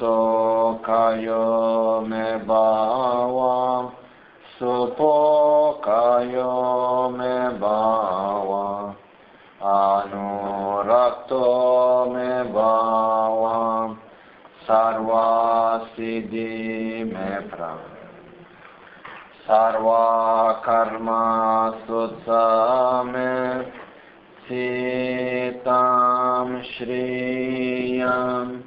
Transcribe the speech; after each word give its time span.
Soto 0.00 0.80
kayo 0.80 2.00
me 2.08 2.40
bawa 2.48 3.92
Supo 4.56 5.76
kayo 5.84 7.12
me 7.12 7.60
bawa 7.60 8.96
Anurakto 9.60 11.44
me 12.16 12.48
bawa 12.48 13.92
Sarva 14.64 15.84
siddhi 15.92 17.04
me 17.04 17.44
pra 17.52 17.76
Sarva 19.44 20.64
karma 20.64 21.76
sutsa 21.84 23.04
me 23.04 23.68
Sitam 24.48 26.64
Shriyam 26.72 28.59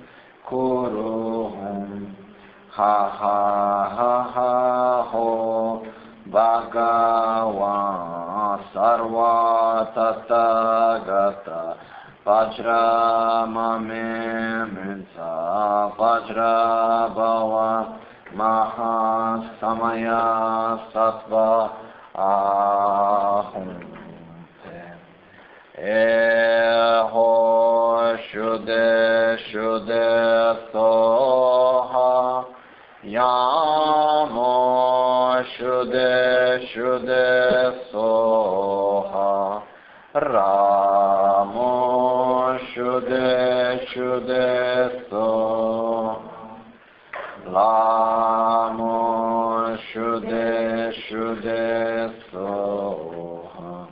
Ha 2.76 2.95
ha 3.20 3.40
ha 3.95 4.13
ha 4.34 4.52
ho 5.12 5.86
Bhagavan 6.34 7.54
Sarva 8.73 9.94
Tathagata 9.94 11.62
Vajramame 12.26 14.08
Minsa 14.73 15.31
Vajra 16.00 17.14
Bhava 17.14 17.72
Mahasamaya 18.34 20.22
Sattva 20.92 21.50
Ahum 22.16 23.70
Eho 25.78 27.30
Shude 28.31 29.38
Shude 29.52 30.08
Soha 30.72 31.83
Yamo 33.14 34.50
Shude 35.53 36.66
Shude 36.73 37.25
Soha 37.92 39.61
Ramo 40.16 41.69
Shude 42.73 43.86
Shude 43.94 44.47
Soha 45.11 46.58
Lamo 47.45 48.97
Shude 49.94 50.47
Shude 51.06 51.64
Soha 52.31 53.88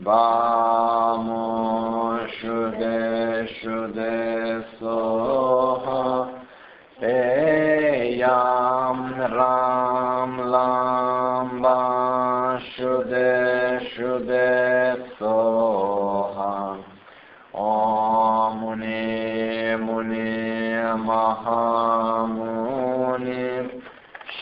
Bamo 0.00 1.42
Shude 2.38 3.48
Shude 3.58 4.14
Soha 4.78 5.83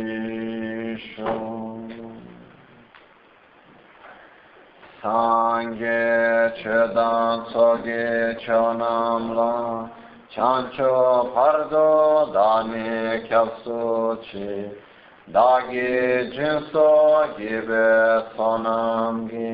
Sangye 5.02 6.52
chedan 6.60 7.50
soge 7.50 8.36
chonam 8.44 9.34
la 9.34 9.88
Chancho 10.34 11.32
pardo 11.32 12.30
dani 12.30 13.24
kyapsu 13.26 13.80
chi 14.24 14.52
Dagi 15.32 16.28
jinso 16.30 16.90
gibe 17.38 17.88
sonam 18.36 19.16
gi 19.30 19.50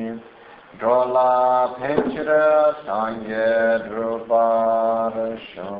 Drola 0.77 1.73
pinchira 1.79 2.75
sangye 2.85 3.49
druparasho 3.87 5.71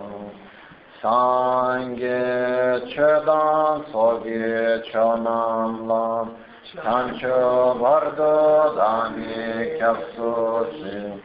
Sangye 1.02 2.86
chedan 2.94 3.84
soge 3.92 4.84
chonam 4.92 5.88
lam 5.88 6.36
Chancho 6.64 7.76
bardo 7.82 8.76
dani 8.78 9.80
kyapsu 9.80 10.32
chi 10.78 11.22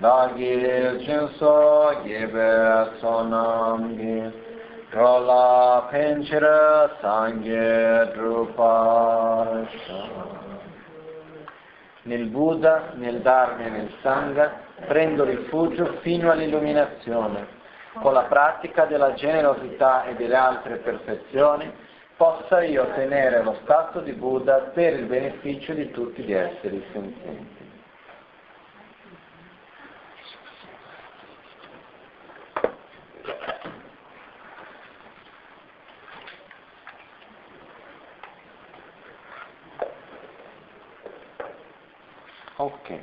Dagi 0.00 1.04
jinso 1.04 2.00
gibe 2.02 2.96
sonam 2.98 3.94
gi. 3.98 4.32
Drola 4.90 5.86
penchira 5.90 6.88
sangye 7.02 8.14
drupasha 8.14 10.02
Nel 12.04 12.24
Buddha, 12.28 12.94
nel 12.94 13.20
Dharma 13.20 13.66
e 13.66 13.68
nel 13.68 13.92
Sangha 14.00 14.50
prendo 14.86 15.24
rifugio 15.24 15.98
fino 16.00 16.30
all'illuminazione 16.30 17.59
con 17.94 18.12
la 18.12 18.22
pratica 18.22 18.84
della 18.84 19.14
generosità 19.14 20.04
e 20.04 20.14
delle 20.14 20.36
altre 20.36 20.76
perfezioni, 20.76 21.72
possa 22.16 22.62
io 22.62 22.82
ottenere 22.82 23.42
lo 23.42 23.56
stato 23.62 24.00
di 24.00 24.12
Buddha 24.12 24.70
per 24.74 24.94
il 24.94 25.06
beneficio 25.06 25.72
di 25.72 25.90
tutti 25.90 26.22
gli 26.22 26.32
esseri 26.32 26.84
senzienti. 26.92 27.68
Ok. 42.56 43.00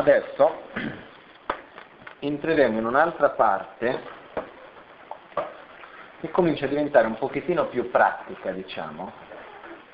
Adesso 0.00 0.62
entreremo 2.20 2.78
in 2.78 2.86
un'altra 2.86 3.28
parte 3.28 4.00
che 6.20 6.30
comincia 6.30 6.64
a 6.64 6.68
diventare 6.68 7.06
un 7.06 7.18
pochettino 7.18 7.66
più 7.66 7.90
pratica, 7.90 8.50
diciamo, 8.50 9.12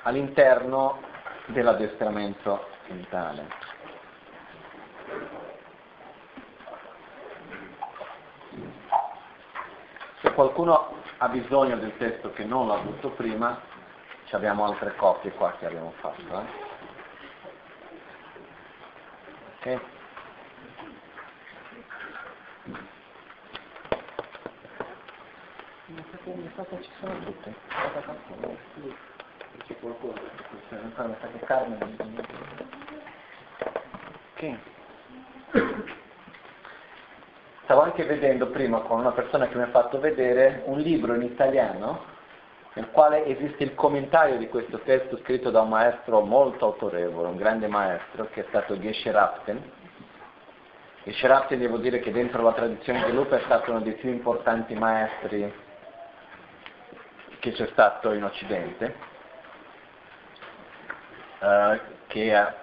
all'interno 0.03 1.01
dell'addestramento 1.47 2.69
mentale. 2.87 3.47
Se 10.21 10.31
qualcuno 10.31 11.01
ha 11.17 11.27
bisogno 11.27 11.75
del 11.75 11.97
testo 11.97 12.31
che 12.31 12.45
non 12.45 12.67
l'ha 12.67 12.75
avuto 12.75 13.09
prima, 13.09 13.59
ci 14.23 14.35
abbiamo 14.35 14.63
altre 14.63 14.95
copie 14.95 15.33
qua 15.33 15.53
che 15.59 15.65
abbiamo 15.65 15.91
fatto. 15.99 16.45
Eh? 19.63 19.75
Ok? 19.75 19.95
Che 26.57 26.81
ci 26.81 26.89
sono 26.99 27.19
tutte. 27.19 27.53
C'è 29.67 29.75
qualcuno. 29.79 30.13
Mi 30.69 31.15
sa 31.21 31.27
che 31.31 31.45
Carmen. 31.45 31.95
Ok. 34.33 34.57
Stavo 37.61 37.81
anche 37.81 38.03
vedendo 38.05 38.47
prima 38.47 38.79
con 38.79 38.97
una 38.97 39.11
persona 39.11 39.47
che 39.47 39.55
mi 39.55 39.61
ha 39.61 39.67
fatto 39.67 39.99
vedere 39.99 40.63
un 40.65 40.79
libro 40.79 41.13
in 41.13 41.21
italiano 41.21 42.15
nel 42.73 42.89
quale 42.89 43.25
esiste 43.27 43.63
il 43.63 43.75
commentario 43.75 44.39
di 44.39 44.49
questo 44.49 44.79
testo 44.79 45.17
scritto 45.17 45.51
da 45.51 45.61
un 45.61 45.69
maestro 45.69 46.21
molto 46.21 46.65
autorevole, 46.65 47.27
un 47.27 47.37
grande 47.37 47.67
maestro, 47.67 48.29
che 48.31 48.41
è 48.41 48.45
stato 48.47 48.79
Geshe 48.79 49.11
Rapten. 49.11 49.61
Geshe 51.03 51.27
Rapten 51.27 51.59
devo 51.59 51.77
dire 51.77 51.99
che 51.99 52.11
dentro 52.11 52.41
la 52.41 52.53
tradizione 52.53 53.05
di 53.05 53.11
Lupa 53.11 53.37
è 53.37 53.41
stato 53.45 53.69
uno 53.69 53.81
dei 53.81 53.93
più 53.93 54.09
importanti 54.09 54.73
maestri 54.73 55.65
che 57.47 57.53
c'è 57.53 57.67
stato 57.71 58.11
in 58.11 58.23
Occidente, 58.25 58.95
eh, 61.39 61.81
che 62.07 62.35
ha, 62.35 62.55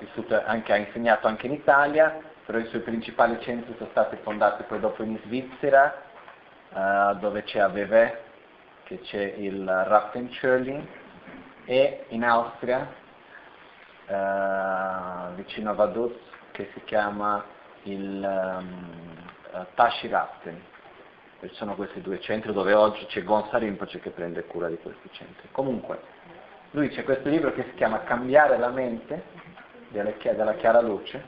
anche, 0.44 0.72
ha 0.72 0.76
insegnato 0.76 1.26
anche 1.26 1.46
in 1.46 1.52
Italia, 1.52 2.18
però 2.44 2.58
i 2.58 2.66
suoi 2.66 2.82
principali 2.82 3.40
centri 3.40 3.74
sono 3.78 3.88
stati 3.90 4.16
fondati 4.22 4.64
poi 4.64 4.80
dopo 4.80 5.02
in 5.02 5.18
Svizzera, 5.24 6.02
uh, 6.70 7.14
dove 7.14 7.44
c'è 7.44 7.60
a 7.60 7.68
Vevey, 7.68 8.12
che 8.84 9.00
c'è 9.00 9.22
il 9.38 9.66
Raftenschörling, 9.66 10.86
e 11.64 12.04
in 12.08 12.22
Austria, 12.22 12.86
uh, 14.06 15.34
vicino 15.34 15.70
a 15.70 15.74
Vaduz, 15.74 16.12
che 16.50 16.70
si 16.74 16.84
chiama 16.84 17.42
il 17.84 18.22
um, 18.22 19.24
uh, 19.52 19.64
Tashi-Raften. 21.44 21.48
Ci 21.48 21.54
sono 21.54 21.74
questi 21.74 22.00
due 22.00 22.20
centri 22.20 22.52
dove 22.52 22.72
oggi 22.72 23.04
c'è 23.06 23.22
Gonza 23.22 23.58
Rinpoche 23.58 24.00
che 24.00 24.10
prende 24.10 24.44
cura 24.44 24.68
di 24.68 24.78
questi 24.78 25.08
centri. 25.12 25.48
Comunque, 25.50 26.00
lui 26.72 26.88
c'è 26.88 27.04
questo 27.04 27.28
libro 27.28 27.52
che 27.52 27.64
si 27.64 27.74
chiama 27.74 28.02
Cambiare 28.04 28.58
la 28.58 28.68
mente, 28.68 29.22
della 29.88 30.54
chiara 30.54 30.80
luce, 30.80 31.22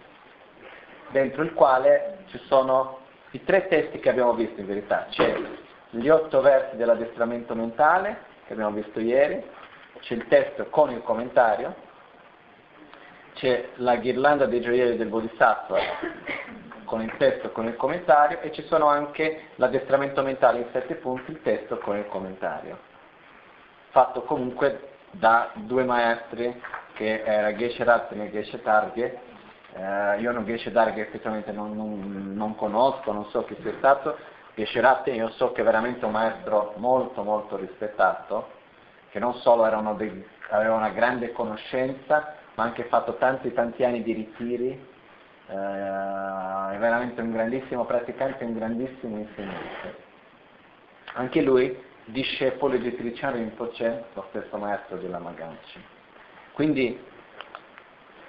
dentro 1.10 1.42
il 1.42 1.52
quale 1.52 2.24
ci 2.28 2.38
sono 2.46 3.00
i 3.30 3.44
tre 3.44 3.68
testi 3.68 4.00
che 4.00 4.08
abbiamo 4.08 4.34
visto 4.34 4.60
in 4.60 4.66
verità. 4.66 5.06
C'è 5.10 5.40
gli 5.90 6.08
otto 6.08 6.40
versi 6.40 6.76
dell'addestramento 6.76 7.54
mentale, 7.54 8.34
che 8.46 8.52
abbiamo 8.52 8.74
visto 8.74 8.98
ieri, 8.98 9.42
c'è 10.00 10.14
il 10.14 10.26
testo 10.26 10.66
con 10.66 10.90
il 10.90 11.02
commentario, 11.02 11.74
c'è 13.34 13.68
la 13.76 13.96
ghirlanda 13.96 14.46
dei 14.46 14.60
gioielli 14.60 14.96
del 14.96 15.08
Bodhisattva 15.08 15.78
con 16.86 17.02
il 17.02 17.14
testo 17.18 17.48
e 17.48 17.52
con 17.52 17.66
il 17.66 17.76
commentario 17.76 18.40
e 18.40 18.50
ci 18.52 18.62
sono 18.62 18.86
anche 18.86 19.48
l'addestramento 19.56 20.22
mentale 20.22 20.60
in 20.60 20.66
sette 20.72 20.94
punti, 20.94 21.32
il 21.32 21.42
testo 21.42 21.76
con 21.78 21.98
il 21.98 22.06
commentario. 22.06 22.78
Fatto 23.90 24.22
comunque 24.22 24.94
da 25.10 25.50
due 25.52 25.84
maestri 25.84 26.58
che 26.94 27.22
era 27.22 27.54
Geshe 27.54 27.84
Ratten 27.84 28.22
e 28.22 28.30
Geshe 28.30 28.62
Targhe 28.62 29.34
eh, 29.76 30.20
io 30.20 30.32
non 30.32 30.46
Geshe 30.46 30.72
Darghe 30.72 31.02
effettivamente 31.02 31.52
non, 31.52 31.76
non, 31.76 32.32
non, 32.34 32.56
conosco, 32.56 33.12
non 33.12 33.26
so 33.26 33.44
chi 33.44 33.56
sia 33.60 33.74
stato, 33.76 34.16
Geshe 34.54 34.80
Ratte 34.80 35.10
io 35.10 35.28
so 35.30 35.52
che 35.52 35.60
è 35.60 35.64
veramente 35.64 36.04
un 36.06 36.12
maestro 36.12 36.72
molto 36.76 37.22
molto 37.22 37.56
rispettato, 37.56 38.48
che 39.10 39.18
non 39.18 39.34
solo 39.34 39.64
dei, 39.98 40.26
aveva 40.48 40.76
una 40.76 40.88
grande 40.88 41.30
conoscenza, 41.32 42.36
ma 42.54 42.64
anche 42.64 42.84
fatto 42.84 43.16
tanti 43.16 43.52
tanti 43.52 43.84
anni 43.84 44.02
di 44.02 44.14
ritiri, 44.14 44.94
eh, 45.48 46.74
è 46.74 46.78
veramente 46.78 47.20
un 47.20 47.32
grandissimo 47.32 47.84
praticante 47.84 48.44
un 48.44 48.54
grandissimo 48.54 49.18
insegnante. 49.18 50.04
Anche 51.14 51.40
lui, 51.40 51.76
discepolo 52.04 52.76
di 52.76 52.94
Trichan 52.94 53.34
Rinpoche, 53.34 54.04
lo 54.12 54.26
stesso 54.28 54.56
maestro 54.56 54.96
di 54.96 55.08
Lama 55.08 55.32
Ganci. 55.32 55.82
Quindi 56.52 56.98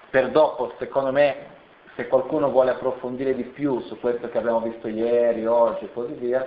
per 0.10 0.32
dopo, 0.32 0.74
secondo 0.80 1.12
me, 1.12 1.56
se 1.96 2.08
qualcuno 2.08 2.50
vuole 2.50 2.72
approfondire 2.72 3.36
di 3.36 3.44
più 3.44 3.80
su 3.82 4.00
questo 4.00 4.30
che 4.30 4.38
abbiamo 4.38 4.62
visto 4.62 4.88
ieri, 4.88 5.46
oggi 5.46 5.86
e 5.86 5.94
così 5.94 6.14
via, 6.14 6.46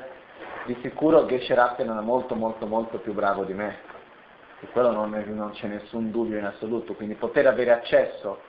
di 0.64 0.76
sicuro 0.82 1.26
Geshe 1.26 1.54
Rappen 1.54 1.88
è 1.88 2.00
molto 2.00 2.34
molto 2.34 2.66
molto 2.66 2.98
più 2.98 3.12
bravo 3.12 3.44
di 3.44 3.52
me, 3.52 3.78
e 4.60 4.66
quello 4.68 4.92
non, 4.92 5.14
è, 5.14 5.24
non 5.24 5.50
c'è 5.50 5.66
nessun 5.66 6.10
dubbio 6.10 6.38
in 6.38 6.44
assoluto, 6.44 6.94
quindi 6.94 7.14
poter 7.14 7.46
avere 7.46 7.72
accesso 7.72 8.40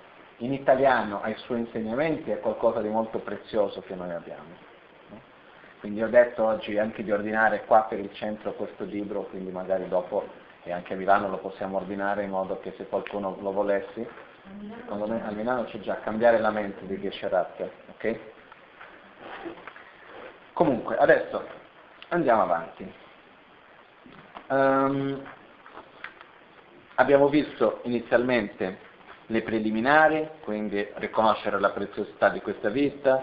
in 0.44 0.54
italiano 0.54 1.22
ai 1.22 1.36
suoi 1.38 1.60
insegnamenti 1.60 2.32
è 2.32 2.40
qualcosa 2.40 2.82
di 2.82 2.90
molto 2.90 3.20
prezioso 3.20 3.82
che 3.82 3.96
noi 3.96 4.12
abbiamo. 4.12 4.70
Quindi 5.80 6.04
ho 6.04 6.10
detto 6.10 6.46
oggi 6.46 6.78
anche 6.78 7.04
di 7.04 7.12
ordinare 7.12 7.66
qua 7.66 7.86
per 7.90 8.00
il 8.00 8.14
centro 8.14 8.54
questo 8.54 8.84
libro, 8.84 9.24
quindi 9.24 9.52
magari 9.52 9.88
dopo 9.88 10.40
e 10.64 10.72
anche 10.72 10.94
a 10.94 10.96
Milano 10.96 11.28
lo 11.28 11.38
possiamo 11.38 11.78
ordinare 11.78 12.24
in 12.24 12.30
modo 12.30 12.60
che 12.60 12.74
se 12.78 12.86
qualcuno 12.88 13.36
lo 13.42 13.52
volessi 13.52 14.08
Secondo 14.80 15.08
me 15.08 15.24
a 15.26 15.32
Milano 15.32 15.66
c'è 15.66 15.80
già 15.80 16.00
cambiare 16.00 16.40
la 16.40 16.50
mente 16.50 16.86
di 16.86 17.00
Gesherat, 17.00 17.70
ok? 17.92 18.20
Comunque, 20.54 20.98
adesso 20.98 21.46
andiamo 22.10 22.42
avanti. 22.42 22.94
Um, 24.48 25.24
abbiamo 26.96 27.30
visto 27.30 27.80
inizialmente 27.84 28.90
le 29.31 29.42
preliminari, 29.44 30.30
quindi 30.42 30.86
riconoscere 30.95 31.60
la 31.60 31.69
preziosità 31.69 32.30
di 32.30 32.42
questa 32.42 32.69
vita, 32.69 33.22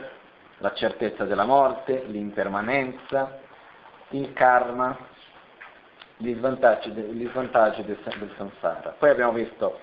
la 0.58 0.72
certezza 0.72 1.24
della 1.24 1.44
morte, 1.44 2.04
l'impermanenza, 2.06 3.38
il 4.10 4.32
karma, 4.32 4.96
gli 6.16 6.34
svantaggi, 6.34 6.90
gli 6.90 7.28
svantaggi 7.28 7.84
del, 7.84 7.98
del 8.02 8.32
samsara. 8.36 8.94
Poi 8.98 9.10
abbiamo 9.10 9.32
visto 9.32 9.78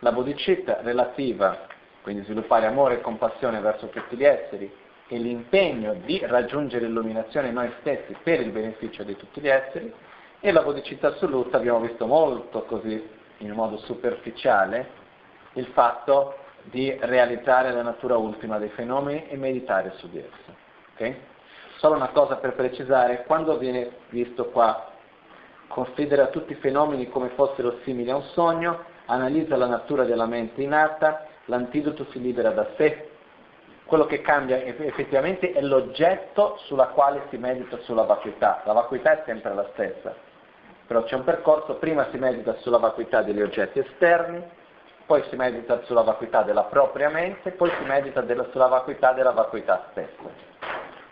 la 0.00 0.10
bodhicitta 0.10 0.80
relativa, 0.82 1.66
quindi 2.02 2.24
sviluppare 2.24 2.66
amore 2.66 2.94
e 2.94 3.00
compassione 3.00 3.60
verso 3.60 3.86
tutti 3.86 4.16
gli 4.16 4.24
esseri, 4.24 4.82
e 5.06 5.18
l'impegno 5.18 5.94
di 6.04 6.18
raggiungere 6.24 6.86
l'illuminazione 6.86 7.52
noi 7.52 7.70
stessi 7.80 8.16
per 8.22 8.40
il 8.40 8.50
beneficio 8.50 9.04
di 9.04 9.16
tutti 9.16 9.40
gli 9.40 9.48
esseri, 9.48 9.92
e 10.40 10.50
la 10.50 10.62
bodhicitta 10.62 11.08
assoluta 11.08 11.58
abbiamo 11.58 11.80
visto 11.80 12.06
molto 12.06 12.64
così 12.64 13.08
in 13.38 13.52
modo 13.52 13.78
superficiale 13.78 15.02
il 15.54 15.66
fatto 15.66 16.36
di 16.62 16.96
realizzare 17.00 17.72
la 17.72 17.82
natura 17.82 18.16
ultima 18.16 18.58
dei 18.58 18.70
fenomeni 18.70 19.28
e 19.28 19.36
meditare 19.36 19.92
su 19.96 20.08
di 20.08 20.18
esso. 20.18 20.54
Okay? 20.94 21.16
Solo 21.76 21.96
una 21.96 22.08
cosa 22.08 22.36
per 22.36 22.54
precisare, 22.54 23.24
quando 23.26 23.58
viene 23.58 23.90
visto 24.08 24.46
qua, 24.46 24.92
considera 25.68 26.28
tutti 26.28 26.52
i 26.52 26.56
fenomeni 26.56 27.08
come 27.08 27.30
fossero 27.30 27.78
simili 27.82 28.10
a 28.10 28.16
un 28.16 28.22
sogno, 28.32 28.84
analizza 29.06 29.56
la 29.56 29.66
natura 29.66 30.04
della 30.04 30.26
mente 30.26 30.62
innata, 30.62 31.26
l'antidoto 31.46 32.06
si 32.10 32.20
libera 32.20 32.50
da 32.50 32.68
sé. 32.76 33.10
Quello 33.84 34.06
che 34.06 34.22
cambia 34.22 34.62
effettivamente 34.62 35.52
è 35.52 35.60
l'oggetto 35.60 36.56
sulla 36.64 36.86
quale 36.86 37.24
si 37.28 37.36
medita 37.36 37.76
sulla 37.80 38.04
vacuità. 38.04 38.62
La 38.64 38.72
vacuità 38.72 39.12
è 39.12 39.22
sempre 39.26 39.52
la 39.52 39.68
stessa, 39.72 40.14
però 40.86 41.02
c'è 41.02 41.16
un 41.16 41.24
percorso, 41.24 41.74
prima 41.74 42.08
si 42.10 42.16
medita 42.16 42.54
sulla 42.60 42.78
vacuità 42.78 43.20
degli 43.20 43.42
oggetti 43.42 43.80
esterni, 43.80 44.42
poi 45.06 45.22
si 45.28 45.36
medita 45.36 45.82
sulla 45.84 46.02
vacuità 46.02 46.42
della 46.42 46.64
propria 46.64 47.08
mente, 47.10 47.50
poi 47.52 47.70
si 47.78 47.84
medita 47.84 48.20
della, 48.22 48.46
sulla 48.50 48.68
vacuità 48.68 49.12
della 49.12 49.32
vacuità 49.32 49.88
stessa. 49.90 50.22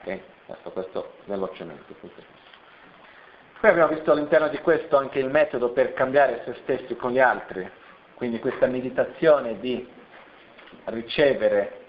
Okay? 0.01 0.23
Questo, 0.47 0.71
questo 0.71 1.13
velocemente. 1.25 1.95
Poi 3.61 3.71
abbiamo 3.71 3.95
visto 3.95 4.11
all'interno 4.13 4.49
di 4.49 4.59
questo 4.59 4.97
anche 4.97 5.19
il 5.19 5.29
metodo 5.29 5.71
per 5.71 5.93
cambiare 5.93 6.43
se 6.45 6.55
stessi 6.63 6.97
con 6.97 7.13
gli 7.13 7.21
altri, 7.21 7.69
quindi 8.15 8.41
questa 8.41 8.67
meditazione 8.67 9.61
di 9.61 9.89
ricevere 10.87 11.81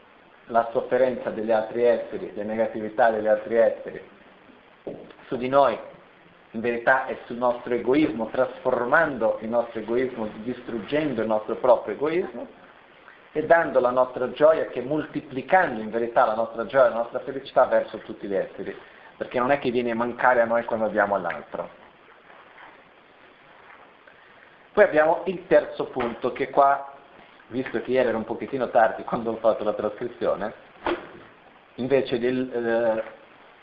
la 0.48 0.70
sofferenza 0.72 1.30
degli 1.30 1.52
altri 1.52 1.84
esseri, 1.84 2.34
le 2.34 2.44
negatività 2.44 3.10
degli 3.10 3.28
altri 3.28 3.56
esseri 3.56 4.10
su 5.28 5.38
di 5.38 5.48
noi, 5.48 5.80
in 6.54 6.62
verità 6.62 7.06
è 7.08 7.18
sul 7.26 7.38
nostro 7.38 7.74
egoismo, 7.74 8.28
trasformando 8.28 9.40
il 9.42 9.50
nostro 9.50 9.80
egoismo, 9.80 10.30
distruggendo 10.44 11.22
il 11.22 11.28
nostro 11.28 11.56
proprio 11.56 11.96
egoismo 11.96 12.48
e 13.32 13.44
dando 13.46 13.80
la 13.80 13.90
nostra 13.90 14.32
gioia, 14.32 14.68
che 14.68 14.82
moltiplicando 14.82 15.82
in 15.82 15.90
verità 15.90 16.26
la 16.26 16.36
nostra 16.36 16.68
gioia, 16.68 16.90
la 16.90 16.96
nostra 16.96 17.20
felicità 17.20 17.66
verso 17.66 17.98
tutti 18.00 18.28
gli 18.28 18.36
esseri, 18.36 18.76
perché 19.18 19.40
non 19.40 19.50
è 19.50 19.58
che 19.58 19.72
viene 19.72 19.92
a 19.92 19.96
mancare 19.96 20.42
a 20.42 20.46
noi 20.46 20.64
quando 20.66 20.90
diamo 20.90 21.16
all'altro. 21.16 21.82
Poi 24.74 24.84
abbiamo 24.84 25.24
il 25.26 25.48
terzo 25.48 25.86
punto 25.86 26.32
che 26.34 26.52
qua, 26.52 26.94
visto 27.48 27.82
che 27.82 27.92
ieri 27.92 28.10
era 28.10 28.18
un 28.18 28.26
pochettino 28.26 28.70
tardi 28.70 29.04
quando 29.04 29.32
ho 29.32 29.38
fatto 29.38 29.64
la 29.64 29.74
trascrizione, 29.74 30.54
invece 31.76 32.20
del, 32.20 32.52
eh, 32.54 33.04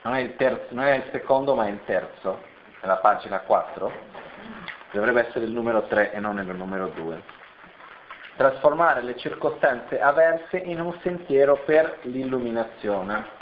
non, 0.03 0.15
è 0.15 0.35
terzo, 0.35 0.75
non, 0.75 0.87
è 0.87 0.97
il 0.97 1.05
secondo 1.13 1.55
ma 1.55 1.67
è 1.67 1.71
il 1.71 1.81
terzo, 1.85 2.50
è 2.81 2.87
la 2.87 2.97
pagina 2.97 3.41
4, 3.41 3.93
dovrebbe 4.93 5.29
essere 5.29 5.45
il 5.45 5.53
numero 5.53 5.83
3 5.83 6.13
e 6.13 6.21
non 6.21 6.39
il 6.39 6.47
numero 6.55 6.89
2. 6.89 7.39
trasformare 8.37 9.03
le 9.03 9.19
circostanze 9.19 10.01
avverse 10.01 10.57
in 10.57 10.81
un 10.81 10.99
sentiero 11.03 11.57
per 11.67 11.99
l'illuminazione. 12.03 13.39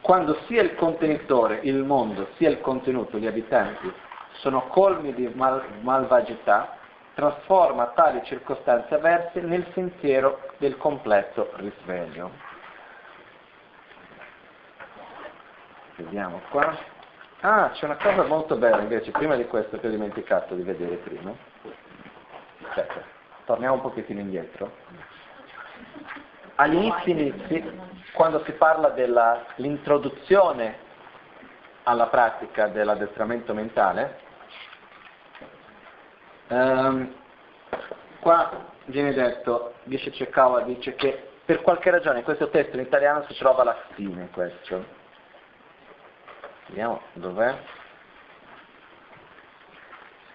Quando 0.00 0.38
sia 0.46 0.62
il 0.62 0.74
contenitore, 0.76 1.60
il 1.64 1.84
mondo, 1.84 2.28
sia 2.36 2.48
il 2.48 2.62
contenuto, 2.62 3.18
gli 3.18 3.26
abitanti, 3.26 3.92
sono 4.36 4.68
colmi 4.68 5.12
di 5.12 5.30
mal- 5.34 5.62
malvagità, 5.80 6.78
trasforma 7.12 7.88
tali 7.88 8.22
circostanze 8.24 8.94
avverse 8.94 9.40
nel 9.40 9.66
sentiero 9.74 10.48
del 10.56 10.78
completo 10.78 11.50
risveglio. 11.56 12.47
Vediamo 15.98 16.40
qua. 16.50 16.78
Ah, 17.40 17.70
c'è 17.72 17.84
una 17.84 17.96
cosa 17.96 18.22
molto 18.24 18.54
bella 18.54 18.80
invece, 18.80 19.10
prima 19.10 19.34
di 19.34 19.46
questo 19.46 19.80
che 19.80 19.88
ho 19.88 19.90
dimenticato 19.90 20.54
di 20.54 20.62
vedere 20.62 20.94
prima. 20.96 21.34
Aspetta, 22.68 23.02
torniamo 23.44 23.74
un 23.74 23.80
pochettino 23.80 24.20
indietro. 24.20 24.70
Agli 26.54 26.74
inizi 26.74 27.10
inizi, 27.10 27.80
quando 28.12 28.44
si 28.44 28.52
parla 28.52 28.90
dell'introduzione 28.90 30.78
alla 31.82 32.06
pratica 32.06 32.68
dell'addestramento 32.68 33.52
mentale, 33.52 34.20
ehm, 36.46 37.12
qua 38.20 38.50
viene 38.84 39.12
detto, 39.12 39.74
dice 39.82 40.12
Ceccawa, 40.12 40.60
dice 40.60 40.94
che 40.94 41.30
per 41.44 41.60
qualche 41.62 41.90
ragione 41.90 42.22
questo 42.22 42.50
testo 42.50 42.76
in 42.76 42.82
italiano 42.82 43.24
si 43.28 43.34
trova 43.34 43.62
alla 43.62 43.76
fine 43.94 44.30
questo. 44.30 44.97
Vediamo 46.68 47.00
dov'è. 47.14 47.56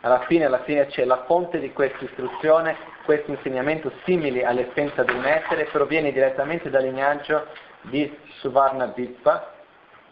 Alla 0.02 0.22
fine, 0.22 0.46
alla 0.46 0.64
fine 0.64 0.88
c'è 0.88 1.06
la 1.06 1.24
fonte 1.26 1.60
di 1.60 1.72
questa 1.72 2.04
istruzione, 2.04 2.76
questo 3.06 3.32
insegnamento 3.32 3.92
simile 4.04 4.44
all'essenza 4.44 5.04
di 5.04 5.14
un 5.14 5.24
essere, 5.24 5.66
proviene 5.66 6.12
direttamente 6.12 6.70
dal 6.70 6.84
lignaggio 6.84 7.48
di 7.84 8.14
Suvarna 8.40 8.88
Vippa 8.88 9.54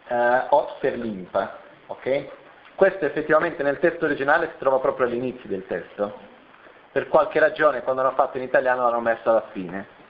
eh, 0.06 0.46
o 0.48 0.76
Serlimpa. 0.80 1.58
Okay? 1.88 2.30
Questo 2.74 3.04
effettivamente 3.04 3.62
nel 3.62 3.80
testo 3.80 4.06
originale 4.06 4.50
si 4.52 4.58
trova 4.58 4.78
proprio 4.78 5.06
all'inizio 5.06 5.48
del 5.48 5.66
testo. 5.66 6.30
Per 6.90 7.08
qualche 7.08 7.38
ragione 7.38 7.82
quando 7.82 8.02
l'hanno 8.02 8.14
fatto 8.14 8.38
in 8.38 8.44
italiano 8.44 8.82
l'hanno 8.82 9.00
messo 9.00 9.28
alla 9.28 9.44
fine. 9.52 10.00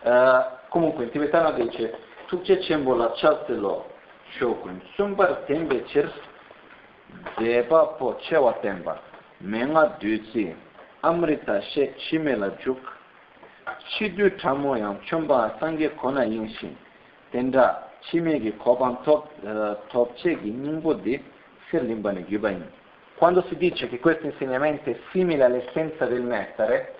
Uh, 0.00 0.68
comunque 0.68 1.04
in 1.04 1.10
tibetano 1.10 1.52
dice 1.52 1.96
tu 2.26 2.40
c'è 2.42 2.58
cembola 2.58 3.12
lo 3.46 3.91
shokun 4.38 4.80
sumbar 4.96 5.44
tembe 5.46 5.84
chir 5.86 6.10
deba 7.38 7.96
po 7.98 8.16
chewa 8.28 8.52
temba 8.62 9.00
menga 9.40 9.96
duzi 10.00 10.54
amrita 11.02 11.60
she 11.72 11.94
chimela 11.96 12.50
juk 12.64 12.78
chidu 13.90 14.30
tamo 14.36 14.76
yang 14.76 14.98
chumba 15.08 15.56
sangye 15.60 15.88
kona 15.96 16.24
yinshin 16.24 16.76
tenda 17.30 17.90
chimegi 18.10 18.52
koban 18.58 18.96
top 19.04 19.28
top 19.90 20.14
chegi 20.16 20.50
ningodi 20.50 21.22
sirlimbane 21.70 22.24
gyubain 22.26 22.64
quando 23.16 23.42
si 23.48 23.56
dice 23.56 23.88
che 23.88 24.00
questo 24.00 24.26
insegnamento 24.26 24.90
è 24.90 24.98
simile 25.10 25.44
all'essenza 25.44 26.06
del 26.06 26.22
nettare 26.22 26.94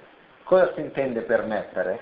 cosa 0.44 0.72
si 0.74 0.80
intende 0.80 1.22
per 1.22 1.44
nettare? 1.44 2.00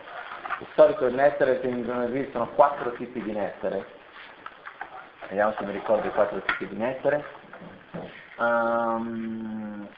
di 0.58 0.66
solito 0.74 1.06
il 1.06 1.14
nettare 1.14 1.60
esistono 1.62 2.48
quattro 2.54 2.92
tipi 2.92 3.22
di 3.22 3.32
nettare 3.32 3.98
vediamo 5.30 5.54
se 5.56 5.64
mi 5.64 5.72
ricordo 5.72 6.08
i 6.08 6.10
quattro 6.10 6.42
tipi 6.42 6.66
di 6.66 6.76
nettare. 6.76 7.24
Um, 8.36 9.88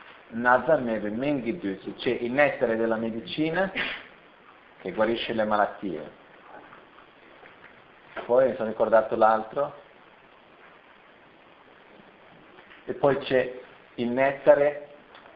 c'è 1.97 2.11
il 2.11 2.33
nettare 2.33 2.77
della 2.77 2.97
medicina 2.97 3.71
che 4.81 4.93
guarisce 4.93 5.33
le 5.33 5.45
malattie. 5.45 6.21
Poi 8.27 8.51
mi 8.51 8.57
sono 8.57 8.69
ricordato 8.69 9.17
l'altro. 9.17 9.81
E 12.85 12.93
poi 12.95 13.17
c'è 13.19 13.61
il 13.95 14.09
nettare 14.09 14.89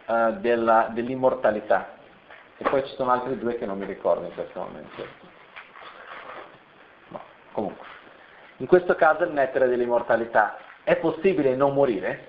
uh, 0.06 0.32
della, 0.40 0.88
dell'immortalità. 0.90 1.94
E 2.58 2.68
poi 2.68 2.84
ci 2.86 2.94
sono 2.96 3.12
altri 3.12 3.38
due 3.38 3.56
che 3.56 3.66
non 3.66 3.78
mi 3.78 3.86
ricordo 3.86 4.26
in 4.26 4.34
questo 4.34 4.58
momento. 4.58 5.06
No, 7.08 7.20
comunque. 7.52 7.86
In 8.58 8.66
questo 8.66 8.94
caso 8.94 9.24
il 9.24 9.32
nettare 9.32 9.68
dell'immortalità. 9.68 10.56
È 10.82 10.96
possibile 10.96 11.54
non 11.54 11.74
morire? 11.74 12.28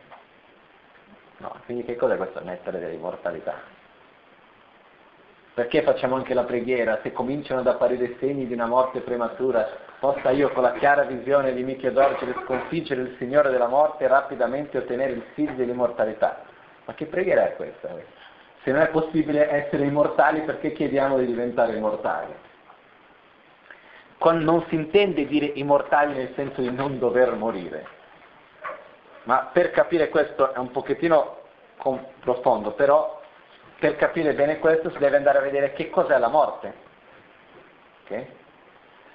No, 1.37 1.55
quindi 1.65 1.85
che 1.85 1.95
cos'è 1.95 2.17
questo 2.17 2.43
nettare 2.43 2.79
dell'immortalità? 2.79 3.53
Perché 5.53 5.83
facciamo 5.83 6.15
anche 6.15 6.33
la 6.33 6.43
preghiera? 6.43 6.99
Se 7.01 7.13
cominciano 7.13 7.61
ad 7.61 7.67
apparire 7.67 8.17
segni 8.19 8.45
di 8.45 8.53
una 8.53 8.67
morte 8.67 8.99
prematura, 8.99 9.67
possa 9.99 10.29
io 10.31 10.49
con 10.49 10.63
la 10.63 10.73
chiara 10.73 11.03
visione 11.03 11.53
di 11.53 11.63
Dorcere 11.91 12.35
sconfiggere 12.43 13.01
il 13.01 13.15
Signore 13.17 13.49
della 13.49 13.67
morte 13.67 14.03
e 14.03 14.07
rapidamente 14.07 14.77
ottenere 14.77 15.13
il 15.13 15.23
figlio 15.33 15.53
dell'immortalità. 15.53 16.43
Ma 16.85 16.93
che 16.93 17.05
preghiera 17.05 17.45
è 17.45 17.55
questa? 17.55 17.89
Se 18.63 18.71
non 18.71 18.81
è 18.81 18.89
possibile 18.89 19.49
essere 19.49 19.85
immortali, 19.85 20.41
perché 20.41 20.73
chiediamo 20.73 21.17
di 21.17 21.25
diventare 21.25 21.75
immortali? 21.75 22.33
Con, 24.17 24.39
non 24.39 24.65
si 24.67 24.75
intende 24.75 25.25
dire 25.27 25.45
immortali 25.45 26.13
nel 26.13 26.33
senso 26.35 26.61
di 26.61 26.71
non 26.71 26.99
dover 26.99 27.33
morire. 27.33 27.95
Ma 29.23 29.49
per 29.51 29.71
capire 29.71 30.09
questo 30.09 30.53
è 30.53 30.57
un 30.57 30.71
pochettino 30.71 31.37
profondo, 32.21 32.71
però 32.71 33.21
per 33.79 33.95
capire 33.97 34.33
bene 34.33 34.59
questo 34.59 34.89
si 34.89 34.97
deve 34.97 35.17
andare 35.17 35.37
a 35.37 35.41
vedere 35.41 35.73
che 35.73 35.89
cos'è 35.89 36.17
la 36.17 36.29
morte. 36.29 36.73
Okay? 38.05 38.27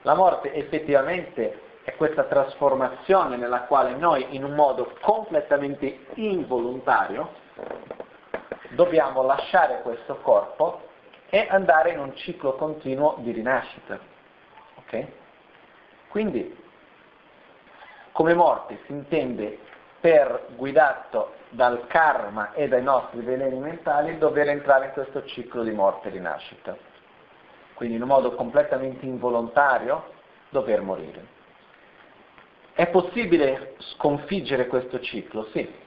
La 0.03 0.15
morte 0.15 0.53
effettivamente 0.53 1.61
è 1.83 1.95
questa 1.97 2.25
trasformazione 2.25 3.37
nella 3.37 3.63
quale 3.63 3.95
noi 3.95 4.35
in 4.37 4.45
un 4.45 4.55
modo 4.55 4.95
completamente 5.01 6.07
involontario 6.15 7.41
dobbiamo 8.71 9.23
lasciare 9.23 9.81
questo 9.83 10.17
corpo 10.17 10.89
e 11.29 11.47
andare 11.49 11.91
in 11.91 11.99
un 11.99 12.15
ciclo 12.17 12.55
continuo 12.55 13.17
di 13.19 13.33
rinascita. 13.33 14.12
Okay? 14.93 15.11
Quindi, 16.09 16.55
come 18.13 18.35
morte 18.35 18.81
si 18.85 18.93
intende 18.93 19.59
per 20.01 20.49
guidato 20.57 21.37
dal 21.49 21.87
karma 21.87 22.53
e 22.53 22.69
dai 22.69 22.83
nostri 22.83 23.21
veleni 23.21 23.59
mentali 23.59 24.19
dover 24.19 24.51
entrare 24.51 24.87
in 24.87 24.93
questo 24.93 25.25
ciclo 25.25 25.63
di 25.63 25.71
morte 25.71 26.09
e 26.09 26.11
rinascita. 26.11 26.77
Quindi 27.73 27.97
in 27.97 28.03
un 28.03 28.09
modo 28.09 28.35
completamente 28.35 29.07
involontario 29.07 30.13
dover 30.51 30.83
morire. 30.83 31.41
È 32.75 32.87
possibile 32.89 33.75
sconfiggere 33.79 34.67
questo 34.67 35.01
ciclo? 35.01 35.47
Sì. 35.53 35.81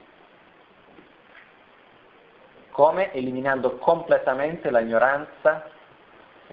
Come? 2.70 3.12
Eliminando 3.12 3.76
completamente 3.76 4.70
la 4.70 4.80
ignoranza 4.80 5.70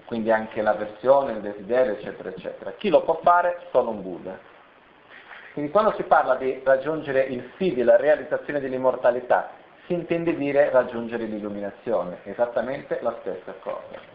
quindi 0.04 0.30
anche 0.30 0.62
l'avversione, 0.62 1.32
il 1.32 1.40
desiderio, 1.40 1.92
eccetera, 1.92 2.28
eccetera. 2.28 2.72
Chi 2.72 2.88
lo 2.88 3.02
può 3.02 3.18
fare? 3.22 3.66
Solo 3.70 3.90
un 3.90 4.02
Buddha. 4.02 4.38
Quindi 5.52 5.70
quando 5.70 5.92
si 5.92 6.02
parla 6.02 6.34
di 6.34 6.60
raggiungere 6.64 7.22
il 7.22 7.50
fidi, 7.56 7.82
la 7.82 7.96
realizzazione 7.96 8.60
dell'immortalità, 8.60 9.50
si 9.86 9.92
intende 9.92 10.34
dire 10.36 10.70
raggiungere 10.70 11.24
l'illuminazione, 11.24 12.18
esattamente 12.24 12.98
la 13.02 13.14
stessa 13.20 13.54
cosa. 13.60 14.12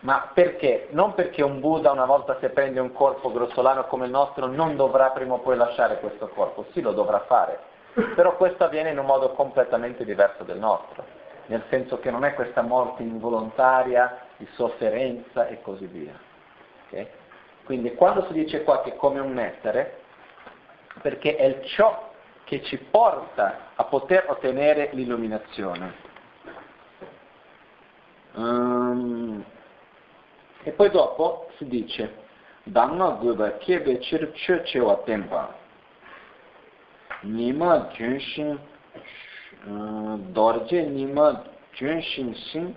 Ma 0.00 0.30
perché? 0.32 0.88
Non 0.90 1.14
perché 1.14 1.42
un 1.42 1.60
Buddha 1.60 1.90
una 1.90 2.06
volta 2.06 2.36
se 2.40 2.50
prende 2.50 2.80
un 2.80 2.92
corpo 2.92 3.32
grossolano 3.32 3.84
come 3.84 4.06
il 4.06 4.12
nostro 4.12 4.46
non 4.46 4.76
dovrà 4.76 5.10
prima 5.10 5.34
o 5.34 5.38
poi 5.38 5.56
lasciare 5.56 5.98
questo 5.98 6.28
corpo, 6.28 6.66
sì 6.72 6.80
lo 6.80 6.92
dovrà 6.92 7.20
fare, 7.20 7.58
però 8.14 8.36
questo 8.36 8.64
avviene 8.64 8.90
in 8.90 8.98
un 8.98 9.06
modo 9.06 9.30
completamente 9.32 10.04
diverso 10.04 10.44
del 10.44 10.58
nostro, 10.58 11.04
nel 11.46 11.64
senso 11.68 11.98
che 11.98 12.10
non 12.10 12.24
è 12.24 12.34
questa 12.34 12.62
morte 12.62 13.02
involontaria 13.02 14.27
di 14.38 14.48
sofferenza 14.54 15.46
e 15.48 15.60
così 15.60 15.86
via. 15.86 16.18
Okay? 16.86 17.06
Quindi 17.64 17.94
quando 17.94 18.24
si 18.26 18.32
dice 18.32 18.64
qua 18.64 18.82
che 18.82 18.94
è 18.94 18.96
come 18.96 19.20
un 19.20 19.34
nettare, 19.34 20.00
perché 21.02 21.36
è 21.36 21.60
ciò 21.64 22.10
che 22.44 22.62
ci 22.62 22.78
porta 22.78 23.72
a 23.74 23.84
poter 23.84 24.24
ottenere 24.28 24.88
l'illuminazione. 24.92 26.06
Um, 28.32 29.44
e 30.62 30.70
poi 30.72 30.90
dopo 30.90 31.50
si 31.56 31.66
dice, 31.66 32.26
Dhamma 32.62 33.10
guba 33.20 33.56
kebe 33.58 33.98
chir 33.98 34.30
che 34.32 34.62
che 34.62 34.78
wa 34.78 34.96
tempa, 35.04 35.54
nima 37.22 37.88
junshin, 37.92 38.58
dorje 40.32 40.82
nima 40.82 41.44
junshin 41.72 42.34
shin, 42.34 42.76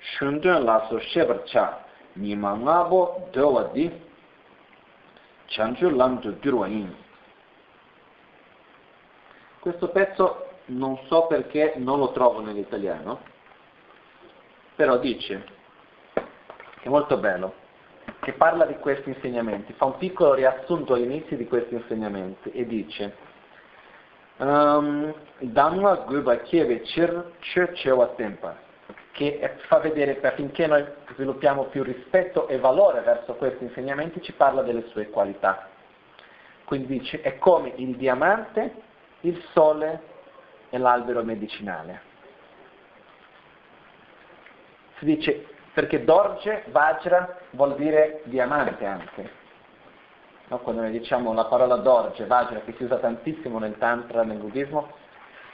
shundun 0.00 0.64
laso 0.64 0.98
shebar 0.98 1.42
cha 1.44 1.84
nima 2.16 2.56
ngabo 2.56 3.28
dewa 3.32 3.70
di 3.72 3.90
chanchu 5.46 5.90
lamdu 5.90 6.38
gyurwa 6.40 6.66
in. 6.66 6.94
Questo 9.60 9.88
pezzo 9.88 10.48
non 10.66 10.98
so 11.06 11.26
perché 11.26 11.74
non 11.76 11.98
lo 11.98 12.12
trovo 12.12 12.40
nell'italiano, 12.40 13.20
però 14.74 14.96
dice, 14.98 15.44
è 16.80 16.88
molto 16.88 17.18
bello, 17.18 17.54
che 18.20 18.32
parla 18.32 18.64
di 18.64 18.76
questi 18.76 19.10
insegnamenti, 19.10 19.72
fa 19.74 19.86
un 19.86 19.98
piccolo 19.98 20.34
riassunto 20.34 20.94
all'inizio 20.94 21.36
di 21.36 21.46
questi 21.46 21.74
insegnamenti 21.74 22.50
e 22.52 22.66
dice 22.66 23.16
um, 24.38 25.12
Dhamma 25.38 25.94
Guba 26.06 26.38
Chieve 26.38 26.80
Chir 26.82 27.32
Chir 27.40 27.72
Chewa 27.72 28.06
Tempa 28.08 28.56
che 29.12 29.56
fa 29.66 29.78
vedere 29.78 30.18
che 30.20 30.26
affinché 30.26 30.66
noi 30.66 30.84
sviluppiamo 31.14 31.64
più 31.64 31.82
rispetto 31.82 32.48
e 32.48 32.58
valore 32.58 33.00
verso 33.00 33.34
questi 33.34 33.64
insegnamenti 33.64 34.22
ci 34.22 34.32
parla 34.32 34.62
delle 34.62 34.86
sue 34.88 35.08
qualità. 35.10 35.68
Quindi 36.64 36.98
dice 36.98 37.20
è 37.20 37.38
come 37.38 37.72
il 37.76 37.96
diamante, 37.96 38.72
il 39.20 39.42
sole 39.52 40.00
e 40.70 40.78
l'albero 40.78 41.22
medicinale. 41.24 42.08
Si 44.98 45.04
dice 45.04 45.46
perché 45.72 46.04
Dorje, 46.04 46.64
Vajra 46.68 47.38
vuol 47.50 47.74
dire 47.76 48.22
diamante 48.24 48.84
anche. 48.84 49.30
No? 50.48 50.58
Quando 50.58 50.82
noi 50.82 50.90
diciamo 50.90 51.32
la 51.32 51.44
parola 51.46 51.76
Dorje, 51.76 52.26
Vajra, 52.26 52.60
che 52.60 52.74
si 52.76 52.84
usa 52.84 52.98
tantissimo 52.98 53.58
nel 53.58 53.78
Tantra, 53.78 54.22
nel 54.24 54.38
buddismo, 54.38 54.92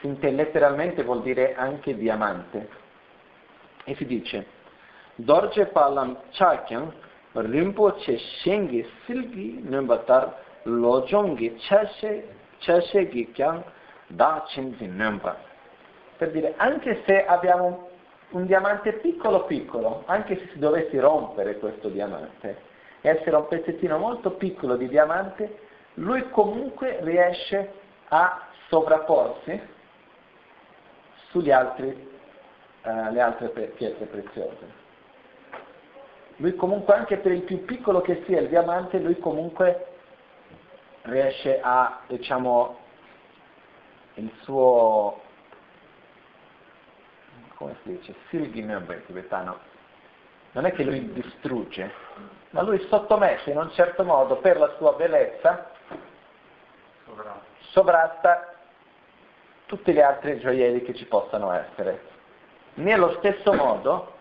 letteralmente 0.00 1.02
vuol 1.02 1.22
dire 1.22 1.54
anche 1.54 1.96
diamante. 1.96 2.84
E 3.88 3.94
si 3.94 4.04
dice, 4.04 4.46
Dorje 5.14 5.66
Palam 5.66 6.18
Chakyam 6.32 6.92
Rinpoche 7.32 8.18
Shengi 8.18 8.84
Silgi 9.04 9.60
Numbatar 9.62 10.36
Lojongi 10.64 11.56
Chashe 11.56 13.08
Gikyang 13.08 13.62
Da 14.08 14.44
Chinzi 14.48 14.88
Numba. 14.88 15.36
Per 16.16 16.32
dire, 16.32 16.54
anche 16.56 17.02
se 17.06 17.24
abbiamo 17.24 17.90
un 18.30 18.46
diamante 18.46 18.94
piccolo 18.94 19.44
piccolo, 19.44 20.02
anche 20.06 20.36
se 20.36 20.48
si 20.52 20.58
dovesse 20.58 20.98
rompere 20.98 21.58
questo 21.58 21.88
diamante, 21.88 22.58
e 23.02 23.08
essere 23.08 23.36
un 23.36 23.46
pezzettino 23.46 23.98
molto 23.98 24.32
piccolo 24.32 24.76
di 24.76 24.88
diamante, 24.88 25.58
lui 25.94 26.28
comunque 26.30 26.98
riesce 27.02 27.72
a 28.08 28.48
sovrapporsi 28.68 29.60
sulle 31.28 31.52
altre, 32.86 33.18
uh, 33.18 33.22
altre 33.22 33.48
pietre 33.68 34.06
preziose. 34.06 34.84
Lui 36.36 36.54
comunque, 36.54 36.94
anche 36.94 37.16
per 37.18 37.32
il 37.32 37.42
più 37.42 37.64
piccolo 37.64 38.00
che 38.00 38.22
sia 38.26 38.40
il 38.40 38.48
diamante, 38.48 38.98
lui 38.98 39.18
comunque 39.18 39.86
riesce 41.02 41.60
a, 41.62 42.00
diciamo, 42.08 42.78
il 44.14 44.30
suo 44.42 45.24
come 47.56 47.76
si 47.82 47.96
dice, 47.96 48.14
Silginöbe 48.28 48.94
in 48.94 49.06
tibetano, 49.06 49.58
non 50.52 50.66
è 50.66 50.72
che 50.72 50.84
lui 50.84 51.12
distrugge, 51.12 51.90
ma 52.50 52.62
lui 52.62 52.78
sottomette 52.88 53.50
in 53.50 53.58
un 53.58 53.70
certo 53.72 54.04
modo 54.04 54.36
per 54.36 54.58
la 54.58 54.72
sua 54.76 54.92
bellezza, 54.92 55.70
sovrasta 57.70 58.54
tutti 59.66 59.92
gli 59.92 60.00
altri 60.00 60.38
gioielli 60.38 60.82
che 60.82 60.94
ci 60.94 61.06
possano 61.06 61.50
essere. 61.52 62.14
Nello 62.76 63.14
stesso 63.18 63.54
modo, 63.54 64.12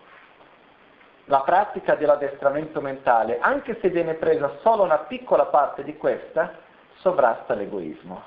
la 1.26 1.40
pratica 1.40 1.94
dell'addestramento 1.94 2.80
mentale, 2.80 3.38
anche 3.38 3.78
se 3.80 3.90
viene 3.90 4.14
presa 4.14 4.58
solo 4.62 4.82
una 4.82 5.00
piccola 5.00 5.46
parte 5.46 5.82
di 5.82 5.96
questa, 5.98 6.54
sovrasta 6.96 7.54
l'egoismo. 7.54 8.22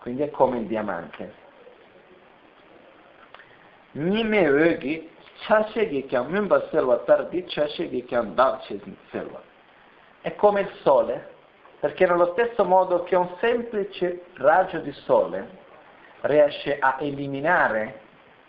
Quindi 0.00 0.22
è 0.22 0.30
come 0.30 0.58
il 0.58 0.66
diamante. 0.66 1.46
Nime 3.92 4.46
ögi 4.46 5.10
chashegi 5.46 6.06
kyang 6.06 6.30
mimba 6.30 6.68
selva 6.70 6.98
tardi 6.98 7.44
chashegi 7.44 8.06
selva. 9.10 9.40
È 10.20 10.34
come 10.34 10.62
il 10.62 10.70
sole, 10.82 11.34
perché 11.78 12.06
nello 12.06 12.32
stesso 12.32 12.64
modo 12.64 13.04
che 13.04 13.14
un 13.14 13.36
semplice 13.38 14.24
raggio 14.34 14.78
di 14.78 14.92
sole 14.92 15.66
riesce 16.22 16.78
a 16.78 16.96
eliminare 17.00 18.00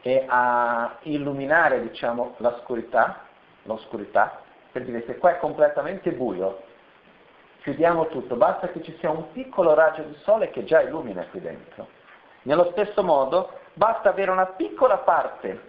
e 0.01 0.25
a 0.27 0.97
illuminare 1.03 1.81
diciamo, 1.81 2.35
l'oscurità, 2.37 3.25
l'oscurità, 3.63 4.41
per 4.71 4.85
dire 4.85 5.03
se 5.05 5.17
qua 5.17 5.31
è 5.31 5.39
completamente 5.39 6.11
buio, 6.11 6.63
chiudiamo 7.61 8.07
tutto, 8.07 8.35
basta 8.35 8.69
che 8.69 8.81
ci 8.81 8.95
sia 8.99 9.09
un 9.09 9.31
piccolo 9.31 9.73
raggio 9.73 10.03
di 10.03 10.15
sole 10.23 10.49
che 10.49 10.63
già 10.63 10.81
illumina 10.81 11.25
qui 11.25 11.41
dentro. 11.41 11.87
Nello 12.43 12.71
stesso 12.71 13.03
modo 13.03 13.51
basta 13.73 14.09
avere 14.09 14.31
una 14.31 14.45
piccola 14.45 14.97
parte, 14.97 15.61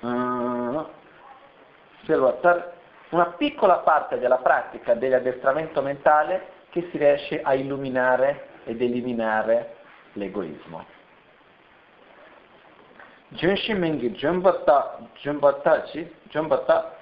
uh, 0.00 0.86
una 3.10 3.26
piccola 3.36 3.76
parte 3.78 4.18
della 4.18 4.38
pratica 4.38 4.94
dell'addestramento 4.94 5.80
mentale 5.82 6.56
che 6.70 6.88
si 6.90 6.98
riesce 6.98 7.40
a 7.40 7.54
illuminare 7.54 8.48
ed 8.64 8.82
eliminare 8.82 9.76
l'egoismo. 10.14 10.84
Junshi 13.28 13.74
Mengi 13.74 14.10
Jumbata 14.12 14.98
Jumbatachi 15.20 16.14
Jumbata 16.30 16.96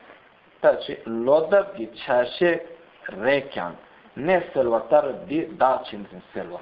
Tachi 0.58 0.98
Loda 1.04 1.70
Vichashe 1.74 2.78
Rekyan 3.04 3.76
Ne 4.14 4.48
Selvatar 4.52 5.24
di 5.24 5.54
Dachin 5.56 6.06
Selva. 6.32 6.60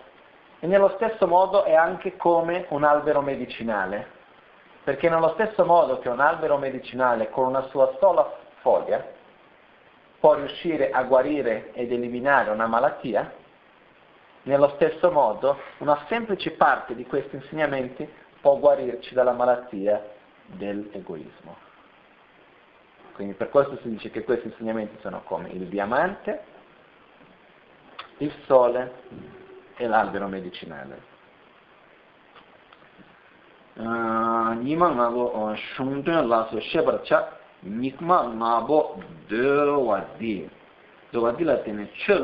E 0.61 0.67
nello 0.67 0.93
stesso 0.97 1.27
modo 1.27 1.65
è 1.65 1.75
anche 1.75 2.17
come 2.17 2.67
un 2.71 2.85
albero 2.85 3.21
medicinale, 3.21 4.07
perché 4.83 5.09
nello 5.09 5.33
stesso 5.35 5.65
modo 5.65 5.99
che 5.99 6.09
un 6.09 6.21
albero 6.21 6.59
medicinale 6.59 7.31
con 7.31 7.47
una 7.47 7.63
sua 7.69 7.95
sola 8.01 8.35
foglia 8.61 9.07
può 10.21 10.35
riuscire 10.35 10.91
a 10.91 11.03
guarire 11.03 11.73
ed 11.75 11.93
eliminare 11.93 12.51
una 12.51 12.67
malattia, 12.67 13.31
nello 14.45 14.71
stesso 14.77 15.11
modo 15.11 15.59
una 15.79 16.05
semplice 16.09 16.53
parte 16.53 16.95
di 16.95 17.05
questi 17.07 17.37
insegnamenti 17.37 18.09
può 18.41 18.57
guarirci 18.59 19.15
dalla 19.15 19.33
malattia 19.33 20.03
dell'egoismo. 20.47 21.57
Quindi 23.15 23.35
per 23.35 23.49
questo 23.49 23.79
si 23.83 23.89
dice 23.91 24.11
che 24.11 24.25
questi 24.25 24.49
insegnamenti 24.49 24.99
sono 25.01 25.23
come 25.23 25.49
il 25.51 25.69
diamante, 25.69 26.43
il 28.19 28.33
sole 28.47 28.93
e 29.77 29.87
l'albero 29.87 30.27
medicinale. 30.27 31.13
Nima 33.75 34.89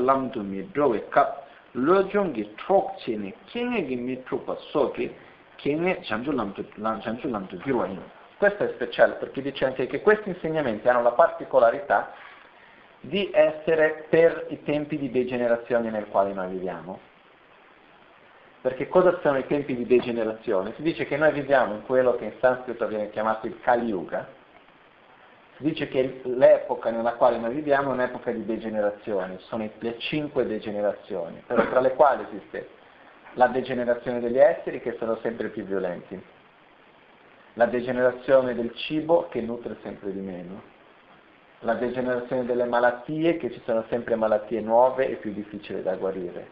lamdu 0.02 0.42
mi 0.42 0.70
drowe 0.70 1.08
ka 1.72 1.78
lo 1.78 2.02
jongi 2.04 2.54
trok 2.56 2.96
che 3.02 3.16
ne 3.16 3.34
kenge 3.46 3.86
gi 3.86 3.96
mi 3.96 4.22
trupa 4.22 4.56
so 4.70 4.90
che 4.90 5.14
kenge 5.56 6.00
chanju 6.02 6.32
lamdu, 6.32 6.66
chanju 6.74 7.28
lamdu 7.28 7.56
girwa 7.58 7.86
ino. 7.86 8.02
Questo 8.36 8.64
è 8.64 8.72
speciale 8.74 9.14
perché 9.14 9.42
dice 9.42 9.66
anche 9.66 9.86
che 9.86 10.00
questi 10.00 10.30
insegnamenti 10.30 10.88
hanno 10.88 11.02
la 11.02 11.12
particolarità 11.12 12.12
di 13.00 13.30
essere 13.32 14.06
per 14.08 14.46
i 14.48 14.62
tempi 14.62 14.98
di 14.98 15.10
degenerazione 15.10 15.90
nel 15.90 16.06
quale 16.08 16.32
noi 16.32 16.50
viviamo. 16.50 17.00
Perché 18.62 18.88
cosa 18.88 19.18
sono 19.22 19.38
i 19.38 19.46
tempi 19.46 19.74
di 19.74 19.86
degenerazione? 19.86 20.74
Si 20.76 20.82
dice 20.82 21.06
che 21.06 21.16
noi 21.16 21.32
viviamo 21.32 21.74
in 21.74 21.82
quello 21.84 22.16
che 22.16 22.24
in 22.24 22.32
sanscrito 22.40 22.86
viene 22.86 23.10
chiamato 23.10 23.46
il 23.46 23.58
Kali 23.60 23.86
Yuga. 23.86 24.26
Dice 25.60 25.88
che 25.88 26.22
l'epoca 26.24 26.90
nella 26.90 27.16
quale 27.16 27.36
noi 27.36 27.52
viviamo 27.52 27.90
è 27.90 27.92
un'epoca 27.92 28.30
di 28.30 28.46
degenerazione, 28.46 29.40
sono 29.40 29.68
le 29.78 29.98
cinque 29.98 30.46
degenerazioni, 30.46 31.42
però 31.46 31.68
tra 31.68 31.80
le 31.80 31.92
quali 31.92 32.24
esiste 32.30 32.66
la 33.34 33.46
degenerazione 33.48 34.20
degli 34.20 34.38
esseri 34.38 34.80
che 34.80 34.96
sono 34.98 35.18
sempre 35.20 35.48
più 35.50 35.64
violenti, 35.64 36.18
la 37.54 37.66
degenerazione 37.66 38.54
del 38.54 38.74
cibo 38.74 39.28
che 39.28 39.42
nutre 39.42 39.76
sempre 39.82 40.12
di 40.12 40.20
meno, 40.20 40.62
la 41.58 41.74
degenerazione 41.74 42.46
delle 42.46 42.64
malattie 42.64 43.36
che 43.36 43.50
ci 43.50 43.60
sono 43.66 43.84
sempre 43.90 44.14
malattie 44.14 44.62
nuove 44.62 45.10
e 45.10 45.16
più 45.16 45.30
difficili 45.30 45.82
da 45.82 45.94
guarire, 45.94 46.48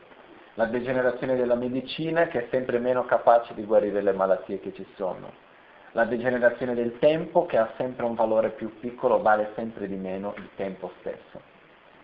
la 0.52 0.66
degenerazione 0.66 1.34
della 1.34 1.54
medicina 1.54 2.26
che 2.26 2.40
è 2.40 2.48
sempre 2.50 2.78
meno 2.78 3.06
capace 3.06 3.54
di 3.54 3.64
guarire 3.64 4.02
le 4.02 4.12
malattie 4.12 4.60
che 4.60 4.74
ci 4.74 4.86
sono, 4.96 5.47
la 5.92 6.04
degenerazione 6.04 6.74
del 6.74 6.98
tempo 6.98 7.46
che 7.46 7.56
ha 7.56 7.72
sempre 7.76 8.04
un 8.04 8.14
valore 8.14 8.50
più 8.50 8.78
piccolo, 8.78 9.20
vale 9.20 9.52
sempre 9.54 9.86
di 9.88 9.96
meno 9.96 10.34
il 10.36 10.48
tempo 10.56 10.92
stesso. 11.00 11.40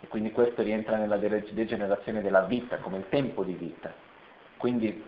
E 0.01 0.09
quindi 0.09 0.33
questo 0.33 0.63
rientra 0.63 0.97
nella 0.97 1.17
degenerazione 1.17 2.23
della 2.23 2.43
vita, 2.43 2.79
come 2.79 2.99
il 2.99 3.09
tempo 3.09 3.43
di 3.43 3.55
vita. 3.55 3.93
Quindi 4.57 5.03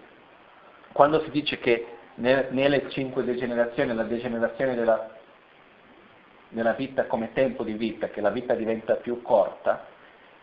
quando 0.93 1.21
si 1.21 1.31
dice 1.31 1.59
che 1.59 1.87
nelle 2.17 2.89
cinque 2.91 3.25
degenerazioni, 3.25 3.95
la 3.95 4.05
degenerazione 4.05 4.75
della, 4.75 5.11
della 6.49 6.73
vita 6.73 7.05
come 7.05 7.33
tempo 7.33 7.63
di 7.63 7.75
vita, 7.75 8.09
che 8.09 8.21
la 8.21 8.31
vita 8.31 8.55
diventa 8.55 8.95
più 8.95 9.21
corta, 9.23 9.87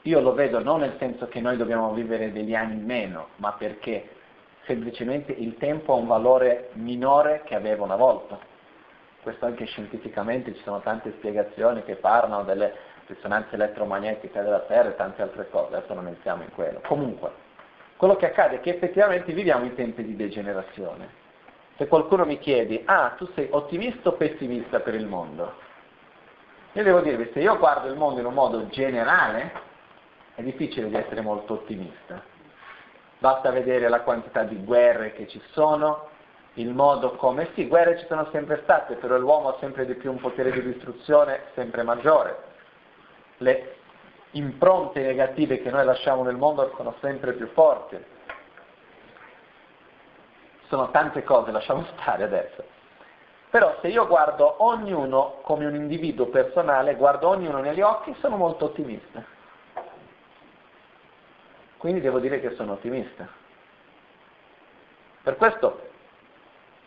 io 0.03 0.19
lo 0.19 0.33
vedo 0.33 0.61
non 0.61 0.81
nel 0.81 0.95
senso 0.99 1.27
che 1.27 1.39
noi 1.39 1.57
dobbiamo 1.57 1.93
vivere 1.93 2.31
degli 2.31 2.53
anni 2.53 2.83
meno, 2.83 3.29
ma 3.37 3.53
perché 3.53 4.09
semplicemente 4.65 5.32
il 5.32 5.58
tempo 5.58 5.93
ha 5.93 5.97
un 5.97 6.08
valore 6.08 6.69
minore 6.73 7.41
che 7.45 7.56
aveva 7.56 7.84
una 7.84 7.95
volta. 7.95 8.39
Questo 9.21 9.45
anche 9.45 9.65
scientificamente 9.65 10.54
ci 10.54 10.62
sono 10.63 10.82
tante 10.82 11.13
spiegazioni 11.17 11.84
che 11.84 11.95
parlano 11.95 12.43
delle 12.43 12.73
risonanze 13.08 13.56
elettromagnetiche 13.56 14.41
della 14.41 14.62
Terra 14.62 14.89
e 14.89 14.95
tante 14.95 15.21
altre 15.21 15.49
cose, 15.49 15.76
adesso 15.76 15.93
non 15.93 16.08
entriamo 16.08 16.43
in 16.43 16.52
quello. 16.52 16.82
Comunque, 16.86 17.32
quello 17.97 18.15
che 18.15 18.28
accade 18.28 18.58
è 18.58 18.60
che 18.60 18.71
effettivamente 18.71 19.32
viviamo 19.34 19.65
in 19.65 19.76
tempi 19.76 20.04
di 20.04 20.15
degenerazione. 20.15 21.21
Se 21.78 21.88
qualcuno 21.88 22.26
mi 22.26 22.38
chiede, 22.38 22.84
ah, 22.86 23.13
tu 23.17 23.28
sei 23.34 23.47
ottimista 23.49 24.10
o 24.10 24.13
pessimista 24.13 24.80
per 24.80 24.93
il 24.93 25.08
mondo? 25.08 25.54
Io 26.73 26.84
devo 26.84 27.02
dirvi, 27.02 27.30
se 27.34 27.39
io 27.39 27.58
guardo 27.58 27.88
il 27.88 27.97
mondo 27.97 28.19
in 28.19 28.26
un 28.26 28.34
modo 28.34 28.67
generale, 28.67 29.52
è 30.36 30.41
difficile 30.41 30.88
di 30.89 30.95
essere 30.95 31.21
molto 31.21 31.54
ottimista. 31.54 32.32
Basta 33.23 33.51
vedere 33.51 33.88
la 33.88 34.01
quantità 34.01 34.43
di 34.43 34.62
guerre 34.65 35.13
che 35.13 35.29
ci 35.29 35.41
sono, 35.51 36.09
il 36.55 36.73
modo 36.73 37.12
come, 37.12 37.51
sì, 37.53 37.69
guerre 37.69 37.97
ci 37.97 38.05
sono 38.07 38.27
sempre 38.33 38.59
state, 38.63 38.95
però 38.95 39.17
l'uomo 39.17 39.47
ha 39.47 39.57
sempre 39.62 39.86
di 39.86 39.93
più 39.93 40.12
un 40.12 40.19
potere 40.19 40.51
di 40.51 40.62
distruzione 40.62 41.43
sempre 41.53 41.83
maggiore. 41.83 42.38
Le 43.38 43.75
impronte 44.31 44.99
negative 45.03 45.62
che 45.62 45.71
noi 45.71 45.86
lasciamo 45.86 46.23
nel 46.23 46.36
mondo 46.36 46.73
sono 46.75 46.95
sempre 46.99 47.31
più 47.31 47.47
forti. 47.53 47.97
Sono 50.67 50.91
tante 50.91 51.23
cose, 51.23 51.51
lasciamo 51.51 51.86
stare 51.95 52.25
adesso. 52.25 52.62
Però 53.49 53.77
se 53.79 53.88
io 53.88 54.05
guardo 54.05 54.65
ognuno 54.65 55.39
come 55.43 55.65
un 55.65 55.75
individuo 55.75 56.25
personale, 56.25 56.95
guardo 56.95 57.29
ognuno 57.29 57.59
negli 57.59 57.79
occhi, 57.79 58.13
sono 58.19 58.36
molto 58.36 58.65
ottimista. 58.65 59.23
Quindi 61.83 61.99
devo 61.99 62.19
dire 62.19 62.39
che 62.39 62.51
sono 62.51 62.71
ottimista. 62.71 63.27
Per 65.21 65.35
questo 65.35 65.89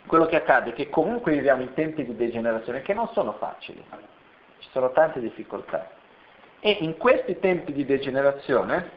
quello 0.07 0.25
che 0.25 0.37
accade 0.37 0.71
è 0.71 0.73
che 0.73 0.89
comunque 0.89 1.33
viviamo 1.33 1.61
in 1.61 1.75
tempi 1.75 2.03
di 2.03 2.17
degenerazione 2.17 2.81
che 2.81 2.95
non 2.95 3.07
sono 3.13 3.33
facili, 3.33 3.85
ci 4.57 4.71
sono 4.71 4.93
tante 4.93 5.21
difficoltà. 5.21 5.91
E 6.61 6.79
in 6.81 6.97
questi 6.97 7.39
tempi 7.41 7.75
di 7.75 7.85
degenerazione, 7.85 8.91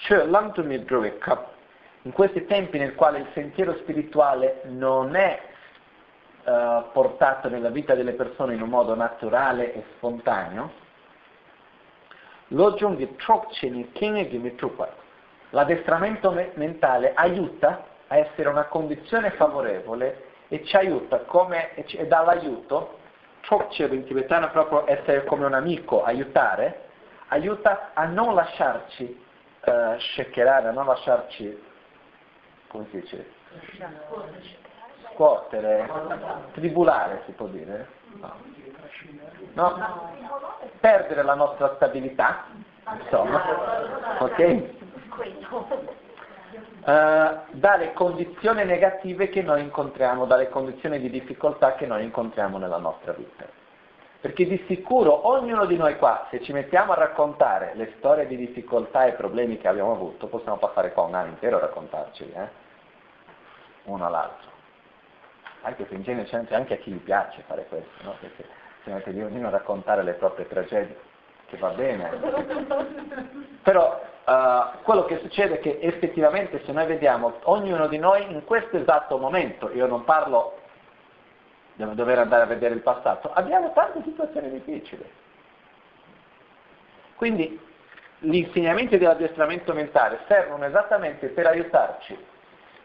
cioè 0.00 0.26
in 0.26 2.12
questi 2.12 2.44
tempi 2.44 2.76
nel 2.76 2.94
quale 2.94 3.20
il 3.20 3.28
sentiero 3.32 3.74
spirituale 3.78 4.60
non 4.64 5.16
è 5.16 5.40
uh, 6.44 6.92
portato 6.92 7.48
nella 7.48 7.70
vita 7.70 7.94
delle 7.94 8.12
persone 8.12 8.52
in 8.52 8.60
un 8.60 8.68
modo 8.68 8.94
naturale 8.94 9.72
e 9.72 9.82
spontaneo, 9.96 10.90
l'addestramento 15.50 16.30
mentale 16.54 17.12
aiuta 17.14 17.84
a 18.08 18.16
essere 18.16 18.48
una 18.48 18.64
condizione 18.64 19.30
favorevole 19.32 20.30
e 20.48 20.64
ci 20.64 20.76
aiuta 20.76 21.20
come, 21.20 21.74
e 21.74 22.06
dà 22.06 22.22
l'aiuto 22.22 22.98
Chokchev 23.46 23.92
in 23.92 24.04
tibetano 24.04 24.50
proprio 24.50 24.86
essere 24.86 25.24
come 25.24 25.46
un 25.46 25.54
amico, 25.54 26.04
aiutare, 26.04 26.88
aiuta 27.28 27.90
a 27.94 28.04
non 28.04 28.34
lasciarci 28.34 29.24
uh, 29.64 29.98
shakerare, 29.98 30.68
a 30.68 30.72
non 30.72 30.86
lasciarci, 30.86 31.62
come 32.68 32.86
si 32.90 33.00
dice? 33.00 33.30
Scuotere, 35.12 35.90
tribulare 36.52 37.22
si 37.26 37.32
può 37.32 37.46
dire? 37.46 38.00
No. 39.54 40.10
Perdere 40.80 41.22
la 41.22 41.34
nostra 41.34 41.74
stabilità, 41.76 42.46
insomma, 43.00 44.18
ok? 44.18 44.62
Uh, 46.84 47.38
dalle 47.52 47.92
condizioni 47.92 48.64
negative 48.64 49.28
che 49.28 49.42
noi 49.42 49.62
incontriamo, 49.62 50.26
dalle 50.26 50.48
condizioni 50.48 50.98
di 50.98 51.10
difficoltà 51.10 51.74
che 51.74 51.86
noi 51.86 52.02
incontriamo 52.04 52.58
nella 52.58 52.78
nostra 52.78 53.12
vita. 53.12 53.44
Perché 54.20 54.46
di 54.46 54.62
sicuro 54.66 55.28
ognuno 55.28 55.64
di 55.64 55.76
noi 55.76 55.96
qua, 55.96 56.26
se 56.30 56.40
ci 56.42 56.52
mettiamo 56.52 56.92
a 56.92 56.96
raccontare 56.96 57.72
le 57.74 57.94
storie 57.98 58.26
di 58.26 58.36
difficoltà 58.36 59.04
e 59.04 59.12
problemi 59.12 59.58
che 59.58 59.68
abbiamo 59.68 59.92
avuto, 59.92 60.28
possiamo 60.28 60.58
passare 60.58 60.92
qua 60.92 61.02
un 61.04 61.14
anno 61.14 61.30
intero 61.30 61.56
a 61.56 61.60
raccontarceli, 61.60 62.32
eh? 62.32 62.48
uno 63.84 64.06
all'altro. 64.06 64.51
Anche 65.62 65.86
se 65.88 65.94
in 65.94 66.02
genere 66.02 66.26
c'è 66.26 66.54
anche 66.54 66.74
a 66.74 66.76
chi 66.76 66.90
gli 66.90 66.98
piace 66.98 67.42
fare 67.46 67.66
questo, 67.66 68.02
no? 68.02 68.14
Perché 68.20 68.44
mette 68.84 69.10
lì 69.10 69.22
ognuno 69.22 69.50
raccontare 69.50 70.02
le 70.02 70.12
proprie 70.14 70.48
tragedie, 70.48 70.98
che 71.46 71.56
va 71.56 71.70
bene. 71.70 72.10
Però 73.62 74.10
Uh, 74.24 74.80
quello 74.84 75.04
che 75.04 75.18
succede 75.18 75.54
è 75.54 75.58
che 75.58 75.80
effettivamente 75.80 76.62
se 76.64 76.70
noi 76.70 76.86
vediamo 76.86 77.40
ognuno 77.42 77.88
di 77.88 77.98
noi 77.98 78.30
in 78.30 78.44
questo 78.44 78.76
esatto 78.76 79.18
momento, 79.18 79.68
io 79.72 79.88
non 79.88 80.04
parlo 80.04 80.60
di 81.74 81.84
dover 81.96 82.20
andare 82.20 82.44
a 82.44 82.46
vedere 82.46 82.74
il 82.74 82.82
passato, 82.82 83.32
abbiamo 83.32 83.72
tante 83.72 84.00
situazioni 84.04 84.48
difficili. 84.48 85.04
Quindi 87.16 87.60
gli 88.20 88.36
insegnamenti 88.36 88.96
dell'addestramento 88.96 89.72
mentale 89.72 90.20
servono 90.28 90.66
esattamente 90.66 91.26
per 91.26 91.46
aiutarci 91.48 92.16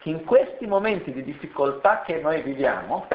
in 0.04 0.24
questi 0.24 0.66
momenti 0.66 1.12
di 1.12 1.22
difficoltà 1.22 2.02
che 2.02 2.20
noi 2.20 2.42
viviamo, 2.42 3.06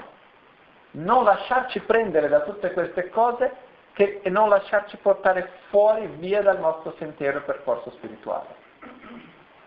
non 0.91 1.23
lasciarci 1.23 1.79
prendere 1.81 2.27
da 2.27 2.41
tutte 2.41 2.71
queste 2.71 3.09
cose 3.09 3.51
che, 3.93 4.19
e 4.21 4.29
non 4.29 4.49
lasciarci 4.49 4.97
portare 4.97 5.49
fuori 5.69 6.07
via 6.17 6.41
dal 6.41 6.59
nostro 6.59 6.93
sentiero 6.97 7.39
e 7.39 7.41
percorso 7.41 7.91
spirituale, 7.91 8.55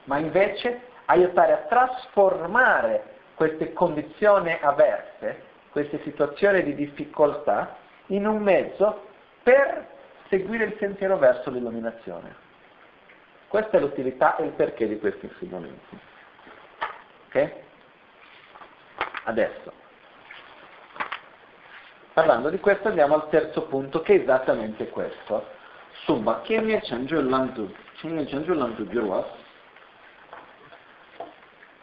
ma 0.05 0.19
invece 0.19 0.81
aiutare 1.07 1.53
a 1.53 1.67
trasformare 1.69 3.15
queste 3.35 3.73
condizioni 3.73 4.57
avverse, 4.61 5.43
queste 5.71 6.01
situazioni 6.03 6.63
di 6.63 6.75
difficoltà, 6.75 7.77
in 8.07 8.27
un 8.27 8.41
mezzo 8.41 9.05
per 9.43 9.87
seguire 10.29 10.65
il 10.65 10.77
sentiero 10.79 11.19
verso 11.19 11.51
l'illuminazione. 11.51 12.45
Questa 13.49 13.77
è 13.77 13.81
l'utilità 13.81 14.37
e 14.37 14.45
il 14.45 14.53
perché 14.53 14.89
di 14.89 14.99
questi 14.99 15.27
insegnamenti. 15.27 15.99
Adesso. 19.25 19.73
Parlando 22.13 22.49
di 22.49 22.59
questo 22.59 22.89
andiamo 22.89 23.15
al 23.15 23.29
terzo 23.29 23.63
punto 23.65 24.01
che 24.01 24.15
è 24.15 24.21
esattamente 24.21 24.89
questo. 24.89 25.55
Subba 26.05 26.41
kemye 26.43 26.81
chanjo 26.81 27.21
lantu, 27.21 27.71
kemye 28.01 28.25
chanjo 28.27 28.55
lantu 28.55 28.87
gyurwas, 28.87 29.27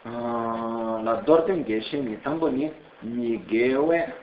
la 0.04 1.20
dorden 1.24 1.62
geshe 1.64 2.00
ni 2.00 2.20
tambo 2.22 2.48
ni 2.48 2.72
mi 3.00 3.44
gewe, 3.44 4.14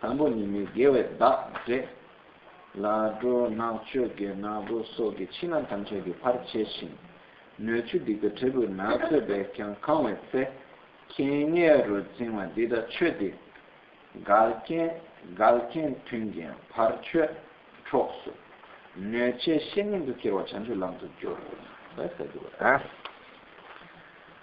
tambo 0.00 0.28
ni 0.28 0.44
mi 0.44 0.68
gewe 0.72 1.16
da 1.16 1.50
je, 1.64 1.88
la 2.72 3.16
dro 3.20 3.48
na 3.48 3.80
cho 3.84 4.12
ge 4.14 4.34
na 4.34 4.60
bo 4.60 4.84
so 4.84 5.14
ge 5.14 5.26
chinan 5.28 5.66
tam 5.66 5.84
che 5.84 6.02
ge 6.02 6.10
par 6.12 6.42
che 6.44 6.64
shin, 6.64 6.96
nyo 7.58 7.82
chu 7.82 7.98
di 7.98 8.18
ge 8.18 8.32
trebu 8.32 8.66
na 8.68 8.96
tse 8.98 9.20
be 9.22 9.50
kyang 9.52 9.76
kangwe 9.80 10.18
tse, 10.28 10.50
kenye 11.08 11.84
ro 11.86 12.04
zingwa 12.16 12.44
di 12.54 12.66
da 12.66 12.84
che 12.84 13.16
di, 13.16 13.34
galken 14.24 14.90
galken 15.34 16.02
tungen 16.04 16.54
parche 16.74 17.28
choksu 17.90 18.32
neche 18.94 19.60
shenin 19.72 20.04
du 20.04 20.14
kirwa 20.14 20.42
chanju 20.44 20.74
lam 20.74 20.96
tu 20.98 21.08
gyor 21.18 21.38
questo 21.94 22.22
è 22.22 22.26
duro 22.26 22.50
eh? 22.58 22.80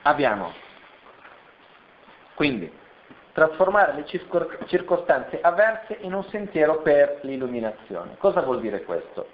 abbiamo 0.03 0.53
quindi 2.35 2.71
trasformare 3.31 3.93
le 3.93 4.05
circostanze 4.67 5.39
avverse 5.41 5.97
in 6.01 6.13
un 6.13 6.23
sentiero 6.25 6.81
per 6.81 7.19
l'illuminazione 7.23 8.17
cosa 8.17 8.41
vuol 8.41 8.59
dire 8.61 8.83
questo? 8.83 9.27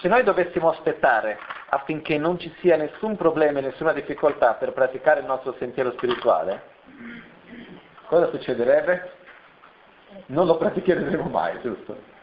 Se 0.00 0.08
noi 0.08 0.22
dovessimo 0.22 0.70
aspettare 0.70 1.38
affinché 1.68 2.16
non 2.16 2.38
ci 2.38 2.52
sia 2.60 2.76
nessun 2.76 3.16
problema 3.16 3.58
e 3.58 3.62
nessuna 3.62 3.92
difficoltà 3.92 4.54
per 4.54 4.72
praticare 4.72 5.20
il 5.20 5.26
nostro 5.26 5.54
sentiero 5.58 5.92
spirituale, 5.92 6.62
cosa 8.06 8.30
succederebbe? 8.30 9.12
Non 10.26 10.46
lo 10.46 10.56
praticheremo 10.56 11.28
mai, 11.28 11.60
giusto? 11.60 12.18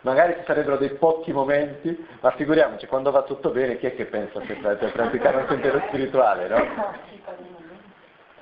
Magari 0.00 0.34
ci 0.38 0.44
sarebbero 0.46 0.76
dei 0.76 0.90
pochi 0.90 1.32
momenti, 1.32 2.06
ma 2.20 2.30
figuriamoci, 2.32 2.86
quando 2.86 3.10
va 3.10 3.22
tutto 3.22 3.50
bene, 3.50 3.76
chi 3.78 3.86
è 3.86 3.94
che 3.94 4.06
pensa 4.06 4.40
per 4.40 4.92
praticare 4.92 5.36
un 5.36 5.46
sentiero 5.48 5.82
spirituale, 5.88 6.48
no? 6.48 6.94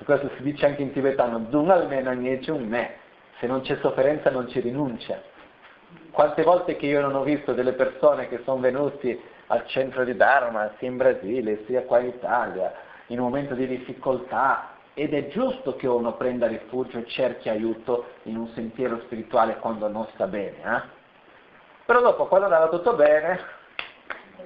Questo 0.03 0.29
si 0.37 0.43
dice 0.43 0.65
anche 0.67 0.81
in 0.81 0.93
tibetano, 0.93 1.37
un 1.37 2.67
me, 2.67 2.97
se 3.39 3.47
non 3.47 3.61
c'è 3.61 3.77
sofferenza 3.81 4.29
non 4.29 4.47
ci 4.47 4.59
rinuncia. 4.59 5.33
Quante 6.11 6.43
volte 6.43 6.75
che 6.75 6.85
io 6.85 7.01
non 7.01 7.15
ho 7.15 7.23
visto 7.23 7.53
delle 7.53 7.73
persone 7.73 8.27
che 8.29 8.41
sono 8.43 8.59
venuti 8.59 9.19
al 9.47 9.65
centro 9.67 10.03
di 10.03 10.15
Dharma, 10.15 10.71
sia 10.77 10.87
in 10.87 10.97
Brasile, 10.97 11.65
sia 11.65 11.83
qua 11.83 11.99
in 11.99 12.07
Italia, 12.07 12.73
in 13.07 13.19
un 13.19 13.25
momento 13.25 13.53
di 13.53 13.67
difficoltà, 13.67 14.69
ed 14.93 15.13
è 15.13 15.27
giusto 15.27 15.75
che 15.75 15.87
uno 15.87 16.13
prenda 16.13 16.47
rifugio 16.47 16.99
e 16.99 17.05
cerchi 17.07 17.49
aiuto 17.49 18.05
in 18.23 18.37
un 18.37 18.47
sentiero 18.53 18.99
spirituale 19.01 19.57
quando 19.57 19.87
non 19.89 20.07
sta 20.13 20.25
bene, 20.25 20.57
eh? 20.63 21.03
Però 21.85 22.01
dopo, 22.01 22.25
quando 22.25 22.47
andava 22.47 22.69
tutto 22.69 22.93
bene, 22.93 23.39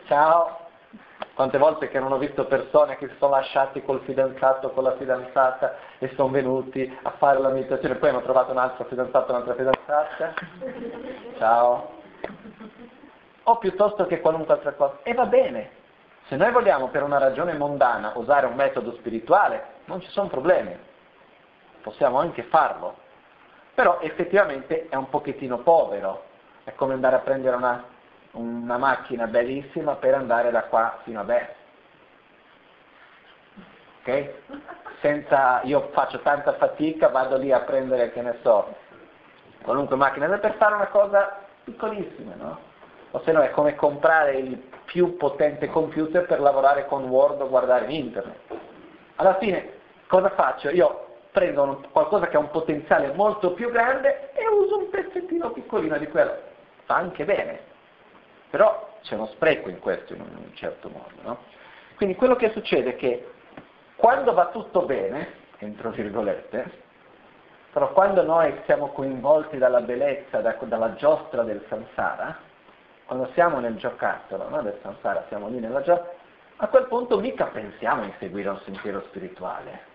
Ciao. 0.10 0.69
Quante 1.34 1.58
volte 1.58 1.90
che 1.90 2.00
non 2.00 2.12
ho 2.12 2.18
visto 2.18 2.46
persone 2.46 2.98
che 2.98 3.08
si 3.08 3.16
sono 3.18 3.32
lasciati 3.32 3.82
col 3.84 4.02
fidanzato 4.02 4.68
o 4.68 4.70
con 4.72 4.84
la 4.84 4.96
fidanzata 4.96 5.76
e 5.98 6.12
sono 6.16 6.30
venuti 6.30 6.98
a 7.04 7.12
fare 7.12 7.40
la 7.40 7.50
meditazione, 7.50 7.96
poi 7.96 8.10
hanno 8.10 8.22
trovato 8.22 8.52
un 8.52 8.58
altro 8.58 8.86
fidanzato, 8.86 9.32
un'altra 9.32 9.56
fidanzata. 9.56 10.34
Ciao. 11.38 11.92
O 13.44 13.58
piuttosto 13.58 14.06
che 14.06 14.20
qualunque 14.20 14.54
altra 14.54 14.74
cosa. 14.74 15.00
E 15.04 15.14
va 15.14 15.26
bene. 15.26 15.78
Se 16.28 16.36
noi 16.36 16.52
vogliamo 16.52 16.90
per 16.90 17.04
una 17.04 17.18
ragione 17.18 17.54
mondana 17.54 18.12
usare 18.16 18.46
un 18.46 18.56
metodo 18.56 18.94
spirituale, 18.94 19.64
non 19.86 20.02
ci 20.02 20.10
sono 20.10 20.28
problemi. 20.28 20.78
Possiamo 21.82 22.20
anche 22.20 22.44
farlo. 22.44 22.96
Però 23.74 24.00
effettivamente 24.02 24.88
è 24.90 24.96
un 24.96 25.10
pochettino 25.10 25.60
povero. 25.60 26.24
È 26.64 26.74
come 26.76 26.94
andare 26.94 27.16
a 27.16 27.20
prendere 27.20 27.56
una 27.56 27.84
una 28.32 28.78
macchina 28.78 29.28
bellissima 29.28 29.96
per 29.96 30.14
andare 30.14 30.52
da 30.52 30.64
qua 30.64 31.00
fino 31.04 31.20
a 31.20 31.24
Best. 31.24 31.56
Ok? 34.02 34.30
Senza, 35.02 35.62
io 35.64 35.90
faccio 35.92 36.20
tanta 36.20 36.54
fatica, 36.54 37.10
vado 37.10 37.38
lì 37.38 37.52
a 37.52 37.62
prendere, 37.62 38.12
che 38.12 38.22
ne 38.22 38.38
so, 38.42 38.76
qualunque 39.64 39.96
macchina, 39.96 40.28
per 40.38 40.56
fare 40.56 40.76
una 40.76 40.88
cosa 40.88 41.46
piccolissima, 41.64 42.34
no? 42.36 42.60
O 43.12 43.22
se 43.24 43.32
no 43.32 43.42
è 43.42 43.50
come 43.52 43.76
comprare 43.76 44.34
il 44.34 44.58
più 44.86 45.18
potente 45.18 45.68
computer 45.68 46.26
per 46.26 46.40
lavorare 46.40 46.86
con 46.86 47.06
Word 47.06 47.42
o 47.42 47.50
guardare 47.50 47.92
internet. 47.92 48.38
Alla 49.16 49.38
fine 49.38 49.74
cosa 50.08 50.30
faccio? 50.30 50.70
Io 50.70 51.08
prendo 51.32 51.64
un, 51.64 51.92
qualcosa 51.92 52.28
che 52.28 52.38
ha 52.38 52.40
un 52.40 52.50
potenziale 52.50 53.12
molto 53.14 53.54
più 53.54 53.70
grande 53.72 54.32
e 54.34 54.48
uso 54.48 54.78
un 54.80 54.90
pezzettino 54.90 55.52
piccolino 55.52 55.98
di 55.98 56.08
quello. 56.08 56.36
Fa 56.86 56.96
anche 56.96 57.26
bene. 57.26 57.69
Però 58.50 58.98
c'è 59.02 59.16
uno 59.16 59.28
spreco 59.28 59.70
in 59.70 59.80
questo 59.80 60.14
in 60.14 60.22
un 60.22 60.54
certo 60.56 60.90
modo. 60.90 61.16
No? 61.22 61.38
Quindi 61.96 62.16
quello 62.16 62.36
che 62.36 62.52
succede 62.52 62.92
è 62.92 62.96
che 62.96 63.32
quando 63.96 64.34
va 64.34 64.48
tutto 64.48 64.84
bene, 64.84 65.34
entro 65.58 65.92
virgolette, 65.92 66.88
però 67.72 67.92
quando 67.92 68.24
noi 68.24 68.54
siamo 68.66 68.88
coinvolti 68.88 69.58
dalla 69.58 69.82
bellezza, 69.82 70.40
da, 70.40 70.56
dalla 70.62 70.96
giostra 70.96 71.44
del 71.44 71.64
samsara, 71.68 72.38
quando 73.06 73.30
siamo 73.34 73.60
nel 73.60 73.76
giocattolo 73.76 74.48
no, 74.50 74.62
del 74.62 74.80
samsara, 74.82 75.26
siamo 75.28 75.50
lì 75.50 75.60
nella 75.60 75.82
giostra, 75.82 76.12
a 76.58 76.68
quel 76.68 76.88
punto 76.88 77.20
mica 77.20 77.46
pensiamo 77.46 78.04
in 78.04 78.14
seguire 78.20 78.50
un 78.50 78.60
sentiero 78.64 79.02
spirituale. 79.08 79.88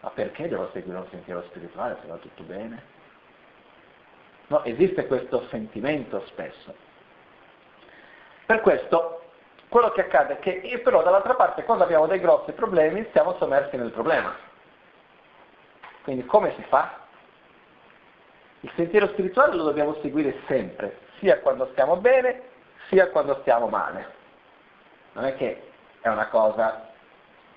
Ma 0.00 0.10
perché 0.10 0.48
devo 0.48 0.68
seguire 0.72 0.98
un 0.98 1.08
sentiero 1.10 1.42
spirituale 1.42 1.96
se 2.00 2.06
va 2.06 2.16
tutto 2.16 2.42
bene? 2.42 2.82
No, 4.48 4.62
esiste 4.64 5.06
questo 5.06 5.46
sentimento 5.48 6.24
spesso. 6.26 6.74
Per 8.46 8.60
questo 8.60 9.22
quello 9.68 9.90
che 9.90 10.02
accade 10.02 10.34
è 10.34 10.38
che 10.38 10.80
però 10.82 11.02
dall'altra 11.02 11.34
parte 11.34 11.64
quando 11.64 11.82
abbiamo 11.82 12.06
dei 12.06 12.20
grossi 12.20 12.52
problemi 12.52 13.06
siamo 13.12 13.34
sommersi 13.38 13.76
nel 13.76 13.90
problema. 13.90 14.34
Quindi 16.04 16.24
come 16.24 16.54
si 16.54 16.62
fa? 16.68 17.04
Il 18.60 18.70
sentiero 18.76 19.08
spirituale 19.08 19.54
lo 19.54 19.64
dobbiamo 19.64 19.96
seguire 20.00 20.40
sempre, 20.46 20.98
sia 21.18 21.40
quando 21.40 21.68
stiamo 21.72 21.96
bene, 21.96 22.42
sia 22.88 23.10
quando 23.10 23.38
stiamo 23.40 23.66
male. 23.66 24.14
Non 25.12 25.24
è 25.24 25.34
che 25.34 25.70
è 26.00 26.08
una 26.08 26.28
cosa 26.28 26.90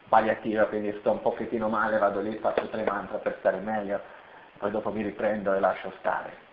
palliativa, 0.09 0.65
quindi 0.65 0.97
sto 0.99 1.11
un 1.11 1.21
pochettino 1.21 1.69
male, 1.69 1.99
vado 1.99 2.19
lì, 2.19 2.35
faccio 2.37 2.67
tre 2.69 2.83
mantra 2.83 3.19
per 3.19 3.35
stare 3.39 3.59
meglio, 3.59 4.01
poi 4.57 4.71
dopo 4.71 4.91
mi 4.91 5.03
riprendo 5.03 5.53
e 5.53 5.59
lascio 5.59 5.93
stare. 5.99 6.47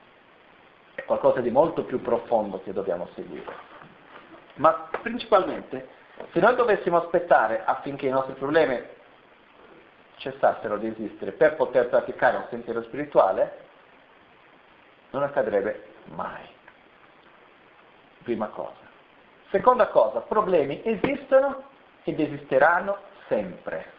È 0.94 1.03
qualcosa 1.05 1.40
di 1.40 1.51
molto 1.51 1.85
più 1.85 2.01
profondo 2.03 2.61
che 2.62 2.72
dobbiamo 2.72 3.09
seguire. 3.14 3.75
Ma 4.57 4.88
principalmente, 5.03 5.88
se 6.33 6.40
noi 6.40 6.55
dovessimo 6.55 6.99
aspettare 6.99 7.62
affinché 7.64 8.07
i 8.07 8.11
nostri 8.11 8.35
problemi 8.35 8.81
cessassero 10.16 10.79
di 10.79 10.88
esistere 10.88 11.33
per 11.33 11.57
poter 11.57 11.88
praticare 11.88 12.37
un 12.37 12.47
sentiero 12.49 12.83
spirituale, 12.83 13.64
non 15.11 15.23
accadrebbe 15.23 15.85
mai. 16.07 16.45
Prima 18.23 18.49
cosa. 18.49 18.85
Seconda 19.51 19.88
cosa, 19.88 20.21
problemi 20.21 20.81
esistono 20.85 21.62
ed 22.03 22.19
esisteranno 22.19 22.99
sempre. 23.29 23.95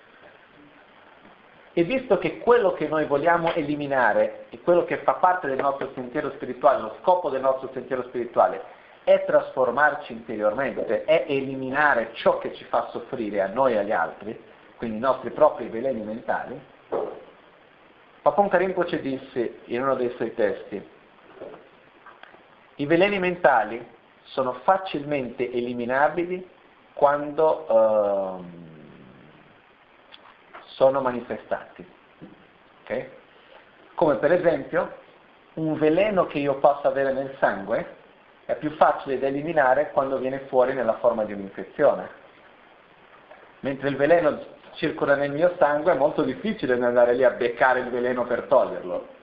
E 1.74 1.84
visto 1.84 2.18
che 2.18 2.40
quello 2.40 2.74
che 2.74 2.88
noi 2.88 3.06
vogliamo 3.06 3.54
eliminare 3.54 4.48
e 4.50 4.60
quello 4.62 4.84
che 4.86 4.98
fa 4.98 5.14
parte 5.14 5.48
del 5.48 5.60
nostro 5.60 5.92
sentiero 5.94 6.32
spirituale, 6.32 6.82
lo 6.82 6.96
scopo 7.02 7.30
del 7.30 7.42
nostro 7.42 7.70
sentiero 7.72 8.04
spirituale, 8.04 8.64
è 9.08 9.24
trasformarci 9.24 10.12
interiormente, 10.12 11.06
è 11.06 11.24
eliminare 11.30 12.10
ciò 12.16 12.40
che 12.40 12.54
ci 12.56 12.66
fa 12.66 12.90
soffrire 12.92 13.40
a 13.40 13.48
noi 13.48 13.72
e 13.72 13.78
agli 13.78 13.94
altri, 13.94 14.38
quindi 14.76 14.98
i 14.98 15.00
nostri 15.00 15.30
propri 15.30 15.70
veleni 15.70 16.02
mentali, 16.02 16.60
Papon 18.22 18.50
Rinpoche 18.52 19.00
disse 19.00 19.60
in 19.68 19.84
uno 19.84 19.96
dei 19.96 20.14
suoi 20.18 20.34
testi, 20.34 20.86
i 22.76 22.86
veleni 22.86 23.18
mentali 23.18 23.82
sono 24.24 24.56
facilmente 24.64 25.50
eliminabili 25.54 26.46
quando 26.92 27.66
uh, 27.70 28.44
sono 30.66 31.00
manifestati. 31.00 31.90
Okay? 32.84 33.10
Come 33.94 34.16
per 34.16 34.34
esempio 34.34 34.96
un 35.54 35.78
veleno 35.78 36.26
che 36.26 36.40
io 36.40 36.56
possa 36.56 36.90
avere 36.90 37.14
nel 37.14 37.34
sangue 37.40 37.97
è 38.48 38.56
più 38.56 38.72
facile 38.78 39.20
da 39.20 39.28
eliminare 39.28 39.92
quando 39.92 40.18
viene 40.18 40.40
fuori 40.48 40.74
nella 40.74 40.96
forma 41.00 41.26
di 41.26 41.34
un'infezione. 41.34 42.10
Mentre 43.60 43.90
il 43.90 43.98
veleno 43.98 44.40
circola 44.76 45.16
nel 45.16 45.32
mio 45.32 45.54
sangue 45.58 45.92
è 45.92 45.98
molto 45.98 46.24
difficile 46.24 46.74
andare 46.82 47.14
lì 47.14 47.26
a 47.26 47.32
beccare 47.32 47.82
il 47.82 47.90
veleno 47.90 48.26
per 48.26 48.44
toglierlo. 48.44 49.16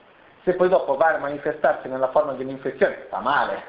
Se 0.43 0.53
poi 0.55 0.69
dopo 0.69 0.97
va 0.97 1.15
a 1.15 1.19
manifestarsi 1.19 1.89
nella 1.89 2.11
forma 2.11 2.35
di 2.35 2.43
un'infezione, 2.43 3.07
fa 3.09 3.21
male, 3.21 3.63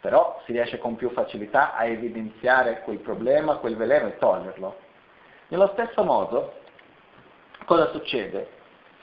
però 0.00 0.40
si 0.46 0.52
riesce 0.52 0.78
con 0.78 0.96
più 0.96 1.10
facilità 1.10 1.74
a 1.74 1.84
evidenziare 1.84 2.80
quel 2.80 3.00
problema, 3.00 3.56
quel 3.56 3.76
veleno 3.76 4.06
e 4.06 4.16
toglierlo. 4.16 4.74
Nello 5.48 5.68
stesso 5.74 6.02
modo, 6.02 6.54
cosa 7.66 7.90
succede? 7.90 8.48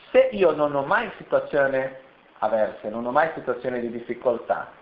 Se 0.10 0.30
io 0.32 0.50
non 0.52 0.74
ho 0.74 0.84
mai 0.84 1.12
situazioni 1.18 1.88
avverse, 2.40 2.90
non 2.90 3.06
ho 3.06 3.12
mai 3.12 3.30
situazioni 3.36 3.80
di 3.82 3.92
difficoltà, 3.92 4.82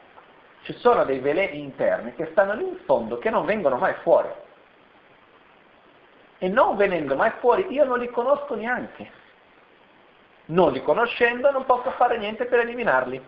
ci 0.63 0.73
sono 0.73 1.03
dei 1.05 1.19
veleni 1.19 1.59
interni 1.59 2.13
che 2.13 2.27
stanno 2.31 2.53
lì 2.53 2.67
in 2.67 2.77
fondo, 2.85 3.17
che 3.17 3.29
non 3.29 3.45
vengono 3.45 3.77
mai 3.77 3.93
fuori. 4.01 4.29
E 6.37 6.47
non 6.47 6.75
venendo 6.75 7.15
mai 7.15 7.31
fuori, 7.39 7.67
io 7.69 7.83
non 7.83 7.99
li 7.99 8.09
conosco 8.09 8.55
neanche. 8.55 9.19
Non 10.45 10.71
li 10.71 10.81
conoscendo 10.81 11.49
non 11.51 11.65
posso 11.65 11.91
fare 11.91 12.17
niente 12.17 12.45
per 12.45 12.59
eliminarli. 12.59 13.23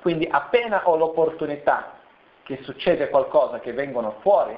Quindi 0.00 0.28
appena 0.30 0.88
ho 0.88 0.96
l'opportunità 0.96 1.98
che 2.42 2.62
succede 2.62 3.08
qualcosa 3.08 3.60
che 3.60 3.72
vengono 3.72 4.16
fuori, 4.20 4.56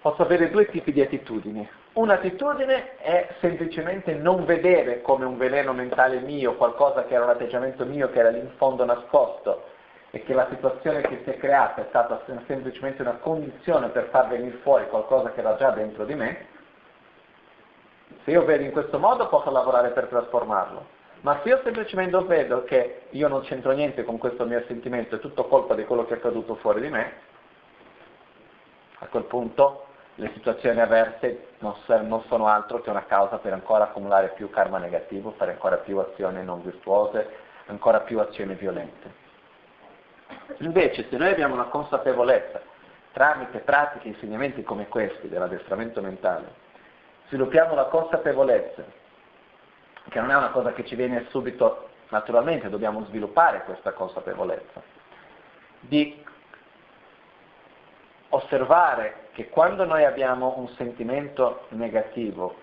posso 0.00 0.22
avere 0.22 0.50
due 0.50 0.66
tipi 0.66 0.92
di 0.92 1.00
attitudini. 1.00 1.68
Un'attitudine 1.98 2.96
è 2.98 3.28
semplicemente 3.40 4.14
non 4.14 4.44
vedere 4.44 5.02
come 5.02 5.24
un 5.24 5.36
veleno 5.36 5.72
mentale 5.72 6.20
mio, 6.20 6.54
qualcosa 6.54 7.04
che 7.04 7.14
era 7.14 7.24
un 7.24 7.30
atteggiamento 7.30 7.84
mio 7.84 8.08
che 8.10 8.20
era 8.20 8.28
lì 8.28 8.38
in 8.38 8.52
fondo 8.56 8.84
nascosto 8.84 9.64
e 10.10 10.22
che 10.22 10.32
la 10.32 10.46
situazione 10.48 11.00
che 11.00 11.22
si 11.24 11.30
è 11.30 11.36
creata 11.38 11.80
è 11.80 11.86
stata 11.88 12.22
semplicemente 12.46 13.02
una 13.02 13.16
condizione 13.16 13.88
per 13.88 14.10
far 14.10 14.28
venire 14.28 14.58
fuori 14.58 14.86
qualcosa 14.86 15.32
che 15.32 15.40
era 15.40 15.56
già 15.56 15.70
dentro 15.70 16.04
di 16.04 16.14
me. 16.14 16.46
Se 18.22 18.30
io 18.30 18.44
vedo 18.44 18.62
in 18.62 18.70
questo 18.70 19.00
modo 19.00 19.26
posso 19.28 19.50
lavorare 19.50 19.88
per 19.88 20.06
trasformarlo. 20.06 20.86
Ma 21.22 21.40
se 21.42 21.48
io 21.48 21.60
semplicemente 21.64 22.16
vedo 22.22 22.62
che 22.62 23.06
io 23.10 23.26
non 23.26 23.40
c'entro 23.40 23.72
niente 23.72 24.04
con 24.04 24.18
questo 24.18 24.44
mio 24.44 24.62
sentimento, 24.68 25.16
è 25.16 25.18
tutto 25.18 25.46
colpa 25.46 25.74
di 25.74 25.84
quello 25.84 26.06
che 26.06 26.14
è 26.14 26.18
accaduto 26.18 26.54
fuori 26.54 26.80
di 26.80 26.90
me, 26.90 27.12
a 29.00 29.06
quel 29.06 29.24
punto 29.24 29.86
le 30.18 30.30
situazioni 30.34 30.80
avverse 30.80 31.50
non, 31.60 32.22
sono 32.26 32.48
altro 32.48 32.80
che 32.80 32.90
una 32.90 33.04
causa 33.06 33.38
per 33.38 33.52
ancora 33.52 33.84
accumulare 33.84 34.32
più 34.34 34.50
karma 34.50 34.78
negativo, 34.78 35.30
fare 35.36 35.52
ancora 35.52 35.76
più 35.76 35.98
azioni 35.98 36.42
non 36.42 36.60
virtuose, 36.62 37.28
ancora 37.66 38.00
più 38.00 38.18
azioni 38.18 38.54
violente. 38.54 39.26
Invece 40.58 41.06
se 41.08 41.16
noi 41.16 41.30
abbiamo 41.30 41.54
una 41.54 41.66
consapevolezza 41.66 42.60
tramite 43.12 43.58
pratiche 43.58 44.06
e 44.06 44.10
insegnamenti 44.10 44.64
come 44.64 44.88
questi 44.88 45.28
dell'addestramento 45.28 46.00
mentale, 46.00 46.52
sviluppiamo 47.28 47.74
la 47.74 47.84
consapevolezza, 47.84 48.84
che 50.08 50.20
non 50.20 50.30
è 50.30 50.36
una 50.36 50.50
cosa 50.50 50.72
che 50.72 50.84
ci 50.84 50.96
viene 50.96 51.26
subito 51.28 51.90
naturalmente, 52.08 52.68
dobbiamo 52.68 53.04
sviluppare 53.04 53.62
questa 53.62 53.92
consapevolezza, 53.92 54.82
di 55.80 56.24
osservare 58.30 59.28
che 59.32 59.48
quando 59.48 59.84
noi 59.84 60.04
abbiamo 60.04 60.54
un 60.56 60.68
sentimento 60.70 61.66
negativo, 61.70 62.54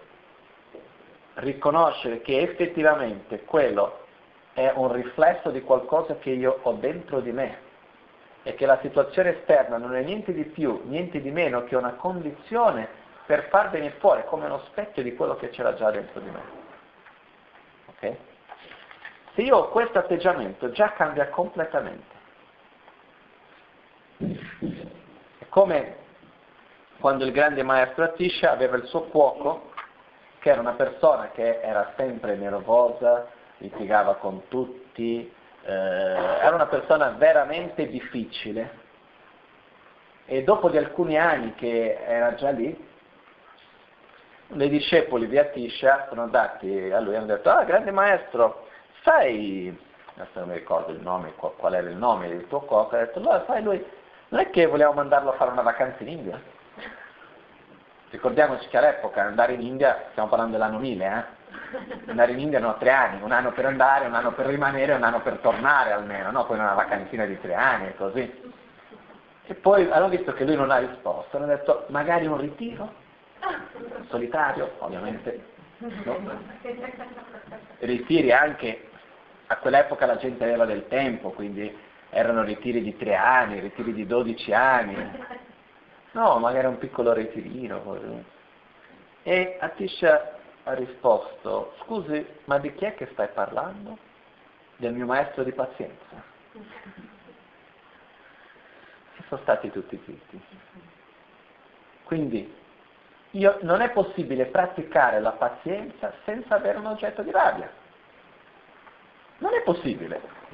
riconoscere 1.35 2.21
che 2.21 2.41
effettivamente 2.41 3.43
quello 3.43 4.03
è 4.53 4.71
un 4.73 4.91
riflesso 4.91 5.49
di 5.49 5.61
qualcosa 5.61 6.17
che 6.17 6.29
io 6.29 6.59
ho 6.61 6.73
dentro 6.73 7.19
di 7.19 7.31
me 7.31 7.63
e 8.43 8.53
che 8.55 8.65
la 8.65 8.79
situazione 8.81 9.37
esterna 9.37 9.77
non 9.77 9.95
è 9.95 10.01
niente 10.01 10.31
di 10.31 10.45
più, 10.45 10.81
niente 10.85 11.19
di 11.19 11.31
meno 11.31 11.63
che 11.63 11.75
una 11.75 11.93
condizione 11.93 12.87
per 13.25 13.47
far 13.49 13.71
venire 13.71 13.95
fuori 13.99 14.23
come 14.25 14.45
uno 14.45 14.59
specchio 14.67 15.01
di 15.01 15.15
quello 15.15 15.35
che 15.35 15.49
c'era 15.49 15.73
già 15.73 15.89
dentro 15.89 16.19
di 16.19 16.29
me. 16.29 16.41
Ok? 17.87 18.17
Se 19.33 19.41
io 19.41 19.57
ho 19.57 19.69
questo 19.69 19.97
atteggiamento 19.97 20.69
già 20.71 20.93
cambia 20.93 21.27
completamente. 21.29 22.13
Come 25.55 25.95
quando 26.99 27.23
il 27.23 27.31
grande 27.31 27.63
maestro 27.63 28.03
Atisha 28.03 28.51
aveva 28.51 28.75
il 28.75 28.83
suo 28.87 29.03
cuoco, 29.03 29.71
che 30.39 30.49
era 30.49 30.59
una 30.59 30.73
persona 30.73 31.29
che 31.31 31.61
era 31.61 31.93
sempre 31.95 32.35
nervosa, 32.35 33.29
litigava 33.59 34.15
con 34.15 34.49
tutti, 34.49 35.33
eh, 35.63 35.71
era 35.71 36.53
una 36.53 36.65
persona 36.65 37.11
veramente 37.11 37.87
difficile. 37.87 38.69
E 40.25 40.43
dopo 40.43 40.67
di 40.67 40.75
alcuni 40.75 41.17
anni 41.17 41.55
che 41.55 41.99
era 42.05 42.33
già 42.33 42.49
lì, 42.49 42.77
dei 44.47 44.67
discepoli 44.67 45.29
di 45.29 45.37
Atisha 45.37 46.07
sono 46.09 46.23
andati 46.23 46.91
a 46.91 46.99
lui 46.99 47.13
e 47.13 47.15
hanno 47.15 47.27
detto, 47.27 47.49
ah 47.49 47.63
grande 47.63 47.91
maestro, 47.91 48.67
sai, 49.03 49.73
adesso 50.15 50.37
non 50.37 50.49
mi 50.49 50.55
ricordo 50.55 50.91
il 50.91 50.99
nome, 50.99 51.31
qual 51.35 51.73
era 51.73 51.87
il 51.87 51.95
nome 51.95 52.27
del 52.27 52.45
tuo 52.49 52.59
cuoco, 52.59 52.97
ha 52.97 52.99
detto, 52.99 53.19
allora 53.19 53.45
sai 53.47 53.63
lui, 53.63 54.03
non 54.29 54.39
è 54.39 54.49
che 54.49 54.65
vogliamo 54.65 54.93
mandarlo 54.93 55.31
a 55.31 55.35
fare 55.35 55.51
una 55.51 55.61
vacanza 55.61 56.01
in 56.03 56.09
India? 56.09 56.41
Ricordiamoci 58.09 58.67
che 58.67 58.77
all'epoca 58.77 59.23
andare 59.23 59.53
in 59.53 59.61
India, 59.61 60.07
stiamo 60.11 60.29
parlando 60.29 60.53
dell'anno 60.53 60.79
1000, 60.79 61.05
eh? 61.05 61.43
andare 62.07 62.31
in 62.31 62.39
India 62.39 62.59
erano 62.59 62.77
tre 62.77 62.91
anni, 62.91 63.21
un 63.21 63.31
anno 63.31 63.51
per 63.51 63.65
andare, 63.65 64.05
un 64.05 64.13
anno 64.13 64.31
per 64.33 64.45
rimanere, 64.47 64.93
un 64.93 65.03
anno 65.03 65.21
per 65.21 65.37
tornare 65.37 65.91
almeno, 65.91 66.31
no? 66.31 66.45
poi 66.45 66.57
una 66.57 66.73
vacanzina 66.73 67.25
di 67.25 67.39
tre 67.39 67.53
anni 67.53 67.87
e 67.87 67.95
così. 67.95 68.53
E 69.47 69.53
poi 69.53 69.89
hanno 69.91 70.09
visto 70.09 70.33
che 70.33 70.45
lui 70.45 70.55
non 70.55 70.71
ha 70.71 70.77
risposto, 70.77 71.37
hanno 71.37 71.45
detto 71.45 71.85
magari 71.89 72.25
un 72.25 72.39
ritiro, 72.39 72.93
solitario, 74.07 74.75
ovviamente. 74.79 75.53
No? 75.77 76.17
Ritiri 77.79 78.31
anche, 78.31 78.89
a 79.47 79.57
quell'epoca 79.57 80.05
la 80.05 80.17
gente 80.17 80.43
aveva 80.43 80.65
del 80.65 80.87
tempo, 80.87 81.31
quindi 81.31 81.77
erano 82.15 82.43
ritiri 82.43 82.81
di 82.81 82.95
tre 82.95 83.15
anni, 83.15 83.59
ritiri 83.59 83.93
di 83.93 84.07
dodici 84.07 84.53
anni, 84.53 84.95
No, 86.15 86.39
magari 86.39 86.65
un 86.67 86.77
piccolo 86.77 87.11
ritirino. 87.11 88.23
E 89.23 89.57
Atisha 89.59 90.37
ha 90.63 90.73
risposto, 90.73 91.75
scusi, 91.81 92.25
ma 92.45 92.57
di 92.57 92.73
chi 92.73 92.85
è 92.85 92.95
che 92.95 93.09
stai 93.11 93.27
parlando? 93.33 93.97
Del 94.77 94.93
mio 94.93 95.05
maestro 95.05 95.43
di 95.43 95.51
pazienza. 95.51 96.23
E 99.17 99.23
sono 99.27 99.41
stati 99.41 99.69
tutti 99.71 100.01
zitti. 100.05 100.41
Quindi 102.05 102.63
io, 103.31 103.57
non 103.63 103.81
è 103.81 103.91
possibile 103.91 104.45
praticare 104.45 105.19
la 105.19 105.33
pazienza 105.33 106.13
senza 106.23 106.55
avere 106.55 106.77
un 106.77 106.85
oggetto 106.85 107.23
di 107.23 107.31
rabbia. 107.31 107.69
Non 109.39 109.53
è 109.53 109.61
possibile. 109.63 110.44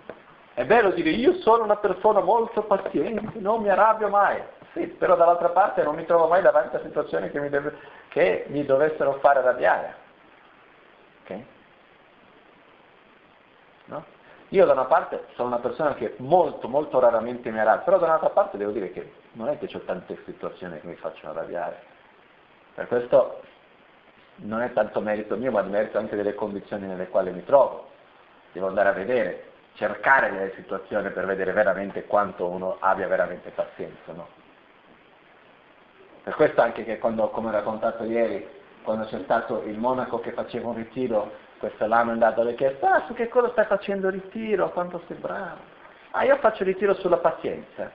È 0.54 0.66
bello 0.66 0.92
dire 0.92 1.12
io 1.12 1.36
sono 1.42 1.64
una 1.64 1.78
persona 1.78 2.20
molto 2.20 2.64
paziente, 2.64 3.40
non 3.40 3.62
mi 3.62 3.70
arrabbio 3.70 4.10
mai. 4.10 4.42
Sì, 4.74 4.88
però 4.88 5.16
dall'altra 5.16 5.50
parte 5.50 5.84
non 5.84 5.96
mi 5.96 6.06
trovo 6.06 6.28
mai 6.28 6.42
davanti 6.42 6.76
a 6.76 6.82
situazioni 6.82 7.30
che 7.30 7.40
mi, 7.40 7.50
deve, 7.50 7.78
che 8.10 8.46
mi 8.48 8.66
dovessero 8.66 9.14
fare 9.20 9.40
arrabbiare. 9.40 9.96
Ok? 11.24 11.40
No? 13.86 14.06
Io 14.50 14.66
da 14.66 14.74
una 14.74 14.86
parte 14.86 15.28
sono 15.36 15.48
una 15.48 15.60
persona 15.60 15.94
che 15.94 16.16
molto, 16.18 16.68
molto 16.68 17.00
raramente 17.00 17.50
mi 17.52 17.60
arrabbia, 17.60 17.84
però 17.84 18.00
da 18.00 18.08
un'altra 18.08 18.30
parte 18.30 18.58
devo 18.58 18.72
dire 18.72 18.92
che 18.92 19.14
non 19.34 19.48
è 19.48 19.58
che 19.58 19.70
ho 19.74 19.80
tante 19.82 20.22
situazioni 20.26 20.80
che 20.80 20.88
mi 20.88 20.96
facciano 20.96 21.32
arrabbiare. 21.32 21.82
Per 22.76 22.88
questo 22.88 23.42
non 24.36 24.62
è 24.62 24.74
tanto 24.74 25.00
merito 25.00 25.38
mio, 25.38 25.52
ma 25.52 25.62
merito 25.62 25.98
anche 25.98 26.16
delle 26.16 26.36
condizioni 26.36 26.88
nelle 26.88 27.08
quali 27.08 27.32
mi 27.32 27.44
trovo. 27.46 27.88
Devo 28.52 28.68
andare 28.68 28.90
a 28.90 28.94
vedere, 28.94 29.51
cercare 29.74 30.32
delle 30.32 30.54
situazioni 30.56 31.10
per 31.12 31.26
vedere 31.26 31.52
veramente 31.52 32.06
quanto 32.06 32.48
uno 32.48 32.78
abbia 32.80 33.08
veramente 33.08 33.50
pazienza, 33.52 34.12
no? 34.14 34.28
Per 36.24 36.36
questo 36.36 36.62
anche 36.62 36.84
che 36.84 37.00
quando, 37.00 37.30
come 37.30 37.48
ho 37.48 37.52
raccontato 37.52 38.04
ieri, 38.04 38.48
quando 38.84 39.06
c'è 39.06 39.20
stato 39.24 39.64
il 39.64 39.78
monaco 39.78 40.20
che 40.20 40.32
faceva 40.34 40.70
un 40.70 40.76
ritiro, 40.76 41.32
questo 41.58 41.86
lama 41.88 42.12
è 42.12 42.14
andato 42.14 42.42
e 42.42 42.44
le 42.44 42.52
ha 42.52 42.56
chiesto, 42.56 42.86
ah, 42.86 43.04
su 43.08 43.14
che 43.14 43.28
cosa 43.28 43.50
stai 43.52 43.66
facendo 43.66 44.10
ritiro? 44.10 44.70
Quanto 44.72 45.02
sei 45.08 45.18
bravo? 45.18 45.58
Ah, 46.12 46.24
io 46.24 46.36
faccio 46.38 46.64
ritiro 46.64 46.94
sulla 46.96 47.18
pazienza. 47.18 47.92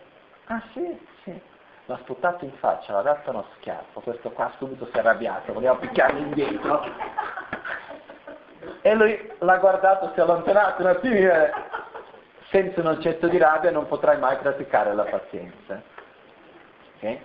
Ah 0.46 0.62
sì? 0.72 0.98
Sì. 1.22 1.40
L'ha 1.86 1.98
sputato 1.98 2.44
in 2.44 2.52
faccia, 2.54 2.92
l'ha 2.94 3.02
dato 3.02 3.30
uno 3.30 3.44
schiaffo, 3.56 4.00
questo 4.00 4.30
qua 4.30 4.50
subito 4.58 4.86
si 4.86 4.96
è 4.96 4.98
arrabbiato, 4.98 5.52
voleva 5.52 5.76
picchiarmi 5.76 6.20
indietro. 6.20 6.84
E 8.80 8.94
lui 8.94 9.32
l'ha 9.38 9.56
guardato, 9.58 10.10
si 10.12 10.18
è 10.18 10.22
allontanato 10.22 10.82
un 10.82 10.88
attimino 10.88 11.30
e 11.30 11.52
senza 12.50 12.80
un 12.80 12.86
oggetto 12.86 13.28
di 13.28 13.38
rabbia 13.38 13.70
non 13.70 13.86
potrai 13.86 14.18
mai 14.18 14.36
praticare 14.36 14.94
la 14.94 15.04
pazienza. 15.04 15.82
Okay? 16.96 17.20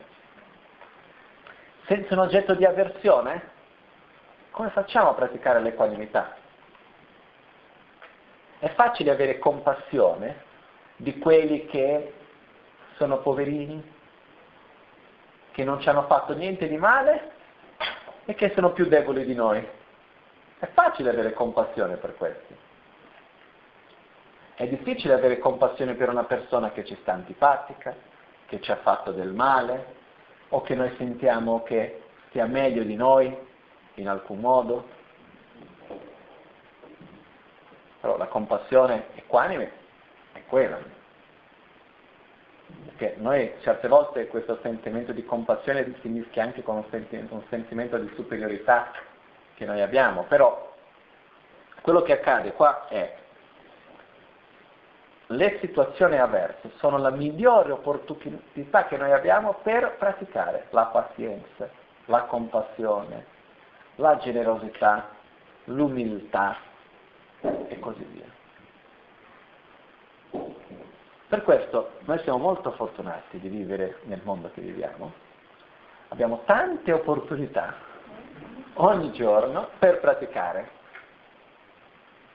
senza 1.91 2.13
un 2.13 2.21
oggetto 2.21 2.55
di 2.55 2.63
avversione? 2.63 3.49
Come 4.51 4.69
facciamo 4.69 5.09
a 5.09 5.13
praticare 5.13 5.59
l'equanimità? 5.59 6.37
È 8.59 8.69
facile 8.69 9.11
avere 9.11 9.39
compassione 9.39 10.43
di 10.95 11.17
quelli 11.17 11.65
che 11.65 12.13
sono 12.95 13.17
poverini, 13.19 13.83
che 15.51 15.63
non 15.65 15.81
ci 15.81 15.89
hanno 15.89 16.03
fatto 16.03 16.33
niente 16.33 16.69
di 16.69 16.77
male 16.77 17.31
e 18.23 18.35
che 18.35 18.53
sono 18.55 18.71
più 18.71 18.85
deboli 18.85 19.25
di 19.25 19.35
noi. 19.35 19.67
È 20.59 20.67
facile 20.67 21.09
avere 21.09 21.33
compassione 21.33 21.97
per 21.97 22.15
questi. 22.15 22.55
È 24.55 24.67
difficile 24.67 25.13
avere 25.13 25.39
compassione 25.39 25.95
per 25.95 26.09
una 26.09 26.25
persona 26.25 26.71
che 26.71 26.85
ci 26.85 26.97
sta 27.01 27.13
antipatica, 27.13 27.95
che 28.45 28.61
ci 28.61 28.71
ha 28.71 28.77
fatto 28.77 29.11
del 29.11 29.33
male, 29.33 29.99
o 30.49 30.61
che 30.61 30.75
noi 30.75 30.93
sentiamo 30.97 31.63
che 31.63 32.03
sia 32.31 32.45
meglio 32.45 32.83
di 32.83 32.95
noi 32.95 33.35
in 33.95 34.07
alcun 34.07 34.39
modo. 34.39 34.99
Però 37.99 38.17
la 38.17 38.27
compassione 38.27 39.07
equanime 39.15 39.71
è 40.33 40.43
quella. 40.45 40.77
Perché 42.85 43.15
noi 43.17 43.53
certe 43.61 43.87
volte 43.87 44.27
questo 44.27 44.59
sentimento 44.61 45.11
di 45.11 45.23
compassione 45.23 45.95
si 46.01 46.07
mischia 46.07 46.43
anche 46.43 46.63
con 46.63 46.77
un 46.77 46.85
sentimento, 46.89 47.35
un 47.35 47.43
sentimento 47.49 47.97
di 47.97 48.11
superiorità 48.15 48.91
che 49.55 49.65
noi 49.65 49.81
abbiamo, 49.81 50.23
però 50.23 50.69
quello 51.81 52.01
che 52.01 52.13
accade 52.13 52.53
qua 52.53 52.87
è 52.87 53.17
le 55.31 55.59
situazioni 55.59 56.17
avverse 56.17 56.71
sono 56.77 56.97
la 56.97 57.09
migliore 57.09 57.71
opportunità 57.71 58.85
che 58.85 58.97
noi 58.97 59.11
abbiamo 59.11 59.55
per 59.61 59.95
praticare 59.97 60.67
la 60.71 60.85
pazienza, 60.85 61.69
la 62.05 62.23
compassione, 62.23 63.25
la 63.95 64.17
generosità, 64.17 65.09
l'umiltà 65.65 66.57
e 67.41 67.79
così 67.79 68.03
via. 68.03 68.29
Per 71.27 71.43
questo 71.43 71.91
noi 72.01 72.19
siamo 72.19 72.39
molto 72.39 72.71
fortunati 72.71 73.39
di 73.39 73.47
vivere 73.47 73.99
nel 74.03 74.19
mondo 74.23 74.51
che 74.51 74.59
viviamo. 74.59 75.13
Abbiamo 76.09 76.41
tante 76.45 76.91
opportunità 76.91 77.73
ogni 78.73 79.13
giorno 79.13 79.69
per 79.79 80.01
praticare. 80.01 80.79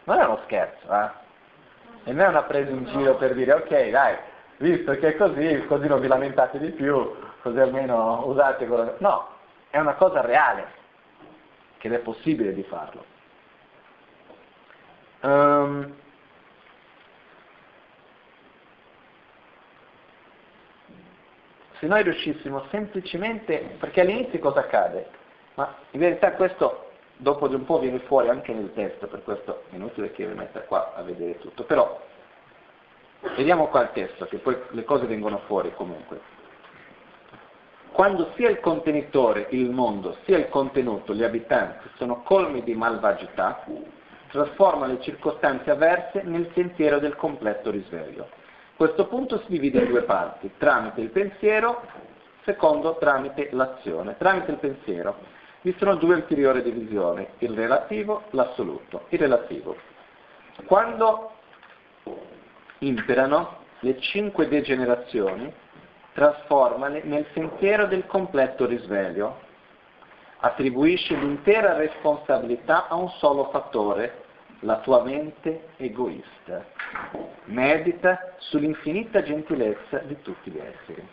Non 0.04 0.18
è 0.18 0.24
uno 0.24 0.40
scherzo, 0.44 0.90
eh? 0.90 1.24
E 2.08 2.12
non 2.12 2.24
è 2.24 2.28
una 2.28 2.44
presa 2.44 2.70
in 2.70 2.84
giro 2.84 3.16
per 3.16 3.34
dire 3.34 3.52
ok 3.52 3.90
dai, 3.90 4.16
visto 4.58 4.92
che 4.92 5.08
è 5.08 5.16
così, 5.16 5.64
così 5.66 5.88
non 5.88 5.98
vi 5.98 6.06
lamentate 6.06 6.60
di 6.60 6.70
più, 6.70 7.12
così 7.42 7.58
almeno 7.58 8.24
usate 8.26 8.64
quello. 8.68 8.94
No, 8.98 9.26
è 9.70 9.78
una 9.80 9.94
cosa 9.94 10.20
reale, 10.20 10.66
che 11.78 11.88
è 11.92 11.98
possibile 11.98 12.54
di 12.54 12.62
farlo. 12.62 13.04
Um, 15.22 15.94
se 21.80 21.86
noi 21.88 22.04
riuscissimo 22.04 22.66
semplicemente, 22.70 23.76
perché 23.80 24.02
all'inizio 24.02 24.38
cosa 24.38 24.60
accade? 24.60 25.10
Ma 25.54 25.74
in 25.90 25.98
verità 25.98 26.30
questo 26.34 26.85
dopo 27.16 27.48
di 27.48 27.54
un 27.54 27.64
po' 27.64 27.78
viene 27.78 27.98
fuori 28.00 28.28
anche 28.28 28.52
nel 28.52 28.72
testo, 28.74 29.06
per 29.06 29.22
questo 29.22 29.64
è 29.70 29.74
inutile 29.74 30.12
che 30.12 30.26
vi 30.26 30.34
metta 30.34 30.60
qua 30.60 30.92
a 30.94 31.02
vedere 31.02 31.38
tutto, 31.38 31.64
però 31.64 32.00
vediamo 33.36 33.68
qua 33.68 33.82
il 33.82 33.90
testo, 33.92 34.26
che 34.26 34.38
poi 34.38 34.56
le 34.70 34.84
cose 34.84 35.06
vengono 35.06 35.38
fuori 35.46 35.72
comunque. 35.74 36.34
Quando 37.92 38.32
sia 38.34 38.50
il 38.50 38.60
contenitore, 38.60 39.46
il 39.50 39.70
mondo, 39.70 40.18
sia 40.24 40.36
il 40.36 40.48
contenuto, 40.50 41.14
gli 41.14 41.22
abitanti 41.22 41.88
sono 41.96 42.22
colmi 42.22 42.62
di 42.62 42.74
malvagità, 42.74 43.64
trasforma 44.28 44.86
le 44.86 45.00
circostanze 45.00 45.70
avverse 45.70 46.22
nel 46.22 46.50
sentiero 46.52 46.98
del 46.98 47.16
completo 47.16 47.70
risveglio. 47.70 48.28
Questo 48.76 49.06
punto 49.06 49.38
si 49.38 49.46
divide 49.48 49.78
in 49.78 49.88
due 49.88 50.02
parti, 50.02 50.52
tramite 50.58 51.00
il 51.00 51.08
pensiero, 51.08 51.80
secondo 52.44 52.96
tramite 52.98 53.48
l'azione. 53.52 54.16
Tramite 54.18 54.50
il 54.50 54.58
pensiero 54.58 55.16
vi 55.66 55.74
sono 55.78 55.96
due 55.96 56.14
ulteriori 56.14 56.62
divisioni, 56.62 57.26
il 57.38 57.50
relativo, 57.50 58.22
l'assoluto. 58.30 59.06
Il 59.08 59.18
relativo. 59.18 59.76
Quando 60.64 61.32
imperano 62.78 63.64
le 63.80 63.98
cinque 63.98 64.46
degenerazioni, 64.46 65.52
trasformale 66.12 67.02
nel 67.02 67.26
sentiero 67.34 67.86
del 67.86 68.06
completo 68.06 68.64
risveglio, 68.64 69.40
attribuisce 70.38 71.16
l'intera 71.16 71.74
responsabilità 71.74 72.86
a 72.86 72.94
un 72.94 73.08
solo 73.18 73.48
fattore, 73.50 74.22
la 74.60 74.76
tua 74.78 75.02
mente 75.02 75.70
egoista. 75.78 76.64
Medita 77.46 78.34
sull'infinita 78.38 79.20
gentilezza 79.20 79.98
di 80.04 80.16
tutti 80.22 80.48
gli 80.48 80.58
esseri. 80.58 81.08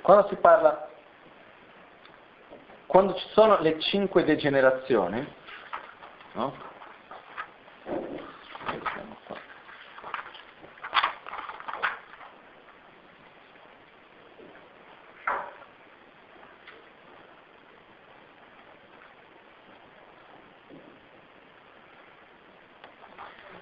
Quando 0.00 0.26
si 0.28 0.36
parla, 0.36 0.87
quando 2.88 3.14
ci 3.16 3.28
sono 3.32 3.60
le 3.60 3.78
cinque 3.80 4.24
degenerazioni, 4.24 5.34
no? 6.32 6.66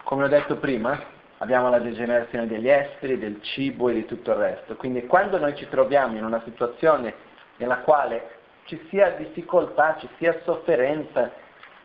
come 0.04 0.22
ho 0.22 0.28
detto 0.28 0.56
prima, 0.56 0.98
abbiamo 1.38 1.68
la 1.68 1.80
degenerazione 1.80 2.46
degli 2.46 2.68
esteri, 2.68 3.18
del 3.18 3.42
cibo 3.42 3.88
e 3.88 3.94
di 3.94 4.04
tutto 4.04 4.30
il 4.30 4.36
resto. 4.36 4.76
Quindi 4.76 5.04
quando 5.04 5.36
noi 5.36 5.56
ci 5.56 5.68
troviamo 5.68 6.16
in 6.16 6.24
una 6.24 6.40
situazione 6.44 7.12
nella 7.56 7.78
quale 7.78 8.35
ci 8.66 8.84
sia 8.90 9.10
difficoltà, 9.10 9.96
ci 9.98 10.08
sia 10.18 10.38
sofferenza, 10.44 11.30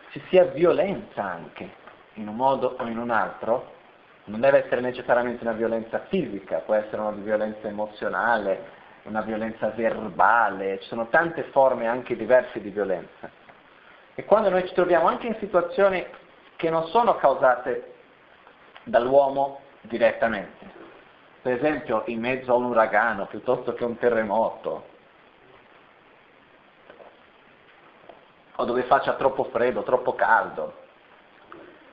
ci 0.10 0.22
sia 0.30 0.46
violenza 0.46 1.24
anche, 1.24 1.70
in 2.16 2.28
un 2.28 2.36
modo 2.36 2.76
o 2.78 2.86
in 2.86 2.98
un 2.98 3.12
altro, 3.12 3.80
non 4.26 4.40
deve 4.40 4.66
essere 4.66 4.82
necessariamente 4.82 5.44
una 5.44 5.54
violenza 5.54 6.00
fisica, 6.10 6.60
può 6.60 6.74
essere 6.74 7.02
una 7.02 7.12
violenza 7.12 7.68
emozionale, 7.68 8.80
una 9.04 9.22
violenza 9.22 9.70
verbale, 9.70 10.80
ci 10.82 10.88
sono 10.88 11.08
tante 11.08 11.44
forme 11.52 11.88
anche 11.88 12.16
diverse 12.16 12.62
di 12.62 12.70
violenza. 12.70 13.30
E 14.14 14.26
quando 14.26 14.50
noi 14.50 14.68
ci 14.68 14.74
troviamo 14.74 15.08
anche 15.08 15.28
in 15.28 15.36
situazioni 15.40 16.06
che 16.56 16.70
non 16.70 16.88
sono 16.88 17.16
causate 17.16 17.94
dall'uomo 18.84 19.62
direttamente. 19.82 20.80
Per 21.42 21.54
esempio 21.54 22.04
in 22.08 22.20
mezzo 22.20 22.52
a 22.52 22.56
un 22.56 22.66
uragano 22.66 23.26
piuttosto 23.26 23.74
che 23.74 23.84
un 23.84 23.98
terremoto, 23.98 24.91
o 28.62 28.66
dove 28.66 28.84
faccia 28.84 29.14
troppo 29.14 29.46
freddo, 29.46 29.84
troppo 29.84 30.14
caldo. 30.16 30.74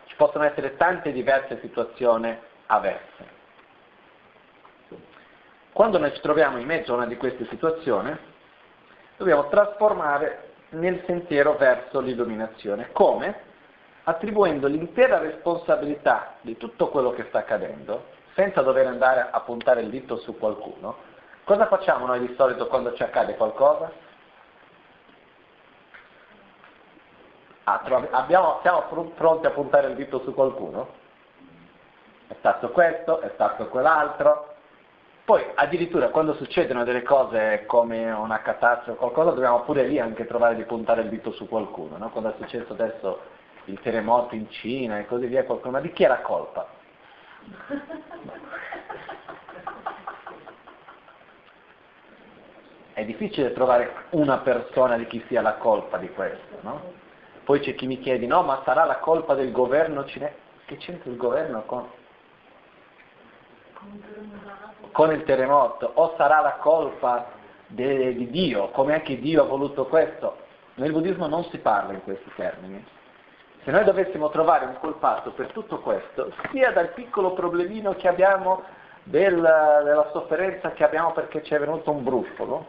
Ci 0.07 0.15
possono 0.17 0.45
essere 0.45 0.77
tante 0.77 1.13
diverse 1.13 1.59
situazioni 1.61 2.37
avverse. 2.67 3.37
Quando 5.73 5.99
noi 5.99 6.13
ci 6.15 6.21
troviamo 6.21 6.59
in 6.59 6.67
mezzo 6.67 6.93
a 6.93 6.97
una 6.97 7.07
di 7.07 7.17
queste 7.17 7.47
situazioni, 7.47 8.17
dobbiamo 9.17 9.49
trasformare 9.49 10.51
nel 10.71 11.03
sentiero 11.07 11.57
verso 11.57 12.01
l'illuminazione. 12.01 12.91
Come? 12.93 13.47
attribuendo 14.09 14.69
l'intera 14.69 15.19
responsabilità 15.19 16.37
di 16.41 16.57
tutto 16.57 16.89
quello 16.89 17.13
che 17.13 17.27
sta 17.29 17.41
accadendo, 17.41 18.05
senza 18.35 18.63
dover 18.63 18.87
andare 18.87 19.29
a 19.31 19.41
puntare 19.41 19.83
il 19.83 19.91
dito 19.91 20.17
su 20.17 20.39
qualcuno, 20.39 20.97
cosa 21.45 21.67
facciamo 21.67 22.07
noi 22.07 22.21
di 22.21 22.35
solito 22.35 22.69
quando 22.69 22.95
ci 22.95 23.03
accade 23.03 23.37
qualcosa? 23.37 23.93
Abbiamo, 27.73 28.59
siamo 28.63 29.13
pronti 29.15 29.47
a 29.47 29.51
puntare 29.51 29.89
il 29.89 29.95
dito 29.95 30.21
su 30.21 30.33
qualcuno? 30.35 31.07
È 32.29 32.35
stato 32.39 32.71
questo, 32.71 33.21
è 33.21 33.31
stato 33.35 33.69
quell'altro. 33.69 34.55
Poi 35.25 35.45
addirittura 35.55 36.09
quando 36.09 36.35
succedono 36.35 36.85
delle 36.85 37.03
cose 37.03 37.65
come 37.67 38.11
una 38.11 38.41
catastrofe 38.41 38.93
o 38.93 38.95
qualcosa, 38.97 39.31
dobbiamo 39.33 39.61
pure 39.61 39.87
lì 39.87 39.99
anche 39.99 40.27
trovare 40.27 40.55
di 40.55 40.65
puntare 40.65 41.03
il 41.03 41.09
dito 41.09 41.33
su 41.33 41.47
qualcuno. 41.49 41.99
No? 41.99 42.09
Quando 42.11 42.31
è 42.31 42.35
successo 42.39 42.73
adesso 42.73 43.21
il 43.65 43.79
terremoto 43.81 44.35
in 44.35 44.49
Cina 44.51 44.99
e 44.99 45.07
così 45.07 45.27
via, 45.27 45.45
ma 45.65 45.81
di 45.81 45.93
chi 45.93 46.05
è 46.05 46.09
la 46.09 46.21
colpa? 46.21 46.67
È 52.95 53.05
difficile 53.05 53.53
trovare 53.53 54.07
una 54.11 54.39
persona 54.39 54.97
di 54.97 55.07
chi 55.07 55.23
sia 55.29 55.43
la 55.43 55.55
colpa 55.55 55.99
di 55.99 56.11
questo, 56.11 56.57
no? 56.63 57.07
Poi 57.49 57.61
c'è 57.61 57.75
chi 57.75 57.87
mi 57.87 57.99
chiede, 57.99 58.27
no, 58.27 58.43
ma 58.43 58.61
sarà 58.63 58.85
la 58.85 58.99
colpa 58.99 59.33
del 59.33 59.53
governo 59.53 60.05
cinese? 60.05 60.37
Che 60.67 60.77
c'entra 60.77 61.11
il 61.11 61.17
governo 61.17 61.63
con, 61.63 61.89
con 64.93 65.11
il 65.13 65.25
terremoto? 65.25 65.91
O 65.95 66.13
sarà 66.19 66.43
la 66.43 66.57
colpa 66.57 67.31
de, 67.69 68.13
di 68.15 68.29
Dio, 68.29 68.69
come 68.69 68.93
anche 68.93 69.19
Dio 69.19 69.45
ha 69.45 69.47
voluto 69.47 69.87
questo? 69.87 70.37
Nel 70.75 70.93
buddismo 70.93 71.27
non 71.27 71.43
si 71.45 71.57
parla 71.57 71.95
in 71.95 72.03
questi 72.03 72.31
termini. 72.37 72.85
Se 73.65 73.71
noi 73.71 73.85
dovessimo 73.85 74.29
trovare 74.29 74.67
un 74.67 74.77
colpato 74.79 75.31
per 75.31 75.51
tutto 75.51 75.79
questo, 75.79 76.31
sia 76.51 76.71
dal 76.73 76.93
piccolo 76.93 77.33
problemino 77.33 77.95
che 77.95 78.09
abbiamo 78.09 78.63
del, 79.05 79.37
della 79.37 80.11
sofferenza 80.13 80.73
che 80.73 80.85
abbiamo 80.85 81.13
perché 81.13 81.43
ci 81.43 81.55
è 81.55 81.59
venuto 81.59 81.91
un 81.93 82.05
brufolo, 82.05 82.67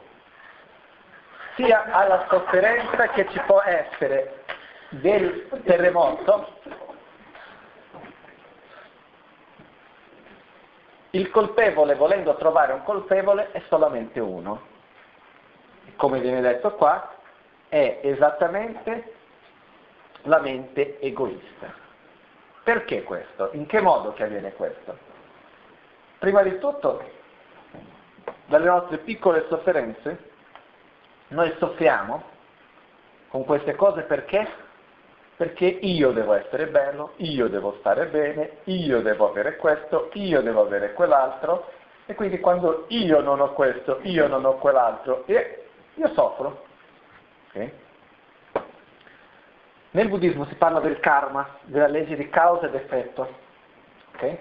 sia 1.57 1.83
alla 1.91 2.25
sofferenza 2.29 3.09
che 3.09 3.27
ci 3.29 3.41
può 3.45 3.61
essere 3.61 4.39
del 4.89 5.47
terremoto, 5.63 6.57
il 11.11 11.29
colpevole, 11.29 11.95
volendo 11.95 12.35
trovare 12.35 12.73
un 12.73 12.83
colpevole, 12.83 13.51
è 13.51 13.61
solamente 13.67 14.19
uno. 14.19 14.77
Come 15.95 16.19
viene 16.19 16.41
detto 16.41 16.73
qua, 16.75 17.15
è 17.67 17.99
esattamente 18.03 19.13
la 20.23 20.39
mente 20.39 20.99
egoista. 20.99 21.73
Perché 22.63 23.03
questo? 23.03 23.49
In 23.53 23.65
che 23.65 23.81
modo 23.81 24.13
che 24.13 24.23
avviene 24.23 24.53
questo? 24.53 24.97
Prima 26.19 26.41
di 26.43 26.57
tutto, 26.59 27.01
dalle 28.45 28.65
nostre 28.65 28.97
piccole 28.99 29.45
sofferenze, 29.47 30.31
noi 31.29 31.53
soffriamo 31.57 32.23
con 33.29 33.45
queste 33.45 33.75
cose 33.75 34.01
perché? 34.03 34.67
Perché 35.39 35.67
io 35.67 36.11
devo 36.11 36.33
essere 36.33 36.67
bello, 36.67 37.13
io 37.15 37.47
devo 37.47 37.77
stare 37.79 38.07
bene, 38.07 38.57
io 38.65 39.01
devo 39.01 39.29
avere 39.29 39.55
questo, 39.55 40.09
io 40.15 40.41
devo 40.41 40.63
avere 40.63 40.91
quell'altro, 40.91 41.71
e 42.07 42.13
quindi 42.13 42.41
quando 42.41 42.83
io 42.89 43.21
non 43.21 43.39
ho 43.39 43.53
questo, 43.53 43.99
io 44.01 44.27
non 44.27 44.43
ho 44.43 44.55
quell'altro, 44.55 45.23
io 45.27 46.13
soffro. 46.13 46.65
Okay? 47.47 47.71
Nel 49.91 50.09
buddismo 50.09 50.43
si 50.47 50.55
parla 50.55 50.81
del 50.81 50.99
karma, 50.99 51.47
della 51.61 51.87
legge 51.87 52.17
di 52.17 52.27
causa 52.27 52.65
ed 52.65 52.75
effetto. 52.75 53.33
Okay? 54.15 54.37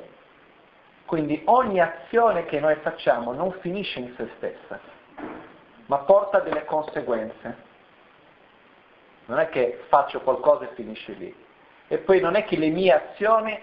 Quindi 1.07 1.41
ogni 1.45 1.81
azione 1.81 2.45
che 2.47 2.59
noi 2.59 2.75
facciamo 2.83 3.33
non 3.33 3.53
finisce 3.61 4.01
in 4.01 4.15
se 4.17 4.29
stessa, 4.39 4.81
ma 5.87 5.99
porta 5.99 6.41
delle 6.41 6.65
conseguenze. 6.65 7.68
Non 9.29 9.41
è 9.41 9.51
che 9.51 9.85
faccio 9.89 10.21
qualcosa 10.21 10.65
e 10.65 10.75
finisce 10.75 11.13
lì. 11.13 11.35
E 11.87 11.99
poi 11.99 12.19
non 12.19 12.35
è 12.35 12.45
che 12.45 12.57
le 12.57 12.69
mie 12.69 12.93
azioni 12.93 13.63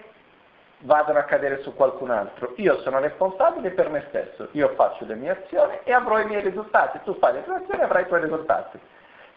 vadano 0.80 1.18
a 1.18 1.24
cadere 1.24 1.60
su 1.62 1.74
qualcun 1.74 2.10
altro. 2.10 2.52
Io 2.56 2.80
sono 2.82 3.00
responsabile 3.00 3.70
per 3.70 3.88
me 3.88 4.04
stesso. 4.08 4.48
Io 4.52 4.68
faccio 4.76 5.04
le 5.06 5.16
mie 5.16 5.30
azioni 5.30 5.78
e 5.82 5.92
avrò 5.92 6.20
i 6.20 6.26
miei 6.26 6.42
risultati. 6.42 7.00
Tu 7.02 7.16
fai 7.18 7.34
le 7.34 7.44
tue 7.44 7.56
azioni 7.56 7.80
e 7.80 7.84
avrai 7.84 8.02
i 8.04 8.06
tuoi 8.06 8.20
risultati. 8.20 8.78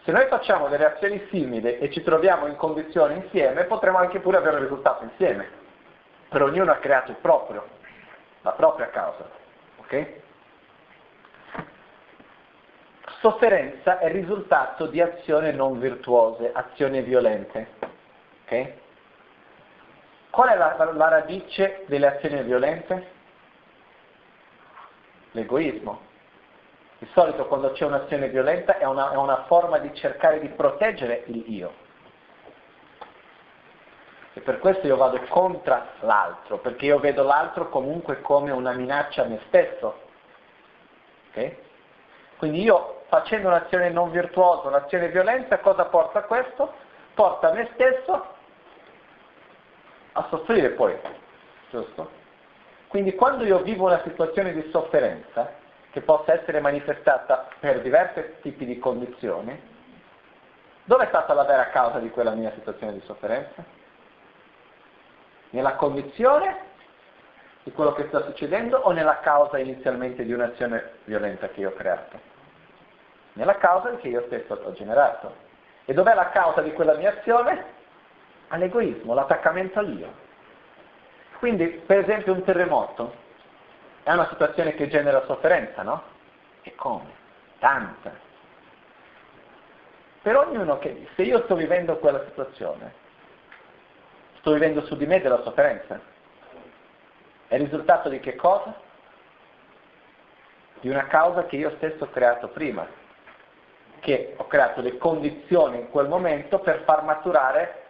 Se 0.04 0.12
noi 0.12 0.26
facciamo 0.28 0.68
delle 0.68 0.92
azioni 0.92 1.26
simili 1.30 1.78
e 1.78 1.90
ci 1.90 2.02
troviamo 2.02 2.46
in 2.46 2.54
condizioni 2.54 3.16
insieme, 3.16 3.64
potremo 3.64 3.98
anche 3.98 4.20
pure 4.20 4.36
avere 4.36 4.56
un 4.56 4.62
risultato 4.62 5.02
insieme. 5.02 5.48
Per 6.28 6.42
ognuno 6.42 6.70
ha 6.70 6.76
creato 6.76 7.10
il 7.10 7.16
proprio, 7.20 7.66
la 8.42 8.52
propria 8.52 8.88
causa. 8.88 9.28
Ok? 9.78 10.06
Sofferenza 13.20 13.98
è 13.98 14.06
il 14.06 14.12
risultato 14.12 14.86
di 14.86 14.98
azioni 14.98 15.52
non 15.52 15.78
virtuose, 15.78 16.50
azioni 16.54 17.02
violente. 17.02 17.68
Ok? 18.44 18.72
Qual 20.30 20.48
è 20.48 20.56
la, 20.56 20.74
la, 20.78 20.92
la 20.92 21.08
radice 21.08 21.84
delle 21.86 22.06
azioni 22.06 22.42
violente? 22.42 23.12
L'egoismo. 25.32 26.08
Di 26.98 27.06
solito 27.12 27.46
quando 27.46 27.72
c'è 27.72 27.84
un'azione 27.84 28.30
violenta 28.30 28.78
è 28.78 28.84
una, 28.84 29.12
è 29.12 29.16
una 29.16 29.44
forma 29.44 29.78
di 29.78 29.94
cercare 29.94 30.40
di 30.40 30.48
proteggere 30.48 31.24
il 31.26 31.44
io. 31.52 31.72
E 34.32 34.40
per 34.40 34.58
questo 34.60 34.86
io 34.86 34.96
vado 34.96 35.20
contro 35.28 35.78
l'altro, 36.00 36.56
perché 36.58 36.86
io 36.86 36.98
vedo 36.98 37.22
l'altro 37.22 37.68
comunque 37.68 38.22
come 38.22 38.50
una 38.50 38.72
minaccia 38.72 39.24
a 39.24 39.26
me 39.26 39.40
stesso. 39.48 40.00
Okay? 41.30 41.58
Quindi 42.38 42.62
io 42.62 42.99
facendo 43.10 43.48
un'azione 43.48 43.90
non 43.90 44.10
virtuosa, 44.10 44.68
un'azione 44.68 45.08
violenta, 45.08 45.58
cosa 45.58 45.84
porta 45.86 46.20
a 46.20 46.22
questo? 46.22 46.72
Porta 47.12 47.52
me 47.52 47.68
stesso 47.74 48.26
a 50.12 50.26
soffrire 50.30 50.70
poi, 50.70 50.96
giusto? 51.70 52.18
Quindi 52.86 53.14
quando 53.14 53.44
io 53.44 53.62
vivo 53.62 53.86
una 53.86 54.00
situazione 54.04 54.52
di 54.52 54.68
sofferenza, 54.70 55.58
che 55.90 56.00
possa 56.02 56.34
essere 56.34 56.60
manifestata 56.60 57.48
per 57.58 57.82
diversi 57.82 58.36
tipi 58.42 58.64
di 58.64 58.78
condizioni, 58.78 59.60
dove 60.84 61.04
è 61.04 61.08
stata 61.08 61.34
la 61.34 61.44
vera 61.44 61.68
causa 61.70 61.98
di 61.98 62.10
quella 62.10 62.30
mia 62.30 62.52
situazione 62.52 62.92
di 62.92 63.00
sofferenza? 63.04 63.64
Nella 65.50 65.74
condizione 65.74 66.68
di 67.64 67.72
quello 67.72 67.92
che 67.92 68.06
sta 68.06 68.22
succedendo 68.24 68.78
o 68.78 68.92
nella 68.92 69.18
causa 69.18 69.58
inizialmente 69.58 70.24
di 70.24 70.32
un'azione 70.32 70.98
violenta 71.04 71.48
che 71.48 71.60
io 71.60 71.70
ho 71.70 71.74
creato? 71.74 72.38
Nella 73.40 73.56
causa 73.56 73.96
che 73.96 74.08
io 74.08 74.22
stesso 74.26 74.52
ho 74.52 74.72
generato. 74.72 75.34
E 75.86 75.94
dov'è 75.94 76.12
la 76.12 76.28
causa 76.28 76.60
di 76.60 76.74
quella 76.74 76.92
mia 76.92 77.16
azione? 77.16 77.64
All'egoismo, 78.48 79.14
l'attaccamento 79.14 79.78
all'io. 79.78 80.12
Quindi, 81.38 81.68
per 81.68 82.00
esempio, 82.00 82.34
un 82.34 82.44
terremoto 82.44 83.14
è 84.02 84.12
una 84.12 84.28
situazione 84.28 84.74
che 84.74 84.88
genera 84.88 85.24
sofferenza, 85.24 85.80
no? 85.80 86.02
E 86.60 86.74
come? 86.74 87.06
Tanta. 87.60 88.12
Per 90.20 90.36
ognuno 90.36 90.78
che, 90.78 91.08
se 91.16 91.22
io 91.22 91.42
sto 91.44 91.54
vivendo 91.54 91.96
quella 91.96 92.22
situazione, 92.26 92.92
sto 94.40 94.52
vivendo 94.52 94.84
su 94.84 94.98
di 94.98 95.06
me 95.06 95.18
della 95.18 95.40
sofferenza. 95.40 95.98
È 97.48 97.54
il 97.54 97.62
risultato 97.62 98.10
di 98.10 98.20
che 98.20 98.36
cosa? 98.36 98.74
Di 100.80 100.90
una 100.90 101.06
causa 101.06 101.46
che 101.46 101.56
io 101.56 101.70
stesso 101.76 102.04
ho 102.04 102.10
creato 102.10 102.48
prima, 102.48 102.99
che 104.00 104.34
ho 104.36 104.46
creato 104.46 104.80
le 104.80 104.98
condizioni 104.98 105.78
in 105.78 105.90
quel 105.90 106.08
momento 106.08 106.58
per 106.58 106.82
far 106.84 107.04
maturare 107.04 107.82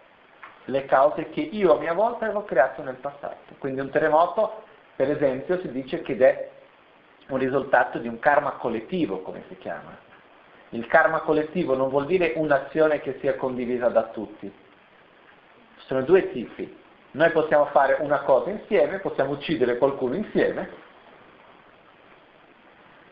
le 0.67 0.85
cause 0.85 1.31
che 1.31 1.41
io 1.41 1.77
a 1.77 1.79
mia 1.79 1.95
volta 1.95 2.27
avevo 2.27 2.45
creato 2.45 2.83
nel 2.83 2.97
passato. 2.97 3.55
Quindi 3.59 3.81
un 3.81 3.91
terremoto, 3.91 4.63
per 4.95 5.11
esempio, 5.11 5.59
si 5.61 5.71
dice 5.71 6.03
che 6.03 6.17
è 6.17 6.51
un 7.29 7.39
risultato 7.39 7.99
di 7.99 8.09
un 8.09 8.19
karma 8.19 8.53
collettivo, 8.53 9.21
come 9.21 9.45
si 9.49 9.57
chiama. 9.59 9.97
Il 10.71 10.87
karma 10.87 11.21
collettivo 11.21 11.75
non 11.75 11.89
vuol 11.89 12.07
dire 12.07 12.33
un'azione 12.37 13.01
che 13.01 13.19
sia 13.21 13.35
condivisa 13.35 13.89
da 13.89 14.05
tutti. 14.05 14.53
Sono 15.87 16.03
due 16.03 16.31
tipi. 16.31 16.79
Noi 17.13 17.31
possiamo 17.31 17.67
fare 17.67 17.97
una 18.01 18.21
cosa 18.21 18.51
insieme, 18.51 18.99
possiamo 18.99 19.33
uccidere 19.33 19.79
qualcuno 19.79 20.15
insieme, 20.15 20.89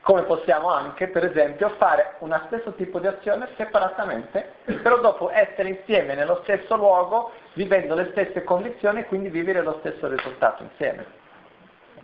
come 0.09 0.23
possiamo 0.23 0.71
anche, 0.71 1.09
per 1.09 1.23
esempio, 1.23 1.69
fare 1.77 2.15
uno 2.21 2.43
stesso 2.47 2.73
tipo 2.73 2.99
di 2.99 3.07
azione 3.07 3.47
separatamente, 3.59 4.55
però 4.83 5.01
dopo 5.01 5.29
essere 5.29 5.69
insieme 5.69 6.15
nello 6.15 6.41
stesso 6.45 6.77
luogo, 6.77 7.33
vivendo 7.53 7.95
le 7.95 8.09
stesse 8.13 8.43
condizioni 8.43 9.01
e 9.01 9.05
quindi 9.05 9.29
vivere 9.29 9.61
lo 9.61 9.77
stesso 9.81 10.09
risultato 10.09 10.63
insieme. 10.63 11.05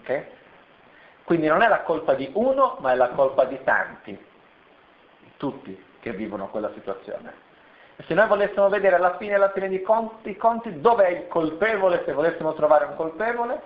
Okay? 0.00 0.26
Quindi 1.24 1.46
non 1.46 1.62
è 1.62 1.68
la 1.68 1.80
colpa 1.80 2.12
di 2.12 2.28
uno, 2.34 2.76
ma 2.80 2.92
è 2.92 2.94
la 2.94 3.08
colpa 3.08 3.46
di 3.46 3.58
tanti, 3.64 4.22
tutti 5.38 5.82
che 6.00 6.12
vivono 6.12 6.50
quella 6.50 6.70
situazione. 6.74 7.32
E 7.96 8.04
se 8.06 8.12
noi 8.12 8.28
volessimo 8.28 8.68
vedere 8.68 8.96
alla 8.96 9.16
fine, 9.16 9.32
alla 9.32 9.52
fine 9.52 9.70
dei 9.70 9.80
conti, 9.80 10.36
conti 10.36 10.78
dove 10.78 11.08
il 11.08 11.28
colpevole, 11.28 12.02
se 12.04 12.12
volessimo 12.12 12.52
trovare 12.52 12.84
un 12.84 12.96
colpevole, 12.96 13.62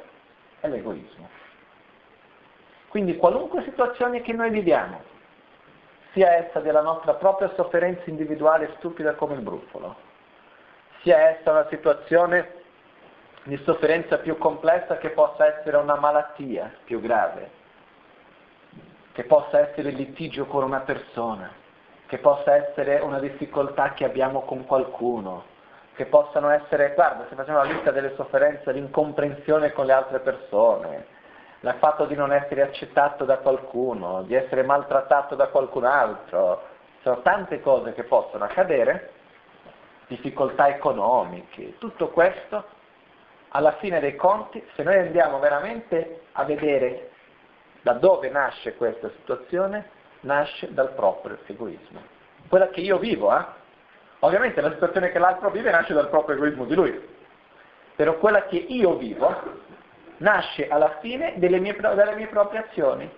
è 0.61 0.69
l'egoismo. 0.69 1.38
Quindi 2.89 3.17
qualunque 3.17 3.63
situazione 3.65 4.23
che 4.23 4.33
noi 4.33 4.51
viviamo, 4.51 5.03
sia 6.13 6.33
essa 6.33 6.61
della 6.61 6.81
nostra 6.81 7.15
propria 7.15 7.53
sofferenza 7.55 8.03
individuale 8.07 8.75
stupida 8.79 9.15
come 9.15 9.35
il 9.35 9.41
brufolo, 9.41 9.95
sia 11.03 11.19
essa 11.31 11.51
una 11.51 11.67
situazione 11.69 12.55
di 13.45 13.57
sofferenza 13.65 14.19
più 14.19 14.37
complessa 14.39 14.99
che 14.99 15.11
possa 15.11 15.59
essere 15.59 15.77
una 15.77 15.97
malattia 15.97 16.73
più 16.85 17.01
grave, 17.01 17.51
che 19.13 19.25
possa 19.25 19.61
essere 19.61 19.91
il 19.91 19.97
litigio 19.97 20.47
con 20.47 20.63
una 20.63 20.81
persona, 20.81 21.53
che 22.07 22.19
possa 22.19 22.55
essere 22.55 23.01
una 23.01 23.19
difficoltà 23.19 23.93
che 23.93 24.05
abbiamo 24.05 24.43
con 24.43 24.65
qualcuno, 24.65 25.45
che 25.95 26.07
possano 26.07 26.49
essere, 26.51 26.95
guarda, 26.95 27.27
se 27.29 27.35
facciamo 27.35 27.59
la 27.59 27.65
lista 27.65 27.91
delle 27.91 28.15
sofferenze, 28.15 28.73
l'incomprensione 28.73 29.73
con 29.73 29.87
le 29.87 29.93
altre 29.93 30.21
persone, 30.21 31.17
il 31.61 31.75
fatto 31.79 32.05
di 32.05 32.15
non 32.15 32.33
essere 32.33 32.63
accettato 32.63 33.25
da 33.25 33.39
qualcuno, 33.39 34.23
di 34.23 34.35
essere 34.35 34.63
maltrattato 34.63 35.35
da 35.35 35.49
qualcun 35.49 35.85
altro, 35.85 36.63
sono 37.03 37.21
tante 37.23 37.61
cose 37.61 37.95
che 37.95 38.05
possono 38.05 38.45
accadere, 38.45 39.13
difficoltà 40.07 40.69
economiche, 40.69 41.79
tutto 41.79 42.09
questo, 42.09 42.65
alla 43.51 43.73
fine 43.73 43.99
dei 44.01 44.15
conti, 44.15 44.65
se 44.75 44.83
noi 44.83 44.99
andiamo 44.99 45.39
veramente 45.39 46.23
a 46.33 46.45
vedere 46.45 47.11
da 47.83 47.95
dove 47.95 48.29
nasce 48.29 48.75
questa 48.77 49.11
situazione, 49.11 49.91
nasce 50.21 50.73
dal 50.73 50.93
proprio 50.93 51.39
egoismo. 51.47 52.01
Quella 52.49 52.69
che 52.69 52.81
io 52.81 52.99
vivo, 52.99 53.37
eh? 53.37 53.45
Ovviamente 54.21 54.61
la 54.61 54.73
situazione 54.73 55.11
che 55.13 55.19
l'altro 55.19 55.51
vive 55.51 55.71
nasce 55.71 55.95
dal 55.95 56.09
proprio 56.09 56.37
egoismo 56.37 56.65
di 56.65 56.75
lui, 56.75 57.09
però 57.95 58.17
quella 58.19 58.45
che 58.47 58.57
io 58.57 58.97
vivo 58.97 59.67
nasce 60.19 60.69
alla 60.69 60.99
fine 61.01 61.35
mie, 61.37 61.77
dalle 61.77 62.15
mie 62.15 62.27
proprie 62.27 62.61
azioni. 62.61 63.11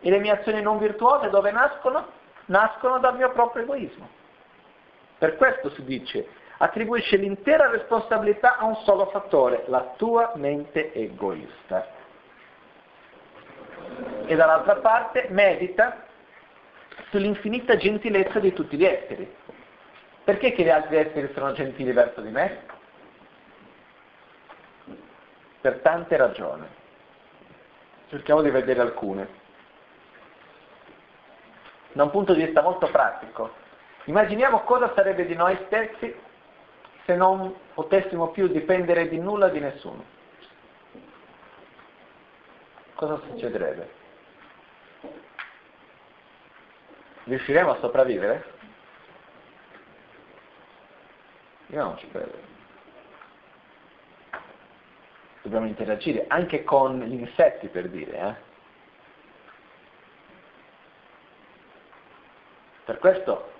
E 0.00 0.10
le 0.10 0.18
mie 0.18 0.32
azioni 0.32 0.60
non 0.62 0.78
virtuose 0.78 1.30
dove 1.30 1.50
nascono? 1.50 2.20
Nascono 2.46 2.98
dal 2.98 3.16
mio 3.16 3.30
proprio 3.30 3.62
egoismo. 3.62 4.08
Per 5.18 5.36
questo 5.36 5.70
si 5.70 5.84
dice, 5.84 6.26
attribuisce 6.58 7.16
l'intera 7.16 7.70
responsabilità 7.70 8.56
a 8.56 8.64
un 8.64 8.76
solo 8.84 9.06
fattore, 9.06 9.64
la 9.68 9.94
tua 9.96 10.32
mente 10.34 10.92
egoista. 10.92 11.86
E 14.26 14.34
dall'altra 14.34 14.76
parte 14.76 15.26
medita 15.30 16.04
sull'infinita 17.10 17.76
gentilezza 17.76 18.40
di 18.40 18.52
tutti 18.52 18.76
gli 18.76 18.84
esseri. 18.84 19.32
Perché 20.24 20.52
che 20.52 20.62
gli 20.62 20.70
altri 20.70 20.96
esseri 20.96 21.30
sono 21.34 21.52
gentili 21.52 21.92
verso 21.92 22.20
di 22.20 22.30
me? 22.30 22.71
Per 25.62 25.78
tante 25.78 26.16
ragioni. 26.16 26.66
Cerchiamo 28.08 28.42
di 28.42 28.50
vedere 28.50 28.80
alcune. 28.80 29.40
Da 31.92 32.02
un 32.02 32.10
punto 32.10 32.34
di 32.34 32.44
vista 32.44 32.62
molto 32.62 32.90
pratico, 32.90 33.54
immaginiamo 34.04 34.62
cosa 34.64 34.92
sarebbe 34.94 35.24
di 35.24 35.34
noi 35.34 35.56
stessi 35.66 36.14
se 37.04 37.14
non 37.14 37.54
potessimo 37.74 38.30
più 38.30 38.48
dipendere 38.48 39.08
di 39.08 39.18
nulla 39.18 39.48
di 39.48 39.60
nessuno. 39.60 40.04
Cosa 42.94 43.20
succederebbe? 43.28 44.00
Riusciremo 47.24 47.70
a 47.70 47.78
sopravvivere? 47.78 48.50
Io 51.68 51.82
non 51.82 51.96
ci 51.98 52.10
credo 52.10 52.51
dobbiamo 55.42 55.66
interagire 55.66 56.24
anche 56.28 56.64
con 56.64 57.00
gli 57.00 57.14
insetti 57.14 57.68
per 57.68 57.88
dire. 57.88 58.18
Eh? 58.18 58.50
Per 62.84 62.98
questo, 62.98 63.50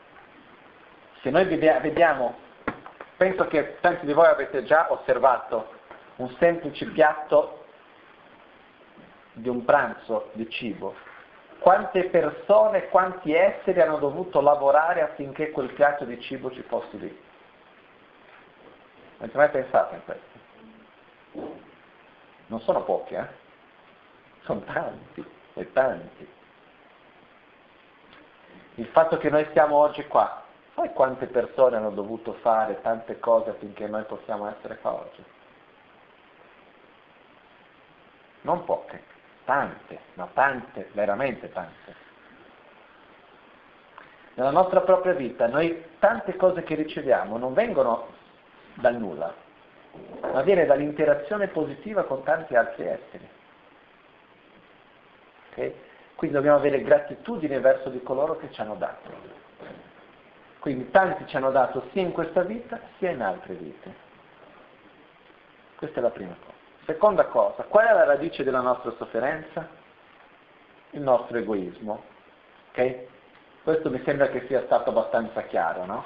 se 1.20 1.30
noi 1.30 1.44
vediamo, 1.44 2.38
penso 3.16 3.46
che 3.46 3.78
tanti 3.80 4.06
di 4.06 4.12
voi 4.12 4.26
avete 4.26 4.64
già 4.64 4.90
osservato 4.90 5.80
un 6.16 6.30
semplice 6.38 6.86
piatto 6.86 7.64
di 9.32 9.48
un 9.48 9.64
pranzo 9.64 10.30
di 10.32 10.48
cibo, 10.50 10.94
quante 11.58 12.04
persone, 12.06 12.88
quanti 12.88 13.32
esseri 13.32 13.80
hanno 13.80 13.98
dovuto 13.98 14.40
lavorare 14.40 15.00
affinché 15.02 15.50
quel 15.50 15.72
piatto 15.72 16.04
di 16.04 16.20
cibo 16.20 16.50
ci 16.50 16.62
fosse 16.62 16.96
lì. 16.96 17.20
Avete 19.18 19.36
mai 19.36 19.50
pensato 19.50 19.94
in 19.94 20.04
questo? 20.04 21.71
Non 22.53 22.61
sono 22.61 22.82
pochi, 22.84 23.14
eh? 23.14 23.26
sono 24.42 24.61
tanti 24.61 25.24
e 25.55 25.72
tanti. 25.72 26.28
Il 28.74 28.86
fatto 28.88 29.16
che 29.16 29.30
noi 29.30 29.46
stiamo 29.50 29.76
oggi 29.76 30.07
qua, 30.07 30.42
sai 30.74 30.92
quante 30.92 31.26
persone 31.26 31.76
hanno 31.76 31.90
dovuto 31.90 32.34
fare 32.34 32.78
tante 32.82 33.18
cose 33.18 33.50
affinché 33.50 33.86
noi 33.86 34.05
possiamo 34.05 34.50
essere 34.50 34.78
qua 34.78 34.92
oggi? 34.92 35.24
Non 38.42 38.64
poche, 38.64 39.03
tante, 39.44 40.00
ma 40.14 40.28
tante, 40.34 40.90
veramente 40.92 41.50
tante. 41.53 41.96
Nella 44.34 44.50
nostra 44.50 44.82
propria 44.82 45.14
vita 45.14 45.46
noi 45.46 45.96
tante 45.98 46.36
cose 46.36 46.62
che 46.64 46.74
riceviamo 46.74 47.38
non 47.38 47.55
vengono 47.55 48.09
dal 48.74 48.96
nulla, 48.96 49.32
ma 50.20 50.43
viene 50.43 50.64
dall'interazione 50.64 51.49
positiva 51.49 52.05
con 52.05 52.22
tanti 52.22 52.55
altri 52.55 52.86
esseri. 52.86 53.28
Okay? 55.51 55.74
Quindi 56.14 56.36
dobbiamo 56.36 56.59
avere 56.59 56.82
gratitudine 56.82 57.61
verso 57.61 57.90
di 57.90 58.03
coloro 58.03 58.36
che 58.36 58.51
ci 58.53 58.61
hanno 58.61 58.76
dato. 58.76 59.11
Quindi 60.61 60.90
tanti 60.90 61.26
ci 61.26 61.36
hanno 61.36 61.51
dato 61.51 61.88
sia 61.90 62.03
in 62.03 62.12
questa 62.12 62.43
vita 62.43 62.78
sia 62.99 63.11
in 63.11 63.20
altre 63.20 63.55
vite. 63.55 63.95
Questa 65.76 65.99
è 65.99 66.03
la 66.03 66.11
prima 66.11 66.36
cosa. 66.38 66.57
Seconda 66.86 67.24
cosa, 67.26 67.64
qual 67.64 67.86
è 67.86 67.93
la 67.93 68.05
radice 68.05 68.45
della 68.45 68.61
nostra 68.61 68.93
sofferenza? 68.97 69.68
Il 70.90 71.01
nostro 71.01 71.36
egoismo. 71.38 72.03
Okay? 72.70 73.09
Questo 73.62 73.90
mi 73.90 74.01
sembra 74.05 74.28
che 74.28 74.47
sia 74.47 74.62
stato 74.64 74.90
abbastanza 74.90 75.43
chiaro, 75.43 75.84
no? 75.84 76.05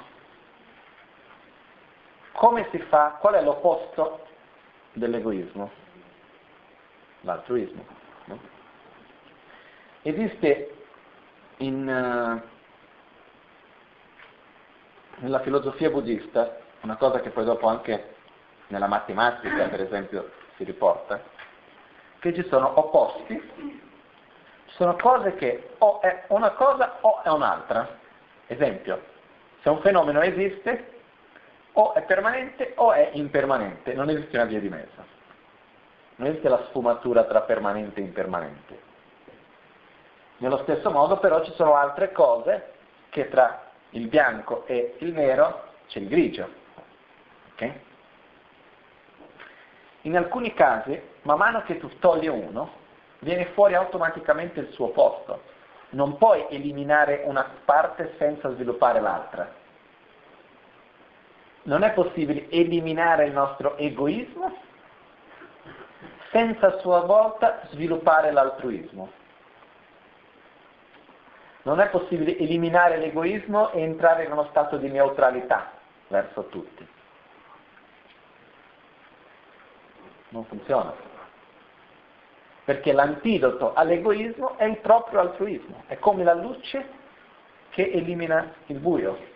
Come 2.37 2.67
si 2.69 2.77
fa? 2.77 3.17
Qual 3.19 3.33
è 3.33 3.41
l'opposto 3.41 4.27
dell'egoismo? 4.93 5.71
L'altruismo. 7.21 7.83
No? 8.25 8.39
Esiste 10.03 10.75
in, 11.57 11.87
uh, 11.87 12.39
nella 15.15 15.39
filosofia 15.39 15.89
buddista 15.89 16.59
una 16.81 16.95
cosa 16.95 17.21
che 17.21 17.31
poi 17.31 17.43
dopo 17.43 17.65
anche 17.65 18.15
nella 18.67 18.85
matematica, 18.85 19.67
per 19.69 19.81
esempio, 19.81 20.29
si 20.57 20.63
riporta, 20.63 21.19
che 22.19 22.35
ci 22.35 22.45
sono 22.49 22.77
opposti 22.77 23.81
sono 24.75 24.95
cose 24.95 25.33
che 25.33 25.69
o 25.79 26.01
è 26.01 26.25
una 26.27 26.51
cosa 26.51 26.99
o 27.01 27.23
è 27.23 27.29
un'altra. 27.29 27.97
Esempio, 28.45 29.01
se 29.63 29.69
un 29.69 29.81
fenomeno 29.81 30.21
esiste, 30.21 30.96
o 31.79 31.93
è 31.93 32.01
permanente 32.03 32.73
o 32.75 32.91
è 32.91 33.11
impermanente, 33.13 33.93
non 33.93 34.09
esiste 34.09 34.35
una 34.35 34.45
via 34.45 34.59
di 34.59 34.69
mezzo. 34.69 35.15
Non 36.15 36.29
esiste 36.29 36.49
la 36.49 36.63
sfumatura 36.69 37.23
tra 37.25 37.41
permanente 37.41 37.99
e 37.99 38.03
impermanente. 38.03 38.79
Nello 40.37 40.57
stesso 40.63 40.89
modo 40.89 41.17
però 41.17 41.43
ci 41.43 41.51
sono 41.53 41.75
altre 41.75 42.11
cose 42.11 42.73
che 43.09 43.29
tra 43.29 43.69
il 43.91 44.07
bianco 44.07 44.65
e 44.65 44.95
il 44.99 45.13
nero 45.13 45.65
c'è 45.87 45.99
il 45.99 46.07
grigio. 46.07 46.49
Okay? 47.53 47.81
In 50.01 50.17
alcuni 50.17 50.53
casi, 50.55 50.99
man 51.23 51.37
mano 51.37 51.61
che 51.61 51.77
tu 51.77 51.89
togli 51.99 52.27
uno, 52.27 52.71
viene 53.19 53.47
fuori 53.53 53.75
automaticamente 53.75 54.61
il 54.61 54.71
suo 54.71 54.89
posto. 54.89 55.43
Non 55.89 56.17
puoi 56.17 56.47
eliminare 56.49 57.21
una 57.25 57.47
parte 57.65 58.15
senza 58.17 58.49
sviluppare 58.49 58.99
l'altra. 58.99 59.65
Non 61.67 61.83
è 61.83 61.91
possibile 61.91 62.49
eliminare 62.49 63.25
il 63.25 63.33
nostro 63.33 63.75
egoismo 63.75 64.55
senza 66.31 66.67
a 66.67 66.77
sua 66.79 67.01
volta 67.01 67.59
sviluppare 67.71 68.31
l'altruismo. 68.31 69.11
Non 71.63 71.81
è 71.81 71.89
possibile 71.89 72.37
eliminare 72.37 72.97
l'egoismo 72.97 73.71
e 73.71 73.81
entrare 73.81 74.23
in 74.23 74.31
uno 74.31 74.45
stato 74.45 74.77
di 74.77 74.87
neutralità 74.87 75.73
verso 76.07 76.45
tutti. 76.45 76.87
Non 80.29 80.45
funziona 80.45 80.93
perché 82.63 82.93
l'antidoto 82.93 83.73
all'egoismo 83.73 84.57
è 84.57 84.63
il 84.63 84.77
proprio 84.79 85.19
altruismo, 85.19 85.83
è 85.87 85.99
come 85.99 86.23
la 86.23 86.33
luce 86.33 86.85
che 87.71 87.91
elimina 87.91 88.53
il 88.67 88.79
buio. 88.79 89.35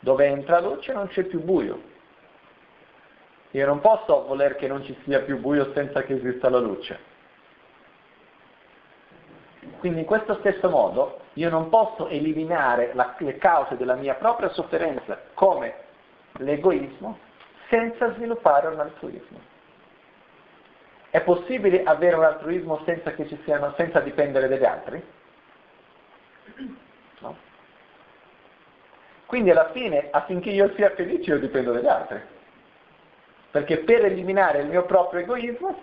Dove 0.00 0.26
entra 0.26 0.60
luce 0.60 0.92
non 0.92 1.08
c'è 1.08 1.24
più 1.24 1.40
buio. 1.42 1.88
Io 3.52 3.66
non 3.66 3.80
posso 3.80 4.24
voler 4.26 4.56
che 4.56 4.66
non 4.66 4.84
ci 4.84 4.96
sia 5.04 5.20
più 5.20 5.38
buio 5.38 5.72
senza 5.74 6.02
che 6.02 6.14
esista 6.14 6.48
la 6.48 6.58
luce. 6.58 7.08
Quindi 9.78 10.00
in 10.00 10.06
questo 10.06 10.36
stesso 10.40 10.68
modo 10.68 11.20
io 11.34 11.48
non 11.50 11.68
posso 11.68 12.08
eliminare 12.08 12.92
la, 12.94 13.14
le 13.18 13.38
cause 13.38 13.76
della 13.76 13.94
mia 13.94 14.14
propria 14.14 14.50
sofferenza 14.50 15.18
come 15.34 15.74
l'egoismo 16.38 17.18
senza 17.68 18.12
sviluppare 18.14 18.68
un 18.68 18.80
altruismo. 18.80 19.38
È 21.10 21.20
possibile 21.22 21.82
avere 21.82 22.16
un 22.16 22.24
altruismo 22.24 22.82
senza, 22.84 23.12
siano, 23.44 23.74
senza 23.76 24.00
dipendere 24.00 24.48
dagli 24.48 24.64
altri? 24.64 25.02
Quindi 29.30 29.52
alla 29.52 29.70
fine, 29.70 30.08
affinché 30.10 30.50
io 30.50 30.74
sia 30.74 30.90
felice, 30.90 31.30
io 31.30 31.38
dipendo 31.38 31.70
dagli 31.70 31.86
altri. 31.86 32.20
Perché 33.52 33.78
per 33.78 34.04
eliminare 34.04 34.58
il 34.58 34.66
mio 34.66 34.84
proprio 34.86 35.20
egoismo, 35.20 35.82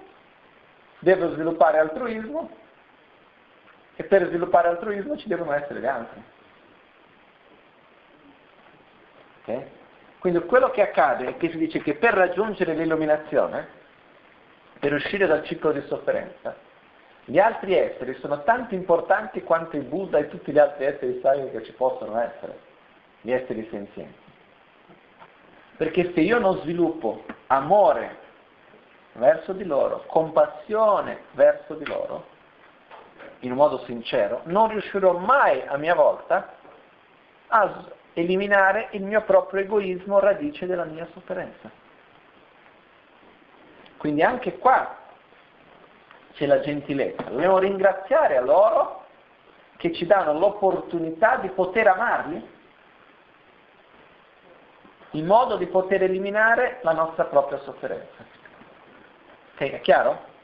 devo 0.99 1.31
sviluppare 1.31 1.79
altruismo 1.79 2.49
e 3.95 4.03
per 4.03 4.27
sviluppare 4.27 4.67
altruismo 4.67 5.15
ci 5.15 5.29
devono 5.29 5.53
essere 5.53 5.79
gli 5.79 5.85
altri. 5.85 6.23
Okay? 9.43 9.65
Quindi 10.19 10.39
quello 10.39 10.69
che 10.71 10.81
accade 10.81 11.27
è 11.27 11.37
che 11.37 11.49
si 11.49 11.57
dice 11.57 11.79
che 11.79 11.93
per 11.93 12.15
raggiungere 12.15 12.73
l'illuminazione 12.73 13.65
per 14.77 14.91
uscire 14.91 15.25
dal 15.25 15.45
ciclo 15.45 15.71
di 15.71 15.81
sofferenza. 15.87 16.53
Gli 17.23 17.39
altri 17.39 17.77
esseri 17.77 18.13
sono 18.15 18.43
tanto 18.43 18.75
importanti 18.75 19.41
quanto 19.41 19.77
il 19.77 19.83
Buddha 19.83 20.17
e 20.17 20.27
tutti 20.27 20.51
gli 20.51 20.59
altri 20.59 20.83
esseri 20.83 21.21
sacri 21.21 21.49
che 21.51 21.63
ci 21.63 21.71
possono 21.71 22.19
essere, 22.19 22.75
gli 23.21 23.31
esseri 23.31 23.67
senzienti. 23.69 24.25
Perché 25.77 26.11
se 26.13 26.21
io 26.21 26.39
non 26.39 26.59
sviluppo 26.61 27.23
amore 27.47 28.25
verso 29.13 29.53
di 29.53 29.63
loro, 29.63 30.03
compassione 30.07 31.23
verso 31.33 31.75
di 31.75 31.85
loro, 31.85 32.35
in 33.39 33.51
un 33.51 33.57
modo 33.57 33.79
sincero, 33.85 34.41
non 34.45 34.69
riuscirò 34.69 35.17
mai 35.17 35.61
a 35.65 35.77
mia 35.77 35.93
volta 35.93 36.55
a 37.47 37.85
eliminare 38.13 38.87
il 38.91 39.03
mio 39.03 39.21
proprio 39.21 39.61
egoismo 39.61 40.19
radice 40.19 40.65
della 40.65 40.85
mia 40.85 41.07
sofferenza. 41.13 41.69
Quindi 43.97 44.23
anche 44.23 44.57
qua 44.57 44.95
c'è 46.33 46.45
la 46.45 46.59
gentilezza. 46.59 47.23
Dobbiamo 47.23 47.59
ringraziare 47.59 48.37
a 48.37 48.41
loro 48.41 49.05
che 49.77 49.93
ci 49.93 50.05
danno 50.05 50.33
l'opportunità 50.37 51.37
di 51.37 51.49
poter 51.49 51.87
amarli 51.87 52.55
in 55.11 55.25
modo 55.25 55.57
di 55.57 55.67
poter 55.67 56.03
eliminare 56.03 56.79
la 56.83 56.93
nostra 56.93 57.25
propria 57.25 57.59
sofferenza. 57.59 58.25
Ok, 59.53 59.71
è 59.71 59.81
chiaro? 59.81 60.35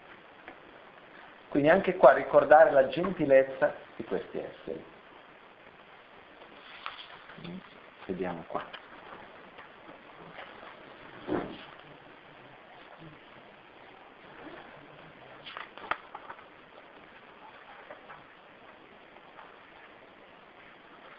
Quindi 1.50 1.70
anche 1.70 1.98
qua 1.98 2.14
ricordare 2.14 2.72
la 2.72 2.88
gentilezza 2.88 3.76
di 3.96 4.04
questi 4.06 4.40
esseri. 4.40 4.84
Vediamo 8.06 8.44
qua. 8.48 8.82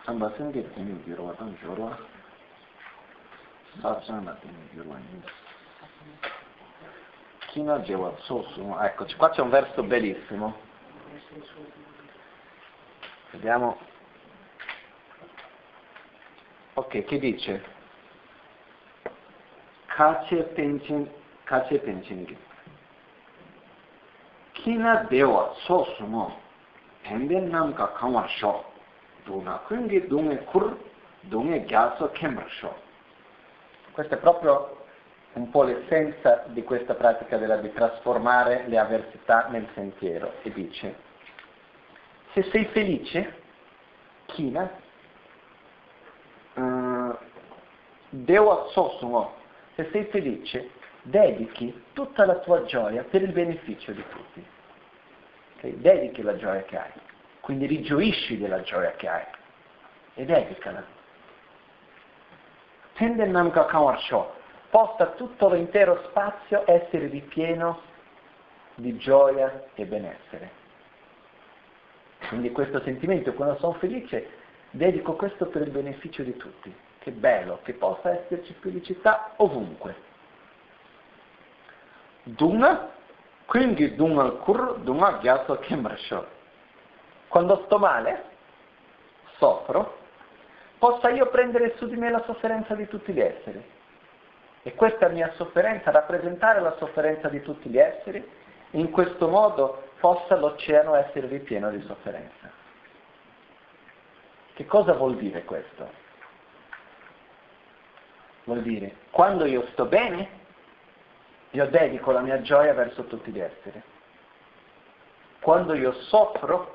sāmbā 0.04 0.28
sāngē 0.36 0.62
tēngi 0.74 1.00
gyurwa 1.06 1.32
tāng 3.82 4.00
gyurwa 4.04 4.34
sāsāngā 4.34 4.34
tēngi 4.42 4.66
gyurwa 4.74 4.98
China 7.52 7.78
Gewa 7.86 8.12
Sosu, 8.26 8.74
eccoci, 8.80 9.14
qua 9.16 9.30
c'è 9.30 9.40
un 9.40 9.50
verso 9.50 9.82
bellissimo. 9.84 10.56
Vediamo. 13.30 13.78
Ok, 16.74 17.04
che 17.04 17.18
dice? 17.18 17.64
Kache 19.86 20.42
Penchin, 20.54 21.08
Kache 21.44 21.78
Penchin. 21.78 22.36
Kina 24.52 25.06
Dewa 25.08 25.54
Sosu 25.64 26.04
mo, 26.06 26.36
Penden 27.02 27.50
Namka 27.50 27.92
Kamar 27.92 28.28
Shok. 28.30 28.72
duna, 29.24 29.60
quindi 29.66 30.06
dunque 30.06 30.44
kur, 30.44 30.76
dunque 31.22 31.64
ghiasso 31.64 32.10
kemrsho. 32.10 32.83
Questo 33.94 34.14
è 34.14 34.18
proprio 34.18 34.82
un 35.34 35.50
po' 35.50 35.62
l'essenza 35.62 36.44
di 36.48 36.64
questa 36.64 36.94
pratica 36.94 37.38
della, 37.38 37.56
di 37.58 37.72
trasformare 37.72 38.64
le 38.66 38.78
avversità 38.78 39.46
nel 39.50 39.68
sentiero 39.72 40.32
e 40.42 40.52
dice 40.52 41.12
se 42.32 42.42
sei 42.50 42.64
felice, 42.72 43.42
china, 44.26 44.68
uh, 46.54 47.16
deo 48.10 48.68
sosumo, 48.70 49.34
se 49.76 49.88
sei 49.92 50.06
felice, 50.06 50.70
dedichi 51.02 51.84
tutta 51.92 52.26
la 52.26 52.40
tua 52.40 52.64
gioia 52.64 53.04
per 53.04 53.22
il 53.22 53.30
beneficio 53.30 53.92
di 53.92 54.04
tutti. 54.08 54.44
Okay? 55.58 55.78
Dedichi 55.78 56.22
la 56.22 56.34
gioia 56.34 56.62
che 56.64 56.76
hai. 56.76 56.90
Quindi 57.38 57.66
rigioisci 57.66 58.36
della 58.36 58.62
gioia 58.62 58.90
che 58.96 59.08
hai 59.08 59.24
e 60.14 60.24
dedicala. 60.24 61.02
Tende 62.94 63.26
namka 63.26 63.64
kawar 63.66 64.00
sho. 64.00 64.42
possa 64.74 65.06
tutto 65.10 65.50
l'intero 65.50 66.02
spazio 66.08 66.64
essere 66.66 67.06
ripieno 67.06 67.80
di 68.74 68.96
gioia 68.96 69.66
e 69.74 69.84
benessere. 69.84 70.50
Quindi 72.26 72.50
questo 72.50 72.80
sentimento, 72.82 73.32
quando 73.34 73.56
sono 73.58 73.74
felice, 73.74 74.28
dedico 74.70 75.14
questo 75.14 75.46
per 75.46 75.62
il 75.62 75.70
beneficio 75.70 76.24
di 76.24 76.36
tutti. 76.36 76.74
Che 76.98 77.10
bello, 77.12 77.60
che 77.62 77.74
possa 77.74 78.10
esserci 78.10 78.52
felicità 78.54 79.34
ovunque. 79.36 79.94
Dunga, 82.24 82.90
quindi 83.44 83.94
dunga 83.94 84.28
kur, 84.30 84.78
dunga 84.78 85.18
gyaso 85.20 85.56
kemrasho. 85.60 86.26
Quando 87.28 87.62
sto 87.66 87.78
male, 87.78 88.24
soffro, 89.36 89.98
possa 90.78 91.10
io 91.10 91.26
prendere 91.26 91.74
su 91.76 91.86
di 91.86 91.96
me 91.96 92.10
la 92.10 92.22
sofferenza 92.24 92.74
di 92.74 92.86
tutti 92.88 93.12
gli 93.12 93.20
esseri. 93.20 93.62
E 94.62 94.74
questa 94.74 95.08
mia 95.08 95.30
sofferenza 95.34 95.90
rappresentare 95.90 96.60
la 96.60 96.74
sofferenza 96.78 97.28
di 97.28 97.42
tutti 97.42 97.68
gli 97.68 97.78
esseri, 97.78 98.26
in 98.70 98.90
questo 98.90 99.28
modo 99.28 99.90
possa 100.00 100.36
l'oceano 100.36 100.94
essere 100.94 101.26
ripieno 101.26 101.70
di 101.70 101.80
sofferenza. 101.82 102.50
Che 104.54 104.66
cosa 104.66 104.92
vuol 104.92 105.16
dire 105.16 105.44
questo? 105.44 106.02
Vuol 108.44 108.62
dire, 108.62 108.96
quando 109.10 109.46
io 109.46 109.66
sto 109.72 109.86
bene, 109.86 110.28
io 111.50 111.66
dedico 111.66 112.10
la 112.10 112.20
mia 112.20 112.40
gioia 112.40 112.74
verso 112.74 113.04
tutti 113.04 113.30
gli 113.30 113.40
esseri. 113.40 113.82
Quando 115.40 115.74
io 115.74 115.92
soffro, 115.92 116.72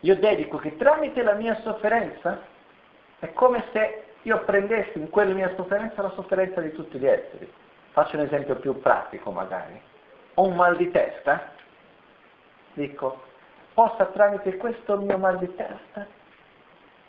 io 0.00 0.16
dedico 0.16 0.58
che 0.58 0.76
tramite 0.76 1.22
la 1.22 1.34
mia 1.34 1.60
sofferenza 1.62 2.40
è 3.22 3.32
come 3.34 3.64
se 3.72 4.02
io 4.22 4.42
prendessi 4.42 4.98
in 4.98 5.08
quella 5.08 5.32
mia 5.32 5.54
sofferenza 5.54 6.02
la 6.02 6.10
sofferenza 6.10 6.60
di 6.60 6.72
tutti 6.72 6.98
gli 6.98 7.06
esseri. 7.06 7.48
Faccio 7.92 8.16
un 8.16 8.24
esempio 8.24 8.56
più 8.56 8.80
pratico 8.80 9.30
magari. 9.30 9.80
Ho 10.34 10.46
un 10.48 10.56
mal 10.56 10.76
di 10.76 10.90
testa, 10.90 11.52
dico, 12.72 13.22
possa 13.74 14.06
tramite 14.06 14.56
questo 14.56 14.96
mio 14.96 15.18
mal 15.18 15.38
di 15.38 15.54
testa, 15.54 16.04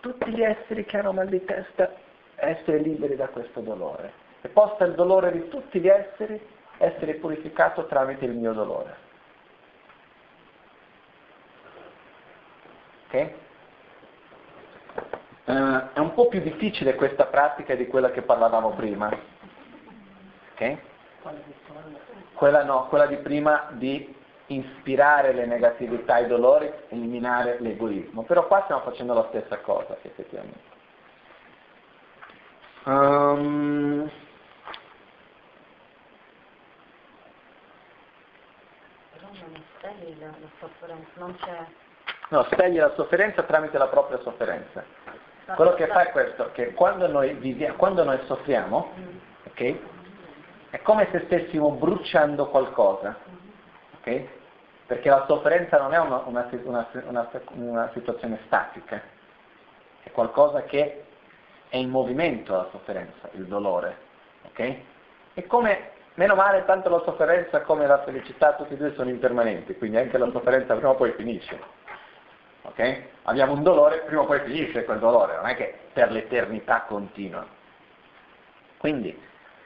tutti 0.01 0.29
gli 0.29 0.43
esseri 0.43 0.85
che 0.85 0.97
hanno 0.99 1.13
mal 1.13 1.27
di 1.29 1.43
testa 1.45 1.91
essere 2.35 2.77
liberi 2.77 3.15
da 3.15 3.29
questo 3.29 3.61
dolore. 3.61 4.13
E 4.41 4.49
possa 4.49 4.85
il 4.85 4.93
dolore 4.93 5.31
di 5.31 5.47
tutti 5.49 5.79
gli 5.79 5.87
esseri 5.87 6.39
essere 6.77 7.15
purificato 7.15 7.87
tramite 7.87 8.25
il 8.25 8.35
mio 8.35 8.53
dolore. 8.53 8.95
Ok? 13.07 13.42
Uh, 15.45 15.91
è 15.93 15.99
un 15.99 16.13
po' 16.13 16.29
più 16.29 16.39
difficile 16.41 16.95
questa 16.95 17.25
pratica 17.25 17.75
di 17.75 17.87
quella 17.87 18.11
che 18.11 18.21
parlavamo 18.21 18.71
prima. 18.71 19.09
Ok? 20.53 20.77
Quella 22.33 22.63
no, 22.63 22.87
quella 22.87 23.07
di 23.07 23.17
prima 23.17 23.67
di 23.71 24.15
ispirare 24.47 25.33
le 25.33 25.45
negatività 25.45 26.17
e 26.17 26.23
i 26.23 26.27
dolori, 26.27 26.71
eliminare 26.89 27.57
l'egoismo. 27.59 28.23
Però 28.23 28.47
qua 28.47 28.63
stiamo 28.63 28.81
facendo 28.81 29.13
la 29.13 29.25
stessa 29.29 29.59
cosa, 29.59 29.97
effettivamente. 30.01 30.71
Um, 32.85 34.09
Però 39.13 39.27
non 39.31 39.63
spegli 39.77 40.19
la, 40.19 40.27
la 40.27 40.47
sofferenza, 40.59 41.09
non 41.15 41.35
c'è... 41.37 41.65
No, 42.29 42.43
spegli 42.51 42.77
la 42.77 42.93
sofferenza 42.95 43.43
tramite 43.43 43.77
la 43.77 43.87
propria 43.87 44.19
sofferenza. 44.21 44.83
Quello 45.45 45.73
che 45.73 45.87
fa 45.87 46.03
è 46.03 46.11
questo, 46.11 46.51
che 46.53 46.73
quando 46.73 47.07
noi, 47.07 47.33
viviamo, 47.33 47.75
quando 47.75 48.03
noi 48.03 48.19
soffriamo, 48.25 48.91
Mm. 48.97 49.17
ok? 49.47 49.75
È 50.69 50.81
come 50.81 51.07
se 51.11 51.23
stessimo 51.25 51.71
bruciando 51.71 52.47
qualcosa, 52.47 53.15
ok? 53.99 54.23
Perché 54.87 55.09
la 55.09 55.25
sofferenza 55.27 55.77
non 55.77 55.93
è 55.93 55.99
una, 55.99 56.23
una, 56.25 56.49
una, 56.63 57.29
una, 57.53 57.91
situazione 57.93 58.39
statica, 58.45 59.01
è 60.01 60.11
qualcosa 60.11 60.63
che 60.63 61.03
è 61.69 61.77
in 61.77 61.89
movimento 61.89 62.55
la 62.55 62.67
sofferenza, 62.71 63.29
il 63.33 63.45
dolore, 63.45 63.97
ok? 64.47 64.75
E 65.33 65.45
come, 65.45 65.91
meno 66.15 66.35
male, 66.35 66.65
tanto 66.65 66.89
la 66.89 67.01
sofferenza 67.03 67.61
come 67.61 67.85
la 67.85 68.01
felicità, 68.03 68.53
tutti 68.53 68.73
e 68.73 68.77
due 68.77 68.93
sono 68.95 69.09
impermanenti, 69.09 69.75
quindi 69.77 69.97
anche 69.97 70.17
la 70.17 70.31
sofferenza 70.31 70.73
prima 70.73 70.89
o 70.89 70.95
poi 70.95 71.11
finisce. 71.11 71.81
Ok? 72.63 73.03
Abbiamo 73.23 73.53
un 73.53 73.63
dolore, 73.63 74.03
prima 74.05 74.21
o 74.21 74.25
poi 74.25 74.39
finisce 74.41 74.83
quel 74.85 74.99
dolore, 74.99 75.35
non 75.35 75.47
è 75.47 75.55
che 75.55 75.77
per 75.93 76.11
l'eternità 76.11 76.83
continua. 76.87 77.45
Quindi, 78.77 79.17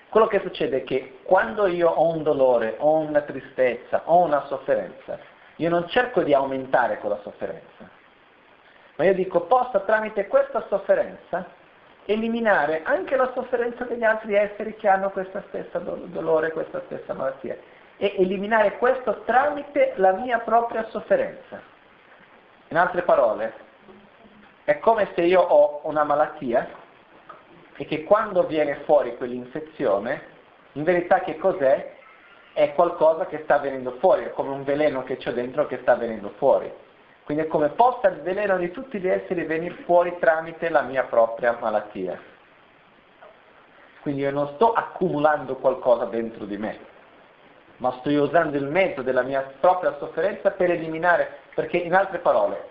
quello 0.09 0.27
che 0.27 0.39
succede 0.41 0.77
è 0.77 0.83
che 0.83 1.19
quando 1.23 1.67
io 1.67 1.89
ho 1.89 2.13
un 2.13 2.23
dolore, 2.23 2.75
ho 2.77 2.97
una 2.97 3.21
tristezza, 3.21 4.03
ho 4.05 4.23
una 4.23 4.45
sofferenza, 4.45 5.17
io 5.57 5.69
non 5.69 5.87
cerco 5.87 6.21
di 6.21 6.33
aumentare 6.33 6.97
quella 6.97 7.19
sofferenza, 7.23 7.89
ma 8.95 9.03
io 9.03 9.13
dico 9.13 9.41
possa 9.41 9.79
tramite 9.81 10.27
questa 10.27 10.65
sofferenza 10.69 11.45
eliminare 12.07 12.83
anche 12.83 13.15
la 13.15 13.31
sofferenza 13.33 13.83
degli 13.83 14.03
altri 14.03 14.33
esseri 14.33 14.75
che 14.75 14.87
hanno 14.87 15.09
questa 15.09 15.43
stessa 15.49 15.77
do- 15.79 16.05
dolore, 16.05 16.51
questa 16.51 16.81
stessa 16.85 17.13
malattia, 17.13 17.57
e 17.97 18.15
eliminare 18.17 18.77
questo 18.77 19.23
tramite 19.25 19.93
la 19.97 20.13
mia 20.13 20.39
propria 20.39 20.87
sofferenza. 20.89 21.75
In 22.69 22.77
altre 22.77 23.03
parole, 23.03 23.53
è 24.65 24.79
come 24.79 25.11
se 25.15 25.21
io 25.21 25.41
ho 25.41 25.81
una 25.83 26.03
malattia 26.03 26.67
e 27.77 27.85
che 27.85 28.03
quando 28.03 28.45
viene 28.45 28.81
fuori 28.83 29.15
quell'infezione, 29.15 30.21
in 30.73 30.83
verità 30.83 31.21
che 31.21 31.37
cos'è? 31.37 31.95
È 32.51 32.73
qualcosa 32.73 33.27
che 33.27 33.41
sta 33.43 33.59
venendo 33.59 33.91
fuori, 33.99 34.25
è 34.25 34.31
come 34.31 34.49
un 34.49 34.63
veleno 34.63 35.03
che 35.03 35.17
c'è 35.17 35.31
dentro 35.31 35.67
che 35.67 35.77
sta 35.81 35.95
venendo 35.95 36.33
fuori. 36.37 36.69
Quindi 37.23 37.43
è 37.43 37.47
come 37.47 37.69
possa 37.69 38.09
il 38.09 38.21
veleno 38.21 38.57
di 38.57 38.71
tutti 38.71 38.99
gli 38.99 39.07
esseri 39.07 39.43
venire 39.43 39.75
fuori 39.85 40.17
tramite 40.19 40.69
la 40.69 40.81
mia 40.81 41.03
propria 41.03 41.57
malattia. 41.59 42.19
Quindi 44.01 44.21
io 44.21 44.31
non 44.31 44.47
sto 44.55 44.73
accumulando 44.73 45.55
qualcosa 45.57 46.05
dentro 46.05 46.45
di 46.45 46.57
me, 46.57 46.77
ma 47.77 47.91
sto 47.99 48.09
usando 48.09 48.57
il 48.57 48.65
mezzo 48.65 49.01
della 49.01 49.21
mia 49.21 49.53
propria 49.59 49.95
sofferenza 49.97 50.51
per 50.51 50.71
eliminare, 50.71 51.39
perché 51.57 51.77
in 51.77 51.95
altre 51.95 52.19
parole, 52.19 52.69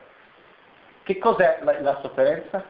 che 1.02 1.18
cos'è 1.18 1.58
la, 1.62 1.80
la 1.80 1.98
sofferenza? 2.02 2.62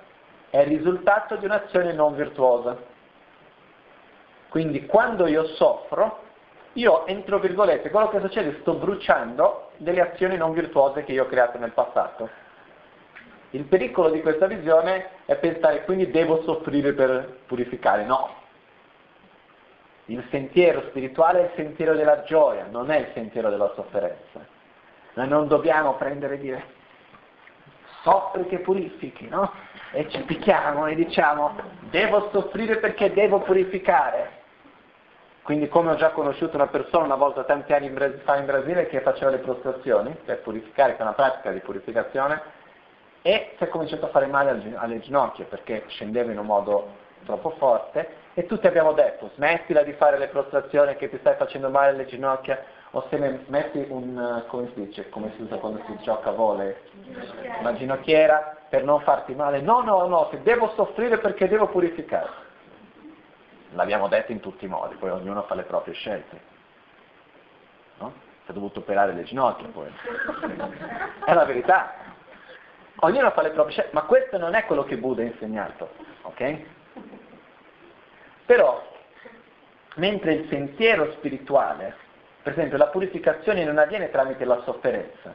È 0.49 0.61
il 0.61 0.69
risultato 0.69 1.37
di 1.37 1.45
un'azione 1.45 1.93
non 1.93 2.17
virtuosa. 2.17 2.75
Quindi 4.49 4.87
quando 4.87 5.27
io 5.27 5.45
soffro, 5.57 6.23
io 6.73 7.05
entro 7.05 7.39
virgolette, 7.39 7.91
quello 7.91 8.09
che 8.09 8.21
succede 8.21 8.57
sto 8.61 8.77
bruciando 8.77 9.73
delle 9.77 10.01
azioni 10.01 10.39
non 10.39 10.55
virtuose 10.55 11.05
che 11.05 11.13
io 11.13 11.25
ho 11.25 11.27
creato 11.27 11.59
nel 11.59 11.73
passato. 11.73 12.31
Il 13.51 13.65
pericolo 13.65 14.09
di 14.09 14.23
questa 14.23 14.47
visione 14.47 15.11
è 15.27 15.37
pensare 15.37 15.85
quindi 15.85 16.11
devo 16.11 16.41
soffrire 16.45 16.95
per 16.95 17.41
purificare. 17.45 18.07
No, 18.07 18.31
il 20.07 20.27
sentiero 20.31 20.81
spirituale 20.89 21.41
è 21.41 21.45
il 21.45 21.51
sentiero 21.57 21.93
della 21.93 22.23
gioia, 22.23 22.67
non 22.71 22.91
è 22.91 23.01
il 23.01 23.11
sentiero 23.13 23.51
della 23.51 23.71
sofferenza. 23.75 24.56
Noi 25.17 25.29
non 25.29 25.49
dobbiamo 25.49 25.95
prendere 25.95 26.35
e 26.35 26.39
dire 26.39 26.65
soffri 28.03 28.47
che 28.47 28.59
purifichi, 28.59 29.29
no? 29.29 29.51
E 29.93 30.09
ci 30.11 30.21
picchiamo 30.23 30.87
e 30.87 30.95
diciamo 30.95 31.57
devo 31.91 32.29
soffrire 32.33 32.77
perché 32.77 33.13
devo 33.13 33.41
purificare. 33.41 34.45
Quindi 35.41 35.69
come 35.69 35.93
ho 35.93 35.95
già 35.95 36.11
conosciuto 36.11 36.57
una 36.57 36.67
persona 36.67 37.05
una 37.05 37.15
volta 37.15 37.45
tanti 37.45 37.73
anni 37.73 37.91
fa 38.25 38.37
in 38.37 38.45
Brasile 38.45 38.89
che 38.89 39.01
faceva 39.01 39.31
le 39.31 39.39
prostrazioni 39.39 40.15
per 40.23 40.43
purificare, 40.43 40.93
che 40.93 40.99
è 40.99 41.03
una 41.03 41.15
pratica 41.15 41.51
di 41.51 41.61
purificazione, 41.61 42.43
e 43.23 43.55
si 43.57 43.65
è 43.65 43.69
cominciato 43.69 44.05
a 44.05 44.11
fare 44.11 44.27
male 44.27 44.75
alle 44.75 45.01
ginocchia 45.01 45.47
perché 45.47 45.85
scendeva 45.87 46.31
in 46.31 46.39
un 46.39 46.47
modo 46.47 47.05
troppo 47.25 47.51
forte 47.51 48.09
e 48.35 48.45
tutti 48.45 48.67
abbiamo 48.67 48.93
detto 48.93 49.31
smettila 49.35 49.83
di 49.83 49.95
fare 49.95 50.19
le 50.19 50.29
prostrazioni 50.29 50.95
che 50.97 51.09
ti 51.09 51.17
stai 51.19 51.37
facendo 51.37 51.71
male 51.71 51.89
alle 51.89 52.05
ginocchia 52.05 52.63
o 52.97 53.07
se 53.11 53.19
ne 53.19 53.45
metti 53.49 53.85
un, 53.91 54.17
uh, 54.17 54.47
come 54.47 54.71
si 54.73 54.87
dice, 54.87 55.11
come 55.11 55.31
si 55.37 55.43
usa 55.43 55.57
quando 55.57 55.83
si 55.85 55.99
gioca 56.01 56.31
a 56.31 56.33
volley, 56.33 56.75
una 57.61 57.75
ginocchiera 57.75 58.57
per 58.71 58.85
non 58.85 59.03
farti 59.03 59.35
male. 59.35 59.61
No, 59.61 59.83
no, 59.83 60.07
no, 60.07 60.29
se 60.31 60.41
devo 60.41 60.73
soffrire 60.75 61.19
perché 61.19 61.47
devo 61.47 61.69
purificare. 61.69 62.45
L'abbiamo 63.73 64.09
detto 64.09 64.33
in 64.33 64.41
tutti 64.41 64.65
i 64.65 64.69
modi, 64.69 64.95
poi 64.95 65.11
ognuno 65.11 65.43
fa 65.43 65.55
le 65.55 65.65
proprie 65.65 65.93
scelte. 65.93 66.41
No? 67.99 68.15
Si 68.45 68.51
è 68.51 68.55
dovuto 68.55 68.79
operare 68.79 69.13
le 69.13 69.25
ginocchia 69.25 69.69
poi. 69.69 69.93
È 71.23 71.35
la 71.35 71.45
verità. 71.45 71.93
Ognuno 73.01 73.31
fa 73.33 73.43
le 73.43 73.51
proprie 73.51 73.75
scelte, 73.75 73.93
ma 73.93 74.05
questo 74.05 74.39
non 74.39 74.55
è 74.55 74.65
quello 74.65 74.85
che 74.85 74.97
Buddha 74.97 75.21
ha 75.21 75.27
insegnato, 75.27 75.91
ok? 76.23 76.61
Però, 78.47 78.83
mentre 79.97 80.33
il 80.33 80.49
sentiero 80.49 81.13
spirituale, 81.13 82.05
per 82.47 82.55
esempio 82.55 82.79
la 82.79 82.87
purificazione 82.87 83.65
non 83.65 83.77
avviene 83.77 84.09
tramite 84.09 84.45
la 84.45 84.63
sofferenza, 84.63 85.35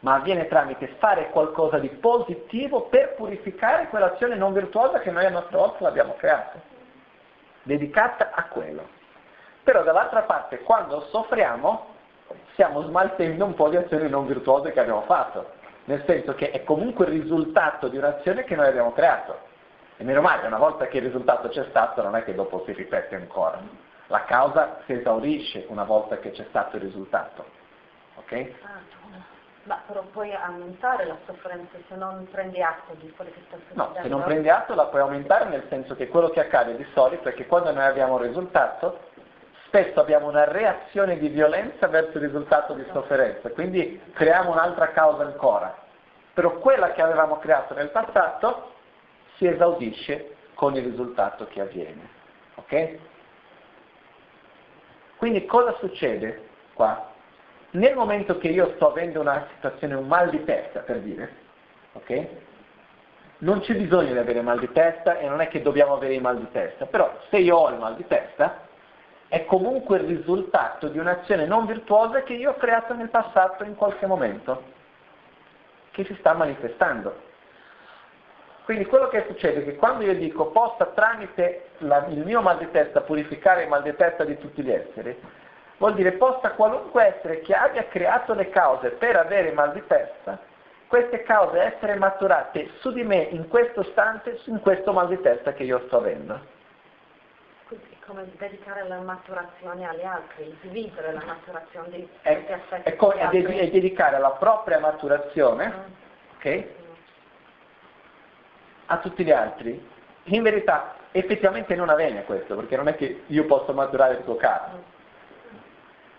ma 0.00 0.14
avviene 0.14 0.48
tramite 0.48 0.96
fare 0.96 1.28
qualcosa 1.28 1.78
di 1.78 1.90
positivo 1.90 2.84
per 2.84 3.14
purificare 3.14 3.88
quell'azione 3.88 4.36
non 4.36 4.54
virtuosa 4.54 5.00
che 5.00 5.10
noi 5.10 5.26
a 5.26 5.28
nostra 5.28 5.58
volta 5.58 5.84
l'abbiamo 5.84 6.14
creata, 6.14 6.58
dedicata 7.62 8.30
a 8.32 8.44
quello. 8.44 8.88
Però 9.64 9.82
dall'altra 9.82 10.22
parte, 10.22 10.60
quando 10.60 11.02
soffriamo, 11.10 11.88
stiamo 12.52 12.84
smaltendo 12.84 13.44
un 13.44 13.52
po' 13.52 13.68
di 13.68 13.76
azioni 13.76 14.08
non 14.08 14.26
virtuose 14.26 14.72
che 14.72 14.80
abbiamo 14.80 15.02
fatto, 15.02 15.50
nel 15.84 16.04
senso 16.06 16.34
che 16.34 16.52
è 16.52 16.64
comunque 16.64 17.04
il 17.04 17.20
risultato 17.20 17.88
di 17.88 17.98
un'azione 17.98 18.44
che 18.44 18.56
noi 18.56 18.68
abbiamo 18.68 18.94
creato. 18.94 19.40
E 19.98 20.04
meno 20.04 20.22
male, 20.22 20.46
una 20.46 20.56
volta 20.56 20.86
che 20.86 20.96
il 20.96 21.04
risultato 21.04 21.48
c'è 21.48 21.66
stato, 21.68 22.00
non 22.00 22.16
è 22.16 22.24
che 22.24 22.34
dopo 22.34 22.62
si 22.64 22.72
ripete 22.72 23.14
ancora. 23.14 23.85
La 24.08 24.24
causa 24.24 24.78
si 24.84 24.92
esaurisce 24.92 25.66
una 25.68 25.84
volta 25.84 26.18
che 26.18 26.30
c'è 26.30 26.46
stato 26.48 26.76
il 26.76 26.82
risultato. 26.82 27.44
Ok? 28.16 28.52
Ma 29.64 29.82
però 29.84 30.02
puoi 30.12 30.32
aumentare 30.32 31.06
la 31.06 31.16
sofferenza 31.26 31.76
se 31.88 31.96
non 31.96 32.28
prendi 32.30 32.62
atto 32.62 32.94
di 33.00 33.10
quello 33.10 33.32
che 33.32 33.40
sta 33.48 33.56
succedendo. 33.56 33.92
No, 33.94 34.02
se 34.02 34.08
non 34.08 34.22
prendi 34.22 34.48
atto 34.48 34.74
la 34.76 34.86
puoi 34.86 35.00
aumentare 35.00 35.46
nel 35.46 35.66
senso 35.68 35.96
che 35.96 36.06
quello 36.06 36.28
che 36.30 36.38
accade 36.38 36.76
di 36.76 36.86
solito 36.94 37.28
è 37.28 37.34
che 37.34 37.46
quando 37.46 37.72
noi 37.72 37.84
abbiamo 37.84 38.14
un 38.14 38.22
risultato, 38.22 39.00
spesso 39.66 39.98
abbiamo 39.98 40.28
una 40.28 40.44
reazione 40.44 41.18
di 41.18 41.28
violenza 41.28 41.88
verso 41.88 42.18
il 42.18 42.24
risultato 42.24 42.74
di 42.74 42.86
sofferenza, 42.92 43.50
quindi 43.50 44.00
creiamo 44.14 44.52
un'altra 44.52 44.90
causa 44.92 45.24
ancora. 45.24 45.76
Però 46.32 46.58
quella 46.58 46.92
che 46.92 47.02
avevamo 47.02 47.38
creato 47.38 47.74
nel 47.74 47.90
passato 47.90 48.74
si 49.34 49.48
esaudisce 49.48 50.36
con 50.54 50.76
il 50.76 50.84
risultato 50.84 51.46
che 51.48 51.60
avviene. 51.60 52.08
Ok? 52.54 52.98
Quindi 55.26 55.44
cosa 55.44 55.74
succede 55.80 56.40
qua? 56.72 57.10
Nel 57.70 57.96
momento 57.96 58.38
che 58.38 58.46
io 58.46 58.74
sto 58.76 58.90
avendo 58.90 59.20
una 59.20 59.48
situazione, 59.54 59.94
un 59.94 60.06
mal 60.06 60.30
di 60.30 60.44
testa, 60.44 60.82
per 60.82 61.00
dire, 61.00 61.34
ok? 61.94 62.26
Non 63.38 63.58
c'è 63.58 63.74
bisogno 63.74 64.12
di 64.12 64.18
avere 64.18 64.40
mal 64.40 64.60
di 64.60 64.70
testa 64.70 65.18
e 65.18 65.28
non 65.28 65.40
è 65.40 65.48
che 65.48 65.62
dobbiamo 65.62 65.94
avere 65.94 66.14
il 66.14 66.20
mal 66.20 66.38
di 66.38 66.48
testa, 66.52 66.86
però 66.86 67.12
se 67.28 67.38
io 67.38 67.56
ho 67.56 67.70
il 67.70 67.78
mal 67.78 67.96
di 67.96 68.06
testa, 68.06 68.68
è 69.26 69.44
comunque 69.46 69.96
il 69.96 70.04
risultato 70.04 70.86
di 70.86 71.00
un'azione 71.00 71.44
non 71.44 71.66
virtuosa 71.66 72.22
che 72.22 72.34
io 72.34 72.50
ho 72.50 72.54
creato 72.54 72.94
nel 72.94 73.08
passato 73.08 73.64
in 73.64 73.74
qualche 73.74 74.06
momento, 74.06 74.62
che 75.90 76.04
si 76.04 76.14
sta 76.20 76.34
manifestando. 76.34 77.25
Quindi 78.66 78.84
quello 78.86 79.06
che 79.06 79.24
succede 79.28 79.60
è 79.60 79.64
che 79.64 79.76
quando 79.76 80.02
io 80.02 80.14
dico 80.16 80.46
possa 80.46 80.86
tramite 80.86 81.66
la, 81.78 82.04
il 82.08 82.24
mio 82.24 82.40
mal 82.42 82.58
di 82.58 82.68
testa 82.72 83.00
purificare 83.00 83.62
il 83.62 83.68
mal 83.68 83.82
di 83.82 83.94
testa 83.94 84.24
di 84.24 84.36
tutti 84.38 84.60
gli 84.60 84.72
esseri, 84.72 85.16
vuol 85.76 85.94
dire 85.94 86.10
possa 86.12 86.50
qualunque 86.50 87.14
essere 87.16 87.40
che 87.42 87.54
abbia 87.54 87.86
creato 87.86 88.34
le 88.34 88.48
cause 88.50 88.90
per 88.90 89.14
avere 89.14 89.52
mal 89.52 89.70
di 89.72 89.86
testa, 89.86 90.40
queste 90.88 91.22
cause 91.22 91.60
essere 91.60 91.94
maturate 91.94 92.70
su 92.80 92.90
di 92.90 93.04
me 93.04 93.18
in 93.30 93.46
questo 93.46 93.82
istante, 93.82 94.40
in 94.46 94.60
questo 94.60 94.92
mal 94.92 95.06
di 95.06 95.20
testa 95.20 95.52
che 95.52 95.62
io 95.62 95.84
sto 95.86 95.98
avendo. 95.98 96.40
Quindi 97.68 97.86
è 98.00 98.04
come 98.04 98.24
dedicare 98.36 98.82
la 98.88 98.98
maturazione 98.98 99.86
agli 99.86 100.02
altri, 100.02 100.58
dividere 100.62 101.12
la 101.12 101.22
maturazione 101.24 101.88
di 101.90 102.08
È, 102.22 102.32
questi 102.34 102.52
aspetti. 102.52 102.90
è, 102.90 102.96
co- 102.96 103.10
agli 103.10 103.18
è 103.20 103.28
dedi- 103.28 103.58
è 103.58 103.70
dedicare 103.70 104.18
la 104.18 104.30
propria 104.30 104.80
maturazione, 104.80 105.66
Mm. 105.68 105.92
ok? 106.38 106.64
A 108.86 108.98
tutti 108.98 109.24
gli 109.24 109.30
altri, 109.30 109.84
in 110.24 110.42
verità 110.42 110.94
effettivamente 111.12 111.74
non 111.74 111.88
avviene 111.88 112.24
questo, 112.24 112.54
perché 112.56 112.76
non 112.76 112.88
è 112.88 112.96
che 112.96 113.22
io 113.26 113.44
posso 113.46 113.72
maturare 113.72 114.14
il 114.14 114.24
tuo 114.24 114.36
caso, 114.36 114.82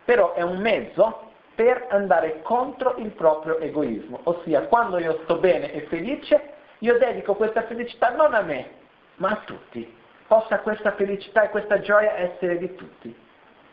però 0.03 0.33
è 0.33 0.41
un 0.41 0.57
mezzo 0.57 1.31
per 1.53 1.87
andare 1.89 2.41
contro 2.41 2.95
il 2.97 3.09
proprio 3.11 3.57
egoismo, 3.59 4.19
ossia 4.23 4.61
quando 4.63 4.99
io 4.99 5.21
sto 5.23 5.37
bene 5.37 5.71
e 5.73 5.81
felice, 5.87 6.53
io 6.79 6.97
dedico 6.97 7.35
questa 7.35 7.63
felicità 7.63 8.09
non 8.11 8.33
a 8.33 8.41
me, 8.41 8.69
ma 9.15 9.29
a 9.29 9.41
tutti. 9.45 9.95
Possa 10.27 10.59
questa 10.59 10.91
felicità 10.91 11.43
e 11.43 11.49
questa 11.49 11.79
gioia 11.79 12.17
essere 12.17 12.57
di 12.57 12.75
tutti. 12.75 13.15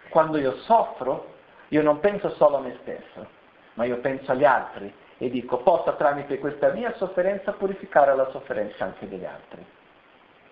Quando 0.09 0.39
io 0.39 0.57
soffro, 0.61 1.35
io 1.69 1.83
non 1.83 2.01
penso 2.01 2.31
solo 2.31 2.59
a 2.59 2.61
me 2.61 2.79
stesso, 2.83 3.27
ma 3.75 3.85
io 3.85 3.99
penso 3.99 4.33
agli 4.33 4.45
altri 4.45 4.93
e 5.19 5.31
dico 5.31 5.59
possa 5.59 5.93
tramite 5.93 6.39
questa 6.39 6.71
mia 6.71 6.93
sofferenza 6.97 7.53
purificare 7.53 8.15
la 8.15 8.29
sofferenza 8.31 8.85
anche 8.85 9.09
degli 9.09 9.25
altri, 9.25 9.65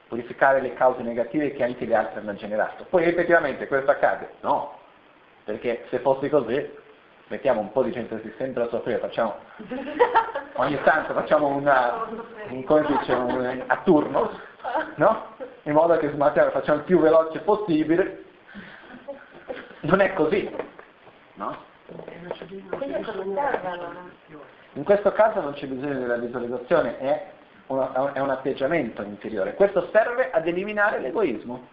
purificare 0.08 0.60
le 0.60 0.74
cause 0.74 1.02
negative 1.02 1.52
che 1.52 1.64
anche 1.64 1.84
gli 1.84 1.92
altri 1.94 2.20
hanno 2.20 2.34
generato. 2.34 2.86
Poi 2.88 3.04
effettivamente 3.04 3.66
questo 3.66 3.90
accade? 3.90 4.34
No, 4.40 4.78
perché 5.44 5.86
se 5.90 5.98
fosse 5.98 6.28
così 6.28 6.80
mettiamo 7.28 7.60
un 7.60 7.72
po' 7.72 7.82
di 7.82 7.92
gente 7.92 8.20
che 8.20 8.28
si 8.28 8.34
sente 8.36 8.60
a 8.60 8.68
soffrire, 8.68 8.98
facciamo 8.98 9.36
ogni 10.56 10.78
tanto 10.82 11.12
facciamo 11.14 11.48
una, 11.48 12.06
un, 12.48 12.62
come 12.64 12.84
si 12.86 12.96
dice, 12.98 13.12
un- 13.14 13.64
a 13.66 13.76
turno, 13.84 14.30
no? 14.96 15.26
In 15.64 15.72
modo 15.72 15.96
che 15.96 16.10
smaltiamo, 16.10 16.50
facciamo 16.50 16.78
il 16.78 16.84
più 16.84 17.00
veloce 17.00 17.40
possibile. 17.40 18.24
Non 19.80 20.00
è 20.00 20.12
così, 20.12 20.48
no? 21.34 21.56
In 24.74 24.84
questo 24.84 25.12
caso 25.12 25.40
non 25.40 25.52
c'è 25.52 25.66
bisogno 25.66 25.98
della 25.98 26.16
visualizzazione, 26.16 26.98
è, 26.98 27.30
una- 27.66 28.12
è 28.12 28.20
un 28.20 28.30
atteggiamento 28.30 29.02
interiore. 29.02 29.54
Questo 29.54 29.88
serve 29.92 30.30
ad 30.30 30.46
eliminare 30.46 30.98
l'egoismo. 31.00 31.68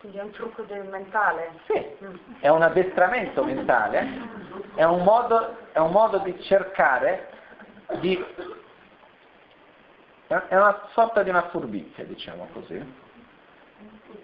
Quindi 0.00 0.18
è 0.18 0.22
un 0.22 0.30
trucco 0.32 0.62
del 0.62 0.84
mentale. 0.88 1.52
Sì, 1.66 1.86
è 2.40 2.48
un 2.48 2.62
addestramento 2.62 3.44
mentale, 3.44 4.06
è 4.74 4.82
un 4.84 5.02
modo, 5.04 5.56
è 5.72 5.78
un 5.78 5.92
modo 5.92 6.18
di 6.18 6.38
cercare 6.42 7.28
di... 8.00 8.22
è 10.26 10.56
una 10.56 10.88
sorta 10.90 11.22
di 11.22 11.30
una 11.30 11.48
furbizia, 11.50 12.04
diciamo 12.04 12.48
così, 12.52 12.94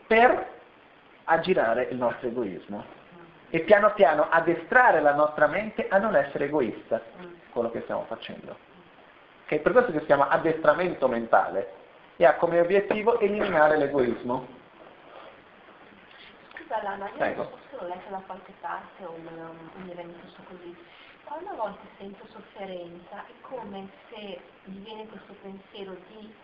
per 0.08 0.46
aggirare 1.24 1.84
il 1.90 1.96
nostro 1.96 2.26
egoismo 2.26 2.84
e 3.50 3.60
piano 3.60 3.92
piano 3.94 4.28
addestrare 4.28 5.00
la 5.00 5.14
nostra 5.14 5.46
mente 5.46 5.88
a 5.88 5.98
non 5.98 6.14
essere 6.14 6.46
egoista, 6.46 7.00
quello 7.50 7.70
che 7.70 7.82
stiamo 7.82 8.04
facendo. 8.06 8.56
Ok, 9.44 9.60
Per 9.60 9.72
questo 9.72 9.92
che 9.92 10.00
si 10.00 10.06
chiama 10.06 10.28
addestramento 10.28 11.08
mentale 11.08 11.72
e 12.16 12.26
ha 12.26 12.34
come 12.34 12.60
obiettivo 12.60 13.18
eliminare 13.20 13.78
l'egoismo. 13.78 14.46
Scusa 16.54 16.82
Lana, 16.82 17.08
io 17.08 17.16
Prego. 17.16 17.42
non 17.42 17.52
so 17.52 17.58
se 17.70 17.76
l'ho 17.80 17.88
letto 17.88 18.10
da 18.10 18.22
qualche 18.26 18.52
parte 18.60 19.04
o 19.04 19.14
mi 19.16 19.84
viene 19.84 20.04
messo 20.04 20.42
così. 20.48 20.76
Quando 21.24 21.50
a 21.50 21.54
volte 21.54 21.86
sento 21.98 22.26
sofferenza 22.30 23.24
è 23.26 23.32
come 23.42 23.88
se 24.10 24.40
mi 24.64 24.78
viene 24.80 25.06
questo 25.06 25.34
pensiero 25.42 25.96
di 26.08 26.34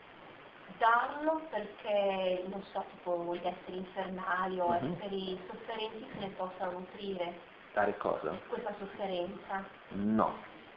darlo 0.79 1.43
perché, 1.51 2.45
non 2.49 2.63
so, 2.73 2.85
tipo 2.91 3.35
gli 3.37 3.47
esseri 3.47 3.79
infernali 3.79 4.61
o 4.61 4.69
Mhm. 4.81 4.93
esseri 4.95 5.41
sofferenti 5.49 6.09
se 6.13 6.19
ne 6.19 6.29
possano 6.37 6.71
nutrire 6.79 7.41
Dare 7.73 7.97
cosa? 7.97 8.37
questa 8.49 8.75
sofferenza. 8.79 9.65
No, 9.91 10.35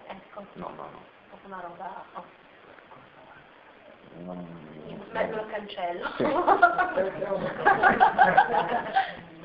Ecco, 0.07 0.45
no, 0.53 0.69
no, 0.69 0.83
no. 0.89 0.99
proprio 1.29 1.47
una 1.53 1.61
roba... 1.61 2.03
oh, 2.13 2.23
Non- 4.23 4.65
me 5.11 5.29
lo 5.29 5.45
cancello. 5.47 6.07
Sì. 6.17 6.23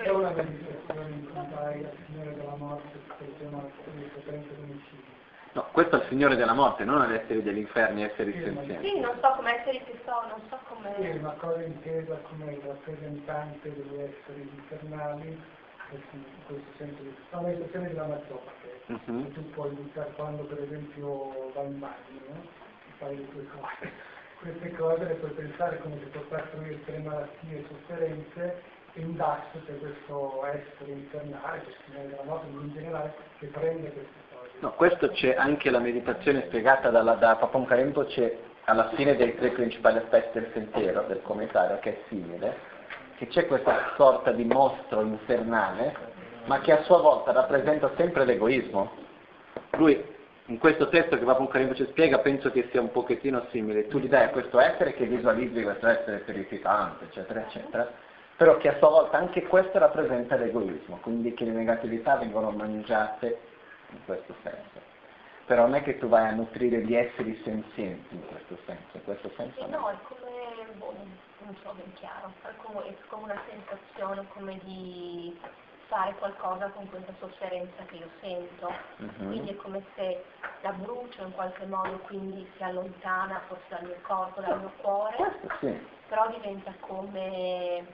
È 0.02 0.08
una 0.08 0.30
meditazione 0.30 1.10
involontari 1.10 1.84
al 1.84 1.96
Signore 2.06 2.34
della 2.34 2.56
morte 2.56 2.98
per 3.18 3.28
il 3.28 3.36
tema 3.38 3.60
del 3.60 4.10
potente 4.14 4.54
domicilio. 4.56 5.11
No, 5.54 5.68
questo 5.72 5.96
è 5.96 6.02
il 6.02 6.08
Signore 6.08 6.36
della 6.36 6.54
morte, 6.54 6.82
non 6.84 7.02
ad 7.02 7.12
esseri 7.12 7.42
degli 7.42 7.58
inferni, 7.58 8.04
esseri 8.04 8.32
Sì, 8.32 8.38
ma- 8.50 8.60
senzienti. 8.62 8.88
Sì, 8.88 9.00
non 9.00 9.18
so 9.20 9.32
come 9.36 9.60
esseri 9.60 9.84
che 9.84 10.00
so, 10.04 10.12
non 10.28 10.40
so 10.48 10.56
Sì, 10.58 10.64
come... 10.74 10.96
è 10.96 11.16
una 11.18 11.32
cosa 11.32 11.62
intesa 11.62 12.14
come 12.28 12.58
rappresentante 12.64 13.74
degli 13.74 14.00
esseri 14.00 14.40
infernali, 14.40 15.42
questo- 15.90 16.16
in 16.16 16.42
questo 16.46 16.70
senso, 16.78 17.02
di- 17.02 17.14
una 17.30 17.42
meditazione 17.42 17.88
della 17.88 18.06
maggiore, 18.06 18.50
Mhm. 18.86 19.22
che 19.24 19.32
tu 19.32 19.50
puoi 19.50 19.70
buttare 19.72 20.10
quando 20.12 20.44
per 20.44 20.62
esempio 20.62 21.52
vai 21.52 21.66
in 21.66 21.78
bagno, 21.78 22.20
no? 22.28 22.46
fai 22.98 23.16
le 23.18 23.28
tue 23.28 23.44
cose. 23.46 23.90
Queste 24.38 24.72
cose 24.72 25.04
le 25.04 25.14
puoi 25.14 25.30
pensare 25.32 25.78
come 25.78 25.98
se 25.98 26.06
portassero 26.06 26.62
le 26.62 26.98
malattie 26.98 27.58
e 27.58 27.66
sofferenze 27.68 28.62
e 28.94 29.00
in 29.00 29.16
basso 29.16 29.60
c'è 29.66 29.78
questo 29.78 30.44
essere 30.46 30.92
infernale, 30.92 31.62
questo 31.62 31.82
Signore 31.86 32.08
della 32.08 32.22
morte, 32.24 32.46
in 32.48 32.72
generale, 32.72 33.14
che 33.38 33.46
prende 33.48 33.92
queste 33.92 34.20
cose. 34.28 34.31
No, 34.62 34.74
questo 34.74 35.08
c'è 35.08 35.34
anche 35.36 35.70
la 35.70 35.80
meditazione 35.80 36.44
spiegata 36.46 36.88
dalla, 36.88 37.14
da 37.14 37.34
Papon 37.34 37.66
c'è 37.66 38.36
alla 38.66 38.90
fine 38.94 39.16
dei 39.16 39.34
tre 39.34 39.48
principali 39.50 39.98
aspetti 39.98 40.38
del 40.38 40.50
sentiero, 40.52 41.04
del 41.08 41.20
commentario, 41.20 41.80
che 41.80 41.90
è 41.90 41.98
simile, 42.06 42.56
che 43.16 43.26
c'è 43.26 43.48
questa 43.48 43.92
sorta 43.96 44.30
di 44.30 44.44
mostro 44.44 45.00
infernale, 45.00 45.96
ma 46.44 46.60
che 46.60 46.70
a 46.70 46.82
sua 46.84 46.98
volta 46.98 47.32
rappresenta 47.32 47.90
sempre 47.96 48.24
l'egoismo. 48.24 48.92
Lui, 49.72 50.00
in 50.46 50.58
questo 50.58 50.88
testo 50.90 51.18
che 51.18 51.24
Papon 51.24 51.74
ci 51.74 51.84
spiega, 51.86 52.20
penso 52.20 52.52
che 52.52 52.68
sia 52.70 52.80
un 52.80 52.92
pochettino 52.92 53.44
simile. 53.50 53.88
Tu 53.88 53.98
gli 53.98 54.08
dai 54.08 54.26
a 54.26 54.30
questo 54.30 54.60
essere 54.60 54.94
che 54.94 55.06
visualizzi 55.06 55.60
questo 55.60 55.88
essere 55.88 56.24
terrificante, 56.24 57.06
eccetera, 57.06 57.40
eccetera, 57.40 57.90
però 58.36 58.56
che 58.58 58.68
a 58.68 58.78
sua 58.78 58.90
volta 58.90 59.18
anche 59.18 59.42
questo 59.42 59.80
rappresenta 59.80 60.36
l'egoismo, 60.36 61.00
quindi 61.02 61.34
che 61.34 61.46
le 61.46 61.50
negatività 61.50 62.14
vengono 62.14 62.50
mangiate 62.50 63.50
in 63.92 64.04
questo 64.04 64.34
senso. 64.42 64.80
Però 65.46 65.62
non 65.62 65.74
è 65.74 65.82
che 65.82 65.98
tu 65.98 66.08
vai 66.08 66.28
a 66.28 66.32
nutrire 66.32 66.82
gli 66.84 66.94
esseri 66.94 67.40
senzienti 67.42 68.14
in 68.14 68.26
questo 68.26 68.56
senso, 68.64 68.96
in 68.96 69.04
questo 69.04 69.30
senso 69.36 69.64
Sì, 69.64 69.70
no. 69.70 69.88
è 69.88 69.96
come 70.04 70.72
boh, 70.74 70.94
non 71.38 71.56
so 71.62 71.72
ben 71.74 71.92
chiaro, 71.94 72.32
è 72.42 72.54
come, 72.56 72.84
è 72.86 72.96
come 73.08 73.24
una 73.24 73.42
sensazione 73.48 74.24
come 74.28 74.58
di 74.62 75.38
fare 75.88 76.14
qualcosa 76.14 76.70
con 76.70 76.88
questa 76.88 77.12
sofferenza 77.18 77.82
che 77.84 77.96
io 77.96 78.08
sento, 78.20 78.72
Mhm. 78.96 79.26
quindi 79.26 79.50
è 79.50 79.56
come 79.56 79.84
se 79.94 80.24
la 80.62 80.72
brucio 80.72 81.22
in 81.22 81.32
qualche 81.32 81.66
modo, 81.66 81.98
quindi 82.06 82.50
si 82.56 82.62
allontana 82.62 83.42
forse 83.48 83.66
dal 83.68 83.84
mio 83.84 83.98
corpo, 84.02 84.40
dal 84.40 84.58
mio 84.60 84.72
cuore, 84.76 85.40
sì. 85.60 85.86
però 86.08 86.30
diventa 86.30 86.72
come 86.80 87.84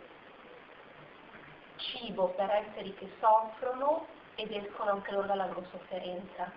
cibo 1.77 2.29
per 2.37 2.51
esseri 2.51 2.95
che 2.95 3.11
soffrono 3.19 4.07
ed 4.39 4.53
escono 4.53 4.93
anche 4.93 5.11
loro 5.11 5.27
dalla 5.27 5.47
loro 5.47 5.65
sofferenza. 5.73 6.51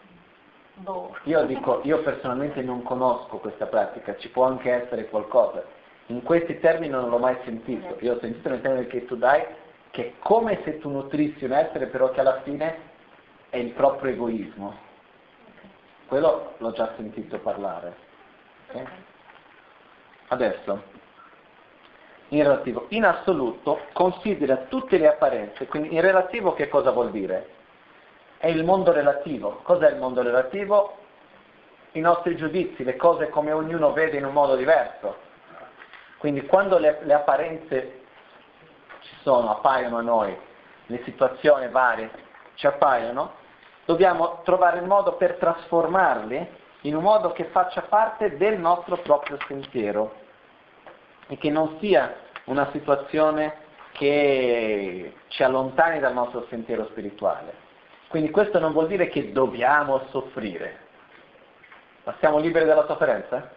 Boh. 0.76 1.18
Io 1.24 1.44
dico, 1.46 1.82
io 1.84 2.02
personalmente 2.04 2.62
non 2.62 2.84
conosco 2.84 3.38
questa 3.38 3.66
pratica, 3.66 4.16
ci 4.18 4.30
può 4.30 4.46
anche 4.46 4.72
essere 4.72 5.10
qualcosa. 5.10 5.64
In 6.08 6.22
questi 6.22 6.60
termini 6.60 6.92
non 6.92 7.10
l'ho 7.10 7.18
mai 7.18 7.38
sentito. 7.44 7.98
Io 8.02 8.14
ho 8.14 8.20
sentito 8.20 8.50
nel 8.50 8.62
termine 8.62 8.88
che 8.88 9.06
tu 9.06 9.16
dai 9.16 9.44
che 9.90 10.06
è 10.06 10.14
come 10.20 10.62
se 10.64 10.78
tu 10.78 10.90
nutrissi 10.90 11.44
un 11.44 11.54
essere 11.54 11.88
però 11.88 12.12
che 12.12 12.20
alla 12.20 12.42
fine 12.42 12.90
è 13.50 13.58
il 13.58 13.72
proprio 13.72 14.12
egoismo. 14.12 14.74
Quello 16.06 16.54
l'ho 16.58 16.72
già 16.72 16.94
sentito 16.96 17.40
parlare. 17.40 17.96
ok? 18.70 18.76
Ok. 18.76 18.90
Adesso, 20.28 20.84
in 22.30 22.44
relativo, 22.44 22.86
in 22.90 23.06
assoluto 23.06 23.88
considera 23.92 24.56
tutte 24.70 24.98
le 24.98 25.08
apparenze, 25.08 25.66
quindi 25.68 25.94
in 25.94 26.02
relativo 26.02 26.54
che 26.54 26.70
cosa 26.70 26.92
vuol 26.92 27.12
dire? 27.12 27.60
È 28.42 28.48
il 28.48 28.64
mondo 28.64 28.92
relativo. 28.92 29.60
Cos'è 29.62 29.92
il 29.92 29.98
mondo 29.98 30.24
relativo? 30.24 30.98
I 31.92 32.00
nostri 32.00 32.36
giudizi, 32.36 32.84
le 32.84 32.96
cose 32.96 33.30
come 33.30 33.52
ognuno 33.52 33.94
vede 33.94 34.18
in 34.18 34.26
un 34.26 34.34
modo 34.34 34.56
diverso. 34.56 35.16
Quindi 36.18 36.48
quando 36.48 36.80
le, 36.80 37.02
le 37.04 37.14
apparenze 37.14 38.02
ci 39.02 39.16
sono, 39.22 39.52
appaiono 39.52 39.98
a 40.00 40.02
noi, 40.02 40.36
le 40.88 41.02
situazioni 41.04 41.68
varie 41.70 42.10
ci 42.56 42.66
appaiono, 42.66 43.34
dobbiamo 43.86 44.42
trovare 44.44 44.80
il 44.80 44.88
modo 44.88 45.18
per 45.18 45.36
trasformarli 45.36 46.50
in 46.82 46.96
un 46.96 47.04
modo 47.04 47.34
che 47.34 47.44
faccia 47.52 47.84
parte 47.84 48.38
del 48.38 48.58
nostro 48.58 48.98
proprio 48.98 49.38
sentiero 49.48 50.16
e 51.28 51.38
che 51.38 51.52
non 51.52 51.78
sia 51.80 52.12
una 52.46 52.72
situazione 52.72 53.54
che 53.92 55.14
ci 55.28 55.44
allontani 55.44 56.00
dal 56.00 56.14
nostro 56.14 56.48
sentiero 56.50 56.88
spirituale. 56.88 57.70
Quindi 58.12 58.30
questo 58.30 58.60
non 58.60 58.74
vuol 58.74 58.88
dire 58.88 59.08
che 59.08 59.32
dobbiamo 59.32 60.06
soffrire. 60.10 60.80
Ma 62.04 62.14
siamo 62.20 62.40
liberi 62.40 62.66
dalla 62.66 62.86
sofferenza? 62.86 63.50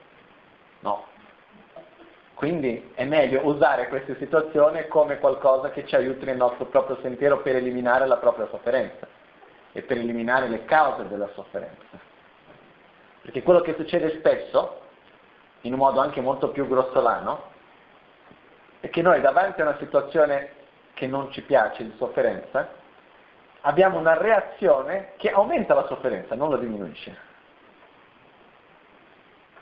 No. 0.79 1.07
Quindi 2.35 2.93
è 2.95 3.05
meglio 3.05 3.45
usare 3.47 3.89
queste 3.89 4.17
situazioni 4.17 4.87
come 4.87 5.19
qualcosa 5.19 5.71
che 5.71 5.85
ci 5.87 5.97
aiuti 5.97 6.25
nel 6.25 6.37
nostro 6.37 6.67
proprio 6.67 7.01
sentiero 7.03 7.43
per 7.43 7.57
eliminare 7.57 8.07
la 8.07 8.19
propria 8.19 8.47
sofferenza 8.47 9.09
e 9.73 9.83
per 9.83 9.97
eliminare 9.97 10.47
le 10.47 10.65
cause 10.65 11.09
della 11.09 11.31
sofferenza. 11.35 11.99
Perché 13.23 13.43
quello 13.43 13.61
che 13.61 13.75
succede 13.75 14.19
spesso, 14.19 14.83
in 15.63 15.73
un 15.73 15.81
modo 15.81 15.99
anche 15.99 16.21
molto 16.21 16.51
più 16.51 16.69
grossolano, 16.69 17.51
è 18.79 18.89
che 18.89 19.03
noi 19.03 19.21
davanti 19.21 19.63
a 19.63 19.65
una 19.65 19.79
situazione 19.79 20.51
che 20.95 21.09
non 21.09 21.33
ci 21.33 21.43
piace 21.43 21.83
di 21.83 21.93
sofferenza, 21.97 22.83
abbiamo 23.67 23.99
una 23.99 24.17
reazione 24.17 25.13
che 25.17 25.31
aumenta 25.31 25.75
la 25.75 25.87
sofferenza, 25.87 26.35
non 26.35 26.51
la 26.51 26.57
diminuisce. 26.57 27.17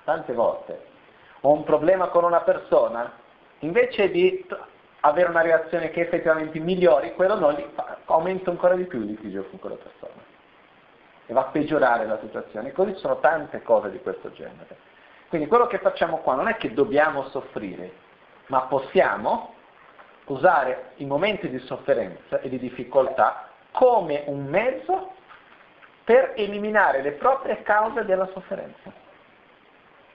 Tante 0.05 0.33
volte 0.33 0.91
ho 1.41 1.53
un 1.53 1.65
problema 1.65 2.09
con 2.09 2.25
una 2.25 2.41
persona, 2.41 3.13
invece 3.61 4.11
di 4.11 4.45
avere 5.01 5.29
una 5.29 5.43
reazione 5.43 5.91
che 5.91 6.01
effettivamente 6.01 6.59
migliori, 6.59 7.15
quello 7.15 7.39
non 7.39 7.55
li 7.55 7.67
fa, 7.75 7.99
aumenta 8.07 8.51
ancora 8.51 8.75
di 8.75 8.85
più 8.85 9.01
il 9.01 9.07
litigio 9.07 9.45
con 9.45 9.59
quella 9.59 9.77
persona 9.77 10.21
e 11.27 11.33
va 11.33 11.43
a 11.43 11.51
peggiorare 11.51 12.05
la 12.05 12.19
situazione. 12.21 12.73
Così 12.73 12.95
sono 12.97 13.19
tante 13.19 13.63
cose 13.63 13.91
di 13.91 14.01
questo 14.01 14.33
genere. 14.33 14.77
Quindi 15.29 15.47
quello 15.47 15.67
che 15.67 15.79
facciamo 15.79 16.19
qua 16.19 16.35
non 16.35 16.49
è 16.49 16.57
che 16.57 16.75
dobbiamo 16.75 17.29
soffrire, 17.29 17.93
ma 18.47 18.63
possiamo 18.63 19.55
usare 20.27 20.91
i 20.97 21.05
momenti 21.05 21.49
di 21.49 21.59
sofferenza 21.61 22.41
e 22.41 22.49
di 22.49 22.59
difficoltà 22.59 23.52
come 23.73 24.23
un 24.27 24.47
mezzo 24.47 25.13
per 26.05 26.33
eliminare 26.37 27.03
le 27.03 27.13
proprie 27.13 27.63
cause 27.63 28.05
della 28.05 28.29
sofferenza. 28.33 28.93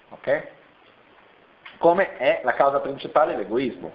Ok? 0.09 0.47
Come 1.77 2.17
è 2.17 2.41
la 2.43 2.53
causa 2.53 2.79
principale 2.79 3.35
l'egoismo. 3.35 3.93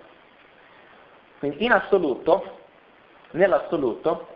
Quindi 1.38 1.64
in 1.64 1.72
assoluto, 1.72 2.58
nell'assoluto, 3.32 4.28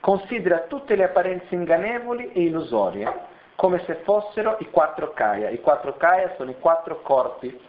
considera 0.00 0.60
tutte 0.60 0.96
le 0.96 1.04
apparenze 1.04 1.54
ingannevoli 1.54 2.32
e 2.32 2.42
illusorie 2.42 3.32
come 3.56 3.82
se 3.84 3.96
fossero 4.04 4.56
i 4.60 4.70
quattro 4.70 5.12
kaya. 5.12 5.50
I 5.50 5.60
quattro 5.60 5.96
kaya 5.96 6.34
sono 6.36 6.50
i 6.50 6.58
quattro 6.58 7.00
corpi. 7.02 7.60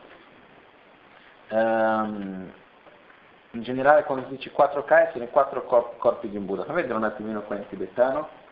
Ehm, 1.50 2.52
in 3.56 3.64
generale 3.64 4.04
quando 4.04 4.28
si 4.28 4.36
dice 4.36 4.52
quattro 4.52 4.84
kaya 4.84 5.12
sono 5.12 5.24
i 5.24 5.30
quattro 5.30 5.64
cor- 5.64 5.98
corpi 5.98 6.30
di 6.30 6.38
un 6.38 6.46
Buddha. 6.46 6.66
Fammi 6.66 6.82
vedere 6.82 6.98
un 6.98 7.06
attimino 7.06 7.42
qua 7.42 7.56
in 7.56 7.68
tibetano. 7.68 8.44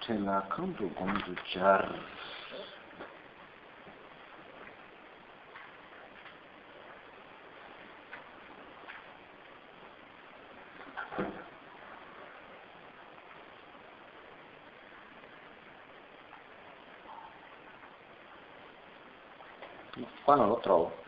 C'è 0.00 0.12
la 0.18 0.44
Kanto 0.48 0.90
Gonzo 0.92 1.32
Qua 20.24 20.34
non 20.36 20.48
lo 20.48 20.56
trovo. 20.56 21.02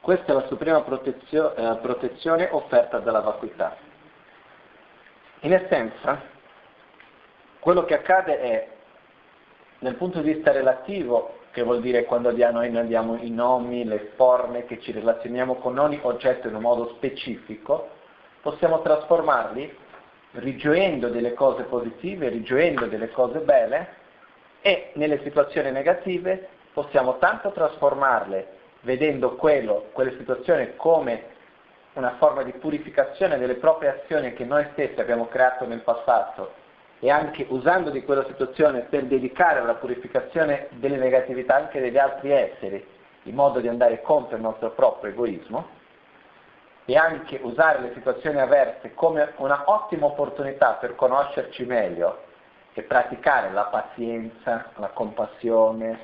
Questa 0.00 0.32
è 0.32 0.34
la 0.34 0.46
suprema 0.46 0.80
protezio- 0.82 1.54
eh, 1.54 1.76
protezione 1.82 2.48
offerta 2.50 3.00
dalla 3.00 3.20
vacuità. 3.20 3.76
In 5.40 5.52
essenza, 5.52 6.22
quello 7.58 7.84
che 7.84 7.94
accade 7.94 8.38
è, 8.38 8.68
nel 9.80 9.96
punto 9.96 10.20
di 10.20 10.32
vista 10.32 10.52
relativo, 10.52 11.40
che 11.50 11.62
vuol 11.62 11.80
dire 11.80 12.04
quando 12.04 12.30
noi 12.30 12.76
abbiamo 12.76 13.16
i 13.16 13.30
nomi, 13.30 13.84
le 13.84 14.12
forme, 14.14 14.64
che 14.64 14.80
ci 14.80 14.92
relazioniamo 14.92 15.56
con 15.56 15.76
ogni 15.76 15.98
oggetto 16.02 16.46
in 16.46 16.54
un 16.54 16.62
modo 16.62 16.94
specifico, 16.94 17.90
possiamo 18.40 18.80
trasformarli 18.80 19.76
rigioendo 20.32 21.08
delle 21.08 21.34
cose 21.34 21.64
positive, 21.64 22.28
rigioendo 22.28 22.86
delle 22.86 23.10
cose 23.10 23.40
belle 23.40 23.96
e 24.60 24.90
nelle 24.94 25.20
situazioni 25.22 25.70
negative 25.70 26.48
possiamo 26.72 27.18
tanto 27.18 27.50
trasformarle 27.52 28.56
vedendo 28.80 29.36
quello, 29.36 29.86
quelle 29.92 30.16
situazioni 30.16 30.76
come 30.76 31.36
una 31.94 32.14
forma 32.18 32.42
di 32.42 32.52
purificazione 32.52 33.38
delle 33.38 33.56
proprie 33.56 33.90
azioni 33.90 34.32
che 34.34 34.44
noi 34.44 34.66
stessi 34.72 35.00
abbiamo 35.00 35.26
creato 35.26 35.66
nel 35.66 35.80
passato 35.80 36.52
e 37.00 37.10
anche 37.10 37.46
usando 37.48 37.90
di 37.90 38.02
quella 38.02 38.24
situazione 38.26 38.82
per 38.82 39.04
dedicare 39.04 39.60
alla 39.60 39.74
purificazione 39.74 40.68
delle 40.70 40.96
negatività 40.96 41.54
anche 41.54 41.80
degli 41.80 41.98
altri 41.98 42.30
esseri, 42.30 42.84
in 43.24 43.34
modo 43.34 43.60
di 43.60 43.68
andare 43.68 44.02
contro 44.02 44.36
il 44.36 44.42
nostro 44.42 44.70
proprio 44.70 45.12
egoismo, 45.12 45.76
e 46.84 46.96
anche 46.96 47.38
usare 47.42 47.80
le 47.80 47.92
situazioni 47.94 48.40
avverse 48.40 48.94
come 48.94 49.32
una 49.36 49.64
ottima 49.66 50.06
opportunità 50.06 50.72
per 50.80 50.94
conoscerci 50.94 51.64
meglio 51.64 52.26
e 52.78 52.82
praticare 52.82 53.50
la 53.50 53.64
pazienza, 53.64 54.70
la 54.76 54.90
compassione, 54.90 55.98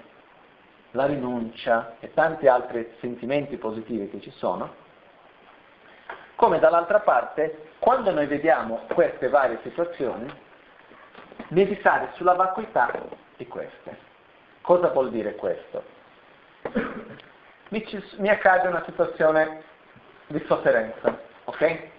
la 0.91 1.07
rinuncia 1.07 1.95
e 2.01 2.13
tanti 2.13 2.49
altri 2.49 2.97
sentimenti 2.99 3.57
positivi 3.59 4.11
che 4.11 4.21
ci 4.21 4.33
sono, 4.33 4.75
come 6.35 6.59
dall'altra 6.59 6.99
parte, 6.99 7.69
quando 7.79 8.11
noi 8.11 8.27
vediamo 8.27 8.87
queste 8.93 9.29
varie 9.29 9.61
situazioni, 9.63 10.29
meditare 11.51 12.09
sulla 12.15 12.35
vacuità 12.35 12.91
di 13.37 13.47
queste. 13.47 13.97
Cosa 14.61 14.89
vuol 14.89 15.11
dire 15.11 15.37
questo? 15.37 15.85
Mi, 17.69 17.87
ci- 17.87 18.03
mi 18.17 18.31
accade 18.31 18.67
una 18.67 18.83
situazione 18.85 19.63
di 20.27 20.43
sofferenza, 20.49 21.21
ok? 21.45 21.93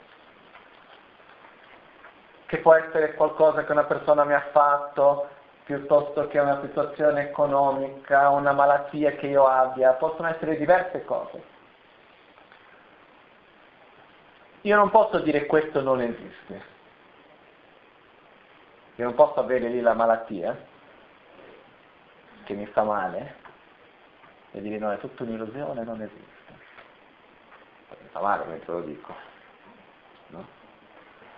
Che 2.46 2.58
può 2.60 2.74
essere 2.74 3.14
qualcosa 3.16 3.64
che 3.64 3.72
una 3.72 3.86
persona 3.86 4.24
mi 4.24 4.34
ha 4.34 4.50
fatto, 4.52 5.30
piuttosto 5.66 6.28
che 6.28 6.40
una 6.40 6.62
situazione 6.62 7.30
economica, 7.30 8.30
una 8.30 8.52
malattia 8.52 9.12
che 9.14 9.28
io 9.28 9.48
abbia, 9.48 9.94
possono 9.94 10.28
essere 10.28 10.58
diverse 10.58 11.04
cose. 11.06 11.44
Io 14.62 14.76
non 14.76 14.90
posso 14.90 15.20
dire 15.20 15.46
questo 15.46 15.82
non 15.82 16.02
esiste. 16.02 16.74
Io 18.96 19.06
non 19.06 19.14
posso 19.16 19.40
avere 19.40 19.68
lì 19.68 19.82
la 19.82 19.94
malattia 19.94 20.58
che 22.46 22.54
mi 22.54 22.66
fa 22.68 22.84
male 22.84 23.36
e 24.52 24.62
dire 24.62 24.78
no, 24.78 24.92
è 24.92 24.98
tutta 25.00 25.24
un'illusione, 25.24 25.84
non 25.84 26.02
esiste. 26.02 26.54
Mi 28.02 28.08
fa 28.10 28.22
male 28.22 28.46
mentre 28.46 28.72
lo 28.72 28.82
dico. 28.82 29.14
No? 30.28 30.65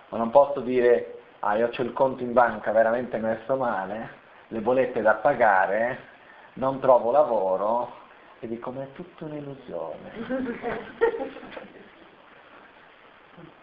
Ma 0.08 0.18
non 0.18 0.30
posso 0.30 0.60
dire, 0.60 1.18
ah 1.40 1.56
io 1.56 1.68
ho 1.68 1.82
il 1.82 1.92
conto 1.92 2.22
in 2.22 2.32
banca 2.32 2.72
veramente 2.72 3.18
messo 3.18 3.56
male, 3.56 4.10
le 4.48 4.60
bollette 4.60 5.02
da 5.02 5.14
pagare, 5.14 5.98
non 6.54 6.80
trovo 6.80 7.10
lavoro 7.10 7.92
e 8.40 8.48
dico 8.48 8.70
ma 8.70 8.82
è 8.82 8.92
tutta 8.92 9.24
un'illusione. 9.24 10.12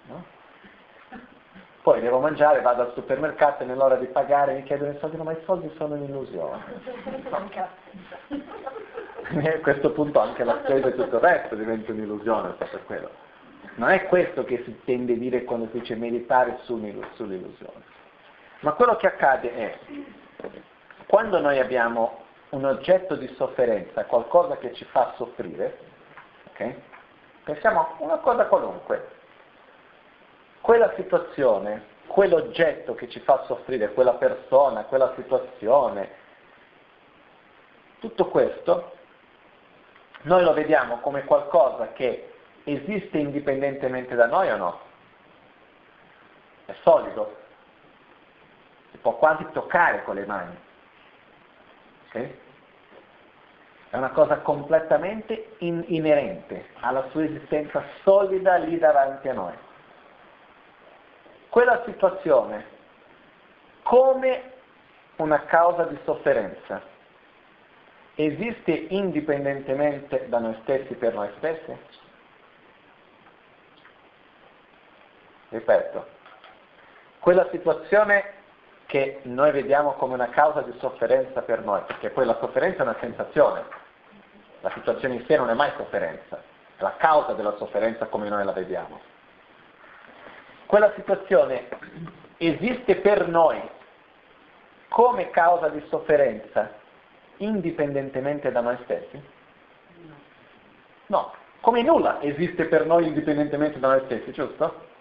No? 0.08 0.24
Poi 1.82 2.00
devo 2.00 2.20
mangiare, 2.20 2.62
vado 2.62 2.84
al 2.84 2.93
supermercato 2.93 3.64
e 3.64 3.66
nell'ora 3.66 3.96
di 3.96 4.06
pagare 4.06 4.54
mi 4.54 4.64
chiedono 4.64 4.91
i 4.91 4.98
soldi, 5.00 5.18
no, 5.18 5.24
ma 5.24 5.32
i 5.32 5.41
soldi 5.46 5.72
sono 5.78 5.96
un'illusione. 5.96 6.62
a 9.26 9.60
questo 9.62 9.91
punto 9.91 10.20
anche 10.20 10.43
la 10.43 10.60
spesa 10.64 10.88
e 10.88 10.96
tutto 10.96 11.16
il 11.16 11.22
resto 11.22 11.56
diventa 11.56 11.91
un'illusione, 11.91 12.50
per 12.52 12.86
quello. 12.86 13.10
Non 13.76 13.89
è 13.89 14.05
questo 14.05 14.43
che 14.45 14.63
si 14.63 14.82
tende 14.86 15.13
a 15.13 15.17
dire 15.17 15.43
quando 15.43 15.67
si 15.71 15.80
dice 15.80 15.95
meditare 15.95 16.59
sull'illusione. 16.63 17.84
Ma 18.59 18.71
quello 18.73 18.95
che 18.95 19.07
accade 19.07 19.53
è, 19.53 19.80
quando 21.07 21.39
noi 21.39 21.59
abbiamo 21.59 22.23
un 22.49 22.65
oggetto 22.65 23.15
di 23.15 23.28
sofferenza, 23.36 24.05
qualcosa 24.05 24.57
che 24.57 24.73
ci 24.73 24.86
fa 24.86 25.13
soffrire, 25.17 25.78
okay? 26.51 26.82
pensiamo 27.43 27.80
a 27.80 27.95
una 27.99 28.17
cosa 28.17 28.45
qualunque, 28.45 29.09
quella 30.61 30.93
situazione, 30.95 31.93
quell'oggetto 32.07 32.95
che 32.95 33.09
ci 33.09 33.19
fa 33.19 33.43
soffrire, 33.45 33.93
quella 33.93 34.13
persona, 34.13 34.86
quella 34.86 35.13
situazione, 35.15 36.23
tutto 37.99 38.28
questo 38.28 38.93
noi 40.21 40.43
lo 40.43 40.53
vediamo 40.53 40.99
come 40.99 41.23
qualcosa 41.23 41.91
che 41.93 42.35
esiste 42.66 43.18
indipendentemente 43.18 44.16
da 44.16 44.28
noi 44.28 44.49
o 44.49 44.57
no? 44.57 44.80
È 46.66 46.74
solido, 46.84 47.36
si 48.91 48.97
può 48.97 49.16
quasi 49.16 49.45
toccare 49.53 50.03
con 50.03 50.16
le 50.16 50.26
mani. 50.26 50.57
Okay? 52.07 52.39
È 53.89 53.97
una 53.97 54.09
cosa 54.09 54.39
completamente 54.39 55.55
in- 55.59 55.86
inerente 55.88 56.70
alla 56.80 57.07
sua 57.09 57.24
esistenza 57.24 57.84
solida 58.03 58.55
lì 58.55 58.78
davanti 58.78 59.30
a 59.30 59.34
noi. 59.34 59.53
Quella 61.49 61.84
situazione 61.86 62.74
come 63.84 64.51
una 65.18 65.45
causa 65.45 65.84
di 65.84 65.97
sofferenza 66.03 66.82
esiste 68.16 68.72
indipendentemente 68.72 70.28
da 70.28 70.39
noi 70.39 70.57
stessi 70.63 70.95
per 70.95 71.13
noi 71.13 71.30
stessi? 71.38 71.78
Ripeto, 75.56 76.06
quella 77.20 77.47
situazione 77.49 78.34
che 78.88 79.22
noi 79.24 79.51
vediamo 79.51 79.93
come 79.93 80.16
una 80.16 80.28
causa 80.28 80.60
di 80.64 80.78
sofferenza 80.80 81.43
per 81.43 81.62
noi, 81.64 81.82
perché 81.88 82.10
poi 82.10 82.26
la 82.26 82.36
sofferenza 82.41 82.80
è 82.80 82.82
una 82.82 82.97
sensazione, 82.99 83.64
la 84.60 84.70
situazione 84.72 85.16
in 85.16 85.26
sé 85.26 85.38
non 85.38 85.49
è 85.49 85.53
mai 85.53 85.72
sofferenza, 85.78 86.43
è 86.76 86.82
la 86.82 86.95
causa 86.97 87.32
della 87.36 87.56
sofferenza 87.56 88.08
come 88.08 88.28
noi 88.28 88.43
la 88.43 88.51
vediamo. 88.51 88.99
Quella 90.66 90.91
situazione 90.93 91.70
esiste 92.36 92.97
per 92.97 93.26
noi 93.30 93.62
come 94.89 95.30
causa 95.30 95.70
di 95.70 95.82
sofferenza 95.88 96.70
indipendentemente 97.38 98.51
da 98.51 98.60
noi 98.60 98.78
stessi? 98.84 99.24
No, 101.06 101.34
come 101.62 101.82
nulla 101.82 102.22
esiste 102.22 102.66
per 102.66 102.86
noi 102.86 103.08
indipendentemente 103.08 103.80
da 103.80 103.88
noi 103.88 104.01
stessi, 104.03 104.34
giusto? 104.34 104.91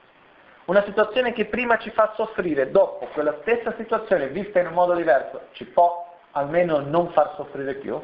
Una 0.67 0.83
situazione 0.85 1.33
che 1.33 1.45
prima 1.45 1.77
ci 1.79 1.91
fa 1.91 2.13
soffrire, 2.17 2.71
dopo 2.71 3.07
quella 3.13 3.37
stessa 3.43 3.75
situazione 3.77 4.29
vista 4.29 4.61
in 4.61 4.69
un 4.69 4.73
modo 4.73 4.95
diverso, 4.95 5.49
ci 5.53 5.67
può 5.67 6.11
almeno 6.31 6.81
non 6.81 7.11
far 7.11 7.35
soffrire 7.37 7.75
più? 7.75 8.03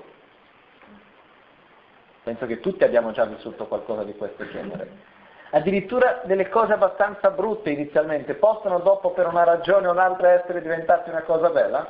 Penso 2.22 2.44
che 2.46 2.61
tutti 2.61 2.84
abbiamo 2.84 3.12
già 3.12 3.24
vissuto 3.24 3.66
qualcosa 3.66 4.04
di 4.04 4.14
questo 4.14 4.46
genere. 4.50 5.08
Addirittura 5.52 6.20
delle 6.24 6.48
cose 6.48 6.74
abbastanza 6.74 7.30
brutte 7.30 7.70
inizialmente 7.70 8.34
possono 8.34 8.78
dopo 8.80 9.11
per 9.11 9.26
una 9.26 9.42
ragione 9.42 9.88
o 9.88 9.92
un'altra 9.92 10.32
essere 10.32 10.61
diventate 10.61 11.11
una 11.11 11.22
cosa 11.22 11.48
bella? 11.48 11.88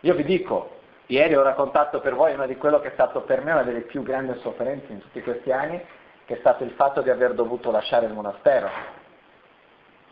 Io 0.00 0.14
vi 0.14 0.24
dico, 0.24 0.78
ieri 1.06 1.34
ho 1.34 1.42
raccontato 1.42 2.00
per 2.00 2.14
voi 2.14 2.32
una 2.32 2.46
di 2.46 2.56
quello 2.56 2.78
che 2.80 2.88
è 2.88 2.92
stato 2.92 3.22
per 3.22 3.42
me 3.42 3.52
una 3.52 3.64
delle 3.64 3.80
più 3.80 4.02
grandi 4.02 4.38
sofferenze 4.38 4.92
in 4.92 5.00
tutti 5.00 5.20
questi 5.20 5.50
anni, 5.50 5.84
che 6.26 6.34
è 6.34 6.38
stato 6.38 6.64
il 6.64 6.72
fatto 6.72 7.02
di 7.02 7.08
aver 7.08 7.34
dovuto 7.34 7.70
lasciare 7.70 8.06
il 8.06 8.12
monastero. 8.12 8.68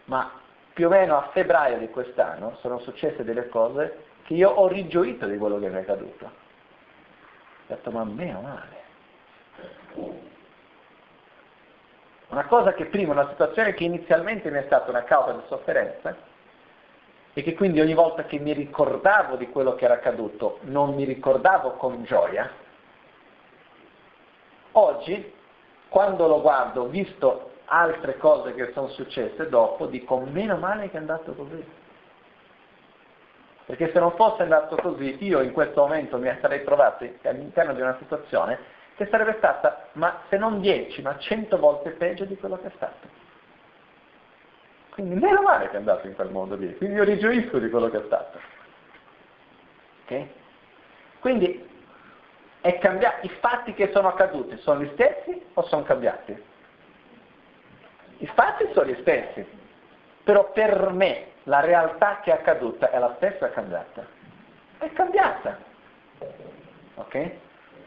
Ma 0.05 0.31
più 0.73 0.87
o 0.87 0.91
meno 0.91 1.17
a 1.19 1.29
febbraio 1.33 1.79
di 1.79 1.91
quest'anno 1.91 2.57
sono 2.61 2.79
successe 2.79 3.25
delle 3.25 3.49
cose 3.49 4.05
che 4.23 4.35
io 4.35 4.49
ho 4.49 4.69
rigioito 4.69 5.27
di 5.27 5.37
quello 5.37 5.59
che 5.59 5.69
mi 5.69 5.77
è 5.77 5.81
accaduto. 5.81 6.25
Ho 6.25 6.31
detto, 7.67 7.91
ma 7.91 8.05
meno 8.05 8.41
male. 8.41 8.83
Una 12.29 12.47
cosa 12.47 12.73
che 12.75 12.87
prima, 12.87 13.13
una 13.13 13.29
situazione 13.29 13.75
che 13.75 13.85
inizialmente 13.85 14.51
mi 14.51 14.59
è 14.59 14.65
stata 14.67 14.91
una 14.91 15.03
causa 15.03 15.33
di 15.33 15.43
sofferenza 15.49 16.17
e 17.33 17.43
che 17.43 17.55
quindi 17.55 17.81
ogni 17.81 17.95
volta 17.95 18.25
che 18.25 18.39
mi 18.39 18.53
ricordavo 18.53 19.35
di 19.35 19.49
quello 19.49 19.75
che 19.75 19.85
era 19.85 19.95
accaduto 19.95 20.59
non 20.63 20.95
mi 20.95 21.05
ricordavo 21.05 21.73
con 21.73 22.05
gioia, 22.05 22.49
oggi 24.73 25.33
quando 25.95 26.27
lo 26.27 26.41
guardo, 26.41 26.89
visto 26.89 27.53
altre 27.67 28.17
cose 28.17 28.53
che 28.53 28.73
sono 28.73 28.89
successe 28.89 29.49
dopo, 29.49 29.87
dico 29.87 30.19
meno 30.19 30.57
male 30.57 30.91
che 30.91 30.97
è 30.97 30.99
andato 30.99 31.35
così. 31.35 31.65
Perché 33.65 33.93
se 33.93 34.01
non 34.01 34.11
fosse 34.17 34.43
andato 34.43 34.75
così, 34.75 35.23
io 35.25 35.41
in 35.41 35.53
questo 35.53 35.83
momento 35.83 36.19
mi 36.19 36.37
sarei 36.41 36.65
trovato 36.65 37.09
all'interno 37.23 37.75
di 37.75 37.81
una 37.81 37.97
situazione 38.01 38.59
che 38.97 39.07
sarebbe 39.09 39.37
stata, 39.37 39.87
ma 39.93 40.23
se 40.29 40.37
non 40.37 40.61
10, 40.61 41.01
ma 41.03 41.17
100 41.17 41.59
volte 41.59 41.91
peggio 41.91 42.25
di 42.25 42.37
quello 42.39 42.59
che 42.59 42.67
è 42.67 42.73
stato. 42.75 43.07
Quindi 44.91 45.15
meno 45.15 45.43
male 45.43 45.69
che 45.69 45.75
è 45.75 45.79
andato 45.79 46.09
in 46.09 46.17
quel 46.17 46.31
modo 46.31 46.57
lì, 46.57 46.77
quindi 46.77 46.97
io 46.97 47.05
rigioisco 47.05 47.59
di 47.59 47.71
quello 47.71 47.89
che 47.89 47.99
è 47.99 48.03
stato. 48.07 48.41
Ok? 50.03 50.27
Quindi 51.21 51.74
cambiato, 52.79 53.27
i 53.27 53.31
fatti 53.41 53.75
che 53.75 53.91
sono 53.93 54.09
accaduti 54.09 54.57
sono 54.59 54.83
gli 54.83 54.91
stessi 54.95 55.45
o 55.53 55.63
sono 55.65 55.83
cambiati? 55.83 56.43
I 58.19 58.27
fatti 58.29 58.69
sono 58.73 58.87
gli 58.87 58.97
stessi, 59.01 59.47
però 60.23 60.51
per 60.53 60.91
me 60.91 61.33
la 61.43 61.61
realtà 61.61 62.21
che 62.23 62.31
è 62.31 62.35
accaduta 62.35 62.91
è 62.91 62.99
la 62.99 63.13
stessa 63.17 63.51
cambiata. 63.51 64.07
È 64.79 64.91
cambiata. 64.93 65.59
Ok? 66.95 67.31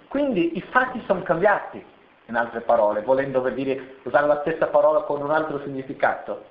Quindi 0.07 0.57
i 0.57 0.61
fatti 0.61 1.01
sono 1.07 1.23
cambiati, 1.23 1.83
in 2.25 2.35
altre 2.35 2.61
parole, 2.61 3.01
volendo 3.01 3.41
dire, 3.49 3.95
usare 4.03 4.27
la 4.27 4.41
stessa 4.41 4.67
parola 4.67 5.01
con 5.01 5.21
un 5.21 5.31
altro 5.31 5.59
significato. 5.61 6.45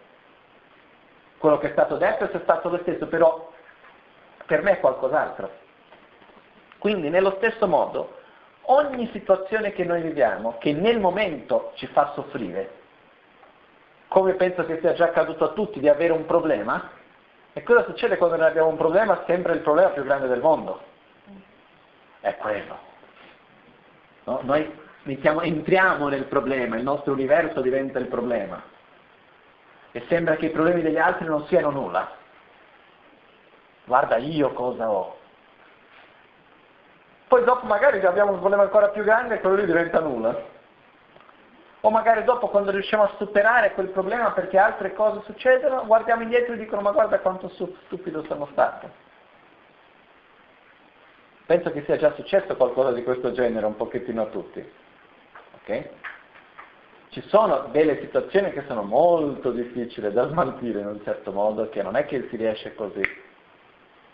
Quello 1.39 1.59
che 1.59 1.69
è 1.69 1.73
stato 1.73 1.97
detto 1.97 2.25
è 2.31 2.41
stato 2.43 2.69
lo 2.71 2.79
stesso, 2.79 3.07
però 3.07 3.53
per 4.47 4.63
me 4.63 4.73
è 4.73 4.81
qualcos'altro. 4.81 5.65
Quindi 6.79 7.09
nello 7.09 7.35
stesso 7.37 7.67
modo, 7.67 8.17
ogni 8.63 9.09
situazione 9.13 9.73
che 9.73 9.85
noi 9.85 10.03
viviamo, 10.03 10.57
che 10.59 10.73
nel 10.73 10.99
momento 11.01 11.73
ci 11.75 11.87
fa 11.87 12.13
soffrire, 12.15 12.71
come 14.09 14.35
penso 14.35 14.65
che 14.65 14.79
sia 14.81 14.95
già 14.95 15.07
accaduto 15.07 15.45
a 15.45 15.53
tutti 15.53 15.81
di 15.81 15.89
avere 15.89 16.13
un 16.13 16.27
problema, 16.27 16.91
e 17.53 17.63
cosa 17.63 17.85
succede 17.85 18.17
quando 18.19 18.37
noi 18.37 18.49
abbiamo 18.49 18.69
un 18.69 18.77
problema? 18.77 19.23
Sempre 19.27 19.55
il 19.55 19.61
problema 19.61 19.89
più 19.89 20.05
grande 20.05 20.29
del 20.29 20.41
mondo. 20.41 20.81
È 22.21 22.37
quello. 22.37 22.79
No? 24.25 24.41
Noi 24.43 24.71
mettiamo, 25.05 25.41
entriamo 25.41 26.09
nel 26.09 26.25
problema, 26.25 26.77
il 26.77 26.83
nostro 26.83 27.13
universo 27.13 27.61
diventa 27.61 27.99
il 27.99 28.09
problema. 28.09 28.63
E 29.93 30.05
sembra 30.09 30.37
che 30.37 30.47
i 30.47 30.51
problemi 30.51 30.83
degli 30.83 30.99
altri 30.99 31.25
non 31.25 31.47
siano 31.47 31.71
nulla. 31.71 32.11
Guarda 33.87 34.17
io 34.17 34.53
cosa 34.53 34.91
ho. 34.91 35.17
Poi 37.29 37.43
dopo 37.43 37.67
magari 37.67 38.05
abbiamo 38.05 38.33
un 38.33 38.39
problema 38.39 38.63
ancora 38.63 38.89
più 38.91 39.03
grande 39.03 39.35
e 39.35 39.41
quello 39.41 39.57
lì 39.57 39.67
diventa 39.67 40.01
nulla. 40.01 40.55
o 41.81 41.91
magari 41.91 42.25
dopo 42.25 42.49
quando 42.49 42.73
riusciamo 42.73 43.05
a 43.05 43.15
superare 43.17 43.73
quel 43.73 43.89
problema 43.89 44.33
perché 44.33 44.59
altre 44.59 44.93
cose 44.93 45.23
succedono, 45.25 45.87
guardiamo 45.87 46.23
indietro 46.23 46.55
e 46.55 46.57
dicono 46.57 46.83
ma 46.83 46.91
guarda 46.91 47.21
quanto 47.21 47.49
stupido 47.49 48.25
sono 48.25 48.49
stato. 48.51 48.91
Penso 51.47 51.71
che 51.71 51.85
sia 51.85 51.97
già 51.97 52.13
successo 52.15 52.57
qualcosa 52.57 52.93
di 52.93 53.05
questo 53.05 53.31
genere 53.31 53.67
un 53.67 53.77
pochettino 53.77 54.23
a 54.23 54.27
tutti. 54.27 54.69
Okay? 55.61 55.89
Ci 57.11 57.21
sono 57.29 57.69
delle 57.71 58.01
situazioni 58.01 58.51
che 58.51 58.65
sono 58.67 58.83
molto 58.83 59.53
difficili 59.53 60.13
da 60.13 60.27
smaltire 60.29 60.81
in 60.81 60.87
un 60.87 61.01
certo 61.05 61.31
modo, 61.31 61.69
che 61.69 61.83
non 61.83 61.95
è 61.95 62.05
che 62.05 62.27
si 62.29 62.37
riesce 62.37 62.75
così 62.75 63.01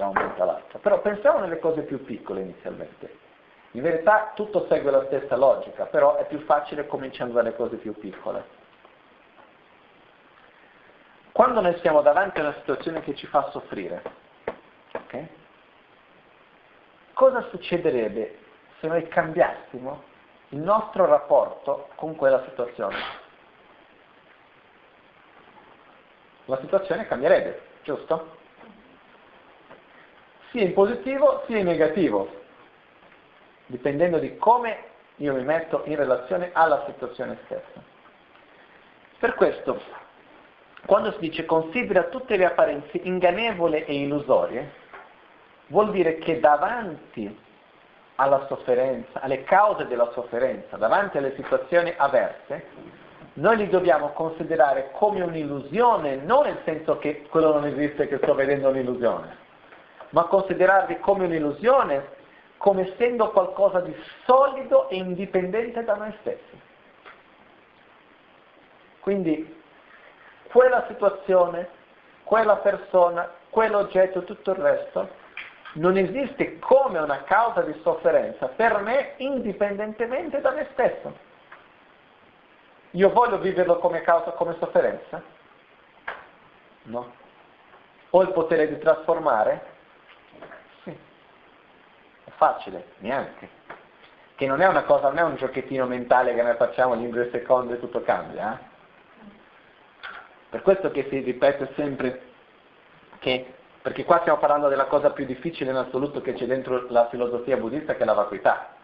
da 0.03 0.09
un 0.09 0.13
momento 0.15 0.43
all'altro. 0.43 0.79
Però 0.81 1.01
pensiamo 1.01 1.39
nelle 1.39 1.59
cose 1.59 1.83
più 1.83 2.05
piccole 2.05 2.41
inizialmente. 2.41 3.21
In 3.73 3.83
verità 3.83 4.33
tutto 4.35 4.67
segue 4.69 4.91
la 4.91 5.05
stessa 5.07 5.37
logica, 5.37 5.87
però 5.87 6.17
è 6.17 6.27
più 6.27 6.41
facile 6.41 6.87
cominciando 6.87 7.35
dalle 7.35 7.55
cose 7.55 7.77
più 7.77 7.97
piccole. 7.99 8.61
Quando 11.31 11.61
noi 11.61 11.79
siamo 11.79 12.03
davanti 12.03 12.41
a 12.41 12.43
una 12.43 12.55
situazione 12.55 13.01
che 13.01 13.15
ci 13.15 13.27
fa 13.27 13.49
soffrire, 13.51 14.03
okay? 14.93 15.29
cosa 17.15 17.49
succederebbe 17.49 18.39
se 18.81 18.87
noi 18.89 19.09
cambiassimo 19.09 20.03
il 20.51 20.59
nostro 20.59 21.07
rapporto 21.07 21.89
con 21.95 22.15
quella 22.17 22.45
situazione? 22.49 22.97
La 26.47 26.59
situazione 26.59 27.07
cambierebbe, 27.07 27.63
giusto? 27.85 28.41
Sia 30.53 30.63
in 30.63 30.75
positivo 30.75 31.43
sia 31.47 31.59
in 31.59 31.67
negativo 31.67 32.41
dipendendo 33.67 34.19
di 34.19 34.37
come 34.37 34.91
io 35.17 35.35
mi 35.35 35.43
metto 35.43 35.83
in 35.87 35.97
relazione 35.97 36.51
alla 36.53 36.85
situazione 36.87 37.39
stessa. 37.45 37.83
Per 39.19 39.35
questo, 39.35 39.81
quando 40.85 41.13
si 41.13 41.21
dice 41.21 41.47
considera 41.47 42.05
tutte 42.05 42.37
le 42.37 42.45
apparenze 42.45 42.99
ingannevole 43.03 43.87
e 43.87 43.95
illusorie, 43.95 44.71
vuol 45.69 45.91
dire 45.91 46.19
che 46.19 46.39
davanti 46.39 47.35
alla 48.17 48.45
sofferenza, 48.47 49.21
alle 49.21 49.45
cause 49.45 49.87
della 49.87 50.11
sofferenza, 50.13 50.77
davanti 50.77 51.17
alle 51.17 51.35
situazioni 51.35 51.95
avverse, 51.97 52.67
noi 53.35 53.57
li 53.57 53.69
dobbiamo 53.69 54.09
considerare 54.11 54.91
come 54.93 55.23
un'illusione, 55.23 56.17
non 56.17 56.45
nel 56.45 56.59
senso 56.65 56.99
che 56.99 57.27
quello 57.31 57.55
non 57.55 57.65
esiste 57.65 58.07
che 58.07 58.19
sto 58.19 58.35
vedendo 58.35 58.69
un'illusione, 58.69 59.42
ma 60.13 60.25
considerarli 60.25 60.99
come 61.01 61.27
un'illusione 61.27 62.21
come 62.63 62.93
essendo 62.93 63.31
qualcosa 63.33 63.81
di 63.81 63.93
solido 64.25 64.89
e 64.89 64.95
indipendente 64.95 65.83
da 65.83 65.97
noi 65.97 66.15
stessi. 66.21 66.61
Quindi 69.01 69.61
quella 70.45 70.85
situazione, 70.87 71.69
quella 72.23 72.59
persona, 72.59 73.29
quell'oggetto, 73.51 74.23
tutto 74.23 74.53
il 74.53 74.59
resto, 74.59 75.09
non 75.73 75.97
esiste 75.97 76.61
come 76.61 77.01
una 77.01 77.25
causa 77.25 77.63
di 77.63 77.77
sofferenza 77.83 78.47
per 78.47 78.79
me 78.79 79.15
indipendentemente 79.17 80.41
da 80.41 80.53
me 80.53 80.69
stesso. 80.71 81.13
Io 82.93 83.11
voglio 83.11 83.39
viverlo 83.39 83.79
come 83.79 84.03
causa, 84.03 84.31
come 84.33 84.55
sofferenza? 84.61 85.21
No. 86.85 87.13
Ho 88.11 88.23
il 88.23 88.31
potere 88.31 88.69
di 88.69 88.79
trasformare? 88.79 89.72
Facile, 92.37 92.87
neanche. 92.99 93.49
Che 94.35 94.47
non 94.47 94.61
è 94.61 94.67
una 94.67 94.83
cosa, 94.85 95.09
non 95.09 95.19
è 95.19 95.23
un 95.23 95.37
giochettino 95.37 95.87
mentale 95.87 96.35
che 96.35 96.43
noi 96.43 96.57
facciamo 96.57 96.95
in 96.95 97.11
due 97.11 97.31
secondi 97.31 97.75
e 97.75 97.81
tutto 97.81 98.03
cambia. 98.03 98.55
Eh? 98.55 98.71
Per 100.51 100.63
questo 100.63 100.91
che 100.91 101.07
si 101.09 101.21
ripete 101.21 101.73
sempre 101.77 102.31
che, 103.19 103.55
perché 103.81 104.05
qua 104.05 104.21
stiamo 104.21 104.39
parlando 104.39 104.69
della 104.69 104.87
cosa 104.87 105.11
più 105.11 105.25
difficile 105.25 105.71
in 105.71 105.77
assoluto 105.77 106.21
che 106.21 106.35
c'è 106.35 106.47
dentro 106.47 106.87
la 106.89 107.09
filosofia 107.09 107.57
buddista, 107.57 107.95
che 107.95 108.03
è 108.03 108.05
la 108.05 108.13
vacuità. 108.13 108.75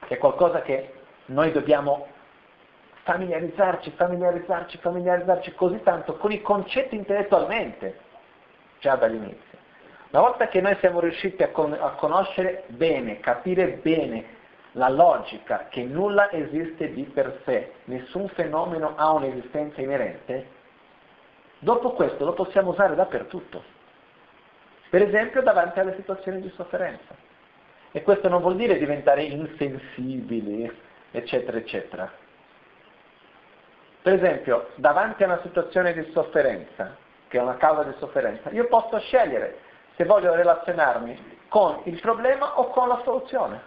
Che 0.00 0.14
è 0.14 0.18
qualcosa 0.18 0.62
che 0.62 0.94
noi 1.26 1.52
dobbiamo 1.52 2.06
familiarizzarci, 3.02 3.92
familiarizzarci, 3.92 4.78
familiarizzarci 4.78 5.54
così 5.54 5.82
tanto 5.82 6.16
con 6.16 6.30
i 6.30 6.42
concetti 6.42 6.94
intellettualmente, 6.94 7.98
già 8.80 8.94
dall'inizio. 8.96 9.57
Una 10.10 10.22
volta 10.22 10.48
che 10.48 10.62
noi 10.62 10.74
siamo 10.80 11.00
riusciti 11.00 11.42
a, 11.42 11.50
con- 11.50 11.76
a 11.78 11.90
conoscere 11.90 12.64
bene, 12.68 13.20
capire 13.20 13.78
bene 13.82 14.36
la 14.72 14.88
logica 14.88 15.66
che 15.68 15.82
nulla 15.82 16.30
esiste 16.30 16.92
di 16.92 17.02
per 17.02 17.42
sé, 17.44 17.72
nessun 17.84 18.28
fenomeno 18.28 18.94
ha 18.96 19.12
un'esistenza 19.12 19.82
inerente, 19.82 20.46
dopo 21.58 21.92
questo 21.92 22.24
lo 22.24 22.32
possiamo 22.32 22.70
usare 22.70 22.94
dappertutto. 22.94 23.62
Per 24.88 25.02
esempio 25.02 25.42
davanti 25.42 25.78
alle 25.80 25.94
situazioni 25.96 26.40
di 26.40 26.50
sofferenza. 26.56 27.14
E 27.90 28.02
questo 28.02 28.28
non 28.28 28.40
vuol 28.40 28.56
dire 28.56 28.78
diventare 28.78 29.22
insensibili, 29.24 30.70
eccetera, 31.10 31.58
eccetera. 31.58 32.10
Per 34.00 34.12
esempio, 34.14 34.70
davanti 34.76 35.22
a 35.22 35.26
una 35.26 35.40
situazione 35.42 35.92
di 35.92 36.10
sofferenza, 36.12 36.96
che 37.28 37.38
è 37.38 37.42
una 37.42 37.56
causa 37.56 37.82
di 37.82 37.94
sofferenza, 37.98 38.48
io 38.50 38.66
posso 38.68 38.98
scegliere 39.00 39.66
se 39.98 40.04
voglio 40.04 40.32
relazionarmi 40.32 41.38
con 41.48 41.80
il 41.84 42.00
problema 42.00 42.56
o 42.60 42.68
con 42.68 42.86
la 42.86 43.00
soluzione. 43.02 43.60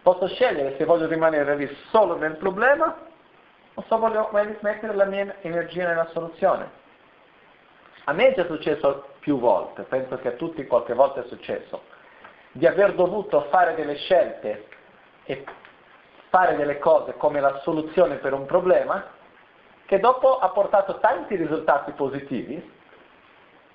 Posso 0.00 0.26
scegliere 0.28 0.76
se 0.78 0.84
voglio 0.86 1.06
rimanere 1.06 1.54
lì 1.54 1.76
solo 1.90 2.16
nel 2.16 2.36
problema 2.36 2.96
o 3.74 3.84
se 3.86 3.96
voglio 3.96 4.30
mettere 4.32 4.94
la 4.94 5.04
mia 5.04 5.36
energia 5.42 5.86
nella 5.86 6.08
soluzione. 6.12 6.82
A 8.04 8.12
me 8.14 8.28
è 8.28 8.34
già 8.34 8.46
successo 8.46 9.08
più 9.20 9.38
volte, 9.38 9.82
penso 9.82 10.16
che 10.16 10.28
a 10.28 10.32
tutti 10.32 10.66
qualche 10.66 10.94
volta 10.94 11.22
è 11.22 11.26
successo, 11.26 11.82
di 12.52 12.66
aver 12.66 12.94
dovuto 12.94 13.42
fare 13.50 13.74
delle 13.74 13.96
scelte 13.96 14.68
e 15.24 15.44
fare 16.30 16.56
delle 16.56 16.78
cose 16.78 17.14
come 17.18 17.40
la 17.40 17.60
soluzione 17.60 18.16
per 18.16 18.32
un 18.32 18.46
problema 18.46 19.04
che 19.84 20.00
dopo 20.00 20.38
ha 20.38 20.48
portato 20.48 20.98
tanti 20.98 21.36
risultati 21.36 21.92
positivi 21.92 22.72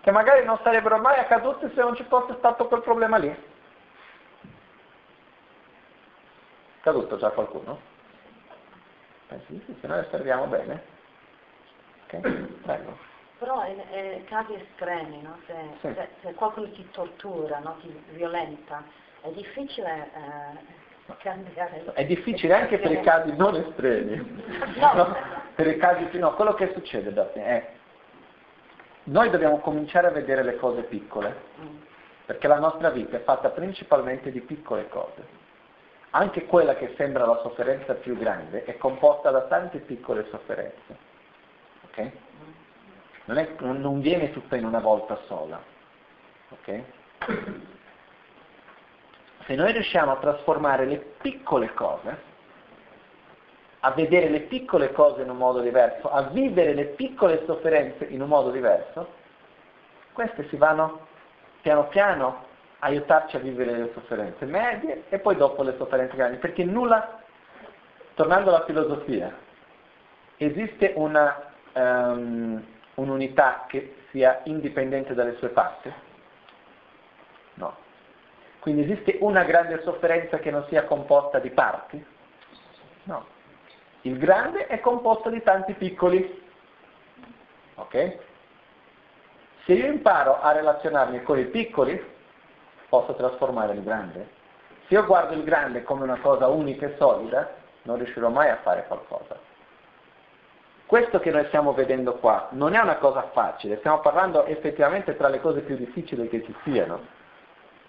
che 0.02 0.12
magari 0.12 0.46
non 0.46 0.60
sarebbero 0.64 0.98
mai 0.98 1.20
accadute 1.20 1.72
se 1.74 1.82
non 1.82 1.96
ci 1.96 2.04
fosse 2.04 2.36
stato 2.38 2.68
quel 2.68 2.82
problema 2.82 3.18
lì. 3.18 3.36
Caduto 6.82 7.18
già 7.18 7.30
qualcuno? 7.32 7.80
Pensi 9.28 9.62
sì, 9.66 9.78
se 9.80 9.88
noi 9.88 10.00
osserviamo 10.00 10.46
bene. 10.46 10.82
Ok, 12.06 12.20
prego. 12.64 12.98
Però 13.38 13.66
in, 13.68 13.82
in 14.16 14.26
casi 14.26 14.54
estremi, 14.54 15.22
no? 15.22 15.38
se, 15.46 15.54
sì. 15.82 15.94
se, 15.94 16.10
se, 16.22 16.34
qualcuno 16.34 16.70
ti 16.72 16.90
tortura, 16.92 17.60
no? 17.60 17.78
ti 17.82 18.04
violenta, 18.12 18.84
è 19.22 19.30
difficile 19.30 20.10
eh, 20.14 21.14
cambiare. 21.18 21.84
È 21.94 22.06
difficile 22.06 22.54
anche 22.54 22.80
per 22.80 22.92
i 22.92 23.02
casi 23.02 23.36
non 23.36 23.56
estremi. 23.56 24.48
No. 24.80 24.94
no. 24.94 25.16
Per 25.60 25.68
i 25.68 25.78
casi, 25.78 26.18
no, 26.18 26.34
quello 26.36 26.54
che 26.54 26.72
succede 26.74 27.12
Daphne, 27.12 27.44
è 27.44 27.72
noi 29.10 29.30
dobbiamo 29.32 29.60
cominciare 29.60 30.08
a 30.08 30.12
vedere 30.12 30.44
le 30.44 30.58
cose 30.58 30.84
piccole, 30.84 31.36
perché 32.26 32.48
la 32.48 32.60
nostra 32.60 32.92
vita 32.92 33.18
è 33.18 33.24
fatta 33.24 33.50
principalmente 33.50 34.32
di 34.32 34.42
piccole 34.42 34.88
cose. 34.88 35.38
Anche 36.12 36.46
quella 36.46 36.76
che 36.76 36.94
sembra 36.96 37.26
la 37.26 37.40
sofferenza 37.42 37.94
più 37.96 38.16
grande 38.18 38.66
è 38.66 38.78
composta 38.78 39.32
da 39.32 39.42
tante 39.42 39.80
piccole 39.80 40.28
sofferenze. 40.30 40.98
Okay? 41.86 42.12
Non, 43.26 43.38
è, 43.38 43.50
non, 43.60 44.00
viene 44.00 44.32
tutta 44.32 44.56
in 44.56 44.66
una 44.66 44.80
volta 44.80 45.20
sola. 45.26 45.60
Okay? 46.50 46.86
Se 49.46 49.56
noi 49.56 49.72
riusciamo 49.72 50.12
a 50.12 50.18
trasformare 50.18 50.86
le 50.86 50.98
piccole 51.20 51.74
cose 51.74 52.29
a 53.82 53.92
vedere 53.92 54.30
le 54.30 54.42
piccole 54.42 54.92
cose 54.92 55.22
in 55.22 55.30
un 55.30 55.38
modo 55.38 55.62
diverso, 55.62 56.12
a 56.12 56.24
vivere 56.24 56.74
le 56.74 56.86
piccole 56.86 57.44
sofferenze 57.46 58.06
in 58.06 58.22
un 58.22 58.28
modo 58.28 58.52
diverso, 58.52 59.14
queste 60.12 60.48
si 60.50 60.58
vanno 60.58 61.08
piano 61.62 61.88
piano 61.88 62.46
a 62.80 62.88
aiutarci 62.88 63.38
a 63.38 63.40
vivere 63.40 63.72
le 63.72 63.92
sofferenze 63.94 64.46
medie 64.46 65.04
e 65.10 65.20
poi 65.20 65.36
dopo 65.36 65.64
le 65.64 65.76
sofferenze 65.78 66.16
grandi, 66.16 66.38
perché 66.38 66.64
nulla, 66.66 67.22
tornando 68.16 68.50
alla 68.50 68.66
filosofia, 68.66 69.34
esiste 70.38 70.94
una, 70.96 71.52
um, 71.74 72.62
un'unità 72.96 73.66
che 73.68 73.96
sia 74.12 74.42
indipendente 74.44 75.14
dalle 75.14 75.36
sue 75.38 75.50
parti? 75.50 75.92
No. 77.56 77.76
Quindi 78.60 78.84
esiste 78.84 79.18
una 79.22 79.44
grande 79.44 79.82
sofferenza 79.84 80.40
che 80.40 80.52
non 80.52 80.66
sia 80.68 80.84
composta 80.84 81.40
di 81.40 81.50
parti? 81.50 82.06
No. 83.04 83.38
Il 84.02 84.18
grande 84.18 84.68
è 84.68 84.80
composto 84.80 85.30
di 85.30 85.42
tanti 85.44 85.74
piccoli. 85.74 86.48
Ok? 87.76 88.18
Se 89.66 89.74
io 89.74 89.88
imparo 89.88 90.42
a 90.42 90.52
relazionarmi 90.52 91.22
con 91.24 91.38
i 91.38 91.46
piccoli, 91.46 92.02
posso 92.88 93.14
trasformare 93.16 93.74
il 93.74 93.84
grande. 93.84 94.30
Se 94.88 94.94
io 94.96 95.06
guardo 95.06 95.34
il 95.34 95.44
grande 95.44 95.84
come 95.84 96.04
una 96.04 96.20
cosa 96.20 96.48
unica 96.48 96.88
e 96.88 96.96
solida, 96.98 97.56
non 97.84 97.98
riuscirò 97.98 98.30
mai 98.30 98.50
a 98.50 98.58
fare 98.58 98.86
qualcosa. 98.88 99.38
Questo 100.86 101.20
che 101.20 101.30
noi 101.30 101.46
stiamo 101.46 101.74
vedendo 101.74 102.16
qua 102.16 102.48
non 102.52 102.74
è 102.74 102.80
una 102.80 102.96
cosa 102.96 103.30
facile, 103.32 103.78
stiamo 103.78 104.00
parlando 104.00 104.46
effettivamente 104.46 105.16
tra 105.16 105.28
le 105.28 105.40
cose 105.40 105.62
più 105.62 105.76
difficili 105.76 106.28
che 106.30 106.44
ci 106.44 106.56
siano 106.64 107.00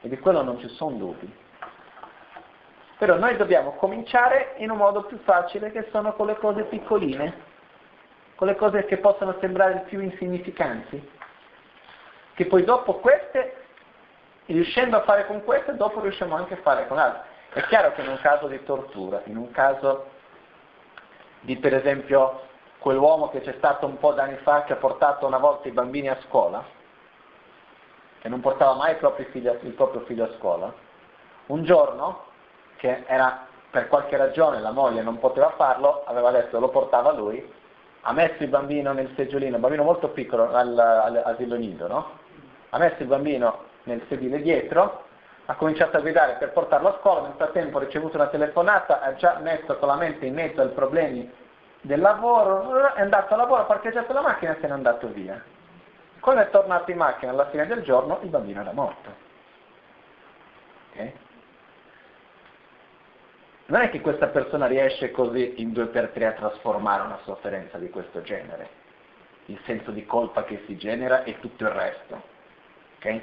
e 0.03 0.09
di 0.11 0.19
quello 0.19 0.43
non 0.43 0.59
ci 0.59 0.69
sono 0.69 0.97
dubbi. 0.97 1.35
Però 3.01 3.17
noi 3.17 3.35
dobbiamo 3.39 3.77
cominciare 3.77 4.57
in 4.59 4.69
un 4.69 4.77
modo 4.77 5.05
più 5.05 5.17
facile 5.21 5.73
che 5.73 5.89
sono 5.91 6.13
con 6.13 6.27
le 6.27 6.37
cose 6.37 6.65
piccoline, 6.65 7.35
con 8.35 8.47
le 8.47 8.57
cose 8.57 8.85
che 8.85 8.99
possono 8.99 9.35
sembrare 9.41 9.85
più 9.87 10.01
insignificanti, 10.01 11.11
che 12.35 12.45
poi 12.45 12.63
dopo 12.63 12.97
queste, 12.97 13.65
riuscendo 14.45 14.99
a 14.99 15.03
fare 15.05 15.25
con 15.27 15.43
queste, 15.45 15.77
dopo 15.77 16.03
riusciamo 16.03 16.37
anche 16.37 16.53
a 16.53 16.59
fare 16.59 16.87
con 16.89 16.99
altre. 16.99 17.23
È 17.55 17.63
chiaro 17.69 17.93
che 17.93 18.03
in 18.03 18.09
un 18.09 18.19
caso 18.21 18.49
di 18.49 18.63
tortura, 18.65 19.23
in 19.25 19.39
un 19.39 19.51
caso 19.51 20.11
di 21.41 21.57
per 21.57 21.75
esempio 21.75 22.43
quell'uomo 22.81 23.31
che 23.31 23.41
c'è 23.41 23.55
stato 23.57 23.87
un 23.87 23.97
po' 23.97 24.13
d'anni 24.13 24.37
fa 24.43 24.65
che 24.65 24.75
ha 24.75 24.77
portato 24.77 25.27
una 25.27 25.39
volta 25.39 25.69
i 25.69 25.73
bambini 25.73 26.11
a 26.11 26.19
scuola, 26.27 26.63
e 28.21 28.29
non 28.29 28.41
portava 28.41 28.75
mai 28.75 28.93
il, 28.93 29.27
figlio, 29.31 29.59
il 29.63 29.73
proprio 29.73 30.03
figlio 30.03 30.25
a 30.25 30.35
scuola, 30.37 30.71
un 31.47 31.65
giorno, 31.65 32.29
che 32.81 33.05
era 33.07 33.47
per 33.71 33.89
qualche 33.89 34.17
ragione 34.17 34.59
la 34.59 34.71
moglie 34.71 35.03
non 35.03 35.19
poteva 35.19 35.51
farlo, 35.51 36.03
aveva 36.07 36.31
detto 36.31 36.59
lo 36.59 36.71
portava 36.71 37.13
lui, 37.13 37.53
ha 38.01 38.13
messo 38.13 38.43
il 38.43 38.49
bambino 38.49 38.93
nel 38.93 39.13
seggiolino, 39.15 39.57
un 39.57 39.61
bambino 39.61 39.85
molto 39.85 40.09
piccolo 40.09 40.51
all'asilo 40.51 41.57
nido, 41.57 41.87
no? 41.87 42.11
Ha 42.71 42.79
messo 42.79 43.03
il 43.03 43.09
bambino 43.09 43.65
nel 43.83 44.03
sedile 44.09 44.41
dietro, 44.41 45.05
ha 45.45 45.55
cominciato 45.57 45.99
a 45.99 46.01
guidare 46.01 46.37
per 46.39 46.53
portarlo 46.53 46.89
a 46.89 46.99
scuola, 47.01 47.23
nel 47.23 47.35
frattempo 47.37 47.77
ha 47.77 47.83
ricevuto 47.83 48.17
una 48.17 48.29
telefonata, 48.29 49.03
ha 49.03 49.15
già 49.15 49.39
messo 49.41 49.77
con 49.77 49.89
la 49.89 49.97
mente 49.97 50.25
in 50.25 50.33
mezzo 50.33 50.63
ai 50.63 50.69
problemi 50.71 51.31
del 51.83 52.01
lavoro, 52.01 52.95
è 52.95 53.03
andato 53.03 53.35
a 53.35 53.37
lavoro, 53.37 53.61
ha 53.61 53.67
parcheggiato 53.67 54.13
la 54.15 54.23
macchina 54.23 54.57
e 54.57 54.61
se 54.61 54.67
n'è 54.67 54.73
andato 54.73 55.07
via. 55.09 55.43
Quando 56.21 56.41
è 56.41 56.51
tornato 56.51 56.91
in 56.91 56.97
macchina 56.97 57.33
alla 57.33 57.49
fine 57.51 57.67
del 57.67 57.83
giorno, 57.83 58.21
il 58.23 58.31
bambino 58.31 58.63
era 58.63 58.73
morto. 58.73 59.29
Okay? 60.93 61.29
Non 63.71 63.83
è 63.83 63.91
che 63.91 64.01
questa 64.01 64.27
persona 64.27 64.67
riesce 64.67 65.13
così 65.13 65.61
in 65.61 65.73
due 65.73 65.87
per 65.87 66.09
tre 66.09 66.27
a 66.27 66.33
trasformare 66.33 67.03
una 67.03 67.21
sofferenza 67.23 67.79
di 67.79 67.89
questo 67.89 68.21
genere, 68.21 68.69
il 69.47 69.61
senso 69.65 69.93
di 69.93 70.05
colpa 70.05 70.43
che 70.43 70.65
si 70.67 70.77
genera 70.77 71.23
e 71.23 71.39
tutto 71.39 71.63
il 71.63 71.71
resto. 71.71 72.21
Okay? 72.97 73.23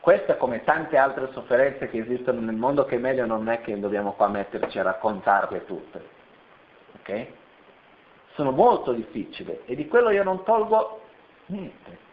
Questa, 0.00 0.34
come 0.38 0.64
tante 0.64 0.96
altre 0.96 1.30
sofferenze 1.30 1.88
che 1.88 1.98
esistono 1.98 2.40
nel 2.40 2.56
mondo, 2.56 2.84
che 2.84 2.96
è 2.96 2.98
meglio 2.98 3.26
non 3.26 3.48
è 3.48 3.60
che 3.60 3.78
dobbiamo 3.78 4.14
qua 4.14 4.26
metterci 4.26 4.76
a 4.80 4.82
raccontarle 4.82 5.64
tutte. 5.66 6.04
Okay? 7.02 7.32
Sono 8.32 8.50
molto 8.50 8.92
difficili 8.92 9.56
e 9.66 9.76
di 9.76 9.86
quello 9.86 10.10
io 10.10 10.24
non 10.24 10.42
tolgo 10.42 11.00
niente. 11.46 12.08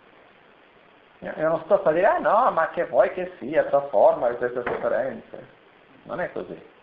Io 1.22 1.50
non 1.50 1.62
sto 1.64 1.82
a 1.82 1.92
dire, 1.92 2.06
ah 2.06 2.20
no, 2.20 2.52
ma 2.52 2.70
che 2.70 2.86
vuoi 2.86 3.12
che 3.14 3.32
sia, 3.40 3.64
trasforma 3.64 4.28
queste 4.28 4.62
sofferenze. 4.62 5.48
Non 6.04 6.22
è 6.22 6.32
così. 6.32 6.76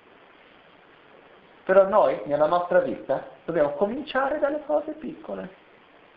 Però 1.65 1.89
noi, 1.89 2.21
nella 2.27 2.47
nostra 2.47 2.81
vita, 2.81 3.27
dobbiamo 3.45 3.71
cominciare 3.71 4.39
dalle 4.39 4.63
cose 4.67 4.93
piccole. 4.93 5.49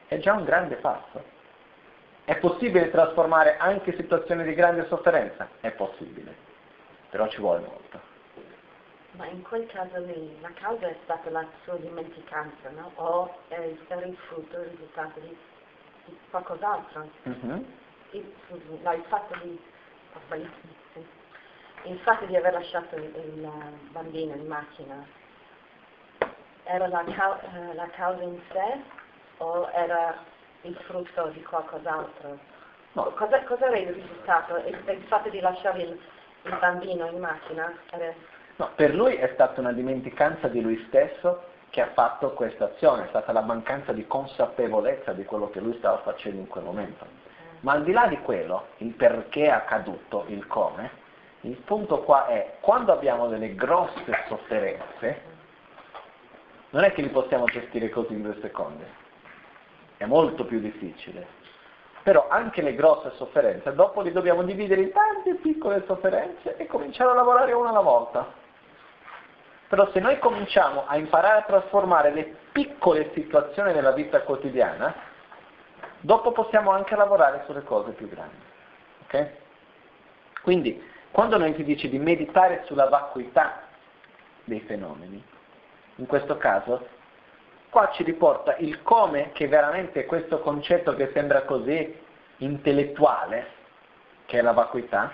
È 0.08 0.18
già 0.18 0.34
un 0.34 0.44
grande 0.44 0.76
passo. 0.76 1.24
È 2.26 2.36
possibile 2.38 2.92
trasformare 2.92 3.56
anche 3.58 3.96
situazioni 3.96 4.44
di 4.44 4.54
grande 4.54 4.86
sofferenza? 4.88 5.48
È 5.62 5.72
possibile, 5.72 6.36
però 7.10 7.28
ci 7.30 7.40
vuole 7.40 7.62
molto. 7.62 8.16
Ma 9.12 9.26
in 9.28 9.42
quel 9.44 9.66
caso 9.68 9.98
lì 10.00 10.38
la 10.42 10.52
causa 10.54 10.88
è 10.88 10.96
stata 11.04 11.30
la 11.30 11.46
sua 11.64 11.76
dimenticanza, 11.78 12.70
no? 12.72 12.92
O 12.96 13.34
era 13.48 13.64
il 13.64 14.18
frutto, 14.28 14.60
il 14.60 14.68
risultato 14.68 15.20
di, 15.22 15.38
di 16.06 16.18
qualcos'altro? 16.30 17.10
Mm-hmm. 17.28 17.64
Il, 18.12 18.34
no, 18.84 18.94
il 18.94 19.04
fatto 19.08 19.34
di... 19.42 19.60
Il 21.84 22.00
fatto 22.00 22.26
di 22.26 22.36
aver 22.36 22.54
lasciato 22.54 22.96
il, 22.96 23.04
il 23.04 23.50
bambino 23.92 24.34
in 24.34 24.48
macchina 24.48 25.06
era 26.68 26.88
la, 26.88 27.04
cau- 27.04 27.40
eh, 27.42 27.74
la 27.74 27.88
causa 27.96 28.24
in 28.24 28.40
sé 28.52 28.82
o 29.38 29.70
era 29.72 30.16
il 30.62 30.76
frutto 30.86 31.28
di 31.28 31.42
qualcos'altro? 31.44 32.38
No. 32.94 33.04
Cosa, 33.16 33.44
cosa, 33.44 33.68
era 33.68 33.78
il 33.78 33.94
risultato? 33.94 34.58
Il, 34.58 34.78
il 34.88 35.04
fatto 35.08 35.30
di 35.30 35.40
lasciare 35.40 35.82
il, 35.82 36.00
il 36.44 36.58
bambino 36.60 37.08
in 37.08 37.20
macchina? 37.20 37.74
Era... 37.92 38.14
No, 38.56 38.72
per 38.76 38.94
lui 38.94 39.16
è 39.16 39.30
stata 39.34 39.60
una 39.62 39.72
dimenticanza 39.72 40.48
di 40.48 40.62
lui 40.62 40.84
stesso 40.88 41.44
che 41.70 41.82
ha 41.82 41.92
fatto 41.94 42.32
questa 42.32 42.66
azione, 42.66 43.06
è 43.06 43.08
stata 43.10 43.32
la 43.32 43.42
mancanza 43.42 43.94
di 43.94 44.08
consapevolezza 44.08 45.14
di 45.14 45.26
quello 45.26 45.50
che 45.50 45.60
lui 45.60 45.76
stava 45.78 45.98
facendo 46.00 46.40
in 46.40 46.48
quel 46.48 46.64
momento. 46.64 47.06
Ma 47.62 47.74
al 47.74 47.84
di 47.84 47.92
là 47.92 48.08
di 48.08 48.20
quello, 48.20 48.68
il 48.78 48.94
perché 48.94 49.46
è 49.46 49.50
accaduto, 49.50 50.26
il 50.28 50.48
come, 50.48 50.90
il 51.42 51.58
punto 51.58 52.02
qua 52.02 52.28
è 52.28 52.58
quando 52.62 52.92
abbiamo 52.92 53.28
delle 53.28 53.54
grosse 53.56 54.24
sofferenze, 54.28 55.37
non 56.78 56.86
è 56.86 56.94
che 56.94 57.02
li 57.02 57.10
possiamo 57.10 57.46
gestire 57.46 57.90
così 57.90 58.14
in 58.14 58.22
due 58.22 58.38
secondi, 58.40 58.84
è 59.98 60.06
molto 60.06 60.46
più 60.46 60.60
difficile. 60.60 61.26
Però 62.04 62.28
anche 62.30 62.62
le 62.62 62.76
grosse 62.76 63.14
sofferenze, 63.16 63.74
dopo 63.74 64.02
li 64.02 64.12
dobbiamo 64.12 64.44
dividere 64.44 64.82
in 64.82 64.92
tante 64.92 65.40
piccole 65.42 65.84
sofferenze 65.88 66.56
e 66.56 66.68
cominciare 66.68 67.10
a 67.10 67.16
lavorare 67.16 67.54
una 67.54 67.70
alla 67.70 67.82
volta. 67.82 68.32
Però 69.68 69.90
se 69.92 70.00
noi 70.00 70.20
cominciamo 70.20 70.86
a 70.86 70.98
imparare 70.98 71.40
a 71.40 71.46
trasformare 71.46 72.12
le 72.12 72.36
piccole 72.52 73.10
situazioni 73.16 73.74
nella 73.74 73.94
vita 73.94 74.22
quotidiana, 74.22 74.94
dopo 76.00 76.32
possiamo 76.32 76.70
anche 76.70 76.96
lavorare 76.96 77.42
sulle 77.48 77.64
cose 77.64 77.94
più 77.94 78.08
grandi. 78.08 78.46
Okay? 79.06 79.32
Quindi, 80.44 80.80
quando 81.10 81.40
noi 81.40 81.56
ti 81.56 81.64
dici 81.64 81.90
di 81.90 81.98
meditare 81.98 82.62
sulla 82.66 82.88
vacuità 82.88 83.64
dei 84.44 84.60
fenomeni, 84.60 85.36
in 85.98 86.06
questo 86.06 86.38
caso, 86.38 86.88
qua 87.70 87.92
ci 87.92 88.04
riporta 88.04 88.56
il 88.58 88.82
come 88.82 89.32
che 89.32 89.48
veramente 89.48 90.06
questo 90.06 90.40
concetto 90.40 90.96
che 90.96 91.12
sembra 91.14 91.44
così 91.44 92.00
intellettuale, 92.38 93.56
che 94.26 94.40
è 94.40 94.42
la 94.42 94.52
vacuità, 94.52 95.12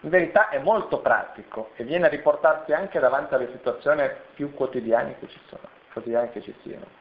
in 0.00 0.10
verità 0.10 0.48
è 0.48 0.58
molto 0.58 0.98
pratico 0.98 1.70
e 1.76 1.84
viene 1.84 2.06
a 2.06 2.10
riportarsi 2.10 2.72
anche 2.72 2.98
davanti 2.98 3.34
alle 3.34 3.50
situazioni 3.52 4.08
più 4.34 4.52
quotidiane 4.52 5.18
che 5.18 5.28
ci 5.28 5.40
sono, 5.46 5.68
quotidiane 5.92 6.30
che 6.30 6.42
ci 6.42 6.54
siano. 6.62 7.00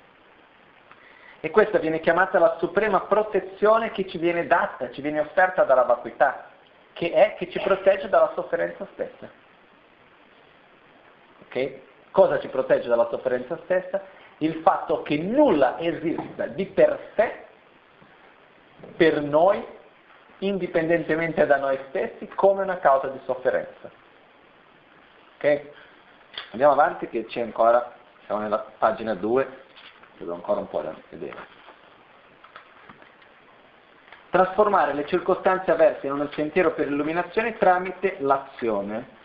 E 1.40 1.50
questa 1.50 1.80
viene 1.80 2.00
chiamata 2.00 2.38
la 2.38 2.58
suprema 2.60 3.02
protezione 3.02 3.92
che 3.92 4.08
ci 4.08 4.20
viene 4.20 4.46
data, 4.46 4.92
ci 4.92 5.02
viene 5.02 5.22
offerta 5.22 5.64
dalla 5.64 5.84
vacuità, 5.84 6.50
che 6.94 7.12
è 7.12 7.36
che 7.36 7.50
ci 7.50 7.60
protegge 7.60 8.10
dalla 8.10 8.32
sofferenza 8.36 8.88
stessa. 8.94 9.28
Okay? 11.46 11.82
Cosa 12.12 12.40
ci 12.40 12.50
protegge 12.50 12.88
dalla 12.88 13.08
sofferenza 13.10 13.58
stessa? 13.64 14.02
Il 14.40 14.56
fatto 14.64 15.02
che 15.02 15.18
nulla 15.18 15.80
esista 15.80 16.48
di 16.48 16.66
per 16.66 17.12
sé 17.16 17.46
per 18.98 19.22
noi, 19.22 19.64
indipendentemente 20.40 21.46
da 21.46 21.58
noi 21.58 21.80
stessi, 21.90 22.28
come 22.30 22.64
una 22.64 22.80
causa 22.80 23.08
di 23.08 23.20
sofferenza. 23.26 23.90
Ok? 25.36 25.62
Andiamo 26.52 26.74
avanti 26.74 27.08
che 27.08 27.26
c'è 27.26 27.42
ancora, 27.42 27.94
siamo 28.26 28.42
nella 28.42 28.66
pagina 28.78 29.14
2, 29.14 29.48
vedo 30.18 30.34
ancora 30.34 30.60
un 30.60 30.68
po' 30.68 30.82
da 30.82 30.94
vedere. 31.10 31.60
Trasformare 34.30 34.94
le 34.94 35.06
circostanze 35.08 35.72
avverse 35.72 36.08
in 36.08 36.14
un 36.14 36.30
sentiero 36.34 36.72
per 36.72 36.88
l'illuminazione 36.88 37.58
tramite 37.58 38.18
l'azione. 38.20 39.20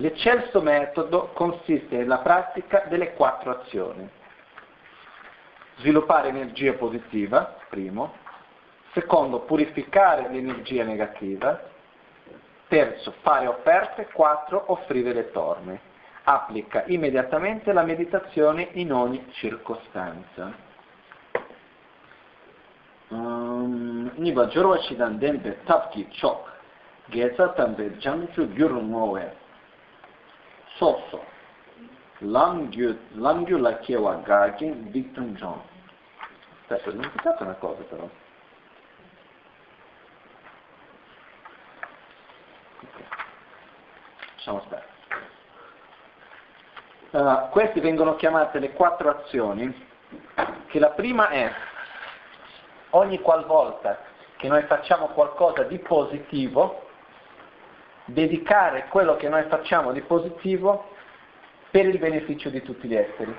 L'eccelso 0.00 0.62
metodo 0.62 1.30
consiste 1.34 1.96
nella 1.96 2.18
pratica 2.18 2.84
delle 2.88 3.14
quattro 3.14 3.50
azioni. 3.60 4.08
Sviluppare 5.78 6.28
energia 6.28 6.74
positiva, 6.74 7.56
primo. 7.68 8.14
Secondo, 8.92 9.40
purificare 9.40 10.28
l'energia 10.28 10.84
negativa. 10.84 11.60
Terzo, 12.68 13.12
fare 13.22 13.48
offerte. 13.48 14.08
Quattro, 14.12 14.64
offrire 14.68 15.12
le 15.12 15.32
torme. 15.32 15.80
Applica 16.22 16.84
immediatamente 16.86 17.72
la 17.72 17.82
meditazione 17.82 18.68
in 18.72 18.92
ogni 18.92 19.24
circostanza. 19.32 20.66
Um, 23.08 24.12
niba 24.16 24.46
jorwa 24.46 24.78
shidan 24.82 25.18
tapki 25.64 26.06
chok, 26.20 26.46
geza 27.06 27.48
tambe 27.54 27.96
jangchu 27.96 28.52
gyur 28.52 28.72
ngowe, 28.82 29.37
sosso. 30.78 31.36
Langyu, 32.20 32.98
langyu 33.14 33.58
la 33.58 33.78
chiewa 33.78 34.14
gagin 34.24 34.90
Victon 34.90 35.34
John. 35.34 35.60
Aspetta, 36.62 36.88
ho 36.88 36.92
dimenticato 36.92 37.42
una 37.44 37.54
cosa 37.54 37.82
però. 37.82 38.08
Lasciamo 44.34 44.62
stare. 44.66 44.86
Uh, 47.10 47.48
queste 47.50 47.80
vengono 47.80 48.16
chiamate 48.16 48.58
le 48.58 48.72
quattro 48.72 49.10
azioni, 49.10 49.86
che 50.66 50.78
la 50.78 50.90
prima 50.90 51.28
è 51.28 51.52
ogni 52.90 53.18
qualvolta 53.20 53.98
che 54.36 54.48
noi 54.48 54.62
facciamo 54.64 55.06
qualcosa 55.08 55.62
di 55.62 55.78
positivo, 55.78 56.87
dedicare 58.08 58.86
quello 58.88 59.16
che 59.16 59.28
noi 59.28 59.44
facciamo 59.44 59.92
di 59.92 60.00
positivo 60.00 60.92
per 61.70 61.86
il 61.86 61.98
beneficio 61.98 62.48
di 62.48 62.62
tutti 62.62 62.88
gli 62.88 62.94
esseri, 62.94 63.36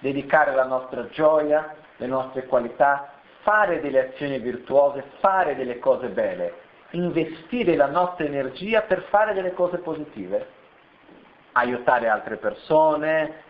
dedicare 0.00 0.54
la 0.54 0.66
nostra 0.66 1.08
gioia, 1.08 1.74
le 1.96 2.06
nostre 2.06 2.44
qualità, 2.44 3.12
fare 3.40 3.80
delle 3.80 4.08
azioni 4.08 4.38
virtuose, 4.38 5.02
fare 5.20 5.56
delle 5.56 5.78
cose 5.78 6.08
belle, 6.08 6.52
investire 6.90 7.74
la 7.74 7.86
nostra 7.86 8.26
energia 8.26 8.82
per 8.82 9.02
fare 9.04 9.32
delle 9.32 9.54
cose 9.54 9.78
positive, 9.78 10.46
aiutare 11.52 12.08
altre 12.08 12.36
persone, 12.36 13.42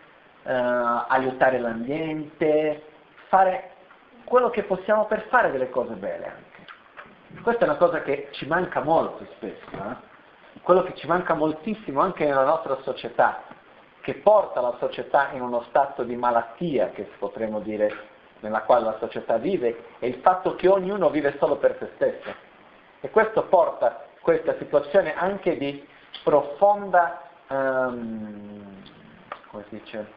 eh, 0.43 0.53
aiutare 0.53 1.59
l'ambiente, 1.59 2.83
fare 3.27 3.71
quello 4.23 4.49
che 4.49 4.63
possiamo 4.63 5.07
per 5.07 5.27
fare 5.27 5.51
delle 5.51 5.69
cose 5.69 5.95
belle 5.95 6.25
anche. 6.25 7.41
Questa 7.41 7.65
è 7.65 7.67
una 7.67 7.77
cosa 7.77 8.01
che 8.01 8.29
ci 8.31 8.47
manca 8.47 8.81
molto 8.81 9.25
spesso, 9.35 9.71
eh? 9.71 10.06
Quello 10.61 10.83
che 10.83 10.95
ci 10.95 11.07
manca 11.07 11.33
moltissimo 11.33 12.01
anche 12.01 12.25
nella 12.25 12.43
nostra 12.43 12.77
società, 12.83 13.43
che 14.01 14.15
porta 14.15 14.61
la 14.61 14.75
società 14.79 15.31
in 15.31 15.41
uno 15.41 15.63
stato 15.69 16.03
di 16.03 16.15
malattia, 16.15 16.89
che 16.89 17.03
potremmo 17.17 17.59
dire, 17.59 18.15
nella 18.39 18.61
quale 18.61 18.85
la 18.85 18.97
società 18.99 19.37
vive, 19.37 19.83
è 19.99 20.05
il 20.05 20.19
fatto 20.21 20.55
che 20.55 20.67
ognuno 20.67 21.09
vive 21.09 21.35
solo 21.39 21.57
per 21.57 21.77
se 21.79 21.91
stesso. 21.95 22.33
E 23.01 23.09
questo 23.09 23.43
porta 23.43 24.05
questa 24.21 24.55
situazione 24.57 25.15
anche 25.15 25.57
di 25.57 25.85
profonda, 26.23 27.21
um, 27.47 28.81
come 29.49 29.63
si 29.69 29.79
dice, 29.79 30.11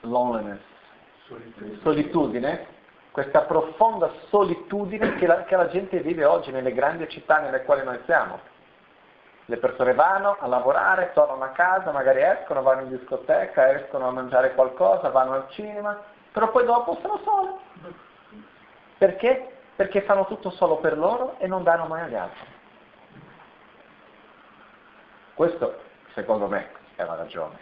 loneliness, 0.00 0.60
solitudine. 1.82 2.78
Questa 3.10 3.42
profonda 3.42 4.10
solitudine 4.28 5.16
che 5.16 5.26
la, 5.26 5.42
che 5.44 5.56
la 5.56 5.68
gente 5.68 6.00
vive 6.00 6.24
oggi 6.24 6.50
nelle 6.52 6.72
grandi 6.72 7.08
città 7.08 7.40
nelle 7.40 7.64
quali 7.64 7.84
noi 7.84 8.00
siamo. 8.04 8.38
Le 9.46 9.56
persone 9.56 9.94
vanno 9.94 10.36
a 10.38 10.46
lavorare, 10.46 11.10
tornano 11.12 11.42
a 11.42 11.48
casa, 11.48 11.90
magari 11.90 12.22
escono, 12.22 12.62
vanno 12.62 12.82
in 12.82 12.96
discoteca, 12.96 13.72
escono 13.72 14.06
a 14.06 14.12
mangiare 14.12 14.54
qualcosa, 14.54 15.10
vanno 15.10 15.32
al 15.32 15.46
cinema, 15.50 16.00
però 16.30 16.50
poi 16.50 16.64
dopo 16.64 16.98
sono 17.00 17.18
sole. 17.24 17.50
Perché? 18.96 19.56
Perché 19.74 20.02
fanno 20.02 20.26
tutto 20.26 20.50
solo 20.50 20.76
per 20.76 20.96
loro 20.96 21.34
e 21.38 21.48
non 21.48 21.64
danno 21.64 21.86
mai 21.86 22.02
agli 22.02 22.14
altri. 22.14 22.46
Questo, 25.34 25.80
secondo 26.12 26.46
me, 26.46 26.70
è 26.94 27.04
la 27.04 27.16
ragione. 27.16 27.58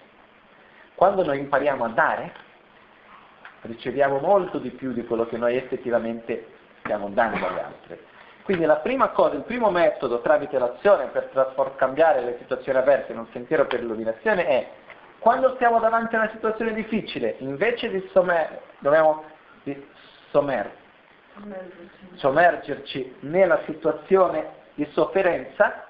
Quando 0.94 1.24
noi 1.24 1.38
impariamo 1.38 1.84
a 1.84 1.88
dare, 1.88 2.32
riceviamo 3.62 4.18
molto 4.18 4.58
di 4.58 4.70
più 4.70 4.92
di 4.92 5.04
quello 5.04 5.26
che 5.26 5.36
noi 5.36 5.56
effettivamente 5.56 6.46
stiamo 6.80 7.08
dando 7.08 7.46
agli 7.46 7.58
altri. 7.58 7.98
Quindi 8.42 8.64
la 8.64 8.76
prima 8.76 9.08
cosa, 9.08 9.34
il 9.34 9.42
primo 9.42 9.70
metodo 9.70 10.20
tramite 10.20 10.58
l'azione 10.58 11.06
per 11.06 11.30
cambiare 11.76 12.22
le 12.22 12.36
situazioni 12.38 12.78
avverse 12.78 13.12
in 13.12 13.18
un 13.18 13.26
sentiero 13.32 13.66
per 13.66 13.80
l'illuminazione 13.80 14.46
è 14.46 14.70
quando 15.18 15.56
siamo 15.58 15.80
davanti 15.80 16.14
a 16.14 16.20
una 16.20 16.30
situazione 16.30 16.72
difficile, 16.72 17.36
invece 17.40 17.90
di, 17.90 18.08
sommer- 18.12 18.60
dobbiamo, 18.78 19.24
di 19.64 19.86
sommer- 20.30 20.70
sommergerci. 22.14 23.16
nella 23.20 23.60
situazione 23.66 24.56
di 24.74 24.88
sofferenza, 24.92 25.86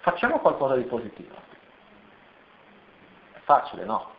facciamo 0.00 0.38
qualcosa 0.40 0.74
di 0.74 0.82
positivo. 0.82 1.34
Facile, 3.44 3.84
no, 3.84 4.15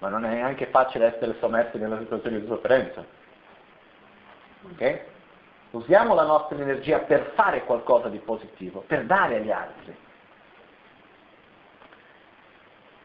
ma 0.00 0.08
non 0.08 0.24
è 0.24 0.30
neanche 0.30 0.66
facile 0.66 1.14
essere 1.14 1.36
sommersi 1.38 1.78
nella 1.78 1.98
situazione 1.98 2.40
di 2.40 2.46
sofferenza. 2.46 3.04
Ok? 4.72 5.00
Usiamo 5.70 6.14
la 6.14 6.24
nostra 6.24 6.58
energia 6.58 6.98
per 7.00 7.32
fare 7.34 7.64
qualcosa 7.64 8.08
di 8.08 8.18
positivo, 8.18 8.82
per 8.86 9.04
dare 9.04 9.36
agli 9.36 9.50
altri. 9.50 9.96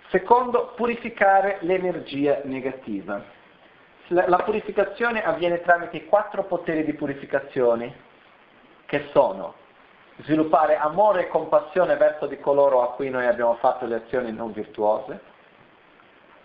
Secondo, 0.09 0.73
purificare 0.75 1.57
l'energia 1.61 2.39
negativa. 2.43 3.21
La 4.07 4.37
purificazione 4.37 5.23
avviene 5.23 5.61
tramite 5.61 5.97
i 5.97 6.05
quattro 6.05 6.43
poteri 6.45 6.85
di 6.85 6.93
purificazione, 6.93 7.93
che 8.85 9.09
sono 9.11 9.55
sviluppare 10.19 10.77
amore 10.77 11.23
e 11.23 11.27
compassione 11.27 11.97
verso 11.97 12.25
di 12.27 12.39
coloro 12.39 12.83
a 12.83 12.93
cui 12.93 13.09
noi 13.09 13.25
abbiamo 13.25 13.55
fatto 13.55 13.85
le 13.85 13.95
azioni 13.95 14.31
non 14.31 14.53
virtuose, 14.53 15.33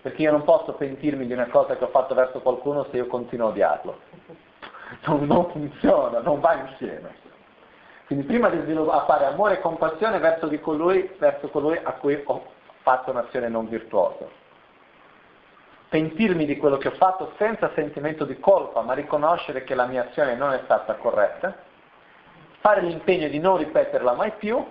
perché 0.02 0.22
io 0.22 0.31
non 0.31 0.44
posso 0.44 0.72
pentirmi 0.72 1.27
di 1.27 1.32
una 1.32 1.48
cosa 1.48 1.77
che 1.77 1.85
ho 1.85 1.89
fatto 1.89 2.14
verso 2.14 2.40
qualcuno 2.40 2.86
se 2.90 2.97
io 2.97 3.06
continuo 3.06 3.48
a 3.48 3.51
odiarlo. 3.51 3.98
Non, 5.06 5.24
non 5.24 5.48
funziona, 5.51 6.20
non 6.20 6.40
va 6.40 6.55
insieme. 6.55 7.14
Quindi 8.06 8.27
prima 8.27 8.48
di 8.48 8.60
sviluppare 8.62 9.27
amore 9.27 9.55
e 9.55 9.60
compassione 9.60 10.18
verso, 10.18 10.51
colui, 10.60 11.14
verso 11.18 11.48
colui 11.48 11.78
a 11.81 11.93
cui 11.93 12.20
ho 12.24 12.43
fatto 12.82 13.10
un'azione 13.10 13.48
non 13.48 13.68
virtuosa. 13.68 14.27
Pentirmi 15.89 16.44
di 16.44 16.56
quello 16.56 16.77
che 16.77 16.89
ho 16.89 16.93
fatto 16.93 17.32
senza 17.36 17.70
sentimento 17.74 18.24
di 18.24 18.40
colpa, 18.40 18.81
ma 18.81 18.94
riconoscere 18.94 19.62
che 19.64 19.74
la 19.74 19.86
mia 19.86 20.06
azione 20.06 20.35
non 20.35 20.52
è 20.52 20.60
stata 20.64 20.94
corretta. 20.94 21.55
Fare 22.59 22.81
l'impegno 22.81 23.28
di 23.28 23.39
non 23.39 23.59
ripeterla 23.59 24.12
mai 24.14 24.32
più 24.32 24.64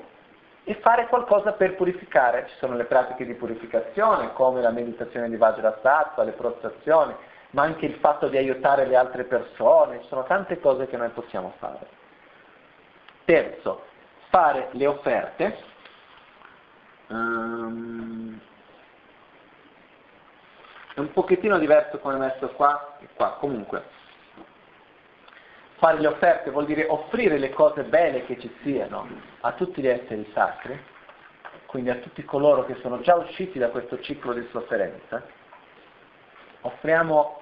e 0.70 0.76
fare 0.82 1.08
qualcosa 1.08 1.54
per 1.54 1.74
purificare. 1.74 2.46
Ci 2.48 2.56
sono 2.60 2.76
le 2.76 2.84
pratiche 2.84 3.26
di 3.26 3.34
purificazione, 3.34 4.34
come 4.34 4.62
la 4.62 4.70
meditazione 4.70 5.28
di 5.28 5.36
Vajrasattva, 5.36 6.22
le 6.22 6.34
prostrazioni, 6.34 7.16
ma 7.52 7.64
anche 7.64 7.88
il 7.88 7.96
fatto 7.96 8.28
di 8.28 8.38
aiutare 8.38 8.86
le 8.86 8.96
altre 8.96 9.24
persone, 9.24 10.00
ci 10.02 10.08
sono 10.10 10.26
tante 10.26 10.60
cose 10.60 10.86
che 10.86 10.96
noi 10.96 11.10
possiamo 11.10 11.54
fare. 11.58 11.88
Terzo, 13.26 13.84
fare 14.30 14.68
le 14.74 14.86
offerte. 14.86 15.58
Um, 17.08 18.40
è 20.94 21.00
un 21.00 21.12
pochettino 21.12 21.58
diverso 21.58 21.98
come 21.98 22.18
messo 22.18 22.48
qua 22.50 22.98
e 23.00 23.08
qua, 23.16 23.38
comunque 23.40 23.98
fare 25.80 26.00
le 26.00 26.08
offerte 26.08 26.52
vuol 26.52 26.66
dire 26.66 26.86
offrire 26.88 27.38
le 27.38 27.50
cose 27.50 27.84
belle 27.84 28.26
che 28.26 28.38
ci 28.38 28.54
siano 28.62 29.08
a 29.42 29.54
tutti 29.54 29.82
gli 29.82 29.88
esseri 29.88 30.30
sacri, 30.34 30.78
quindi 31.66 31.90
a 31.90 31.96
tutti 31.96 32.24
coloro 32.24 32.66
che 32.66 32.76
sono 32.82 33.00
già 33.00 33.16
usciti 33.16 33.58
da 33.58 33.70
questo 33.70 34.00
ciclo 34.02 34.34
di 34.34 34.46
sofferenza. 34.52 35.24
Offriamo, 36.62 37.42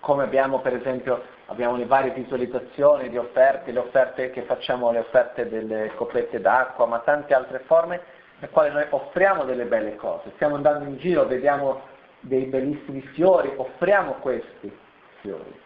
come 0.00 0.24
abbiamo 0.24 0.60
per 0.60 0.74
esempio, 0.74 1.22
abbiamo 1.46 1.76
le 1.76 1.86
varie 1.86 2.10
visualizzazioni 2.10 3.08
di 3.08 3.16
offerte, 3.16 3.70
le 3.70 3.78
offerte 3.78 4.30
che 4.30 4.42
facciamo, 4.42 4.90
le 4.90 4.98
offerte 4.98 5.48
delle 5.48 5.92
coppette 5.94 6.40
d'acqua, 6.40 6.86
ma 6.86 6.98
tante 7.00 7.34
altre 7.34 7.60
forme 7.60 8.00
nelle 8.38 8.52
quali 8.52 8.72
noi 8.72 8.86
offriamo 8.90 9.44
delle 9.44 9.64
belle 9.64 9.94
cose. 9.94 10.32
Stiamo 10.34 10.56
andando 10.56 10.84
in 10.84 10.96
giro, 10.98 11.24
vediamo 11.24 11.82
dei 12.18 12.46
bellissimi 12.46 13.00
fiori, 13.12 13.52
offriamo 13.56 14.14
questi 14.14 14.76
fiori 15.20 15.64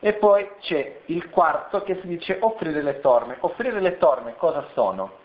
e 0.00 0.14
poi 0.14 0.48
c'è 0.60 1.00
il 1.06 1.28
quarto 1.28 1.82
che 1.82 1.98
si 2.00 2.06
dice 2.06 2.38
offrire 2.40 2.82
le 2.82 3.00
torme. 3.00 3.36
Offrire 3.40 3.80
le 3.80 3.98
torme 3.98 4.34
cosa 4.36 4.66
sono? 4.72 5.18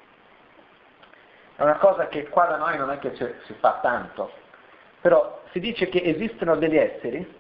È 1.56 1.64
una 1.64 1.77
cosa 1.77 2.07
che 2.07 2.27
qua 2.27 2.45
da 2.45 2.57
noi 2.57 2.77
non 2.77 2.91
è 2.91 2.99
che 2.99 3.15
si 3.15 3.53
fa 3.60 3.80
tanto, 3.81 4.30
però 4.99 5.41
si 5.52 5.61
dice 5.61 5.88
che 5.88 6.02
esistono 6.03 6.57
degli 6.57 6.76
esseri 6.76 7.39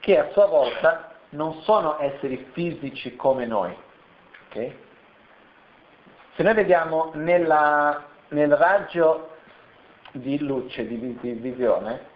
che 0.00 0.18
a 0.18 0.28
sua 0.32 0.44
volta 0.46 1.16
non 1.30 1.62
sono 1.62 1.98
esseri 1.98 2.50
fisici 2.52 3.16
come 3.16 3.46
noi. 3.46 3.74
Okay? 4.48 4.76
Se 6.34 6.42
noi 6.42 6.52
vediamo 6.52 7.12
nella, 7.14 8.04
nel 8.28 8.54
raggio 8.54 9.36
di 10.12 10.38
luce, 10.40 10.86
di, 10.86 11.18
di 11.20 11.32
visione, 11.32 12.08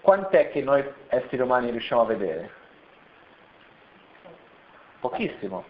quant'è 0.00 0.50
che 0.50 0.62
noi 0.62 0.84
esseri 1.08 1.42
umani 1.42 1.70
riusciamo 1.70 2.02
a 2.02 2.06
vedere? 2.06 2.57
Pochissimo. 5.00 5.64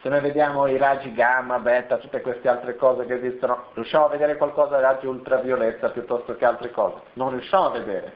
Se 0.00 0.08
noi 0.08 0.20
vediamo 0.20 0.66
i 0.66 0.76
raggi 0.78 1.12
gamma, 1.12 1.58
beta, 1.58 1.98
tutte 1.98 2.20
queste 2.22 2.48
altre 2.48 2.74
cose 2.76 3.06
che 3.06 3.14
esistono, 3.14 3.66
riusciamo 3.74 4.06
a 4.06 4.08
vedere 4.08 4.36
qualcosa 4.36 4.76
ai 4.76 4.82
raggi 4.82 5.06
ultravioletta 5.06 5.90
piuttosto 5.90 6.34
che 6.34 6.44
altre 6.44 6.72
cose? 6.72 6.96
Non 7.12 7.30
riusciamo 7.30 7.66
a 7.66 7.70
vedere. 7.70 8.14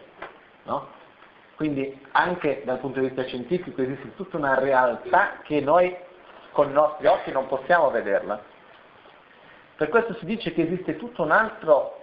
No? 0.64 0.88
Quindi 1.54 2.04
anche 2.10 2.62
dal 2.64 2.78
punto 2.78 2.98
di 2.98 3.06
vista 3.06 3.22
scientifico 3.24 3.82
esiste 3.82 4.14
tutta 4.16 4.36
una 4.36 4.58
realtà 4.58 5.38
che 5.42 5.60
noi 5.60 5.96
con 6.50 6.70
i 6.70 6.72
nostri 6.72 7.06
occhi 7.06 7.30
non 7.30 7.46
possiamo 7.46 7.90
vederla. 7.90 8.40
Per 9.76 9.88
questo 9.88 10.14
si 10.14 10.24
dice 10.24 10.52
che 10.52 10.62
esiste 10.62 10.96
tutto 10.96 11.22
un 11.22 11.30
altro 11.30 11.95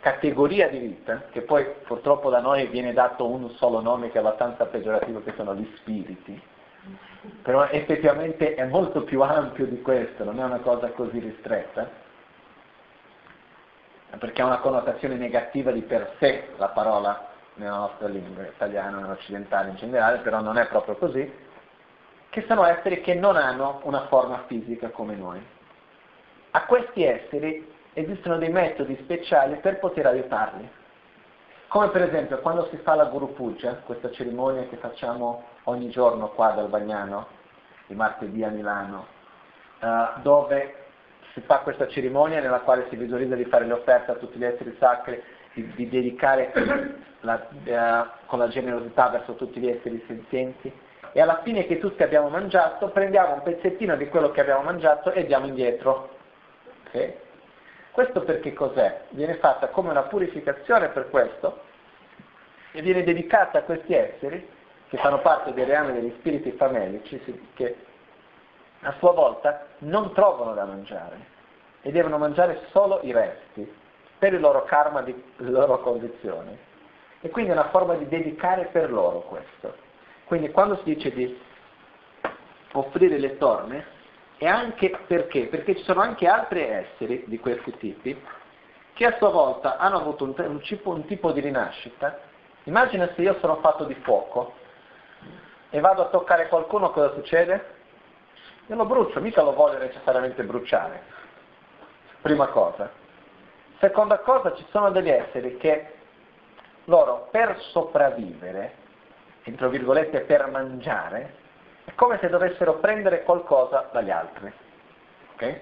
categoria 0.00 0.68
di 0.68 0.78
vita, 0.78 1.24
che 1.30 1.42
poi 1.42 1.64
purtroppo 1.84 2.30
da 2.30 2.40
noi 2.40 2.66
viene 2.66 2.92
dato 2.92 3.26
un 3.26 3.50
solo 3.50 3.80
nome 3.80 4.10
che 4.10 4.16
è 4.16 4.20
abbastanza 4.20 4.64
peggiorativo, 4.66 5.22
che 5.22 5.34
sono 5.36 5.54
gli 5.54 5.70
spiriti, 5.76 6.40
Però 7.42 7.66
effettivamente 7.68 8.54
è 8.54 8.64
molto 8.64 9.02
più 9.02 9.20
ampio 9.20 9.66
di 9.66 9.80
questo, 9.82 10.24
non 10.24 10.40
è 10.40 10.44
una 10.44 10.60
cosa 10.60 10.88
così 10.88 11.18
ristretta. 11.18 11.88
Perché 14.18 14.42
ha 14.42 14.46
una 14.46 14.58
connotazione 14.58 15.14
negativa 15.14 15.70
di 15.70 15.82
per 15.82 16.16
sé 16.18 16.48
la 16.56 16.68
parola 16.68 17.28
nella 17.54 17.76
nostra 17.76 18.08
lingua 18.08 18.44
italiana, 18.44 18.98
nell'occidentale 18.98 19.70
in 19.70 19.76
generale, 19.76 20.18
però 20.18 20.40
non 20.40 20.56
è 20.56 20.66
proprio 20.66 20.96
così, 20.96 21.30
che 22.30 22.44
sono 22.48 22.64
esseri 22.64 23.02
che 23.02 23.14
non 23.14 23.36
hanno 23.36 23.80
una 23.84 24.06
forma 24.06 24.44
fisica 24.46 24.88
come 24.88 25.14
noi. 25.14 25.40
A 26.52 26.64
questi 26.64 27.04
esseri 27.04 27.69
esistono 27.92 28.38
dei 28.38 28.50
metodi 28.50 28.96
speciali 29.02 29.56
per 29.56 29.78
poter 29.78 30.06
aiutarli. 30.06 30.68
Come 31.68 31.88
per 31.90 32.02
esempio 32.02 32.40
quando 32.40 32.66
si 32.70 32.76
fa 32.78 32.94
la 32.94 33.04
Guru 33.04 33.32
Puja, 33.32 33.82
questa 33.84 34.10
cerimonia 34.10 34.66
che 34.66 34.76
facciamo 34.76 35.44
ogni 35.64 35.88
giorno 35.90 36.30
qua 36.30 36.50
dal 36.50 36.68
Bagnano, 36.68 37.28
di 37.86 37.94
martedì 37.94 38.42
a 38.42 38.48
Milano, 38.48 39.06
uh, 39.80 40.20
dove 40.22 40.74
si 41.32 41.40
fa 41.42 41.58
questa 41.58 41.86
cerimonia 41.86 42.40
nella 42.40 42.60
quale 42.60 42.86
si 42.88 42.96
visualizza 42.96 43.36
di 43.36 43.44
fare 43.44 43.66
le 43.66 43.74
offerte 43.74 44.10
a 44.10 44.16
tutti 44.16 44.38
gli 44.38 44.44
esseri 44.44 44.74
sacri, 44.80 45.22
di, 45.52 45.72
di 45.74 45.88
dedicare 45.88 46.52
la, 47.20 47.46
uh, 47.50 48.26
con 48.26 48.40
la 48.40 48.48
generosità 48.48 49.08
verso 49.08 49.34
tutti 49.34 49.60
gli 49.60 49.68
esseri 49.68 50.02
senzienti 50.06 50.72
e 51.12 51.20
alla 51.20 51.40
fine 51.42 51.66
che 51.66 51.78
tutti 51.78 52.02
abbiamo 52.02 52.28
mangiato 52.28 52.88
prendiamo 52.88 53.34
un 53.34 53.42
pezzettino 53.42 53.96
di 53.96 54.08
quello 54.08 54.30
che 54.30 54.40
abbiamo 54.40 54.62
mangiato 54.62 55.12
e 55.12 55.24
diamo 55.26 55.46
indietro. 55.46 56.16
Okay? 56.86 57.28
Questo 58.00 58.22
perché 58.22 58.54
cos'è? 58.54 59.02
Viene 59.10 59.34
fatta 59.34 59.68
come 59.68 59.90
una 59.90 60.04
purificazione 60.04 60.88
per 60.88 61.10
questo 61.10 61.64
e 62.72 62.80
viene 62.80 63.04
dedicata 63.04 63.58
a 63.58 63.62
questi 63.62 63.92
esseri 63.92 64.48
che 64.88 64.96
fanno 64.96 65.20
parte 65.20 65.52
dei 65.52 65.66
reami 65.66 65.92
degli 65.92 66.14
spiriti 66.16 66.52
famelici 66.52 67.20
che 67.52 67.76
a 68.80 68.94
sua 68.96 69.12
volta 69.12 69.66
non 69.80 70.14
trovano 70.14 70.54
da 70.54 70.64
mangiare 70.64 71.18
e 71.82 71.92
devono 71.92 72.16
mangiare 72.16 72.62
solo 72.70 73.00
i 73.02 73.12
resti 73.12 73.70
per 74.18 74.32
il 74.32 74.40
loro 74.40 74.64
karma 74.64 75.02
di 75.02 75.22
loro 75.36 75.80
condizione. 75.80 76.56
E 77.20 77.28
quindi 77.28 77.50
è 77.50 77.54
una 77.54 77.68
forma 77.68 77.96
di 77.96 78.08
dedicare 78.08 78.70
per 78.72 78.90
loro 78.90 79.18
questo. 79.24 79.76
Quindi 80.24 80.50
quando 80.50 80.76
si 80.76 80.84
dice 80.84 81.12
di 81.12 81.38
offrire 82.72 83.18
le 83.18 83.36
torne, 83.36 83.84
e 84.42 84.48
anche 84.48 84.88
perché? 85.06 85.48
Perché 85.48 85.76
ci 85.76 85.82
sono 85.82 86.00
anche 86.00 86.26
altri 86.26 86.62
esseri 86.62 87.24
di 87.26 87.38
questi 87.38 87.76
tipi 87.76 88.18
che 88.94 89.04
a 89.04 89.14
sua 89.18 89.28
volta 89.28 89.76
hanno 89.76 89.98
avuto 89.98 90.24
un, 90.24 90.34
un, 90.34 90.60
tipo, 90.62 90.88
un 90.92 91.04
tipo 91.04 91.30
di 91.32 91.40
rinascita. 91.40 92.20
Immagina 92.62 93.10
se 93.14 93.20
io 93.20 93.36
sono 93.40 93.56
fatto 93.56 93.84
di 93.84 93.94
fuoco 93.96 94.54
e 95.68 95.78
vado 95.80 96.00
a 96.00 96.08
toccare 96.08 96.48
qualcuno, 96.48 96.88
cosa 96.90 97.12
succede? 97.12 97.74
Io 98.68 98.76
lo 98.76 98.86
brucio, 98.86 99.20
mica 99.20 99.42
lo 99.42 99.52
voglio 99.52 99.76
necessariamente 99.76 100.42
bruciare. 100.42 101.02
Prima 102.22 102.46
cosa. 102.46 102.90
Seconda 103.78 104.20
cosa, 104.20 104.54
ci 104.54 104.64
sono 104.70 104.90
degli 104.90 105.10
esseri 105.10 105.58
che 105.58 105.92
loro 106.84 107.28
per 107.30 107.60
sopravvivere, 107.72 108.72
entro 109.42 109.68
virgolette 109.68 110.20
per 110.20 110.46
mangiare, 110.48 111.34
è 111.90 111.94
come 111.96 112.18
se 112.20 112.28
dovessero 112.28 112.74
prendere 112.74 113.24
qualcosa 113.24 113.88
dagli 113.92 114.10
altri. 114.10 114.52
Okay? 115.34 115.60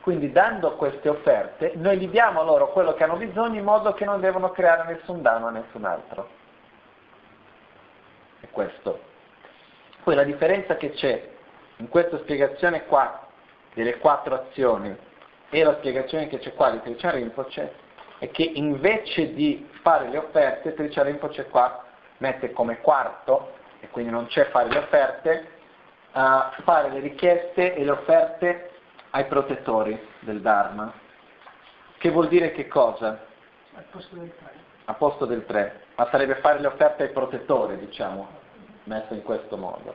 Quindi 0.00 0.32
dando 0.32 0.76
queste 0.76 1.08
offerte, 1.08 1.72
noi 1.74 1.98
gli 1.98 2.08
diamo 2.08 2.42
loro 2.42 2.70
quello 2.70 2.94
che 2.94 3.04
hanno 3.04 3.16
bisogno 3.16 3.58
in 3.58 3.64
modo 3.64 3.92
che 3.92 4.04
non 4.04 4.20
devono 4.20 4.50
creare 4.50 4.92
nessun 4.92 5.20
danno 5.20 5.48
a 5.48 5.50
nessun 5.50 5.84
altro. 5.84 6.28
È 8.40 8.48
questo. 8.50 9.08
Poi 10.02 10.14
la 10.14 10.24
differenza 10.24 10.76
che 10.76 10.92
c'è 10.92 11.28
in 11.76 11.88
questa 11.88 12.18
spiegazione 12.18 12.86
qua 12.86 13.26
delle 13.74 13.98
quattro 13.98 14.34
azioni 14.34 14.96
e 15.50 15.64
la 15.64 15.76
spiegazione 15.78 16.28
che 16.28 16.38
c'è 16.38 16.54
qua 16.54 16.70
di 16.70 16.80
Tricia 16.80 17.12
è 17.12 18.30
che 18.30 18.42
invece 18.42 19.34
di 19.34 19.68
fare 19.82 20.08
le 20.08 20.18
offerte, 20.18 20.72
Tricia 20.72 21.04
qua 21.50 21.84
mette 22.18 22.52
come 22.52 22.80
quarto 22.80 23.58
e 23.80 23.88
quindi 23.88 24.10
non 24.10 24.26
c'è 24.26 24.46
fare 24.50 24.68
le 24.68 24.78
offerte, 24.78 25.48
a 26.12 26.54
fare 26.62 26.90
le 26.90 27.00
richieste 27.00 27.74
e 27.74 27.84
le 27.84 27.90
offerte 27.90 28.70
ai 29.10 29.24
protettori 29.26 29.98
del 30.20 30.40
Dharma. 30.40 30.92
Che 31.98 32.10
vuol 32.10 32.28
dire 32.28 32.52
che 32.52 32.68
cosa? 32.68 33.26
Al 33.74 33.84
posto 33.90 34.16
del 34.16 34.32
3. 34.36 34.52
A 34.84 34.94
posto 34.94 35.24
del 35.24 35.44
3, 35.44 35.82
ma 35.96 36.08
sarebbe 36.10 36.36
fare 36.36 36.58
le 36.58 36.66
offerte 36.66 37.04
ai 37.04 37.10
protettori, 37.10 37.78
diciamo, 37.78 38.28
messo 38.84 39.14
in 39.14 39.22
questo 39.22 39.56
modo. 39.56 39.94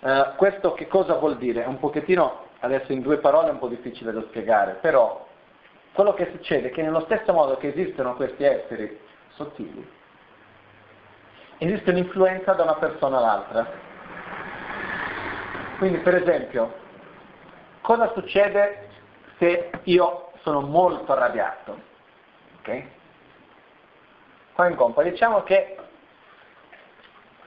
Uh, 0.00 0.34
questo 0.36 0.74
che 0.74 0.86
cosa 0.86 1.14
vuol 1.14 1.36
dire? 1.36 1.64
È 1.64 1.66
un 1.66 1.78
pochettino, 1.78 2.46
adesso 2.60 2.92
in 2.92 3.02
due 3.02 3.18
parole 3.18 3.48
è 3.48 3.52
un 3.52 3.58
po' 3.58 3.68
difficile 3.68 4.12
da 4.12 4.22
spiegare, 4.22 4.74
però 4.80 5.26
quello 5.92 6.14
che 6.14 6.30
succede 6.32 6.68
è 6.68 6.70
che 6.70 6.82
nello 6.82 7.00
stesso 7.00 7.32
modo 7.32 7.56
che 7.56 7.68
esistono 7.68 8.14
questi 8.14 8.44
esseri 8.44 9.00
sottili, 9.34 9.86
esiste 11.58 11.90
un'influenza 11.90 12.52
da 12.52 12.62
una 12.62 12.76
persona 12.76 13.18
all'altra. 13.18 13.66
Quindi 15.78 15.98
per 15.98 16.14
esempio, 16.16 16.74
cosa 17.80 18.12
succede 18.12 18.88
se 19.38 19.70
io 19.84 20.32
sono 20.42 20.60
molto 20.60 21.12
arrabbiato? 21.12 21.80
Ok? 22.58 22.82
Qua 24.52 24.68
in 24.68 24.76
compa 24.76 25.02
diciamo 25.02 25.42
che 25.42 25.76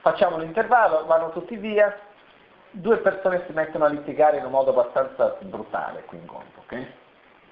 facciamo 0.00 0.38
l'intervallo, 0.38 1.04
vanno 1.06 1.30
tutti 1.30 1.56
via, 1.56 1.96
due 2.70 2.98
persone 2.98 3.44
si 3.46 3.52
mettono 3.52 3.84
a 3.84 3.88
litigare 3.88 4.38
in 4.38 4.44
un 4.44 4.50
modo 4.50 4.70
abbastanza 4.70 5.36
brutale 5.40 6.04
qui 6.04 6.18
in 6.18 6.26
compa, 6.26 6.60
ok? 6.60 6.86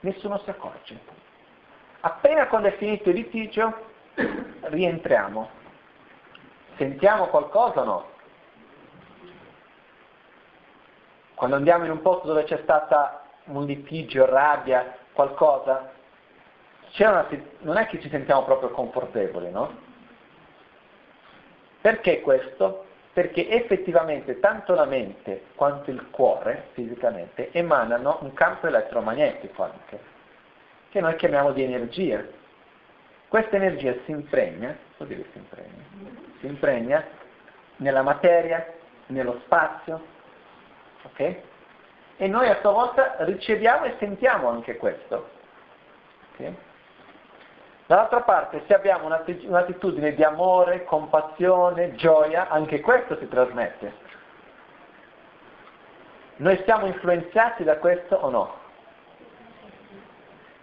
Nessuno 0.00 0.38
si 0.38 0.50
accorge. 0.50 0.98
Appena 2.00 2.46
quando 2.48 2.68
è 2.68 2.76
finito 2.76 3.10
il 3.10 3.16
litigio, 3.16 3.88
rientriamo 4.62 5.59
Sentiamo 6.80 7.26
qualcosa 7.26 7.82
o 7.82 7.84
no? 7.84 8.04
Quando 11.34 11.56
andiamo 11.56 11.84
in 11.84 11.90
un 11.90 12.00
posto 12.00 12.26
dove 12.26 12.44
c'è 12.44 12.58
stata 12.62 13.22
un 13.44 13.66
litigio, 13.66 14.24
rabbia, 14.24 14.96
qualcosa, 15.12 15.92
una, 16.96 17.28
non 17.58 17.76
è 17.76 17.86
che 17.86 18.00
ci 18.00 18.08
sentiamo 18.08 18.44
proprio 18.44 18.70
confortevoli, 18.70 19.50
no? 19.50 19.76
Perché 21.82 22.22
questo? 22.22 22.86
Perché 23.12 23.50
effettivamente 23.50 24.40
tanto 24.40 24.72
la 24.72 24.86
mente 24.86 25.48
quanto 25.56 25.90
il 25.90 26.08
cuore, 26.08 26.68
fisicamente, 26.72 27.52
emanano 27.52 28.20
un 28.22 28.32
campo 28.32 28.68
elettromagnetico 28.68 29.64
anche, 29.64 30.00
che 30.88 31.00
noi 31.02 31.14
chiamiamo 31.16 31.52
di 31.52 31.62
energia. 31.62 32.38
Questa 33.30 33.54
energia 33.54 33.94
si 34.04 34.10
impregna, 34.10 34.76
vuol 34.96 35.08
dire 35.08 35.24
si 35.30 35.38
impregna? 35.38 35.82
si 36.40 36.46
impregna 36.46 37.04
nella 37.76 38.02
materia, 38.02 38.66
nello 39.06 39.38
spazio, 39.44 40.04
ok? 41.04 41.36
E 42.16 42.26
noi 42.26 42.48
a 42.48 42.58
sua 42.60 42.72
volta 42.72 43.14
riceviamo 43.20 43.84
e 43.84 43.94
sentiamo 44.00 44.48
anche 44.48 44.76
questo. 44.78 45.28
Okay? 46.32 46.56
Dall'altra 47.86 48.22
parte, 48.22 48.64
se 48.66 48.74
abbiamo 48.74 49.06
un'attitudine 49.06 50.12
di 50.12 50.24
amore, 50.24 50.82
compassione, 50.82 51.94
gioia, 51.94 52.48
anche 52.48 52.80
questo 52.80 53.16
si 53.18 53.28
trasmette. 53.28 53.92
Noi 56.38 56.60
siamo 56.64 56.86
influenzati 56.86 57.62
da 57.62 57.76
questo 57.76 58.16
o 58.16 58.28
no? 58.28 58.59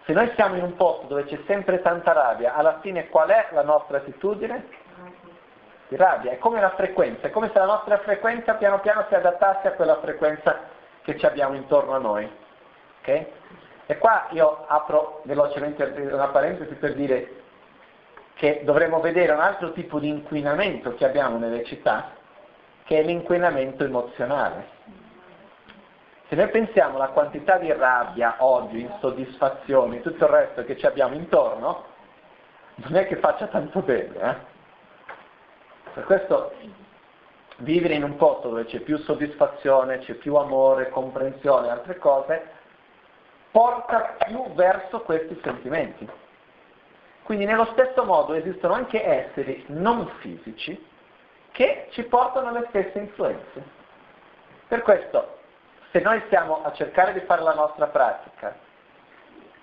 Se 0.08 0.14
noi 0.14 0.32
siamo 0.36 0.56
in 0.56 0.62
un 0.62 0.74
posto 0.74 1.06
dove 1.06 1.24
c'è 1.24 1.38
sempre 1.46 1.82
tanta 1.82 2.12
rabbia, 2.12 2.54
alla 2.54 2.78
fine 2.80 3.10
qual 3.10 3.28
è 3.28 3.48
la 3.52 3.62
nostra 3.62 3.98
attitudine? 3.98 4.64
di 5.88 5.96
rabbia, 5.96 6.32
è 6.32 6.38
come 6.38 6.62
la 6.62 6.70
frequenza, 6.70 7.26
è 7.26 7.30
come 7.30 7.50
se 7.52 7.58
la 7.58 7.66
nostra 7.66 7.98
frequenza 7.98 8.54
piano 8.54 8.80
piano 8.80 9.04
si 9.08 9.14
adattasse 9.14 9.68
a 9.68 9.72
quella 9.72 9.98
frequenza 10.00 10.60
che 11.02 11.18
ci 11.18 11.26
abbiamo 11.26 11.56
intorno 11.56 11.92
a 11.92 11.98
noi. 11.98 12.30
Okay? 13.00 13.26
E 13.84 13.98
qua 13.98 14.28
io 14.30 14.64
apro 14.66 15.20
velocemente 15.24 15.82
una 16.10 16.28
parentesi 16.28 16.74
per 16.74 16.94
dire 16.94 17.42
che 18.32 18.62
dovremmo 18.64 19.00
vedere 19.00 19.32
un 19.32 19.40
altro 19.40 19.72
tipo 19.72 19.98
di 19.98 20.08
inquinamento 20.08 20.94
che 20.94 21.04
abbiamo 21.04 21.36
nelle 21.36 21.64
città, 21.64 22.12
che 22.84 22.98
è 22.98 23.02
l'inquinamento 23.02 23.84
emozionale. 23.84 24.68
Se 26.28 26.34
noi 26.34 26.48
pensiamo 26.50 26.96
alla 26.96 27.08
quantità 27.08 27.56
di 27.56 27.72
rabbia, 27.72 28.36
odio, 28.40 28.78
insoddisfazioni, 28.78 30.02
tutto 30.02 30.24
il 30.24 30.30
resto 30.30 30.62
che 30.62 30.76
ci 30.76 30.84
abbiamo 30.84 31.14
intorno, 31.14 31.84
non 32.74 32.96
è 32.96 33.06
che 33.06 33.16
faccia 33.16 33.46
tanto 33.46 33.80
bene. 33.80 34.14
Eh? 34.20 34.36
Per 35.94 36.04
questo 36.04 36.52
vivere 37.58 37.94
in 37.94 38.02
un 38.02 38.16
posto 38.16 38.50
dove 38.50 38.66
c'è 38.66 38.80
più 38.80 38.98
soddisfazione, 38.98 40.00
c'è 40.00 40.14
più 40.14 40.34
amore, 40.34 40.90
comprensione 40.90 41.66
e 41.66 41.70
altre 41.70 41.96
cose, 41.96 42.50
porta 43.50 44.16
più 44.26 44.52
verso 44.52 45.00
questi 45.00 45.40
sentimenti. 45.42 46.06
Quindi 47.22 47.46
nello 47.46 47.68
stesso 47.72 48.04
modo 48.04 48.34
esistono 48.34 48.74
anche 48.74 49.02
esseri 49.02 49.64
non 49.68 50.06
fisici 50.18 50.86
che 51.52 51.88
ci 51.92 52.02
portano 52.02 52.48
alle 52.48 52.66
stesse 52.68 52.98
influenze. 52.98 53.62
Per 54.68 54.82
questo, 54.82 55.37
se 55.98 56.04
noi 56.04 56.22
stiamo 56.26 56.62
a 56.62 56.72
cercare 56.72 57.12
di 57.12 57.20
fare 57.20 57.42
la 57.42 57.54
nostra 57.54 57.88
pratica 57.88 58.54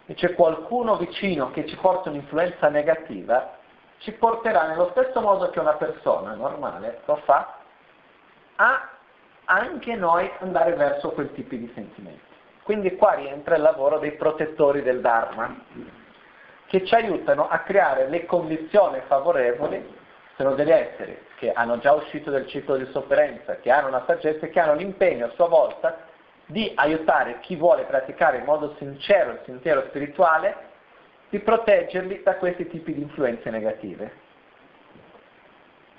e 0.05 0.13
c'è 0.15 0.33
qualcuno 0.33 0.97
vicino 0.97 1.49
che 1.51 1.65
ci 1.65 1.77
porta 1.77 2.09
un'influenza 2.09 2.67
negativa, 2.67 3.53
ci 3.99 4.11
porterà 4.11 4.67
nello 4.67 4.89
stesso 4.91 5.21
modo 5.21 5.49
che 5.49 5.59
una 5.59 5.75
persona 5.75 6.33
normale 6.33 6.99
lo 7.05 7.15
fa 7.23 7.55
a 8.57 8.89
anche 9.45 9.95
noi 9.95 10.29
andare 10.39 10.73
verso 10.73 11.11
quel 11.11 11.31
tipo 11.33 11.55
di 11.55 11.71
sentimenti. 11.73 12.19
Quindi 12.63 12.97
qua 12.97 13.13
rientra 13.13 13.55
il 13.55 13.61
lavoro 13.61 13.99
dei 13.99 14.11
protettori 14.11 14.81
del 14.81 14.99
Dharma, 14.99 15.55
che 16.65 16.83
ci 16.83 16.95
aiutano 16.95 17.47
a 17.47 17.59
creare 17.59 18.09
le 18.09 18.25
condizioni 18.25 18.99
favorevoli, 19.07 20.03
sono 20.35 20.53
degli 20.53 20.71
esseri 20.71 21.17
che 21.37 21.53
hanno 21.53 21.77
già 21.77 21.93
uscito 21.93 22.29
del 22.29 22.47
ciclo 22.47 22.75
di 22.75 22.85
sofferenza, 22.91 23.55
che 23.57 23.71
hanno 23.71 23.87
una 23.87 24.03
saggezza 24.05 24.45
e 24.45 24.49
che 24.49 24.59
hanno 24.59 24.73
l'impegno 24.73 25.27
a 25.27 25.31
sua 25.35 25.47
volta 25.47 26.13
di 26.47 26.71
aiutare 26.75 27.39
chi 27.39 27.55
vuole 27.55 27.83
praticare 27.83 28.37
in 28.37 28.45
modo 28.45 28.75
sincero 28.77 29.31
il 29.31 29.39
sentiero 29.45 29.83
spirituale, 29.87 30.73
di 31.29 31.39
proteggerli 31.39 32.21
da 32.23 32.35
questi 32.35 32.67
tipi 32.67 32.93
di 32.93 33.01
influenze 33.01 33.49
negative. 33.49 34.23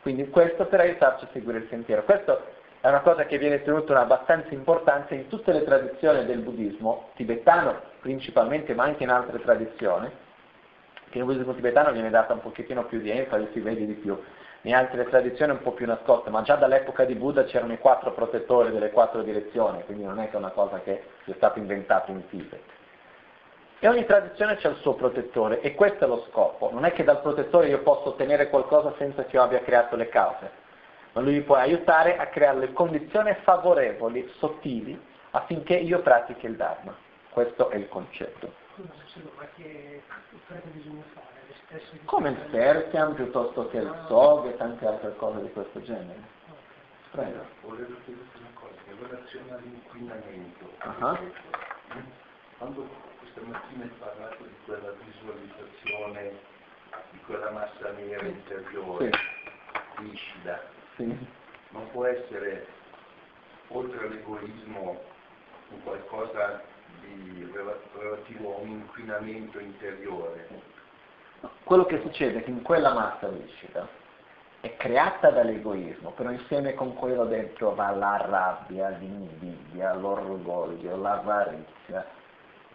Quindi 0.03 0.29
questo 0.29 0.67
per 0.67 0.81
aiutarci 0.81 1.25
a 1.25 1.29
seguire 1.33 1.59
il 1.59 1.67
sentiero. 1.69 2.05
Questo 2.05 2.55
è 2.81 2.89
una 2.89 3.01
cosa 3.01 3.27
che 3.27 3.39
viene 3.39 3.63
tenuta 3.63 3.99
abbastanza 3.99 4.55
importanza 4.55 5.15
in 5.15 5.27
tutte 5.27 5.53
le 5.53 5.65
tradizioni 5.65 6.25
del 6.25 6.39
buddismo, 6.39 7.11
tibetano 7.17 7.81
principalmente, 8.01 8.73
ma 8.75 8.85
anche 8.85 9.03
in 9.03 9.11
altre 9.11 9.41
tradizioni, 9.41 10.09
che 11.11 11.19
nel 11.19 11.27
buddismo 11.27 11.55
tibetano 11.55 11.91
viene 11.91 12.11
data 12.11 12.35
un 12.35 12.41
pochettino 12.41 12.85
più 12.85 13.01
di 13.01 13.11
enfasi, 13.11 13.49
si 13.53 13.61
vede 13.61 13.85
di 13.85 13.95
più. 13.95 14.17
In 14.67 14.75
altre 14.75 15.05
tradizioni 15.05 15.53
un 15.53 15.63
po' 15.63 15.71
più 15.71 15.87
nascoste, 15.87 16.29
ma 16.29 16.43
già 16.43 16.57
dall'epoca 16.57 17.05
di 17.05 17.15
Buddha 17.15 17.45
c'erano 17.45 17.73
i 17.73 17.79
quattro 17.79 18.11
protettori 18.11 18.73
delle 18.73 18.91
quattro 18.91 19.23
direzioni, 19.23 19.85
quindi 19.85 20.03
non 20.03 20.19
è 20.19 20.29
che 20.29 20.35
è 20.35 20.39
una 20.39 20.51
cosa 20.51 20.81
che 20.81 21.05
sia 21.23 21.35
stata 21.35 21.61
inventata 21.61 22.11
in 22.11 22.29
Tibet. 22.29 22.61
E 23.79 23.87
ogni 23.87 24.05
tradizione 24.05 24.57
c'è 24.57 24.69
il 24.69 24.75
suo 24.79 24.95
protettore 24.95 25.61
e 25.61 25.77
questo 25.77 26.05
è 26.05 26.09
lo 26.09 26.27
scopo. 26.31 26.71
Non 26.73 26.85
è 26.85 26.93
che 26.93 27.05
dal 27.05 27.21
protettore 27.21 27.69
io 27.69 27.79
posso 27.83 28.09
ottenere 28.09 28.49
qualcosa 28.49 28.93
senza 28.99 29.23
che 29.23 29.37
io 29.37 29.43
abbia 29.43 29.61
creato 29.61 29.95
le 29.95 30.09
cause, 30.09 30.51
ma 31.13 31.21
lui 31.21 31.35
mi 31.35 31.43
può 31.43 31.55
aiutare 31.55 32.17
a 32.17 32.27
creare 32.27 32.59
le 32.59 32.73
condizioni 32.73 33.33
favorevoli, 33.45 34.29
sottili, 34.39 35.01
affinché 35.31 35.75
io 35.75 36.01
pratichi 36.01 36.47
il 36.47 36.57
Dharma. 36.57 36.93
Questo 37.31 37.71
è 37.71 37.77
il 37.77 37.89
concetto. 37.89 38.53
Come 42.05 42.31
il 42.31 42.49
Sertiam 42.51 43.15
piuttosto 43.15 43.69
che 43.69 43.79
il 43.79 44.05
Sog 44.07 44.47
e 44.47 44.57
tante 44.57 44.87
altre 44.87 45.17
cose 45.17 45.43
di 45.43 45.51
questo 45.51 45.83
genere. 45.83 46.23
Prego. 47.11 47.45
Volevo 47.63 47.95
chiederti 48.05 48.39
una 48.39 48.51
cosa, 48.55 48.75
in 48.89 49.09
relazione 49.09 49.53
all'inquinamento. 49.53 50.71
Uh-huh. 50.85 51.19
Quando 52.59 52.89
questa 53.19 53.41
mattina 53.43 53.85
hai 53.85 53.91
parlato 53.99 54.45
di 54.45 54.55
quella 54.65 54.93
visualizzazione 55.05 56.55
di 57.11 57.21
quella 57.27 57.51
massa 57.51 57.91
nera 57.93 58.27
interiore, 58.27 59.11
sì. 59.13 60.03
viscida, 60.03 60.63
sì. 60.97 61.27
non 61.71 61.91
può 61.91 62.05
essere, 62.07 62.67
oltre 63.69 64.07
all'egoismo, 64.07 65.03
un 65.71 65.83
qualcosa 65.83 66.63
di 67.01 67.51
relativo 67.53 68.57
a 68.57 68.61
un 68.61 68.69
inquinamento 68.69 69.59
interiore. 69.59 70.75
Quello 71.65 71.85
che 71.85 72.01
succede 72.01 72.39
è 72.39 72.45
che 72.45 72.51
in 72.51 72.63
quella 72.63 72.93
massa 72.93 73.29
viscida 73.29 73.89
è 74.61 74.77
creata 74.77 75.31
dall'egoismo, 75.31 76.11
però 76.11 76.31
insieme 76.31 76.75
con 76.75 76.95
quello 76.95 77.25
dentro 77.25 77.75
va 77.75 77.91
la 77.91 78.17
rabbia, 78.29 78.89
l'invidia, 78.89 79.95
l'orgoglio, 79.95 80.97
l'avarizia, 80.97 82.05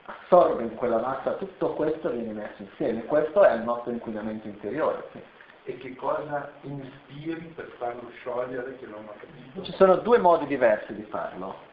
assorbe 0.05 0.63
in 0.63 0.75
quella 0.75 0.99
massa 0.99 1.33
tutto 1.33 1.73
questo 1.73 2.09
viene 2.09 2.33
messo 2.33 2.61
insieme, 2.61 3.05
questo 3.05 3.43
è 3.43 3.53
il 3.53 3.61
nostro 3.61 3.91
inquinamento 3.91 4.47
interiore. 4.47 5.07
Sì. 5.11 5.21
E 5.63 5.77
che 5.77 5.95
cosa 5.95 6.51
ispiri 6.61 7.53
per 7.55 7.71
farlo 7.77 8.09
sciogliere 8.15 8.77
che 8.77 8.85
non 8.87 9.05
ho 9.05 9.13
capito? 9.19 9.61
Ci 9.61 9.73
sono 9.73 9.95
due 9.97 10.17
modi 10.17 10.47
diversi 10.47 10.93
di 10.93 11.03
farlo. 11.03 11.69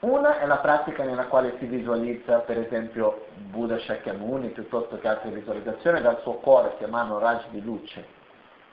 Una 0.00 0.38
è 0.38 0.46
la 0.46 0.56
pratica 0.56 1.04
nella 1.04 1.26
quale 1.26 1.56
si 1.58 1.66
visualizza, 1.66 2.38
per 2.38 2.56
esempio, 2.56 3.26
Buddha 3.34 3.78
Shakyamuni, 3.78 4.48
piuttosto 4.48 4.98
che 4.98 5.06
altre 5.06 5.30
visualizzazioni, 5.30 6.00
dal 6.00 6.20
suo 6.22 6.34
cuore 6.34 6.74
si 6.78 6.84
emanano 6.84 7.18
raggi 7.18 7.48
di 7.50 7.62
luce 7.62 8.18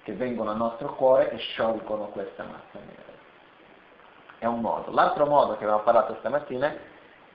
che 0.03 0.13
vengono 0.13 0.51
al 0.51 0.55
nostro 0.55 0.95
cuore 0.95 1.29
e 1.31 1.37
sciolgono 1.37 2.05
questa 2.05 2.43
massa 2.43 2.79
nera. 2.79 3.11
È 4.37 4.45
un 4.45 4.61
modo. 4.61 4.89
L'altro 4.91 5.25
modo 5.25 5.57
che 5.57 5.65
abbiamo 5.65 5.81
parlato 5.81 6.15
stamattina 6.19 6.73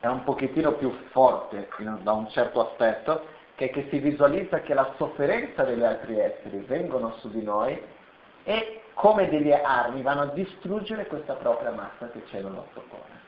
è 0.01 0.06
un 0.06 0.24
pochettino 0.24 0.73
più 0.73 0.90
forte 1.10 1.69
da 2.01 2.12
un 2.12 2.31
certo 2.31 2.66
aspetto, 2.66 3.27
che 3.56 3.66
è 3.66 3.70
che 3.70 3.89
si 3.90 3.98
visualizza 3.98 4.60
che 4.60 4.73
la 4.73 4.90
sofferenza 4.97 5.64
degli 5.64 5.85
altri 5.85 6.19
esseri 6.19 6.60
vengono 6.60 7.16
su 7.19 7.28
di 7.28 7.43
noi 7.43 7.78
e 8.44 8.85
come 8.94 9.28
delle 9.28 9.60
armi 9.60 10.01
vanno 10.01 10.23
a 10.23 10.27
distruggere 10.27 11.06
questa 11.06 11.35
propria 11.35 11.73
massa 11.73 12.09
che 12.10 12.23
c'è 12.24 12.40
nel 12.40 12.52
nostro 12.52 12.85
cuore. 12.89 13.22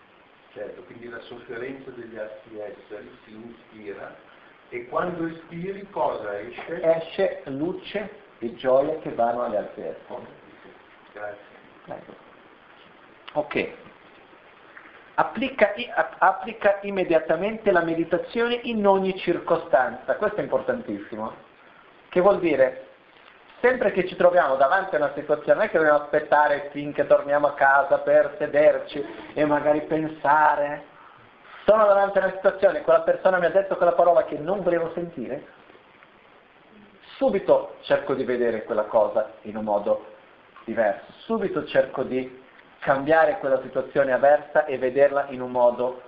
Certo, 0.54 0.82
quindi 0.84 1.08
la 1.08 1.18
sofferenza 1.22 1.90
degli 1.90 2.16
altri 2.16 2.60
esseri 2.60 3.10
si 3.24 3.36
ispira 3.50 4.14
e 4.68 4.86
quando 4.86 5.26
ispiri 5.26 5.84
cosa 5.90 6.38
esce? 6.38 6.80
Esce 6.80 7.42
luce 7.46 8.08
e 8.38 8.54
gioia 8.54 8.96
che 9.00 9.10
vanno 9.10 9.42
agli 9.42 9.56
altri 9.56 9.82
esseri. 9.82 10.26
Grazie. 11.12 11.44
Prego. 11.84 12.14
Ok. 13.32 13.68
Applica, 15.16 15.74
applica, 16.18 16.78
immediatamente 16.82 17.72
la 17.72 17.82
meditazione 17.82 18.60
in 18.62 18.86
ogni 18.86 19.16
circostanza, 19.18 20.14
questo 20.14 20.38
è 20.38 20.42
importantissimo, 20.42 21.34
che 22.10 22.20
vuol 22.20 22.38
dire 22.38 22.93
sempre 23.64 23.92
che 23.92 24.06
ci 24.06 24.14
troviamo 24.14 24.56
davanti 24.56 24.94
a 24.94 24.98
una 24.98 25.12
situazione, 25.14 25.54
non 25.54 25.62
è 25.62 25.70
che 25.70 25.78
dobbiamo 25.78 26.02
aspettare 26.02 26.68
finché 26.70 27.06
torniamo 27.06 27.46
a 27.46 27.54
casa 27.54 27.96
per 28.00 28.34
sederci 28.36 29.02
e 29.32 29.46
magari 29.46 29.80
pensare, 29.84 30.84
sono 31.64 31.86
davanti 31.86 32.18
a 32.18 32.24
una 32.24 32.34
situazione, 32.34 32.82
quella 32.82 33.00
persona 33.00 33.38
mi 33.38 33.46
ha 33.46 33.50
detto 33.50 33.76
quella 33.76 33.94
parola 33.94 34.24
che 34.24 34.36
non 34.36 34.62
volevo 34.62 34.90
sentire, 34.92 35.46
subito 37.16 37.76
cerco 37.84 38.12
di 38.12 38.24
vedere 38.24 38.64
quella 38.64 38.84
cosa 38.84 39.30
in 39.42 39.56
un 39.56 39.64
modo 39.64 40.12
diverso, 40.64 41.10
subito 41.20 41.64
cerco 41.64 42.02
di 42.02 42.42
cambiare 42.80 43.38
quella 43.38 43.62
situazione 43.62 44.12
avversa 44.12 44.66
e 44.66 44.76
vederla 44.76 45.28
in 45.30 45.40
un 45.40 45.50
modo 45.50 46.02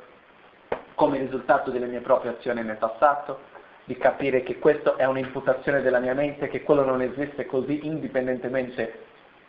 come 0.94 1.16
risultato 1.16 1.70
delle 1.70 1.86
mie 1.86 2.00
proprie 2.00 2.32
azioni 2.32 2.62
nel 2.62 2.76
passato, 2.76 3.54
di 3.86 3.96
capire 3.96 4.42
che 4.42 4.58
questo 4.58 4.96
è 4.96 5.04
un'imputazione 5.04 5.80
della 5.80 6.00
mia 6.00 6.12
mente, 6.12 6.48
che 6.48 6.62
quello 6.62 6.84
non 6.84 7.00
esiste 7.02 7.46
così 7.46 7.86
indipendentemente 7.86 9.04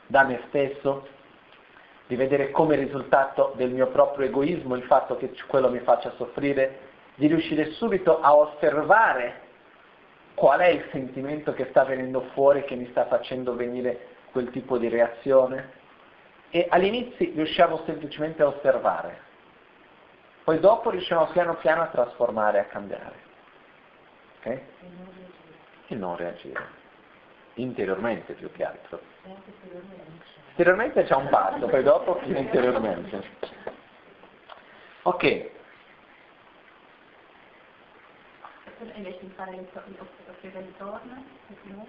da 0.05 0.23
me 0.23 0.41
stesso, 0.47 1.07
di 2.05 2.15
vedere 2.15 2.51
come 2.51 2.75
risultato 2.75 3.53
del 3.55 3.71
mio 3.71 3.87
proprio 3.87 4.27
egoismo 4.27 4.75
il 4.75 4.83
fatto 4.83 5.17
che 5.17 5.33
quello 5.47 5.69
mi 5.69 5.79
faccia 5.79 6.13
soffrire, 6.17 6.79
di 7.15 7.25
riuscire 7.27 7.71
subito 7.71 8.21
a 8.21 8.35
osservare 8.35 9.41
qual 10.35 10.59
è 10.59 10.67
il 10.67 10.87
sentimento 10.91 11.51
che 11.53 11.65
sta 11.71 11.83
venendo 11.83 12.21
fuori, 12.33 12.63
che 12.63 12.75
mi 12.75 12.87
sta 12.91 13.07
facendo 13.07 13.55
venire 13.55 14.05
quel 14.31 14.51
tipo 14.51 14.77
di 14.77 14.87
reazione. 14.87 15.71
E 16.51 16.67
all'inizio 16.69 17.31
riusciamo 17.33 17.81
semplicemente 17.85 18.43
a 18.43 18.47
osservare, 18.47 19.19
poi 20.43 20.59
dopo 20.59 20.91
riusciamo 20.91 21.25
piano 21.31 21.55
piano 21.55 21.81
a 21.81 21.87
trasformare, 21.87 22.59
a 22.59 22.65
cambiare. 22.65 23.25
Okay? 24.47 24.61
E 25.87 25.95
non 25.95 26.15
reagire. 26.15 26.85
Interiormente 27.55 28.33
più 28.33 28.51
che 28.51 28.63
altro. 28.63 29.01
Esteriormente 30.49 31.03
c'è 31.03 31.15
un 31.15 31.27
passo, 31.29 31.65
poi 31.67 31.83
dopo 31.83 32.19
interiormente. 32.23 33.23
Ok. 35.03 35.49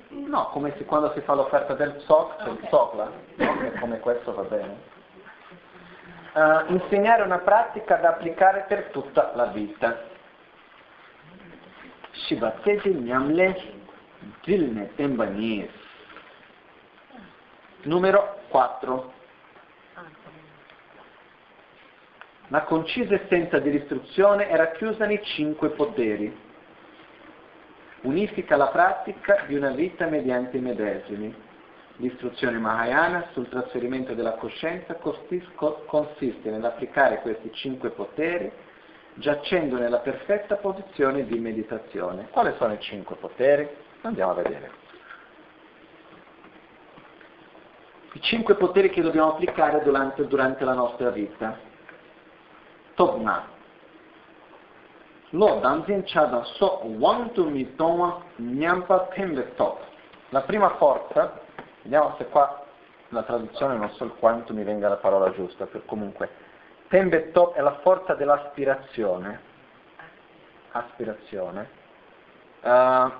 No, 0.09 0.49
come 0.49 0.75
se 0.77 0.85
quando 0.85 1.13
si 1.13 1.21
fa 1.21 1.35
l'offerta 1.35 1.75
del 1.75 2.01
SOC, 2.01 2.37
c'è 2.37 2.49
okay. 2.49 2.63
il 2.63 2.69
SOCLA, 2.69 3.11
no? 3.37 3.73
come 3.81 3.99
questo 4.01 4.35
va 4.35 4.43
bene. 4.43 4.97
Uh, 6.33 6.73
insegnare 6.73 7.23
una 7.23 7.39
pratica 7.39 7.97
da 7.97 8.11
applicare 8.11 8.65
per 8.69 8.91
tutta 8.91 9.33
la 9.35 9.47
vita. 9.47 10.17
Shibatete 12.27 12.91
Nyamle 12.91 13.57
Dilne 14.45 14.91
Tembanis. 14.97 15.71
Numero 17.83 18.41
4. 18.49 19.13
La 22.49 22.63
concisa 22.63 23.15
essenza 23.15 23.59
di 23.59 23.75
istruzione 23.75 24.49
è 24.49 24.57
racchiusa 24.57 25.07
nei 25.07 25.23
cinque 25.23 25.71
poteri. 25.71 26.47
Unifica 28.03 28.57
la 28.57 28.69
pratica 28.69 29.45
di 29.47 29.55
una 29.55 29.71
vita 29.71 30.07
mediante 30.07 30.57
i 30.57 30.61
medesimi. 30.61 31.35
L'istruzione 31.97 32.59
Mahayana 32.59 33.29
sul 33.33 33.49
trasferimento 33.49 34.15
della 34.15 34.35
coscienza 34.35 34.95
consiste 34.97 36.51
nell'applicare 36.51 37.21
questi 37.21 37.53
cinque 37.53 37.91
poteri 37.91 38.51
giacendo 39.19 39.79
nella 39.79 39.99
perfetta 39.99 40.57
posizione 40.57 41.25
di 41.25 41.39
meditazione. 41.39 42.29
Quali 42.31 42.55
sono 42.59 42.73
i 42.73 42.81
cinque 42.81 43.17
poteri? 43.17 43.69
Andiamo 44.03 44.33
a 44.33 44.35
vedere. 44.35 44.71
I 48.13 48.21
cinque 48.21 48.55
poteri 48.55 48.91
che 48.91 49.03
dobbiamo 49.03 49.33
applicare 49.33 49.83
durante, 49.83 50.27
durante 50.27 50.65
la 50.65 50.75
nostra 50.75 51.11
vita. 51.11 51.59
Tobna. 52.95 53.57
Lo 55.33 55.59
danzin 55.61 56.05
chada 56.05 56.43
so 56.43 56.81
wantu 56.85 57.49
mi 57.51 57.75
toma 57.77 58.23
nyampa 58.37 59.09
tembe 59.13 59.55
top. 59.55 59.79
La 60.31 60.41
prima 60.41 60.71
forza 60.77 61.47
Vediamo 61.89 62.15
se 62.19 62.27
qua 62.27 62.65
la 63.09 63.23
traduzione 63.23 63.77
non 63.77 63.91
so 63.93 64.07
quanto 64.19 64.53
mi 64.53 64.63
venga 64.63 64.91
la 64.91 64.97
parola 64.97 65.33
giusta, 65.33 65.65
per 65.65 65.87
comunque. 65.87 66.29
Tembetop 66.89 67.55
è 67.55 67.61
la 67.61 67.79
forza 67.81 68.15
dell'aspirazione. 68.15 69.41
Aspirazione. 70.73 71.69
Uh, 72.61 73.13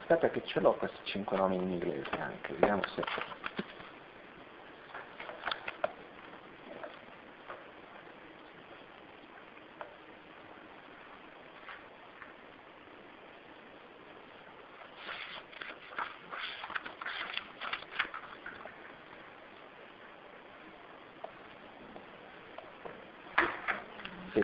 aspetta 0.00 0.30
che 0.30 0.42
ce 0.46 0.60
l'ho 0.60 0.72
questi 0.74 0.98
cinque 1.04 1.36
nomi 1.36 1.56
in 1.56 1.70
inglese 1.70 2.10
anche, 2.18 2.52
vediamo 2.54 2.82
se... 2.94 3.04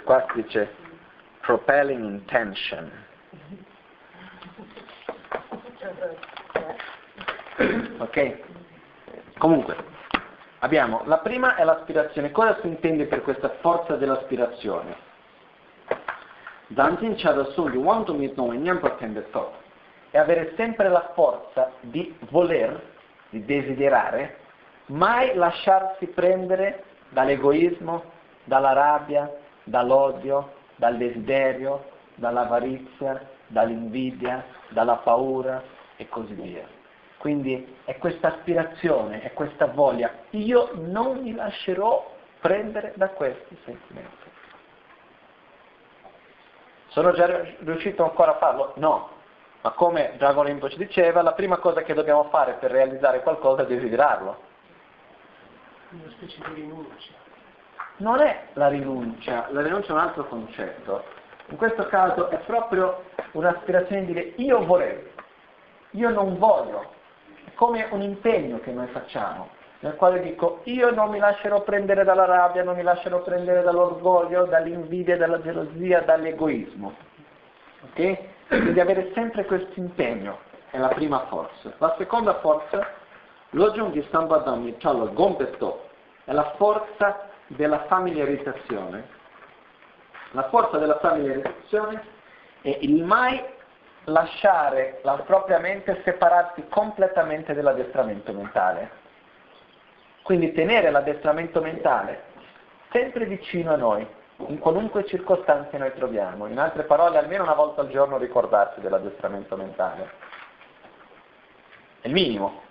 qua 0.07 0.25
si 0.29 0.43
dice 0.43 0.73
propelling 1.41 2.05
intention. 2.05 2.91
Ok? 7.99 8.39
Comunque, 9.39 9.77
abbiamo, 10.61 11.03
la 11.07 11.19
prima 11.19 11.57
è 11.57 11.65
l'aspirazione. 11.65 12.31
Cosa 12.31 12.57
si 12.61 12.69
intende 12.69 13.07
per 13.07 13.23
questa 13.23 13.49
forza 13.61 13.97
dell'aspirazione? 13.97 14.97
Dantin 16.69 17.17
Chadasungi, 17.17 17.77
quanto 17.77 18.15
mi 18.15 18.33
è 20.11 20.19
avere 20.19 20.53
sempre 20.57 20.89
la 20.89 21.11
forza 21.15 21.73
di 21.81 22.17
voler, 22.31 22.81
di 23.31 23.45
desiderare, 23.45 24.39
mai 24.87 25.35
lasciarsi 25.35 26.07
prendere 26.07 26.85
dall'egoismo, 27.09 28.05
dalla 28.45 28.73
rabbia, 28.73 29.45
dall'odio, 29.67 30.53
dal 30.77 30.97
desiderio, 30.97 31.91
dall'avarizia, 32.15 33.29
dall'invidia, 33.49 34.45
dalla 34.69 34.97
paura 34.97 35.63
e 35.97 36.09
così 36.09 36.35
via. 36.35 36.67
Quindi 37.19 37.77
è 37.85 37.97
questa 37.99 38.29
aspirazione, 38.29 39.23
è 39.23 39.33
questa 39.33 39.67
voglia. 39.67 40.11
Io 40.31 40.71
non 40.75 41.23
mi 41.23 41.35
lascerò 41.35 42.15
prendere 42.41 42.93
da 42.97 43.09
questi 43.09 43.57
sentimenti. 43.65 44.25
Sono 46.89 47.13
già 47.13 47.27
riuscito 47.59 48.05
ancora 48.05 48.33
a 48.33 48.39
farlo? 48.39 48.73
No. 48.77 49.11
Ma 49.63 49.71
come 49.73 50.15
Dragon 50.17 50.45
Rinpoche 50.45 50.77
diceva, 50.77 51.23
la 51.23 51.33
prima 51.33 51.57
cosa 51.57 51.83
che 51.83 51.95
dobbiamo 51.95 52.25
fare 52.25 52.55
per 52.55 52.71
realizzare 52.71 53.23
qualcosa 53.23 53.63
è 53.63 53.67
desiderarlo. 53.67 54.45
Una 55.91 56.11
specie 56.11 56.39
di 56.49 56.55
rinuncia 56.55 57.25
non 57.99 58.21
è 58.21 58.49
la 58.55 58.69
rinuncia, 58.69 59.47
la 59.51 59.63
rinuncia 59.63 59.89
è 59.89 59.93
un 59.93 59.99
altro 59.99 60.27
concetto. 60.27 61.05
In 61.49 61.57
questo 61.57 61.87
caso 61.87 62.29
è 62.29 62.39
proprio 62.39 63.05
un'aspirazione 63.33 64.05
di 64.05 64.13
dire 64.13 64.33
io 64.37 64.65
vorrei, 64.65 65.11
io 65.91 66.11
non 66.11 66.39
voglio. 66.39 66.95
Come 67.55 67.87
un 67.91 68.03
impegno 68.03 68.59
che 68.61 68.71
noi 68.71 68.87
facciamo, 68.89 69.49
nel 69.81 69.95
quale 69.95 70.21
dico 70.21 70.61
io 70.65 70.91
non 70.91 71.11
mi 71.11 71.19
lascerò 71.19 71.63
prendere 71.63 72.05
dalla 72.05 72.27
rabbia, 72.27 72.65
non 72.65 72.77
mi 72.77 72.83
lascerò 72.83 73.23
prendere 73.23 73.63
dall'orgoglio, 73.63 74.45
dall'invidia, 74.45 75.17
dalla 75.17 75.41
gelosia, 75.41 76.01
dall'egoismo. 76.01 76.95
Ok? 77.83 78.19
Quindi 78.49 78.81
avere 78.81 79.13
sempre 79.15 79.45
questo 79.47 79.73
impegno 79.81 80.39
è 80.71 80.79
la 80.79 80.89
prima 80.89 81.21
forza. 81.27 81.73
La 81.79 81.95
seconda 81.97 82.35
forza, 82.41 82.87
l'Ojong 83.51 83.93
di 83.93 84.07
Sambadam 84.11 84.77
Chalo 84.79 85.13
Gombeto, 85.13 85.89
è 86.25 86.33
la 86.33 86.53
forza 86.57 87.31
della 87.49 87.85
familiarizzazione. 87.87 89.15
La 90.33 90.49
forza 90.49 90.79
della 90.79 90.99
familiarizzazione 90.99 92.03
è 92.63 92.79
il 92.81 93.03
mai 93.05 93.43
lasciare 94.05 95.01
la 95.03 95.15
propria 95.15 95.59
mente 95.59 96.01
separarsi 96.05 96.65
completamente 96.69 97.55
dall'addestramento 97.55 98.33
mentale. 98.33 99.05
Quindi 100.23 100.53
tenere 100.53 100.91
l'addestramento 100.91 101.61
mentale 101.61 102.35
sempre 102.91 103.27
vicino 103.27 103.73
a 103.73 103.77
noi, 103.77 104.07
in 104.49 104.59
qualunque 104.59 105.07
circostanza 105.07 105.77
noi 105.79 105.93
troviamo. 105.95 106.47
In 106.47 106.59
altre 106.59 106.85
parole, 106.85 107.19
almeno 107.19 107.43
una 107.43 107.55
volta 107.55 107.81
al 107.81 107.89
giorno 107.89 108.19
ricordarsi 108.19 108.81
dell'addestramento 108.81 109.57
mentale. 109.57 110.11
È 112.01 112.07
il 112.07 112.13
minimo. 112.13 112.63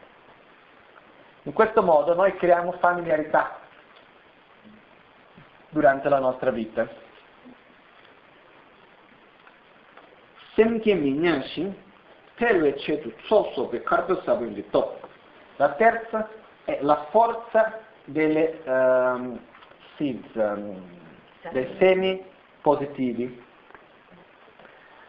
In 1.44 1.54
questo 1.54 1.84
modo 1.84 2.14
noi 2.14 2.36
creiamo 2.36 2.74
familiarità 2.80 3.60
durante 5.76 6.08
la 6.08 6.20
nostra 6.20 6.52
vita. 6.52 6.88
Semche 10.54 10.94
minyanshi, 10.94 11.70
perwe 12.36 12.78
cetu 12.78 13.14
tsoso 13.24 13.68
pe 13.68 13.84
karpa 13.84 14.22
sabu 14.24 14.46
di 14.54 14.64
top. 14.70 15.06
La 15.58 15.74
terza 15.74 16.30
è 16.64 16.80
la 16.82 17.08
forza 17.10 17.82
delle 18.06 18.62
um, 18.64 19.38
seeds, 19.98 20.34
um, 20.36 20.82
dei 21.52 21.76
semi 21.78 22.24
positivi. 22.62 23.44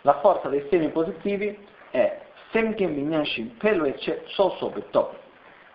La 0.00 0.18
forza 0.18 0.48
dei 0.48 0.66
semi 0.68 0.88
positivi 0.88 1.64
è 1.90 2.22
semche 2.50 2.86
minyanshi, 2.86 3.54
perwe 3.56 3.96
cetu 3.98 4.24
tsoso 4.30 4.72
top 4.90 5.14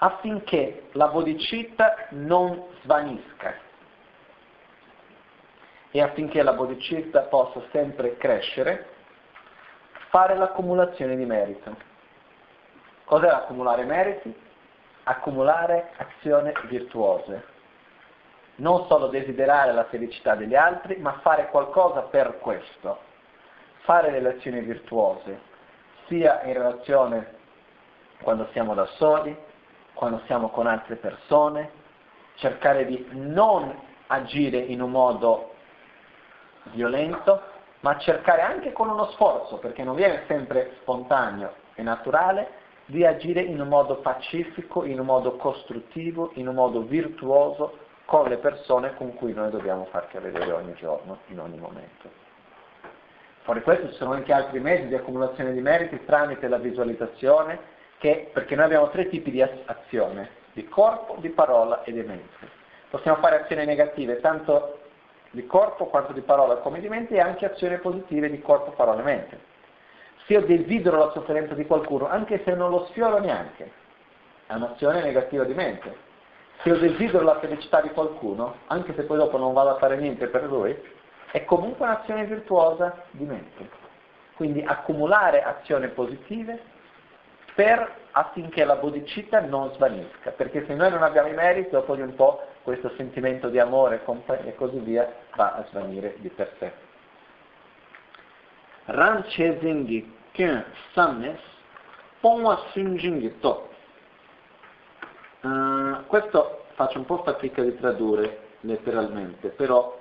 affinché 0.03 0.87
la 0.93 1.07
bodhicitta 1.07 2.07
non 2.09 2.65
svanisca 2.81 3.69
e 5.91 6.01
affinché 6.01 6.41
la 6.41 6.53
bodhicitta 6.53 7.21
possa 7.23 7.61
sempre 7.71 8.17
crescere, 8.17 8.87
fare 10.09 10.35
l'accumulazione 10.35 11.15
di 11.15 11.25
merito. 11.25 11.75
Cos'è 13.03 13.27
accumulare 13.27 13.83
meriti? 13.83 14.33
Accumulare 15.03 15.91
azioni 15.97 16.51
virtuose. 16.67 17.49
Non 18.55 18.85
solo 18.87 19.07
desiderare 19.07 19.73
la 19.73 19.85
felicità 19.85 20.35
degli 20.35 20.55
altri, 20.55 20.97
ma 20.97 21.19
fare 21.21 21.49
qualcosa 21.49 22.01
per 22.03 22.39
questo. 22.39 22.99
Fare 23.79 24.11
delle 24.11 24.35
azioni 24.35 24.61
virtuose, 24.61 25.39
sia 26.07 26.43
in 26.43 26.53
relazione 26.53 27.39
quando 28.21 28.47
siamo 28.51 28.73
da 28.73 28.85
soli, 28.97 29.35
quando 29.93 30.21
siamo 30.25 30.49
con 30.49 30.67
altre 30.67 30.95
persone, 30.95 31.71
cercare 32.35 32.85
di 32.85 33.07
non 33.11 33.73
agire 34.07 34.57
in 34.57 34.81
un 34.81 34.91
modo 34.91 35.50
violento, 36.71 37.41
ma 37.81 37.97
cercare 37.97 38.41
anche 38.41 38.71
con 38.71 38.89
uno 38.89 39.09
sforzo, 39.11 39.57
perché 39.57 39.83
non 39.83 39.95
viene 39.95 40.23
sempre 40.27 40.77
spontaneo 40.81 41.53
e 41.75 41.83
naturale, 41.83 42.59
di 42.85 43.05
agire 43.05 43.41
in 43.41 43.59
un 43.59 43.67
modo 43.67 43.97
pacifico, 43.97 44.83
in 44.83 44.99
un 44.99 45.05
modo 45.05 45.37
costruttivo, 45.37 46.31
in 46.33 46.47
un 46.47 46.55
modo 46.55 46.81
virtuoso 46.81 47.77
con 48.05 48.27
le 48.27 48.37
persone 48.37 48.93
con 48.95 49.13
cui 49.15 49.33
noi 49.33 49.49
dobbiamo 49.49 49.85
farci 49.85 50.17
vedere 50.17 50.51
ogni 50.51 50.73
giorno, 50.73 51.19
in 51.27 51.39
ogni 51.39 51.57
momento. 51.57 52.09
Fuori 53.43 53.61
questo 53.63 53.87
ci 53.89 53.95
sono 53.95 54.11
anche 54.11 54.33
altri 54.33 54.59
mezzi 54.59 54.87
di 54.87 54.95
accumulazione 54.95 55.53
di 55.53 55.61
meriti 55.61 56.03
tramite 56.05 56.47
la 56.47 56.57
visualizzazione, 56.57 57.59
che, 57.97 58.29
perché 58.33 58.55
noi 58.55 58.65
abbiamo 58.65 58.89
tre 58.89 59.07
tipi 59.07 59.31
di 59.31 59.41
azione, 59.41 60.29
di 60.53 60.67
corpo, 60.67 61.15
di 61.19 61.29
parola 61.29 61.83
e 61.83 61.93
di 61.93 62.01
mente. 62.01 62.49
Possiamo 62.89 63.17
fare 63.19 63.43
azioni 63.43 63.65
negative 63.65 64.19
tanto 64.19 64.80
di 65.31 65.45
corpo 65.47 65.85
quanto 65.85 66.13
di 66.13 66.21
parola 66.21 66.57
come 66.57 66.79
di 66.79 66.89
mente 66.89 67.15
e 67.15 67.19
anche 67.19 67.45
azioni 67.45 67.77
positive 67.77 68.29
di 68.29 68.41
corpo, 68.41 68.71
parola 68.71 68.99
e 68.99 69.03
mente. 69.03 69.39
Se 70.25 70.33
io 70.33 70.41
desidero 70.41 70.97
la 70.97 71.11
sofferenza 71.11 71.53
di 71.53 71.65
qualcuno, 71.65 72.07
anche 72.07 72.41
se 72.43 72.53
non 72.53 72.69
lo 72.69 72.85
sfioro 72.89 73.19
neanche, 73.19 73.71
è 74.45 74.53
un'azione 74.53 75.01
negativa 75.01 75.43
di 75.45 75.53
mente. 75.53 76.09
Se 76.61 76.69
io 76.69 76.77
desidero 76.77 77.23
la 77.23 77.39
felicità 77.39 77.81
di 77.81 77.89
qualcuno, 77.89 78.55
anche 78.67 78.93
se 78.93 79.03
poi 79.03 79.17
dopo 79.17 79.37
non 79.37 79.53
vado 79.53 79.69
a 79.69 79.77
fare 79.77 79.97
niente 79.97 80.27
per 80.27 80.43
lui, 80.43 80.77
è 81.31 81.43
comunque 81.45 81.85
un'azione 81.85 82.25
virtuosa 82.25 83.03
di 83.11 83.23
mente. 83.23 83.69
Quindi 84.35 84.61
accumulare 84.61 85.43
azioni 85.43 85.87
positive 85.89 86.61
per, 87.55 87.89
affinché 88.11 88.63
la 88.65 88.75
bodhicitta 88.75 89.39
non 89.39 89.71
svanisca, 89.73 90.31
perché 90.31 90.65
se 90.65 90.73
noi 90.75 90.91
non 90.91 91.03
abbiamo 91.03 91.29
i 91.29 91.33
meriti, 91.33 91.69
dopo 91.69 91.95
di 91.95 92.01
un 92.01 92.15
po' 92.15 92.43
questo 92.63 92.91
sentimento 92.95 93.49
di 93.49 93.59
amore 93.59 94.01
e 94.43 94.55
così 94.55 94.79
via 94.79 95.13
va 95.35 95.53
a 95.53 95.65
svanire 95.69 96.15
di 96.19 96.29
per 96.29 96.55
sé. 96.59 96.71
Ran 98.85 99.23
che 99.23 99.57
zingi 99.61 100.15
kyun 100.31 100.63
samnes 100.93 101.39
pongwa 102.19 102.57
sunjingi 102.71 103.39
to. 103.39 103.69
Uh, 105.41 106.05
questo 106.07 106.65
faccio 106.73 106.97
un 106.99 107.05
po' 107.05 107.23
fatica 107.23 107.63
di 107.63 107.75
tradurre 107.77 108.49
letteralmente, 108.61 109.49
però 109.49 109.99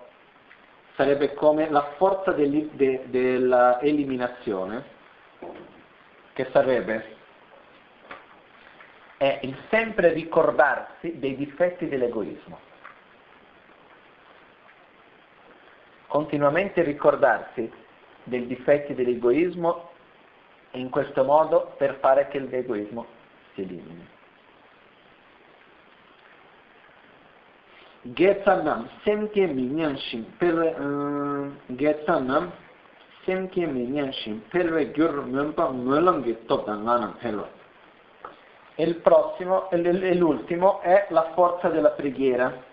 sarebbe 0.97 1.35
come 1.35 1.69
la 1.71 1.93
forza 1.97 2.33
dell'eliminazione, 2.33 4.85
che 6.35 6.49
sarebbe 6.53 7.17
è 9.21 9.39
il 9.43 9.55
sempre 9.69 10.15
ricordarsi 10.15 11.19
dei 11.19 11.37
difetti 11.37 11.87
dell'egoismo. 11.87 12.59
Continuamente 16.07 16.83
ricordarsi 16.83 17.71
dei 18.23 18.47
difetti 18.47 18.95
dell'egoismo 18.95 19.91
in 20.71 20.89
questo 20.89 21.23
modo 21.25 21.75
per 21.77 21.99
fare 22.01 22.29
che 22.29 22.39
l'egoismo 22.39 23.05
si 23.53 23.61
elimini. 23.61 24.09
Getsanam 28.01 28.89
semke 29.03 29.47
minyanshin 29.47 30.35
per 30.39 30.55
uh, 30.55 31.75
Getsanam 31.75 32.51
semke 33.27 33.67
minyanshin 33.67 34.49
per 34.49 34.91
gyur 34.93 35.27
mönpa 35.27 35.69
mölam 35.69 36.25
hello 37.21 37.60
e 38.81 38.85
il 38.85 38.97
prossimo, 38.97 39.69
e 39.69 40.15
l'ultimo 40.15 40.81
è 40.81 41.07
la 41.11 41.33
forza 41.35 41.69
della 41.69 41.91
preghiera. 41.91 42.69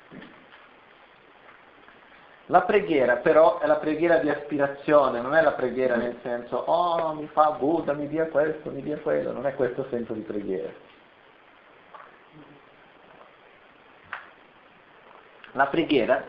La 2.45 2.61
preghiera 2.61 3.17
però 3.17 3.59
è 3.59 3.67
la 3.67 3.75
preghiera 3.75 4.19
di 4.19 4.29
aspirazione, 4.29 5.19
non 5.19 5.35
è 5.35 5.41
la 5.41 5.51
preghiera 5.51 5.97
nel 5.97 6.17
senso, 6.23 6.55
oh 6.55 7.11
mi 7.13 7.27
fa 7.27 7.51
Buddha, 7.59 7.91
mi 7.91 8.07
dia 8.07 8.27
questo, 8.27 8.71
mi 8.71 8.81
dia 8.81 8.97
quello, 8.99 9.33
non 9.33 9.45
è 9.45 9.53
questo 9.53 9.85
senso 9.89 10.13
di 10.13 10.21
preghiera. 10.21 10.71
La 15.51 15.65
preghiera 15.65 16.23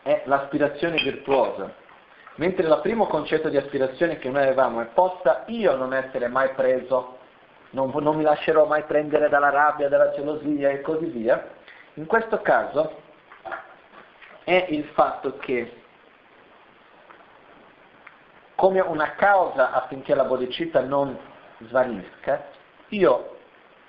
è 0.00 0.22
l'aspirazione 0.24 0.96
virtuosa, 0.96 1.70
mentre 2.36 2.66
il 2.66 2.78
primo 2.80 3.06
concetto 3.06 3.50
di 3.50 3.58
aspirazione 3.58 4.18
che 4.18 4.30
noi 4.30 4.44
avevamo 4.44 4.80
è 4.80 4.86
possa 4.94 5.44
io 5.48 5.76
non 5.76 5.92
essere 5.92 6.28
mai 6.28 6.54
preso 6.54 7.18
non, 7.70 7.92
non 7.94 8.16
mi 8.16 8.22
lascerò 8.22 8.66
mai 8.66 8.82
prendere 8.84 9.28
dalla 9.28 9.50
rabbia, 9.50 9.88
dalla 9.88 10.10
gelosia 10.12 10.70
e 10.70 10.80
così 10.80 11.06
via, 11.06 11.48
in 11.94 12.06
questo 12.06 12.40
caso 12.40 13.08
è 14.44 14.66
il 14.70 14.84
fatto 14.94 15.36
che 15.38 15.80
come 18.54 18.80
una 18.80 19.14
causa 19.14 19.72
affinché 19.72 20.14
la 20.14 20.24
bodhicitta 20.24 20.80
non 20.80 21.16
svanisca, 21.60 22.44
io 22.88 23.36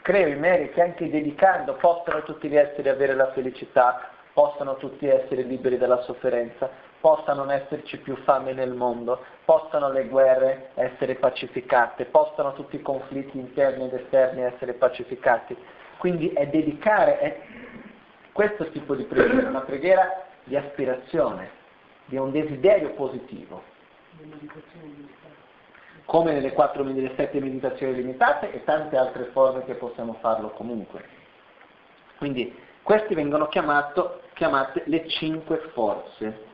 creo 0.01 0.27
i 0.27 0.35
meriti 0.35 0.79
anche 0.79 1.09
dedicando, 1.09 1.73
possano 1.73 2.23
tutti 2.23 2.47
gli 2.47 2.55
esseri 2.55 2.87
avere 2.87 3.13
la 3.13 3.31
felicità, 3.31 4.09
possano 4.33 4.77
tutti 4.77 5.07
essere 5.07 5.41
liberi 5.41 5.77
dalla 5.77 6.01
sofferenza, 6.03 6.69
possa 7.01 7.33
non 7.33 7.51
esserci 7.51 7.97
più 7.97 8.15
fame 8.17 8.53
nel 8.53 8.73
mondo, 8.73 9.25
possano 9.43 9.91
le 9.91 10.05
guerre 10.05 10.69
essere 10.75 11.15
pacificate, 11.15 12.05
possano 12.05 12.53
tutti 12.53 12.77
i 12.77 12.81
conflitti 12.81 13.37
interni 13.37 13.85
ed 13.85 13.93
esterni 13.93 14.43
essere 14.43 14.73
pacificati. 14.73 15.57
Quindi 15.97 16.29
è 16.29 16.47
dedicare 16.47 17.19
è 17.19 17.41
questo 18.31 18.69
tipo 18.69 18.95
di 18.95 19.03
preghiera, 19.03 19.49
una 19.49 19.61
preghiera 19.61 20.25
di 20.43 20.55
aspirazione, 20.55 21.49
di 22.05 22.17
un 22.17 22.31
desiderio 22.31 22.91
positivo. 22.91 23.63
Come 26.05 26.33
nelle, 26.33 26.53
quattro, 26.53 26.83
nelle 26.83 27.13
sette 27.15 27.39
meditazioni 27.39 27.95
limitate 27.95 28.51
e 28.51 28.63
tante 28.63 28.97
altre 28.97 29.25
forme 29.25 29.63
che 29.65 29.73
possiamo 29.73 30.17
farlo 30.19 30.49
comunque. 30.51 31.03
Quindi 32.17 32.55
queste 32.83 33.15
vengono 33.15 33.47
chiamato, 33.47 34.21
chiamate 34.33 34.83
le 34.85 35.07
cinque 35.07 35.57
forze 35.73 36.49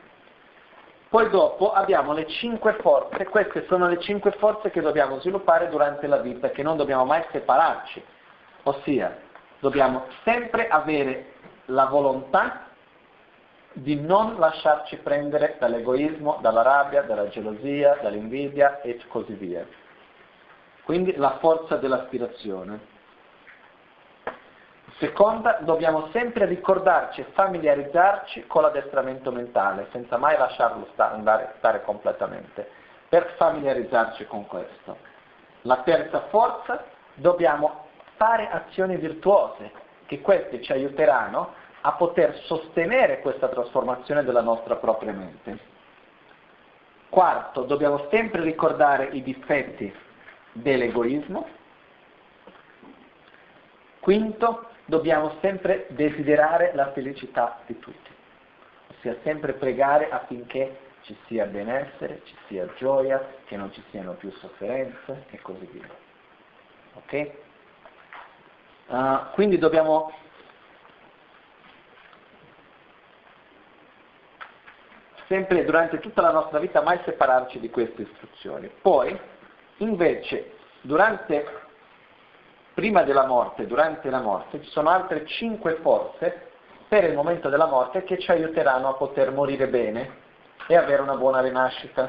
poi 1.08 1.30
dopo 1.30 1.72
abbiamo 1.72 2.12
le 2.12 2.26
cinque 2.26 2.74
forze, 2.80 3.24
queste 3.26 3.64
sono 3.66 3.88
le 3.88 3.98
cinque 3.98 4.32
forze 4.32 4.70
che 4.70 4.82
dobbiamo 4.82 5.18
sviluppare 5.20 5.68
durante 5.68 6.06
la 6.06 6.18
vita, 6.18 6.50
che 6.50 6.62
non 6.62 6.76
dobbiamo 6.76 7.04
mai 7.04 7.24
separarci, 7.32 8.02
ossia 8.64 9.16
dobbiamo 9.58 10.04
sempre 10.24 10.68
avere 10.68 11.32
la 11.66 11.86
volontà 11.86 12.66
di 13.72 13.98
non 14.00 14.36
lasciarci 14.38 14.96
prendere 14.96 15.56
dall'egoismo, 15.58 16.38
dalla 16.40 16.62
rabbia, 16.62 17.02
dalla 17.02 17.28
gelosia, 17.28 17.98
dall'invidia 18.02 18.80
e 18.82 19.00
così 19.08 19.32
via. 19.34 19.66
Quindi 20.82 21.14
la 21.16 21.36
forza 21.38 21.76
dell'aspirazione. 21.76 22.96
Seconda, 24.98 25.58
dobbiamo 25.60 26.08
sempre 26.10 26.44
ricordarci 26.44 27.20
e 27.20 27.26
familiarizzarci 27.32 28.48
con 28.48 28.62
l'addestramento 28.62 29.30
mentale, 29.30 29.86
senza 29.92 30.16
mai 30.16 30.36
lasciarlo 30.36 30.88
stare, 30.92 31.14
andare, 31.14 31.54
stare 31.58 31.82
completamente, 31.82 32.68
per 33.08 33.34
familiarizzarci 33.36 34.26
con 34.26 34.46
questo. 34.48 34.96
La 35.62 35.82
terza 35.84 36.22
forza, 36.30 36.84
dobbiamo 37.14 37.86
fare 38.16 38.48
azioni 38.50 38.96
virtuose, 38.96 39.70
che 40.06 40.20
queste 40.20 40.60
ci 40.62 40.72
aiuteranno 40.72 41.52
a 41.82 41.92
poter 41.92 42.34
sostenere 42.46 43.20
questa 43.20 43.46
trasformazione 43.46 44.24
della 44.24 44.42
nostra 44.42 44.74
propria 44.76 45.12
mente. 45.12 45.58
Quarto, 47.08 47.62
dobbiamo 47.62 48.08
sempre 48.10 48.42
ricordare 48.42 49.10
i 49.12 49.22
difetti 49.22 49.94
dell'egoismo. 50.52 51.46
Quinto, 54.00 54.67
dobbiamo 54.88 55.36
sempre 55.42 55.86
desiderare 55.90 56.72
la 56.74 56.92
felicità 56.92 57.60
di 57.66 57.78
tutti, 57.78 58.10
ossia 58.90 59.16
sempre 59.22 59.52
pregare 59.52 60.08
affinché 60.08 60.78
ci 61.02 61.14
sia 61.26 61.44
benessere, 61.44 62.22
ci 62.24 62.34
sia 62.46 62.66
gioia, 62.76 63.34
che 63.44 63.56
non 63.56 63.70
ci 63.72 63.82
siano 63.90 64.12
più 64.14 64.30
sofferenze 64.32 65.26
e 65.30 65.40
così 65.42 65.66
via. 65.66 65.88
Ok? 66.94 67.30
Uh, 68.86 69.30
quindi 69.34 69.58
dobbiamo 69.58 70.10
sempre 75.26 75.66
durante 75.66 75.98
tutta 75.98 76.22
la 76.22 76.32
nostra 76.32 76.58
vita 76.58 76.80
mai 76.80 76.98
separarci 77.04 77.60
di 77.60 77.68
queste 77.68 78.02
istruzioni. 78.02 78.70
Poi, 78.80 79.18
invece, 79.78 80.56
durante 80.80 81.66
prima 82.78 83.02
della 83.02 83.26
morte, 83.26 83.66
durante 83.66 84.08
la 84.08 84.20
morte, 84.20 84.62
ci 84.62 84.70
sono 84.70 84.88
altre 84.88 85.26
cinque 85.26 85.78
forze 85.82 86.50
per 86.86 87.02
il 87.02 87.12
momento 87.12 87.48
della 87.48 87.66
morte 87.66 88.04
che 88.04 88.20
ci 88.20 88.30
aiuteranno 88.30 88.88
a 88.88 88.94
poter 88.94 89.32
morire 89.32 89.66
bene 89.66 90.08
e 90.68 90.76
avere 90.76 91.02
una 91.02 91.16
buona 91.16 91.40
rinascita. 91.40 92.08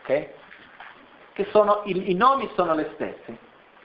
Ok? 0.00 0.28
Che 1.32 1.46
sono, 1.52 1.82
i, 1.84 2.10
I 2.10 2.14
nomi 2.14 2.50
sono 2.56 2.74
le 2.74 2.90
stesse, 2.94 3.38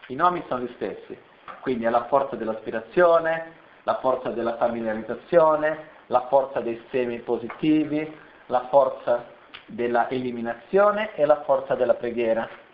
i 0.07 0.15
nomi 0.15 0.43
sono 0.47 0.61
gli 0.61 0.73
stessi. 0.77 1.15
Quindi 1.61 1.85
è 1.85 1.91
la 1.91 2.05
forza 2.05 2.35
dell'aspirazione, 2.35 3.53
la 3.83 3.99
forza 3.99 4.29
della 4.29 4.55
familiarizzazione, 4.55 5.89
la 6.07 6.25
forza 6.27 6.59
dei 6.59 6.83
semi 6.89 7.19
positivi, 7.19 8.17
la 8.47 8.65
forza 8.71 9.25
della 9.67 10.09
eliminazione 10.09 11.13
e 11.13 11.23
la 11.27 11.43
forza 11.43 11.75
della 11.75 11.93
preghiera. 11.93 12.65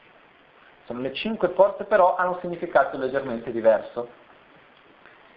Sono 0.85 0.99
le 0.99 1.14
cinque 1.14 1.49
forze, 1.49 1.85
però 1.85 2.15
hanno 2.15 2.31
un 2.31 2.39
significato 2.41 2.97
leggermente 2.97 3.51
diverso. 3.51 4.22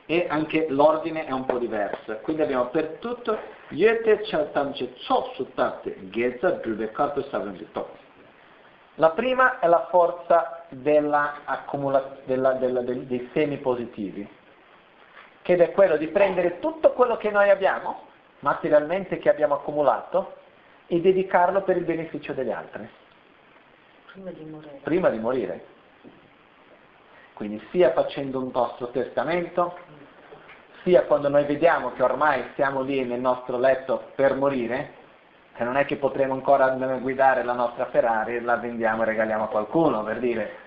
E 0.07 0.27
anche 0.29 0.67
l'ordine 0.69 1.25
è 1.25 1.33
un 1.33 1.45
po' 1.47 1.59
diverso. 1.59 2.19
Quindi 2.23 2.43
abbiamo 2.43 2.67
per 2.67 2.99
tutto 3.01 3.39
Yete 3.69 4.21
Chaltamche 4.23 4.95
Cho 5.07 5.33
Sutate 5.35 6.09
Geza 6.11 6.51
Drubekato 6.51 7.23
Savendito. 7.25 8.05
La 8.97 9.11
prima 9.11 9.59
è 9.59 9.67
la 9.67 9.89
forza 9.91 10.65
della 10.71 11.35
della, 12.25 12.53
della, 12.53 12.81
dei 12.81 13.31
semi 13.33 13.59
positivi, 13.59 14.29
che 15.43 15.55
è 15.55 15.73
quello 15.73 15.97
di 15.97 16.09
prendere 16.09 16.59
tutto 16.59 16.93
quello 16.93 17.17
che 17.17 17.31
noi 17.31 17.51
abbiamo, 17.51 18.03
materialmente 18.41 19.19
che 19.19 19.29
abbiamo 19.29 19.55
accumulato, 19.55 20.35
e 20.87 21.01
dedicarlo 21.01 21.63
per 21.63 21.77
il 21.77 21.85
beneficio 21.85 22.33
degli 22.33 22.51
altri. 22.51 22.89
Prima 24.17 24.31
di 24.31 24.45
morire. 24.47 24.81
Prima 24.83 25.09
di 25.11 25.19
morire. 25.19 25.65
Quindi 27.35 27.63
sia 27.71 27.93
facendo 27.93 28.41
un 28.41 28.51
nostro 28.51 28.89
testamento, 28.89 29.77
sia 30.85 31.03
quando 31.03 31.29
noi 31.29 31.45
vediamo 31.45 31.93
che 31.93 32.03
ormai 32.03 32.43
siamo 32.55 32.81
lì 32.81 33.05
nel 33.05 33.21
nostro 33.21 33.59
letto 33.59 34.13
per 34.15 34.35
morire, 34.35 34.95
che 35.55 35.65
non 35.65 35.77
è 35.77 35.85
che 35.85 35.97
potremo 35.97 36.33
ancora 36.33 36.71
guidare 36.71 37.43
la 37.43 37.53
nostra 37.53 37.87
Ferrari, 37.87 38.41
la 38.41 38.57
vendiamo 38.57 39.03
e 39.03 39.05
regaliamo 39.05 39.45
a 39.45 39.49
qualcuno 39.49 40.03
per 40.03 40.19
dire 40.19 40.65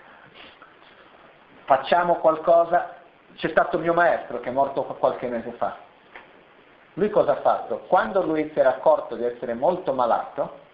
facciamo 1.64 2.16
qualcosa, 2.16 2.98
c'è 3.36 3.50
stato 3.50 3.80
mio 3.80 3.94
maestro 3.94 4.40
che 4.40 4.50
è 4.50 4.52
morto 4.52 4.84
qualche 4.84 5.28
mese 5.28 5.52
fa. 5.54 5.76
Lui 6.94 7.10
cosa 7.10 7.32
ha 7.32 7.42
fatto? 7.42 7.80
Quando 7.88 8.22
lui 8.22 8.50
si 8.54 8.60
era 8.60 8.70
accorto 8.70 9.16
di 9.16 9.24
essere 9.24 9.56
molto 9.56 9.94
malato, 9.94 10.68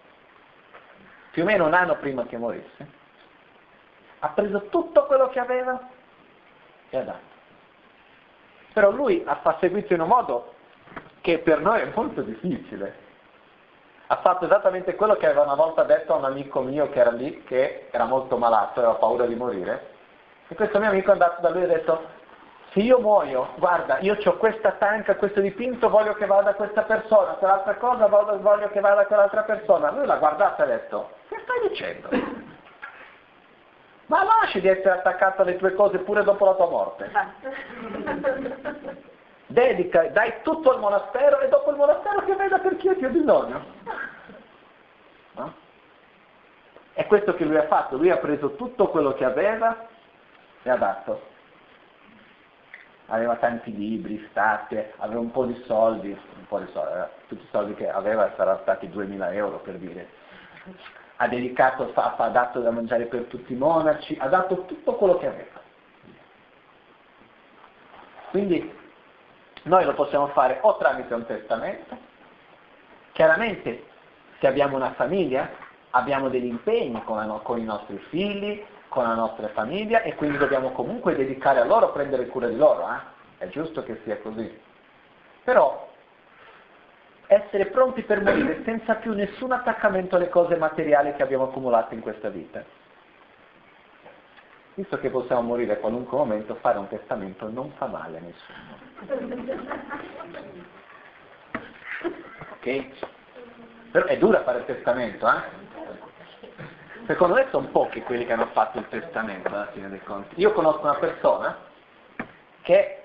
più 1.36 1.44
o 1.44 1.46
meno 1.46 1.66
un 1.66 1.74
anno 1.74 1.96
prima 1.96 2.24
che 2.24 2.38
morisse, 2.38 2.86
ha 4.20 4.28
preso 4.30 4.68
tutto 4.70 5.04
quello 5.04 5.28
che 5.28 5.38
aveva 5.38 5.78
e 6.88 6.96
ha 6.96 7.02
dato. 7.02 7.34
Però 8.72 8.90
lui 8.90 9.22
ha 9.26 9.56
seguito 9.60 9.92
in 9.92 10.00
un 10.00 10.08
modo 10.08 10.54
che 11.20 11.40
per 11.40 11.60
noi 11.60 11.82
è 11.82 11.92
molto 11.94 12.22
difficile. 12.22 12.94
Ha 14.06 14.16
fatto 14.22 14.46
esattamente 14.46 14.94
quello 14.94 15.16
che 15.16 15.26
aveva 15.26 15.42
una 15.42 15.56
volta 15.56 15.82
detto 15.82 16.14
a 16.14 16.16
un 16.16 16.24
amico 16.24 16.62
mio 16.62 16.88
che 16.88 17.00
era 17.00 17.10
lì, 17.10 17.44
che 17.44 17.88
era 17.90 18.06
molto 18.06 18.38
malato, 18.38 18.78
aveva 18.80 18.94
paura 18.94 19.26
di 19.26 19.34
morire. 19.34 19.90
E 20.48 20.54
questo 20.54 20.78
mio 20.78 20.88
amico 20.88 21.10
è 21.10 21.12
andato 21.12 21.42
da 21.42 21.50
lui 21.50 21.60
e 21.60 21.64
ha 21.64 21.68
detto, 21.68 22.08
se 22.72 22.80
io 22.80 22.98
muoio, 22.98 23.54
guarda, 23.56 23.98
io 24.00 24.16
ho 24.22 24.36
questa 24.36 24.72
tanca, 24.72 25.16
questo 25.16 25.40
dipinto, 25.40 25.88
voglio 25.88 26.14
che 26.14 26.26
vada 26.26 26.54
questa 26.54 26.82
persona, 26.82 27.32
quell'altra 27.32 27.76
cosa 27.76 28.06
voglio, 28.06 28.38
voglio 28.40 28.68
che 28.68 28.80
vada 28.80 29.06
quell'altra 29.06 29.42
persona. 29.42 29.90
Lui 29.90 30.06
l'ha 30.06 30.16
guardato 30.16 30.60
e 30.60 30.64
ha 30.64 30.68
detto, 30.68 31.10
che 31.28 31.40
stai 31.42 31.68
dicendo? 31.68 32.08
Ma 34.06 34.22
lasci 34.22 34.60
di 34.60 34.68
essere 34.68 34.90
attaccato 34.90 35.42
alle 35.42 35.56
tue 35.56 35.74
cose 35.74 35.98
pure 35.98 36.22
dopo 36.22 36.44
la 36.44 36.54
tua 36.54 36.68
morte. 36.68 37.10
Dedica, 39.46 40.08
dai 40.08 40.34
tutto 40.42 40.70
al 40.72 40.80
monastero 40.80 41.40
e 41.40 41.48
dopo 41.48 41.70
il 41.70 41.76
monastero 41.76 42.24
che 42.24 42.34
veda 42.34 42.58
per 42.58 42.76
chi 42.76 42.88
ha 42.88 42.94
bisogno. 43.08 43.64
No? 45.32 45.54
È 46.92 47.06
questo 47.06 47.34
che 47.34 47.44
lui 47.44 47.56
ha 47.56 47.66
fatto, 47.66 47.96
lui 47.96 48.10
ha 48.10 48.16
preso 48.16 48.54
tutto 48.54 48.88
quello 48.88 49.12
che 49.14 49.24
aveva 49.24 49.86
e 50.62 50.70
ha 50.70 50.76
dato. 50.76 51.34
Aveva 53.06 53.36
tanti 53.36 53.74
libri, 53.74 54.26
state, 54.30 54.94
aveva 54.98 55.20
un 55.20 55.30
po' 55.30 55.44
di 55.44 55.62
soldi, 55.66 56.10
un 56.10 56.46
po' 56.48 56.58
di 56.58 56.66
soldi, 56.72 57.08
tutti 57.28 57.44
i 57.44 57.48
soldi 57.50 57.74
che 57.74 57.88
aveva 57.88 58.32
saranno 58.36 58.60
stati 58.62 58.88
2000 58.88 59.32
euro 59.32 59.58
per 59.58 59.76
dire. 59.76 60.08
Ha 61.16 61.28
dedicato, 61.28 61.92
ha 61.94 62.28
dato 62.28 62.60
da 62.60 62.70
mangiare 62.70 63.04
per 63.04 63.24
tutti 63.24 63.52
i 63.52 63.56
monaci, 63.56 64.16
ha 64.20 64.28
dato 64.28 64.64
tutto 64.64 64.94
quello 64.96 65.18
che 65.18 65.26
aveva. 65.26 65.60
Quindi 68.30 68.74
noi 69.62 69.84
lo 69.84 69.94
possiamo 69.94 70.26
fare 70.28 70.58
o 70.62 70.76
tramite 70.76 71.14
un 71.14 71.26
testamento, 71.26 71.96
chiaramente 73.12 73.84
se 74.38 74.46
abbiamo 74.46 74.76
una 74.76 74.92
famiglia 74.92 75.48
abbiamo 75.90 76.28
degli 76.28 76.46
impegni 76.46 77.02
con, 77.04 77.40
con 77.42 77.58
i 77.58 77.64
nostri 77.64 77.96
figli, 78.10 78.62
con 78.88 79.04
la 79.04 79.14
nostra 79.14 79.48
famiglia 79.48 80.02
e 80.02 80.14
quindi 80.14 80.38
dobbiamo 80.38 80.72
comunque 80.72 81.14
dedicare 81.14 81.60
a 81.60 81.64
loro, 81.64 81.92
prendere 81.92 82.26
cura 82.26 82.48
di 82.48 82.56
loro, 82.56 82.88
eh? 82.88 83.44
è 83.44 83.48
giusto 83.48 83.82
che 83.82 84.00
sia 84.04 84.18
così. 84.18 84.58
Però 85.44 85.88
essere 87.26 87.66
pronti 87.66 88.02
per 88.02 88.22
morire 88.22 88.62
senza 88.64 88.94
più 88.94 89.12
nessun 89.12 89.52
attaccamento 89.52 90.16
alle 90.16 90.28
cose 90.28 90.56
materiali 90.56 91.14
che 91.14 91.22
abbiamo 91.22 91.44
accumulato 91.44 91.94
in 91.94 92.00
questa 92.00 92.28
vita. 92.28 92.64
Visto 94.74 94.98
che 94.98 95.08
possiamo 95.08 95.40
morire 95.40 95.74
a 95.74 95.76
qualunque 95.78 96.16
momento, 96.18 96.54
fare 96.56 96.78
un 96.78 96.88
testamento 96.88 97.48
non 97.48 97.72
fa 97.72 97.86
male 97.86 98.18
a 98.18 98.20
nessuno. 98.20 98.84
Ok? 102.52 102.86
Però 103.90 104.04
è 104.04 104.18
dura 104.18 104.42
fare 104.42 104.58
il 104.58 104.64
testamento, 104.66 105.26
eh? 105.26 105.65
Secondo 107.06 107.34
me 107.34 107.46
sono 107.50 107.68
pochi 107.68 108.02
quelli 108.02 108.26
che 108.26 108.32
hanno 108.32 108.48
fatto 108.48 108.78
il 108.78 108.88
testamento 108.88 109.46
alla 109.46 109.68
fine 109.68 109.88
dei 109.88 110.02
conti. 110.02 110.40
Io 110.40 110.52
conosco 110.52 110.80
una 110.80 110.96
persona 110.96 111.56
che 112.62 113.04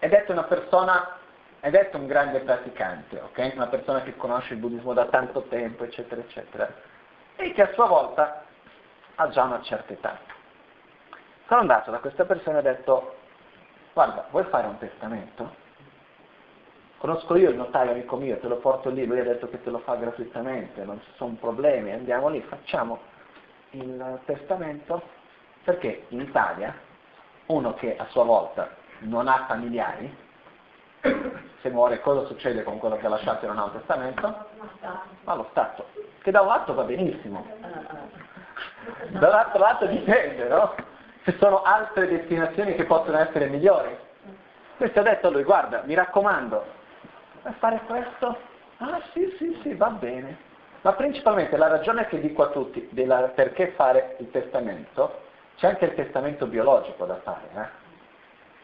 è 0.00 0.08
detta 0.08 0.32
una 0.32 0.42
persona, 0.42 1.18
è 1.60 1.70
detta 1.70 1.98
un 1.98 2.08
grande 2.08 2.40
praticante, 2.40 3.20
ok? 3.20 3.52
Una 3.54 3.68
persona 3.68 4.02
che 4.02 4.16
conosce 4.16 4.54
il 4.54 4.58
buddismo 4.58 4.92
da 4.92 5.04
tanto 5.04 5.42
tempo, 5.42 5.84
eccetera, 5.84 6.20
eccetera. 6.20 6.68
E 7.36 7.52
che 7.52 7.62
a 7.62 7.72
sua 7.74 7.86
volta 7.86 8.42
ha 9.14 9.28
già 9.28 9.44
una 9.44 9.62
certa 9.62 9.92
età. 9.92 10.18
Sono 11.46 11.60
andato 11.60 11.92
da 11.92 11.98
questa 11.98 12.24
persona 12.24 12.56
e 12.56 12.58
ho 12.58 12.62
detto, 12.62 13.16
guarda, 13.92 14.26
vuoi 14.30 14.44
fare 14.44 14.66
un 14.66 14.78
testamento? 14.78 15.60
Conosco 16.98 17.36
io 17.36 17.50
il 17.50 17.56
notaio 17.56 17.92
amico 17.92 18.16
mio, 18.16 18.38
te 18.38 18.48
lo 18.48 18.56
porto 18.56 18.88
lì, 18.90 19.06
lui 19.06 19.20
ha 19.20 19.24
detto 19.24 19.48
che 19.48 19.62
te 19.62 19.70
lo 19.70 19.78
fa 19.78 19.94
gratuitamente, 19.94 20.84
non 20.84 21.00
ci 21.02 21.10
sono 21.14 21.36
problemi, 21.38 21.92
andiamo 21.92 22.28
lì, 22.28 22.40
facciamo 22.42 23.10
il 23.72 24.20
testamento, 24.24 25.02
perché 25.64 26.06
in 26.08 26.20
Italia 26.20 26.74
uno 27.46 27.74
che 27.74 27.96
a 27.96 28.06
sua 28.10 28.24
volta 28.24 28.68
non 29.00 29.28
ha 29.28 29.44
familiari, 29.46 30.16
se 31.00 31.70
muore 31.70 32.00
cosa 32.00 32.26
succede 32.26 32.62
con 32.62 32.78
quello 32.78 32.96
che 32.96 33.06
ha 33.06 33.10
lasciato 33.10 33.44
e 33.44 33.48
non 33.48 33.58
ha 33.58 33.64
un 33.64 33.72
testamento? 33.72 34.46
Ma 35.24 35.34
lo 35.34 35.46
Stato, 35.50 35.86
che 36.22 36.30
da 36.30 36.42
un 36.42 36.48
lato 36.48 36.74
va 36.74 36.84
benissimo, 36.84 37.46
dall'altro 39.08 39.58
lato 39.58 39.86
dipende, 39.86 40.48
no? 40.48 40.74
ci 41.24 41.36
sono 41.38 41.62
altre 41.62 42.08
destinazioni 42.08 42.74
che 42.74 42.84
possono 42.84 43.18
essere 43.18 43.46
migliori. 43.46 43.96
Questo 44.76 45.00
ha 45.00 45.02
detto 45.02 45.28
a 45.28 45.30
lui, 45.30 45.44
guarda, 45.44 45.82
mi 45.84 45.94
raccomando, 45.94 46.64
vuoi 47.42 47.54
fare 47.58 47.80
questo? 47.86 48.36
Ah 48.78 49.00
sì, 49.12 49.32
sì, 49.38 49.58
sì, 49.62 49.74
va 49.74 49.88
bene. 49.90 50.50
Ma 50.82 50.92
principalmente 50.92 51.56
la 51.56 51.68
ragione 51.68 52.06
che 52.06 52.20
dico 52.20 52.42
a 52.42 52.48
tutti 52.48 52.88
della, 52.90 53.32
perché 53.34 53.68
fare 53.68 54.16
il 54.18 54.30
testamento, 54.30 55.20
c'è 55.56 55.68
anche 55.68 55.84
il 55.86 55.94
testamento 55.94 56.46
biologico 56.46 57.04
da 57.04 57.20
fare, 57.22 57.48
eh? 57.54 57.80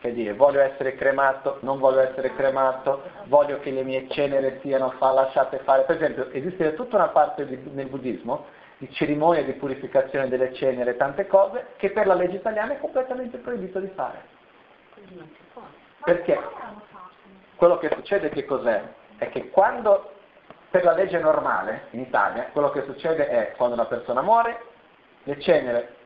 che 0.01 0.12
dire 0.12 0.35
voglio 0.35 0.61
essere 0.61 0.95
cremato, 0.95 1.59
non 1.61 1.78
voglio 1.78 2.01
essere 2.01 2.35
cremato, 2.35 3.03
voglio 3.24 3.59
che 3.61 3.70
le 3.70 3.82
mie 3.82 4.09
cenere 4.09 4.59
siano 4.62 4.90
fa, 4.99 5.12
lasciate 5.12 5.59
fare. 5.59 5.82
Per 5.82 5.97
esempio 5.97 6.31
esiste 6.31 6.74
tutta 6.74 6.97
una 6.97 7.09
parte 7.09 7.47
di, 7.47 7.59
nel 7.73 7.89
buddismo 7.89 8.47
di 8.78 8.90
cerimonia 8.93 9.43
di 9.43 9.55
purificazione 9.55 10.28
delle 10.28 10.55
ceneri, 10.55 10.97
tante 10.97 11.27
cose, 11.27 11.69
che 11.77 11.90
per 11.90 12.07
la 12.07 12.15
legge 12.15 12.36
italiana 12.36 12.74
è 12.74 12.78
completamente 12.78 13.39
proibito 13.39 13.81
di 13.81 13.90
fare. 13.95 14.23
Perché? 16.05 16.39
Quello 17.57 17.78
che 17.78 17.90
succede 17.93 18.28
che 18.28 18.45
cos'è? 18.45 18.82
È 19.19 19.28
che 19.31 19.51
quando, 19.51 20.12
per 20.70 20.85
la 20.85 20.93
legge 20.93 21.19
normale 21.19 21.86
in 21.90 22.01
Italia, 22.01 22.49
quello 22.53 22.70
che 22.70 22.85
succede 22.85 23.28
è 23.28 23.55
quando 23.57 23.74
una 23.74 23.86
persona 23.86 24.20
muore, 24.20 24.61
le 25.23 25.40
cenere, 25.40 25.97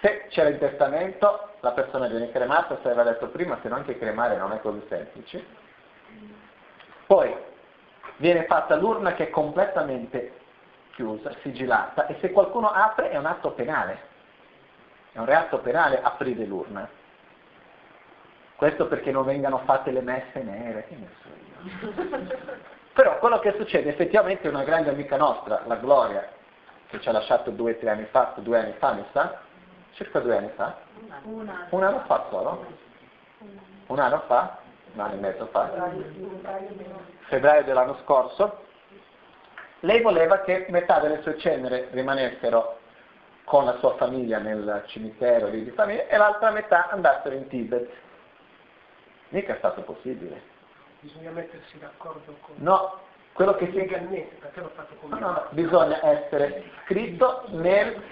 se 0.00 0.26
c'era 0.28 0.48
il 0.48 0.58
testamento, 0.58 1.54
la 1.60 1.72
persona 1.72 2.06
viene 2.06 2.30
cremata, 2.30 2.78
se 2.82 2.88
aveva 2.88 3.04
detto 3.04 3.28
prima, 3.28 3.58
se 3.62 3.68
no 3.68 3.76
anche 3.76 3.98
cremare 3.98 4.36
non 4.36 4.52
è 4.52 4.60
così 4.60 4.84
semplice. 4.88 5.44
Poi 7.06 7.34
viene 8.16 8.44
fatta 8.44 8.76
l'urna 8.76 9.14
che 9.14 9.28
è 9.28 9.30
completamente 9.30 10.32
chiusa, 10.92 11.32
sigillata, 11.42 12.06
e 12.06 12.16
se 12.20 12.30
qualcuno 12.32 12.70
apre 12.70 13.10
è 13.10 13.16
un 13.16 13.26
atto 13.26 13.52
penale. 13.52 14.14
È 15.12 15.18
un 15.18 15.24
reato 15.24 15.58
penale 15.58 16.02
aprire 16.02 16.44
l'urna. 16.44 16.88
Questo 18.56 18.86
perché 18.86 19.10
non 19.10 19.24
vengano 19.24 19.58
fatte 19.64 19.90
le 19.90 20.00
messe 20.00 20.42
nere, 20.42 20.86
che 20.88 20.96
ne 20.96 21.08
so 21.22 21.28
io. 21.38 22.74
Però 22.96 23.18
quello 23.18 23.38
che 23.40 23.52
succede 23.58 23.90
effettivamente 23.90 24.48
è 24.48 24.50
una 24.50 24.64
grande 24.64 24.88
amica 24.88 25.18
nostra, 25.18 25.60
la 25.66 25.74
Gloria, 25.74 26.26
che 26.88 26.98
ci 26.98 27.06
ha 27.10 27.12
lasciato 27.12 27.50
due 27.50 27.72
o 27.72 27.76
tre 27.76 27.90
anni 27.90 28.06
fa, 28.06 28.32
due 28.36 28.58
anni 28.58 28.72
fa 28.78 28.94
mi 28.94 29.04
sa, 29.12 29.38
circa 29.92 30.18
due 30.20 30.34
anni 30.34 30.48
fa, 30.54 30.78
un 31.24 31.46
anno, 31.46 31.66
un 31.68 31.82
anno 31.82 32.00
fa 32.06 32.24
solo, 32.30 32.64
un 33.88 33.98
anno 33.98 34.22
fa, 34.26 34.60
un 34.94 35.00
anno 35.00 35.12
e 35.12 35.16
mezzo 35.16 35.44
fa, 35.48 35.90
febbraio 37.26 37.64
dell'anno 37.64 37.98
scorso, 38.02 38.64
lei 39.80 40.00
voleva 40.00 40.40
che 40.40 40.64
metà 40.70 40.98
delle 40.98 41.20
sue 41.20 41.36
ceneri 41.36 41.88
rimanessero 41.90 42.78
con 43.44 43.66
la 43.66 43.76
sua 43.76 43.94
famiglia 43.96 44.38
nel 44.38 44.84
cimitero 44.86 45.48
di 45.48 45.70
famiglia 45.72 46.06
e 46.06 46.16
l'altra 46.16 46.50
metà 46.50 46.88
andassero 46.88 47.34
in 47.34 47.46
Tibet. 47.48 47.90
Mica 49.28 49.52
è 49.52 49.58
stato 49.58 49.82
possibile. 49.82 50.55
Bisogna 51.06 51.30
mettersi 51.30 51.78
d'accordo 51.78 52.34
con... 52.40 52.56
No, 52.56 52.98
quello 53.32 53.54
che 53.54 53.66
si... 53.66 53.74
Legalmente, 53.74 54.34
perché 54.40 54.60
l'ho 54.60 54.72
fatto 54.74 54.96
con... 54.96 55.10
No, 55.10 55.18
no, 55.18 55.30
no, 55.30 55.46
bisogna 55.50 56.04
essere 56.04 56.64
scritto 56.84 57.44
nel... 57.50 58.02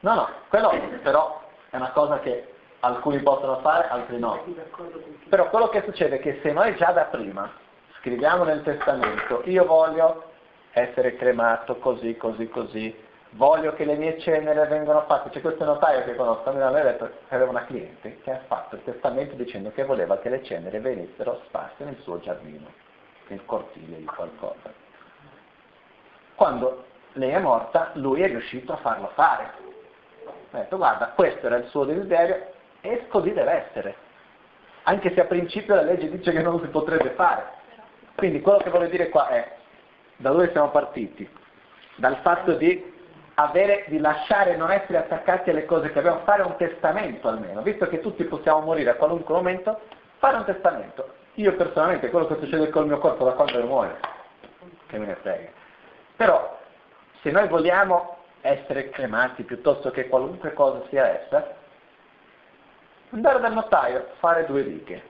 No, 0.00 0.14
no, 0.14 0.28
quello 0.48 0.72
però 1.02 1.42
è 1.70 1.76
una 1.76 1.90
cosa 1.92 2.18
che 2.20 2.52
alcuni 2.80 3.18
possono 3.20 3.60
fare, 3.60 3.88
altri 3.88 4.18
no. 4.18 4.44
Però 5.30 5.48
quello 5.48 5.68
che 5.68 5.82
succede 5.84 6.16
è 6.16 6.20
che 6.20 6.40
se 6.42 6.52
noi 6.52 6.76
già 6.76 6.92
da 6.92 7.04
prima 7.04 7.50
scriviamo 8.00 8.44
nel 8.44 8.62
testamento, 8.62 9.40
io 9.46 9.64
voglio 9.64 10.32
essere 10.72 11.16
cremato 11.16 11.76
così, 11.76 12.16
così, 12.18 12.46
così, 12.48 12.94
voglio 13.32 13.72
che 13.74 13.84
le 13.84 13.96
mie 13.96 14.18
cenere 14.18 14.66
vengano 14.66 15.02
fatte. 15.02 15.30
C'è 15.30 15.40
questo 15.40 15.64
notaio 15.64 16.04
che 16.04 16.14
conosco, 16.14 16.52
mi 16.52 16.60
aveva 16.60 16.90
detto 16.90 17.06
che 17.28 17.34
aveva 17.34 17.50
una 17.50 17.64
cliente 17.64 18.18
che 18.22 18.30
ha 18.30 18.40
fatto 18.46 18.76
il 18.76 18.84
testamento 18.84 19.34
dicendo 19.34 19.70
che 19.72 19.84
voleva 19.84 20.18
che 20.18 20.28
le 20.28 20.42
cenere 20.42 20.80
venissero 20.80 21.42
sparse 21.46 21.84
nel 21.84 21.98
suo 22.02 22.20
giardino, 22.20 22.66
nel 23.28 23.44
cortile 23.44 23.96
di 23.96 24.04
qualcosa. 24.04 24.72
Quando 26.34 26.84
lei 27.14 27.30
è 27.30 27.38
morta, 27.38 27.90
lui 27.94 28.22
è 28.22 28.26
riuscito 28.26 28.72
a 28.72 28.76
farlo 28.76 29.10
fare. 29.14 29.50
Ha 30.50 30.58
detto, 30.58 30.76
guarda, 30.76 31.08
questo 31.14 31.46
era 31.46 31.56
il 31.56 31.66
suo 31.68 31.84
desiderio, 31.84 32.50
E 32.84 33.06
così 33.08 33.32
deve 33.32 33.52
essere. 33.52 33.94
Anche 34.84 35.12
se 35.14 35.20
a 35.20 35.26
principio 35.26 35.76
la 35.76 35.82
legge 35.82 36.10
dice 36.10 36.32
che 36.32 36.42
non 36.42 36.60
si 36.60 36.66
potrebbe 36.66 37.10
fare. 37.10 37.60
Quindi 38.16 38.40
quello 38.40 38.58
che 38.58 38.70
voglio 38.70 38.88
dire 38.88 39.08
qua 39.08 39.28
è, 39.28 39.56
da 40.16 40.30
dove 40.30 40.50
siamo 40.50 40.70
partiti? 40.70 41.28
Dal 41.94 42.16
fatto 42.22 42.54
di 42.54 42.91
avere, 43.34 43.84
di 43.88 43.98
lasciare, 43.98 44.56
non 44.56 44.70
essere 44.70 44.98
attaccati 44.98 45.50
alle 45.50 45.64
cose 45.64 45.90
che 45.90 45.98
abbiamo, 45.98 46.20
fare 46.24 46.42
un 46.42 46.56
testamento 46.56 47.28
almeno, 47.28 47.62
visto 47.62 47.88
che 47.88 48.00
tutti 48.00 48.24
possiamo 48.24 48.60
morire 48.60 48.90
a 48.90 48.94
qualunque 48.94 49.34
momento, 49.34 49.80
fare 50.18 50.36
un 50.36 50.44
testamento. 50.44 51.14
Io 51.34 51.54
personalmente, 51.56 52.10
quello 52.10 52.26
che 52.26 52.36
succede 52.38 52.68
col 52.68 52.86
mio 52.86 52.98
corpo 52.98 53.24
da 53.24 53.32
quando 53.32 53.64
muoio, 53.64 53.96
che 54.86 54.98
me 54.98 55.06
ne 55.06 55.14
frega. 55.16 55.50
Però, 56.16 56.58
se 57.22 57.30
noi 57.30 57.48
vogliamo 57.48 58.18
essere 58.42 58.90
cremati 58.90 59.44
piuttosto 59.44 59.90
che 59.90 60.08
qualunque 60.08 60.52
cosa 60.52 60.82
sia 60.88 61.06
essa, 61.06 61.54
andare 63.10 63.40
dal 63.40 63.52
notaio, 63.52 64.10
fare 64.18 64.44
due 64.46 64.62
righe. 64.62 65.02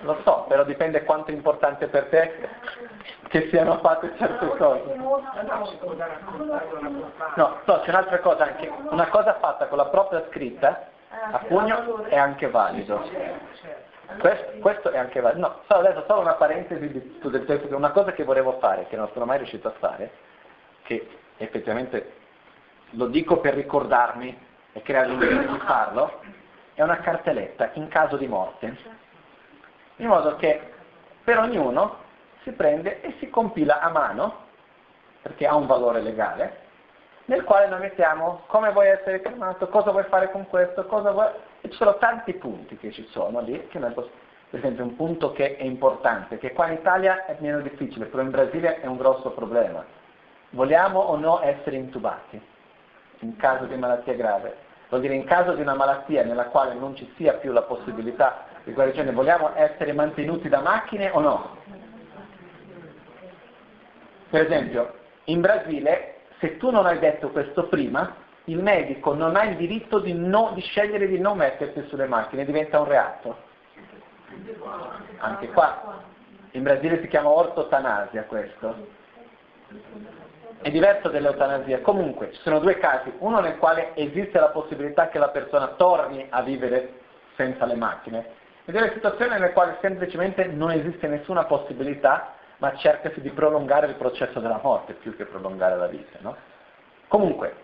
Lo 0.00 0.20
so, 0.24 0.44
però 0.48 0.64
dipende 0.64 1.04
quanto 1.04 1.30
è 1.30 1.34
importante 1.34 1.86
per 1.86 2.06
te 2.06 2.48
che 3.28 3.48
siano 3.48 3.78
fatte 3.78 4.12
certe 4.18 4.48
cose. 4.56 4.94
No, 4.94 5.22
no, 7.34 7.80
c'è 7.80 7.88
un'altra 7.90 8.18
cosa 8.20 8.44
anche. 8.44 8.72
Una 8.90 9.06
cosa 9.08 9.34
fatta 9.38 9.66
con 9.66 9.78
la 9.78 9.86
propria 9.86 10.24
scritta 10.28 10.88
a 11.30 11.38
pugno 11.46 12.04
è 12.04 12.16
anche 12.16 12.48
valido. 12.48 13.08
Questo, 14.18 14.52
questo 14.60 14.90
è 14.90 14.98
anche 14.98 15.20
valido. 15.20 15.46
No, 15.46 15.60
solo 15.68 15.80
adesso 15.80 16.04
solo 16.06 16.20
una 16.20 16.34
parentesi 16.34 16.88
di, 16.90 17.18
del 17.22 17.44
testo, 17.44 17.74
una 17.76 17.90
cosa 17.90 18.12
che 18.12 18.24
volevo 18.24 18.58
fare, 18.58 18.86
che 18.88 18.96
non 18.96 19.08
sono 19.12 19.26
mai 19.26 19.38
riuscito 19.38 19.68
a 19.68 19.74
fare, 19.78 20.10
che 20.82 21.08
effettivamente 21.36 22.14
lo 22.90 23.06
dico 23.06 23.38
per 23.38 23.54
ricordarmi 23.54 24.36
e 24.72 24.82
creare 24.82 25.08
l'interesse 25.08 25.52
di 25.52 25.58
farlo, 25.58 26.20
è 26.74 26.82
una 26.82 26.98
cartelletta 26.98 27.70
in 27.74 27.88
caso 27.88 28.16
di 28.16 28.26
morte 28.26 29.04
in 29.96 30.08
modo 30.08 30.36
che 30.36 30.60
per 31.24 31.38
ognuno 31.38 32.04
si 32.42 32.52
prende 32.52 33.00
e 33.00 33.14
si 33.18 33.28
compila 33.28 33.80
a 33.80 33.90
mano, 33.90 34.44
perché 35.22 35.46
ha 35.46 35.56
un 35.56 35.66
valore 35.66 36.00
legale, 36.00 36.64
nel 37.26 37.42
quale 37.42 37.66
noi 37.66 37.80
mettiamo 37.80 38.42
come 38.46 38.70
vuoi 38.70 38.88
essere 38.88 39.20
cremato, 39.20 39.68
cosa 39.68 39.90
vuoi 39.90 40.04
fare 40.04 40.30
con 40.30 40.46
questo, 40.46 40.86
cosa 40.86 41.10
vuoi... 41.10 41.28
E 41.60 41.70
ci 41.70 41.76
sono 41.76 41.96
tanti 41.96 42.34
punti 42.34 42.76
che 42.76 42.92
ci 42.92 43.04
sono 43.10 43.40
lì, 43.40 43.66
che 43.66 43.78
noi 43.80 43.92
possiamo... 43.92 44.16
per 44.50 44.60
esempio 44.60 44.84
un 44.84 44.94
punto 44.94 45.32
che 45.32 45.56
è 45.56 45.64
importante, 45.64 46.38
che 46.38 46.52
qua 46.52 46.68
in 46.68 46.74
Italia 46.74 47.26
è 47.26 47.36
meno 47.40 47.60
difficile, 47.60 48.06
però 48.06 48.22
in 48.22 48.30
Brasile 48.30 48.80
è 48.80 48.86
un 48.86 48.96
grosso 48.96 49.30
problema. 49.30 49.84
Vogliamo 50.50 51.00
o 51.00 51.16
no 51.16 51.42
essere 51.42 51.76
intubati 51.76 52.40
in 53.20 53.36
caso 53.36 53.64
di 53.64 53.74
malattia 53.74 54.14
grave? 54.14 54.64
Vuol 54.88 55.00
dire 55.00 55.14
in 55.14 55.24
caso 55.24 55.54
di 55.54 55.62
una 55.62 55.74
malattia 55.74 56.22
nella 56.22 56.44
quale 56.44 56.74
non 56.74 56.94
ci 56.94 57.12
sia 57.16 57.32
più 57.32 57.50
la 57.50 57.62
possibilità 57.62 58.54
di 58.66 58.72
guarigione, 58.72 59.12
vogliamo 59.12 59.52
essere 59.54 59.92
mantenuti 59.92 60.48
da 60.48 60.60
macchine 60.60 61.08
o 61.10 61.20
no? 61.20 61.56
Per 64.28 64.42
esempio, 64.42 64.92
in 65.26 65.40
Brasile, 65.40 66.16
se 66.40 66.56
tu 66.56 66.70
non 66.70 66.84
hai 66.84 66.98
detto 66.98 67.30
questo 67.30 67.68
prima, 67.68 68.16
il 68.46 68.60
medico 68.60 69.14
non 69.14 69.36
ha 69.36 69.44
il 69.44 69.56
diritto 69.56 70.00
di, 70.00 70.12
no, 70.12 70.50
di 70.52 70.62
scegliere 70.62 71.06
di 71.06 71.20
non 71.20 71.36
mettersi 71.36 71.86
sulle 71.86 72.08
macchine, 72.08 72.44
diventa 72.44 72.80
un 72.80 72.88
reato. 72.88 73.36
Anche 75.18 75.48
qua. 75.50 76.02
In 76.50 76.64
Brasile 76.64 77.00
si 77.02 77.06
chiama 77.06 77.28
ortotanasia 77.28 78.24
questo. 78.24 78.88
È 80.60 80.70
diverso 80.72 81.08
dall'eutanasia. 81.08 81.82
Comunque, 81.82 82.32
ci 82.32 82.40
sono 82.40 82.58
due 82.58 82.78
casi. 82.78 83.12
Uno 83.18 83.38
nel 83.38 83.58
quale 83.58 83.94
esiste 83.94 84.40
la 84.40 84.48
possibilità 84.48 85.08
che 85.08 85.20
la 85.20 85.28
persona 85.28 85.68
torni 85.76 86.26
a 86.28 86.42
vivere 86.42 86.94
senza 87.36 87.64
le 87.64 87.76
macchine 87.76 88.35
e 88.66 88.72
delle 88.72 88.92
situazioni 88.92 89.30
nelle 89.30 89.52
quali 89.52 89.76
semplicemente 89.80 90.44
non 90.46 90.72
esiste 90.72 91.06
nessuna 91.06 91.44
possibilità, 91.44 92.34
ma 92.58 92.74
cercasi 92.74 93.20
di 93.20 93.30
prolungare 93.30 93.86
il 93.86 93.94
processo 93.94 94.40
della 94.40 94.58
morte 94.60 94.94
più 94.94 95.14
che 95.16 95.24
prolungare 95.24 95.76
la 95.76 95.86
vita. 95.86 96.18
No? 96.20 96.36
Comunque, 97.06 97.54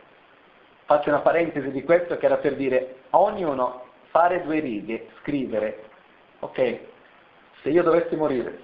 faccio 0.85 1.09
una 1.09 1.19
parentesi 1.19 1.73
di 1.73 1.83
questo 1.83 2.16
che 2.19 2.27
era 2.27 2.37
per 2.37 2.55
dire 2.55 2.99
a 3.11 3.19
ognuno 3.19 3.87
fare 4.11 4.43
due 4.43 4.61
righe, 4.61 5.09
scrivere, 5.20 5.85
ok, 6.39 6.79
se 7.62 7.69
io 7.70 7.83
dovessi 7.83 8.15
morire, 8.15 8.59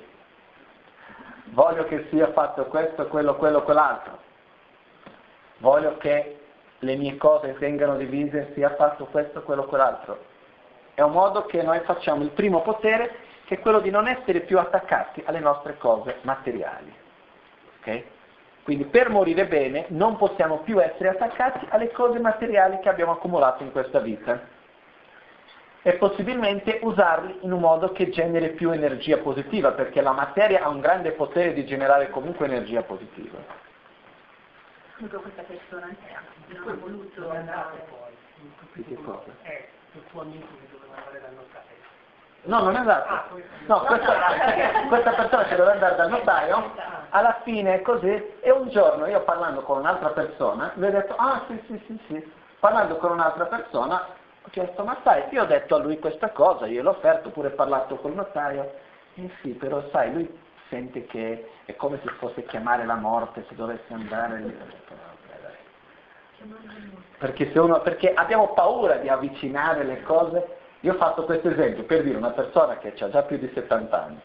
voglio 1.47 1.85
che 1.85 2.06
sia 2.10 2.31
fatto 2.32 2.66
questo, 2.66 3.09
quello, 3.09 3.35
quello, 3.35 3.62
quell'altro, 3.62 4.19
voglio 5.59 5.97
che 5.97 6.39
le 6.78 6.94
mie 6.94 7.16
cose 7.16 7.52
vengano 7.55 7.97
divise, 7.97 8.52
sia 8.55 8.77
fatto 8.77 9.06
questo, 9.06 9.43
quello, 9.43 9.65
quell'altro, 9.65 10.36
è 10.98 11.02
un 11.02 11.12
modo 11.12 11.46
che 11.46 11.62
noi 11.62 11.78
facciamo 11.84 12.24
il 12.24 12.30
primo 12.30 12.60
potere, 12.60 13.18
che 13.44 13.54
è 13.54 13.60
quello 13.60 13.78
di 13.78 13.88
non 13.88 14.08
essere 14.08 14.40
più 14.40 14.58
attaccati 14.58 15.22
alle 15.26 15.38
nostre 15.38 15.78
cose 15.78 16.16
materiali. 16.22 16.92
Okay? 17.78 18.04
Quindi 18.64 18.84
per 18.86 19.08
morire 19.08 19.46
bene 19.46 19.84
non 19.90 20.16
possiamo 20.16 20.58
più 20.58 20.82
essere 20.82 21.10
attaccati 21.10 21.64
alle 21.68 21.92
cose 21.92 22.18
materiali 22.18 22.80
che 22.80 22.88
abbiamo 22.88 23.12
accumulato 23.12 23.62
in 23.62 23.70
questa 23.70 24.00
vita 24.00 24.40
e 25.82 25.92
possibilmente 25.94 26.80
usarli 26.82 27.38
in 27.42 27.52
un 27.52 27.60
modo 27.60 27.92
che 27.92 28.08
generi 28.08 28.50
più 28.54 28.72
energia 28.72 29.18
positiva, 29.18 29.70
perché 29.70 30.00
la 30.00 30.10
materia 30.10 30.64
ha 30.64 30.68
un 30.68 30.80
grande 30.80 31.12
potere 31.12 31.52
di 31.52 31.64
generare 31.64 32.10
comunque 32.10 32.46
energia 32.46 32.82
positiva. 32.82 33.38
Comunque 34.96 35.20
questa 35.20 35.42
persona 35.42 35.94
non 36.48 36.68
ha 36.68 36.74
voluto 36.74 37.30
andare. 37.30 37.86
Di 38.72 38.84
che 38.84 38.94
cosa? 38.96 39.30
Eh, 39.42 39.68
il 39.92 40.02
tuo 40.10 40.22
amico 40.22 40.46
andare 40.98 41.20
dal 41.20 41.34
notaio. 41.34 41.66
No, 42.42 42.62
non 42.62 42.74
è 42.74 42.78
andato. 42.78 43.08
Ah, 43.12 43.24
No, 43.66 43.80
questa, 43.80 44.14
questa 44.88 45.10
persona 45.12 45.42
che 45.44 45.56
doveva 45.56 45.72
andare 45.72 45.96
dal 45.96 46.10
notaio, 46.10 46.72
alla 47.10 47.40
fine 47.42 47.74
è 47.74 47.82
così, 47.82 48.34
e 48.40 48.50
un 48.50 48.68
giorno 48.68 49.06
io 49.06 49.20
parlando 49.22 49.62
con 49.62 49.78
un'altra 49.78 50.08
persona, 50.10 50.72
gli 50.74 50.84
ho 50.84 50.90
detto, 50.90 51.14
ah 51.16 51.42
sì, 51.46 51.62
sì, 51.66 51.82
sì, 51.86 52.00
sì, 52.06 52.32
parlando 52.58 52.96
con 52.96 53.12
un'altra 53.12 53.46
persona, 53.46 54.06
ho 54.42 54.48
chiesto, 54.50 54.84
ma 54.84 54.96
sai, 55.02 55.24
io 55.30 55.42
ho 55.42 55.46
detto 55.46 55.74
a 55.74 55.78
lui 55.78 55.98
questa 55.98 56.30
cosa, 56.30 56.66
io 56.66 56.82
l'ho 56.82 56.90
offerto, 56.90 57.30
pure 57.30 57.50
parlato 57.50 57.96
col 57.96 58.14
notaio, 58.14 58.72
eh 59.14 59.30
sì, 59.42 59.50
però 59.50 59.82
sai, 59.90 60.12
lui 60.12 60.46
sente 60.68 61.06
che 61.06 61.50
è 61.64 61.76
come 61.76 61.98
se 62.02 62.10
fosse 62.18 62.44
chiamare 62.44 62.84
la 62.84 62.94
morte 62.94 63.44
se 63.48 63.54
dovesse 63.54 63.92
andare 63.92 64.38
lì. 64.38 64.58
Perché, 67.18 67.50
se 67.52 67.58
uno, 67.58 67.80
perché 67.80 68.14
abbiamo 68.14 68.52
paura 68.52 68.94
di 68.96 69.08
avvicinare 69.08 69.82
le 69.82 70.02
cose. 70.02 70.56
Io 70.80 70.92
ho 70.92 70.96
fatto 70.96 71.24
questo 71.24 71.48
esempio 71.48 71.84
per 71.84 72.02
dire 72.02 72.16
una 72.16 72.30
persona 72.30 72.78
che 72.78 72.94
ha 72.98 73.09
già 73.09 73.22
più 73.22 73.36
di 73.38 73.50
70 73.52 74.05
anni, 74.05 74.20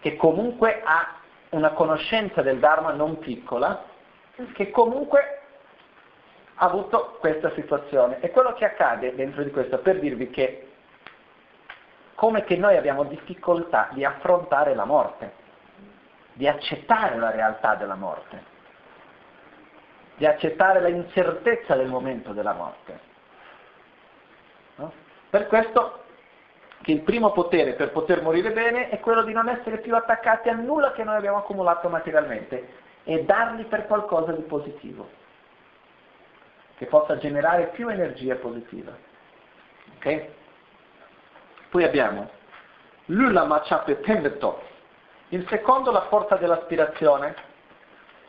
che 0.00 0.16
comunque 0.16 0.82
ha 0.84 1.14
una 1.50 1.70
conoscenza 1.70 2.42
del 2.42 2.58
Dharma 2.58 2.92
non 2.92 3.18
piccola, 3.18 3.84
che 4.52 4.70
comunque 4.70 5.40
ha 6.54 6.64
avuto 6.66 7.16
questa 7.20 7.52
situazione. 7.54 8.20
E 8.20 8.30
quello 8.30 8.52
che 8.52 8.64
accade 8.64 9.14
dentro 9.14 9.42
di 9.42 9.50
questo, 9.50 9.78
per 9.78 9.98
dirvi 9.98 10.30
che 10.30 10.70
come 12.14 12.44
che 12.44 12.56
noi 12.56 12.76
abbiamo 12.76 13.04
difficoltà 13.04 13.88
di 13.92 14.04
affrontare 14.04 14.74
la 14.74 14.84
morte, 14.84 15.32
di 16.32 16.46
accettare 16.46 17.16
la 17.16 17.30
realtà 17.30 17.74
della 17.74 17.94
morte 17.94 18.54
di 20.16 20.26
accettare 20.26 20.80
la 20.80 20.88
incertezza 20.88 21.74
del 21.74 21.88
momento 21.88 22.32
della 22.32 22.54
morte. 22.54 23.14
Per 25.30 25.46
questo 25.46 26.04
che 26.82 26.92
il 26.92 27.00
primo 27.00 27.32
potere 27.32 27.72
per 27.72 27.90
poter 27.90 28.22
morire 28.22 28.52
bene 28.52 28.90
è 28.90 29.00
quello 29.00 29.22
di 29.22 29.32
non 29.32 29.48
essere 29.48 29.78
più 29.78 29.94
attaccati 29.94 30.48
a 30.48 30.54
nulla 30.54 30.92
che 30.92 31.04
noi 31.04 31.16
abbiamo 31.16 31.38
accumulato 31.38 31.88
materialmente 31.88 32.84
e 33.04 33.24
darli 33.24 33.64
per 33.64 33.86
qualcosa 33.86 34.32
di 34.32 34.42
positivo, 34.42 35.08
che 36.76 36.86
possa 36.86 37.16
generare 37.18 37.68
più 37.68 37.88
energia 37.88 38.36
positiva. 38.36 38.92
Okay? 39.96 40.28
Poi 41.70 41.84
abbiamo 41.84 42.30
Lula 43.06 43.44
Machape 43.44 43.96
Pembeto. 43.96 44.62
Il 45.28 45.46
secondo, 45.48 45.90
la 45.90 46.06
forza 46.08 46.36
dell'aspirazione, 46.36 47.34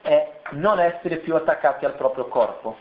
è 0.02 0.40
non 0.52 0.80
essere 0.80 1.18
più 1.18 1.36
attaccati 1.36 1.86
al 1.86 1.96
proprio 1.96 2.28
corpo. 2.28 2.78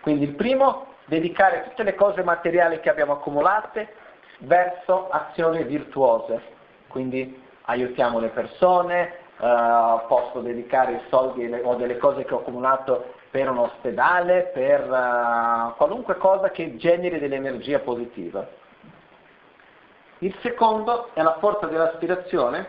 Quindi 0.00 0.24
il 0.24 0.34
primo, 0.34 0.91
dedicare 1.12 1.64
tutte 1.64 1.82
le 1.82 1.94
cose 1.94 2.22
materiali 2.22 2.80
che 2.80 2.88
abbiamo 2.88 3.12
accumulate 3.12 3.86
verso 4.38 5.10
azioni 5.10 5.62
virtuose. 5.64 6.40
Quindi 6.88 7.38
aiutiamo 7.66 8.18
le 8.18 8.28
persone, 8.28 9.12
eh, 9.38 10.00
posso 10.08 10.40
dedicare 10.40 10.92
i 10.92 11.00
soldi 11.10 11.44
o 11.62 11.74
delle 11.74 11.98
cose 11.98 12.24
che 12.24 12.32
ho 12.32 12.38
accumulato 12.38 13.12
per 13.30 13.50
un 13.50 13.58
ospedale, 13.58 14.50
per 14.52 14.80
uh, 14.90 15.74
qualunque 15.76 16.16
cosa 16.18 16.50
che 16.50 16.76
generi 16.76 17.18
dell'energia 17.18 17.78
positiva. 17.78 18.46
Il 20.18 20.36
secondo 20.42 21.08
è 21.14 21.22
la 21.22 21.36
forza 21.38 21.66
dell'aspirazione, 21.66 22.66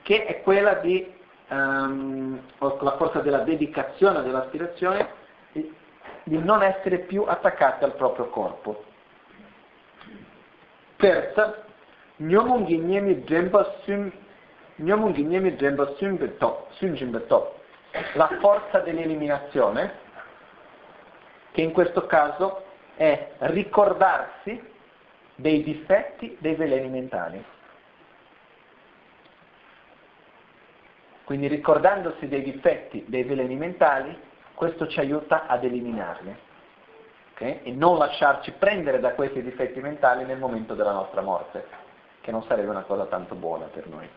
che 0.00 0.24
è 0.24 0.42
quella 0.42 0.74
di 0.74 1.12
um, 1.48 2.40
la 2.58 2.96
forza 2.96 3.20
della 3.20 3.40
dedicazione, 3.40 4.22
dell'aspirazione, 4.22 5.22
di 6.24 6.38
non 6.38 6.62
essere 6.62 7.00
più 7.00 7.22
attaccati 7.22 7.84
al 7.84 7.94
proprio 7.94 8.28
corpo. 8.28 8.84
Terza. 10.96 11.62
La 18.14 18.28
forza 18.40 18.80
dell'eliminazione, 18.80 19.98
che 21.52 21.60
in 21.60 21.72
questo 21.72 22.06
caso 22.06 22.64
è 22.96 23.32
ricordarsi 23.38 24.72
dei 25.36 25.62
difetti 25.62 26.36
dei 26.40 26.54
veleni 26.54 26.88
mentali. 26.88 27.44
Quindi 31.24 31.48
ricordandosi 31.48 32.28
dei 32.28 32.42
difetti 32.42 33.04
dei 33.06 33.24
veleni 33.24 33.56
mentali, 33.56 34.16
questo 34.54 34.86
ci 34.88 35.00
aiuta 35.00 35.46
ad 35.46 35.64
eliminarli 35.64 36.36
okay? 37.32 37.60
e 37.62 37.72
non 37.72 37.98
lasciarci 37.98 38.52
prendere 38.52 39.00
da 39.00 39.12
questi 39.12 39.42
difetti 39.42 39.80
mentali 39.80 40.24
nel 40.24 40.38
momento 40.38 40.74
della 40.74 40.92
nostra 40.92 41.20
morte, 41.20 41.66
che 42.20 42.30
non 42.30 42.42
sarebbe 42.44 42.70
una 42.70 42.82
cosa 42.82 43.04
tanto 43.06 43.34
buona 43.34 43.66
per 43.66 43.86
noi. 43.88 44.08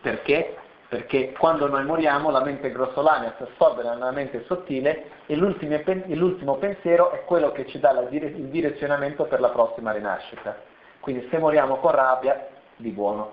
Perché? 0.00 0.56
Perché 0.88 1.32
quando 1.32 1.68
noi 1.68 1.84
moriamo 1.84 2.30
la 2.30 2.42
mente 2.42 2.70
grossolana 2.70 3.34
si 3.36 3.44
assorbe 3.44 3.82
nella 3.82 4.10
mente 4.10 4.44
sottile 4.44 5.10
e 5.26 5.36
l'ultimo 5.36 6.56
pensiero 6.56 7.12
è 7.12 7.24
quello 7.24 7.50
che 7.52 7.66
ci 7.66 7.78
dà 7.78 7.92
il 8.10 8.48
direzionamento 8.48 9.24
per 9.24 9.40
la 9.40 9.48
prossima 9.48 9.92
rinascita. 9.92 10.54
Quindi 11.00 11.26
se 11.30 11.38
moriamo 11.38 11.76
con 11.76 11.92
rabbia, 11.92 12.46
di 12.76 12.90
buono 12.90 13.32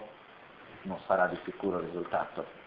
non 0.83 0.97
sarà 1.05 1.27
di 1.27 1.37
sicuro 1.43 1.79
il 1.79 1.85
risultato. 1.85 2.58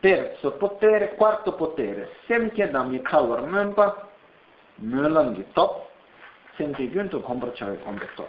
Terzo 0.00 0.52
potere, 0.52 1.14
quarto 1.14 1.54
potere, 1.54 2.16
semche 2.26 2.70
da 2.70 2.82
mi 2.82 3.02
kawar 3.02 3.42
mempa, 3.42 4.08
mölan 4.76 5.34
di 5.34 5.44
top, 5.52 5.88
semche 6.56 6.90
gyunto 6.90 7.20
combracciare 7.20 7.78
con 7.80 8.00
top. 8.14 8.28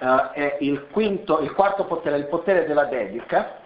Uh, 0.00 0.30
è 0.32 0.56
il, 0.60 0.86
quinto, 0.90 1.40
il 1.40 1.52
quarto 1.54 1.86
potere, 1.86 2.18
il 2.18 2.26
potere 2.26 2.66
della 2.66 2.84
dedica, 2.84 3.58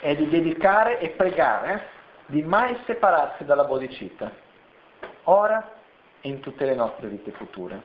è 0.00 0.16
di 0.16 0.28
dedicare 0.30 0.98
e 0.98 1.10
pregare 1.10 1.88
di 2.26 2.42
mai 2.42 2.74
separarsi 2.86 3.44
dalla 3.44 3.64
bodhicitta, 3.64 4.30
ora 5.24 5.72
e 6.22 6.28
in 6.28 6.40
tutte 6.40 6.64
le 6.64 6.74
nostre 6.74 7.08
vite 7.08 7.32
future. 7.32 7.82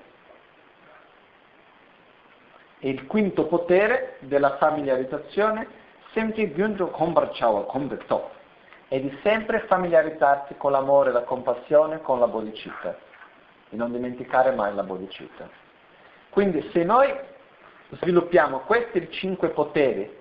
E 2.80 2.90
il 2.90 3.06
quinto 3.06 3.48
potere 3.48 4.16
della 4.20 4.56
familiarizzazione, 4.58 5.68
sempre 6.18 6.52
gyunjo 6.52 6.88
kombarchawa 6.88 7.66
kombeto, 7.66 8.32
è 8.88 9.00
di 9.00 9.16
sempre 9.22 9.60
familiarizzarsi 9.68 10.56
con 10.58 10.72
l'amore, 10.72 11.12
la 11.12 11.22
compassione, 11.22 12.02
con 12.02 12.20
la 12.20 12.26
bodhicitta, 12.26 12.98
e 13.70 13.76
non 13.76 13.92
dimenticare 13.92 14.50
mai 14.52 14.74
la 14.74 14.82
bodhicitta. 14.82 15.48
Quindi 16.32 16.68
se 16.74 16.84
noi 16.84 17.14
sviluppiamo 17.92 18.62
questi 18.62 19.12
cinque 19.12 19.50
poteri, 19.50 20.12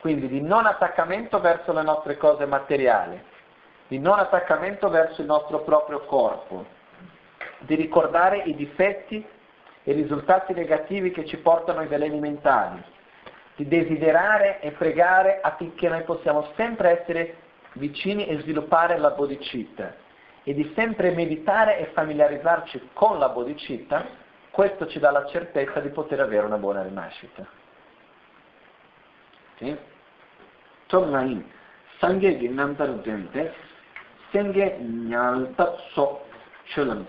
quindi 0.00 0.28
di 0.28 0.42
non 0.42 0.66
attaccamento 0.66 1.40
verso 1.40 1.72
le 1.72 1.82
nostre 1.82 2.18
cose 2.18 2.44
materiali, 2.44 3.18
di 3.88 3.98
non 3.98 4.18
attaccamento 4.18 4.90
verso 4.90 5.22
il 5.22 5.26
nostro 5.26 5.60
proprio 5.60 6.00
corpo, 6.00 6.66
di 7.60 7.74
ricordare 7.76 8.42
i 8.44 8.54
difetti 8.54 9.26
i 9.84 9.92
risultati 9.92 10.52
negativi 10.52 11.12
che 11.12 11.24
ci 11.24 11.38
portano 11.38 11.78
ai 11.78 11.86
veleni 11.86 12.18
mentali, 12.18 12.82
di 13.56 13.66
desiderare 13.66 14.60
e 14.60 14.72
pregare 14.72 15.40
affinché 15.40 15.88
noi 15.88 16.02
possiamo 16.02 16.52
sempre 16.56 17.00
essere 17.00 17.36
vicini 17.72 18.26
e 18.26 18.38
sviluppare 18.40 18.98
la 18.98 19.10
bodhicitta 19.10 19.94
e 20.42 20.54
di 20.54 20.72
sempre 20.74 21.10
meditare 21.10 21.78
e 21.78 21.86
familiarizzarci 21.86 22.90
con 22.92 23.18
la 23.18 23.30
bodhicitta, 23.30 24.06
questo 24.50 24.86
ci 24.86 24.98
dà 24.98 25.10
la 25.10 25.26
certezza 25.26 25.80
di 25.80 25.88
poter 25.88 26.20
avere 26.20 26.46
una 26.46 26.58
buona 26.58 26.82
rinascita. 26.82 27.46
Sì? 29.56 29.76
Tornain, 30.86 31.44
sanghe 31.98 32.38
gi 32.38 32.48
namtar 32.48 32.90
dente, 33.00 33.54
senghe 34.30 34.76
nyalta 34.78 35.76
so 35.92 36.26
cholam. 36.72 37.06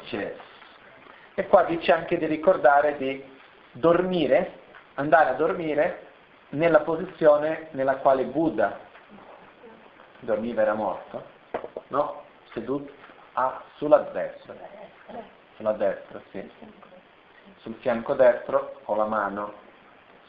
E 1.35 1.47
qua 1.47 1.63
dice 1.65 1.91
anche 1.91 2.17
di 2.17 2.25
ricordare 2.25 2.97
di 2.97 3.23
dormire, 3.71 4.53
andare 4.95 5.29
a 5.29 5.33
dormire 5.33 6.06
nella 6.49 6.81
posizione 6.81 7.67
nella 7.71 7.97
quale 7.97 8.23
Buddha 8.23 8.79
dormiva, 10.19 10.61
era 10.61 10.73
morto, 10.73 11.23
no? 11.87 12.23
Seduto 12.53 12.91
a, 13.33 13.61
sulla 13.75 13.99
destra, 13.99 14.55
sulla 15.55 15.73
destra, 15.73 16.21
sì. 16.31 16.49
Sul 17.57 17.75
fianco 17.75 18.13
destro 18.13 18.79
con 18.83 18.97
la 18.97 19.05
mano 19.05 19.53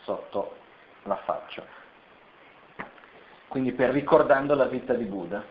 sotto 0.02 0.56
la 1.04 1.16
faccia. 1.16 1.62
Quindi 3.48 3.72
per 3.72 3.90
ricordando 3.90 4.54
la 4.54 4.66
vita 4.66 4.94
di 4.94 5.04
Buddha. 5.04 5.42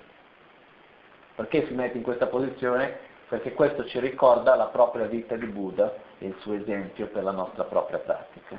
Perché 1.35 1.67
si 1.67 1.73
mette 1.73 1.97
in 1.97 2.03
questa 2.03 2.27
posizione? 2.27 3.05
perché 3.27 3.53
questo 3.53 3.85
ci 3.85 3.99
ricorda 3.99 4.55
la 4.55 4.67
propria 4.67 5.05
vita 5.05 5.35
di 5.35 5.47
Buddha 5.47 5.93
e 6.17 6.27
il 6.27 6.35
suo 6.39 6.53
esempio 6.53 7.07
per 7.07 7.23
la 7.23 7.31
nostra 7.31 7.63
propria 7.65 7.99
pratica. 7.99 8.57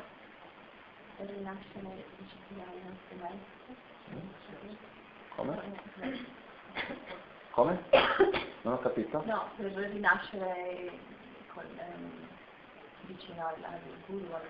Come? 5.34 5.58
Come? 7.50 7.82
Non 8.62 8.74
ho 8.74 8.78
capito? 8.78 9.22
No, 9.24 9.50
per 9.56 9.72
rinascere 9.72 10.92
con, 11.52 11.64
ehm, 11.76 12.28
vicino 13.06 13.46
al, 13.46 13.54
al 13.64 13.80
guru. 14.06 14.32
Al, 14.32 14.42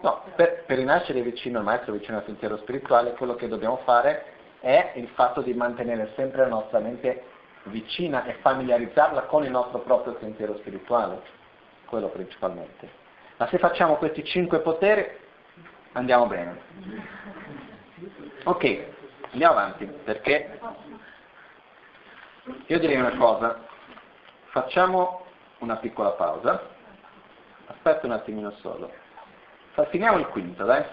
no, 0.00 0.22
per, 0.34 0.64
per 0.64 0.78
rinascere 0.78 1.20
vicino 1.20 1.58
al 1.58 1.64
maestro, 1.64 1.92
vicino 1.92 2.16
al 2.16 2.24
sentiero 2.24 2.56
spirituale, 2.58 3.12
quello 3.12 3.34
che 3.34 3.48
dobbiamo 3.48 3.76
fare 3.84 4.36
è 4.60 4.92
il 4.96 5.08
fatto 5.08 5.42
di 5.42 5.52
mantenere 5.52 6.12
sempre 6.16 6.40
la 6.40 6.48
nostra 6.48 6.78
mente 6.78 7.22
vicina 7.64 8.24
e 8.24 8.34
familiarizzarla 8.40 9.22
con 9.22 9.44
il 9.44 9.50
nostro 9.50 9.80
proprio 9.80 10.16
sentiero 10.20 10.56
spirituale, 10.56 11.20
quello 11.84 12.08
principalmente. 12.08 12.88
Ma 13.36 13.46
se 13.48 13.58
facciamo 13.58 13.96
questi 13.96 14.24
cinque 14.24 14.60
poteri 14.60 15.26
andiamo 15.92 16.26
bene. 16.26 16.60
Ok, 18.44 18.84
andiamo 19.32 19.54
avanti, 19.54 19.84
perché 19.86 20.58
io 22.66 22.78
direi 22.78 22.96
una 22.96 23.16
cosa, 23.16 23.64
facciamo 24.46 25.26
una 25.58 25.76
piccola 25.76 26.10
pausa, 26.10 26.62
aspetta 27.66 28.06
un 28.06 28.12
attimino 28.12 28.50
solo, 28.60 28.92
finiamo 29.90 30.18
il 30.18 30.26
quinto, 30.28 30.64
dai, 30.64 30.84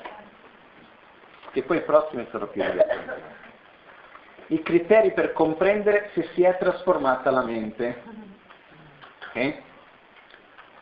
che 1.52 1.64
poi 1.64 1.78
il 1.78 1.84
prossimo 1.84 2.26
sarò 2.32 2.48
più 2.48 2.62
divertente 2.62 3.36
i 4.48 4.62
criteri 4.62 5.12
per 5.14 5.34
comprendere 5.34 6.12
se 6.14 6.30
si 6.34 6.44
è 6.44 6.58
trasformata 6.58 7.32
la 7.32 7.44
mente. 7.44 8.04
Okay? 9.30 9.64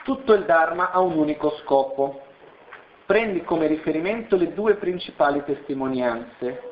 Tutto 0.03 0.33
il 0.33 0.43
Dharma 0.43 0.91
ha 0.91 0.99
un 0.99 1.17
unico 1.17 1.51
scopo. 1.63 2.25
Prendi 3.05 3.43
come 3.43 3.67
riferimento 3.67 4.37
le 4.37 4.53
due 4.53 4.75
principali 4.75 5.43
testimonianze. 5.43 6.71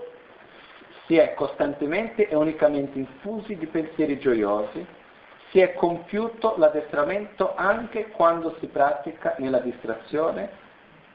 Si 1.05 1.17
è 1.17 1.33
costantemente 1.33 2.27
e 2.27 2.35
unicamente 2.35 2.97
infusi 2.97 3.57
di 3.57 3.67
pensieri 3.67 4.17
gioiosi, 4.17 4.85
si 5.49 5.59
è 5.59 5.73
compiuto 5.73 6.55
l'addestramento 6.57 7.53
anche 7.55 8.07
quando 8.11 8.55
si 8.59 8.67
pratica 8.67 9.35
nella 9.39 9.59
distrazione, 9.59 10.49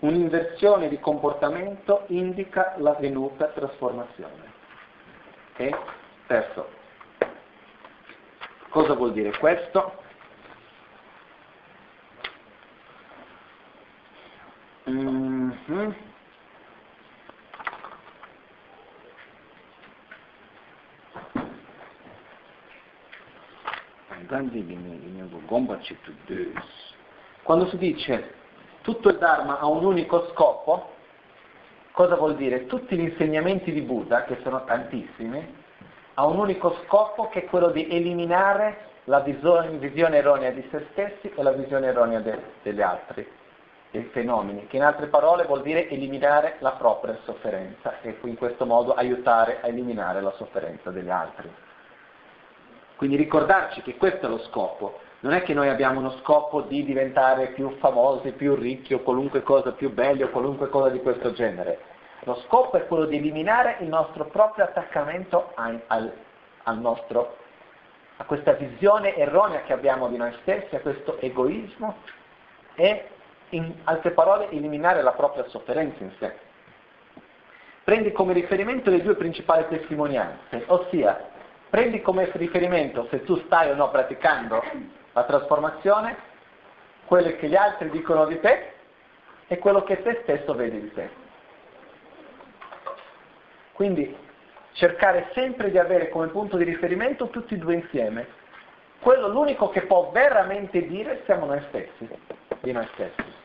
un'inversione 0.00 0.88
di 0.88 1.00
comportamento 1.00 2.04
indica 2.08 2.74
la 2.76 2.92
venuta 2.98 3.46
trasformazione. 3.46 4.52
Ok? 5.52 5.78
Terzo. 6.26 6.68
Cosa 8.68 8.92
vuol 8.92 9.12
dire 9.12 9.34
questo? 9.38 10.04
Mm-hmm. 14.88 15.90
Quando 27.42 27.66
si 27.68 27.76
dice 27.78 28.34
tutto 28.82 29.08
il 29.08 29.18
Dharma 29.18 29.58
ha 29.58 29.66
un 29.66 29.84
unico 29.84 30.28
scopo, 30.32 30.94
Cosa 31.96 32.16
vuol 32.16 32.36
dire? 32.36 32.66
Tutti 32.66 32.94
gli 32.94 33.08
insegnamenti 33.08 33.72
di 33.72 33.80
Buddha, 33.80 34.24
che 34.24 34.38
sono 34.42 34.64
tantissimi, 34.64 35.42
ha 36.12 36.26
un 36.26 36.38
unico 36.38 36.76
scopo 36.84 37.30
che 37.30 37.44
è 37.44 37.44
quello 37.46 37.70
di 37.70 37.88
eliminare 37.88 38.90
la 39.04 39.20
visione, 39.20 39.70
visione 39.78 40.18
erronea 40.18 40.50
di 40.50 40.62
se 40.70 40.88
stessi 40.90 41.32
e 41.34 41.42
la 41.42 41.52
visione 41.52 41.86
erronea 41.86 42.20
de, 42.20 42.38
degli 42.62 42.82
altri, 42.82 43.26
dei 43.96 44.08
fenomeni, 44.12 44.66
che 44.66 44.76
in 44.76 44.82
altre 44.82 45.06
parole 45.06 45.44
vuol 45.44 45.62
dire 45.62 45.88
eliminare 45.88 46.56
la 46.58 46.72
propria 46.72 47.18
sofferenza 47.24 48.00
e 48.02 48.16
in 48.22 48.36
questo 48.36 48.66
modo 48.66 48.94
aiutare 48.94 49.60
a 49.62 49.68
eliminare 49.68 50.20
la 50.20 50.32
sofferenza 50.32 50.90
degli 50.90 51.08
altri. 51.08 51.50
Quindi 52.96 53.16
ricordarci 53.16 53.82
che 53.82 53.96
questo 53.96 54.26
è 54.26 54.28
lo 54.28 54.38
scopo. 54.38 55.00
Non 55.20 55.32
è 55.32 55.42
che 55.42 55.54
noi 55.54 55.68
abbiamo 55.68 55.98
uno 55.98 56.12
scopo 56.18 56.62
di 56.62 56.84
diventare 56.84 57.48
più 57.48 57.70
famosi, 57.78 58.32
più 58.32 58.54
ricchi 58.54 58.94
o 58.94 59.00
qualunque 59.00 59.42
cosa 59.42 59.72
più 59.72 59.92
bella 59.92 60.26
o 60.26 60.30
qualunque 60.30 60.68
cosa 60.68 60.90
di 60.90 61.00
questo 61.00 61.32
genere. 61.32 61.80
Lo 62.20 62.36
scopo 62.46 62.76
è 62.76 62.86
quello 62.86 63.06
di 63.06 63.16
eliminare 63.16 63.76
il 63.80 63.88
nostro 63.88 64.26
proprio 64.26 64.64
attaccamento 64.64 65.52
al, 65.54 65.80
al 65.88 66.78
nostro, 66.78 67.36
a 68.18 68.24
questa 68.24 68.52
visione 68.52 69.14
erronea 69.14 69.62
che 69.62 69.72
abbiamo 69.72 70.08
di 70.08 70.16
noi 70.16 70.34
stessi, 70.42 70.74
a 70.74 70.80
questo 70.80 71.18
egoismo 71.20 71.96
e 72.74 73.08
in 73.50 73.72
altre 73.84 74.10
parole 74.10 74.50
eliminare 74.50 75.02
la 75.02 75.12
propria 75.12 75.46
sofferenza 75.48 76.02
in 76.02 76.12
sé. 76.18 76.34
Prendi 77.84 78.10
come 78.12 78.32
riferimento 78.32 78.90
le 78.90 79.02
due 79.02 79.14
principali 79.14 79.66
testimonianze, 79.68 80.64
ossia 80.66 81.34
prendi 81.70 82.00
come 82.00 82.28
riferimento 82.32 83.06
se 83.10 83.22
tu 83.24 83.36
stai 83.44 83.70
o 83.70 83.74
no 83.74 83.90
praticando 83.90 84.62
la 85.12 85.24
trasformazione, 85.24 86.16
quelle 87.04 87.36
che 87.36 87.48
gli 87.48 87.54
altri 87.54 87.90
dicono 87.90 88.26
di 88.26 88.40
te 88.40 88.72
e 89.46 89.58
quello 89.58 89.82
che 89.84 90.02
te 90.02 90.20
stesso 90.22 90.54
vedi 90.54 90.80
di 90.80 90.92
te. 90.92 91.10
Quindi 93.72 94.16
cercare 94.72 95.30
sempre 95.34 95.70
di 95.70 95.78
avere 95.78 96.08
come 96.08 96.28
punto 96.28 96.56
di 96.56 96.64
riferimento 96.64 97.28
tutti 97.28 97.54
e 97.54 97.58
due 97.58 97.74
insieme. 97.74 98.26
Quello 99.00 99.28
l'unico 99.28 99.68
che 99.70 99.82
può 99.82 100.10
veramente 100.10 100.86
dire 100.86 101.22
siamo 101.24 101.46
noi 101.46 101.62
stessi, 101.68 102.08
di 102.60 102.72
noi 102.72 102.88
stessi. 102.94 103.35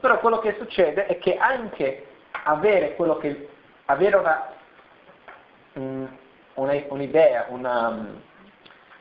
Però 0.00 0.18
quello 0.18 0.38
che 0.38 0.56
succede 0.58 1.06
è 1.06 1.18
che 1.18 1.36
anche 1.36 2.06
avere, 2.44 2.96
che, 2.96 3.48
avere 3.84 4.16
una, 4.16 4.52
una, 6.54 6.82
un'idea, 6.88 7.46
una 7.48 7.88
um, 7.88 8.22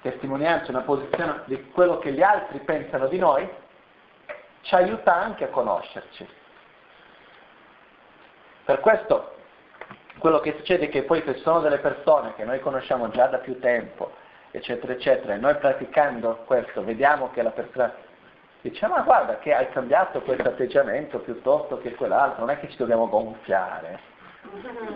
testimonianza, 0.02 0.72
una 0.72 0.82
posizione 0.82 1.42
di 1.46 1.70
quello 1.72 2.00
che 2.00 2.12
gli 2.12 2.22
altri 2.22 2.60
pensano 2.60 3.08
di 3.08 3.18
noi, 3.18 3.50
ci 4.62 4.76
aiuta 4.76 5.16
anche 5.16 5.46
a 5.46 5.50
conoscerci. 5.50 6.28
Per 8.66 8.80
questo 8.82 9.36
quello 10.20 10.40
che 10.40 10.54
succede 10.58 10.86
è 10.86 10.90
che 10.90 11.04
poi 11.04 11.24
se 11.26 11.36
sono 11.36 11.62
delle 11.62 11.80
persone 11.80 12.36
che 12.36 12.44
noi 12.44 12.60
conosciamo 12.60 13.10
già 13.10 13.28
da 13.28 13.38
più 13.38 13.58
tempo, 13.60 14.12
eccetera, 14.52 14.92
eccetera, 14.94 15.34
e 15.34 15.38
noi 15.38 15.56
praticando 15.56 16.44
questo 16.46 16.84
vediamo 16.84 17.32
che 17.32 17.42
la 17.42 17.52
persona 17.52 17.94
dice 18.62 18.88
ma 18.88 19.02
guarda 19.02 19.40
che 19.40 19.54
hai 19.54 19.70
cambiato 19.70 20.22
questo 20.22 20.50
atteggiamento 20.50 21.20
piuttosto 21.20 21.78
che 21.80 21.96
quell'altro, 21.96 22.46
non 22.46 22.50
è 22.50 22.60
che 22.60 22.70
ci 22.70 22.78
dobbiamo 22.78 23.08
gonfiare, 23.08 24.00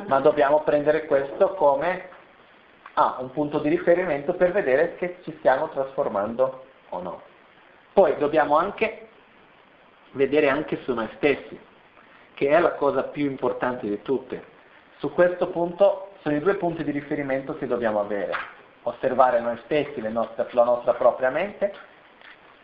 ma 0.07 0.19
dobbiamo 0.19 0.61
prendere 0.61 1.05
questo 1.05 1.53
come 1.53 2.09
ah, 2.93 3.17
un 3.19 3.31
punto 3.31 3.59
di 3.59 3.69
riferimento 3.69 4.33
per 4.33 4.51
vedere 4.51 4.95
che 4.95 5.19
ci 5.23 5.33
stiamo 5.37 5.69
trasformando 5.69 6.65
o 6.89 7.01
no. 7.01 7.21
Poi 7.93 8.17
dobbiamo 8.17 8.57
anche 8.57 9.07
vedere 10.11 10.49
anche 10.49 10.81
su 10.83 10.93
noi 10.93 11.09
stessi, 11.15 11.59
che 12.33 12.49
è 12.49 12.59
la 12.59 12.73
cosa 12.73 13.03
più 13.03 13.25
importante 13.25 13.87
di 13.87 14.01
tutte. 14.01 14.51
Su 14.97 15.11
questo 15.13 15.47
punto 15.47 16.11
sono 16.21 16.35
i 16.35 16.39
due 16.39 16.55
punti 16.55 16.83
di 16.83 16.91
riferimento 16.91 17.55
che 17.57 17.67
dobbiamo 17.67 17.99
avere. 17.99 18.33
Osservare 18.83 19.39
noi 19.39 19.59
stessi, 19.65 20.01
nostre, 20.09 20.47
la 20.51 20.63
nostra 20.63 20.93
propria 20.93 21.29
mente, 21.29 21.73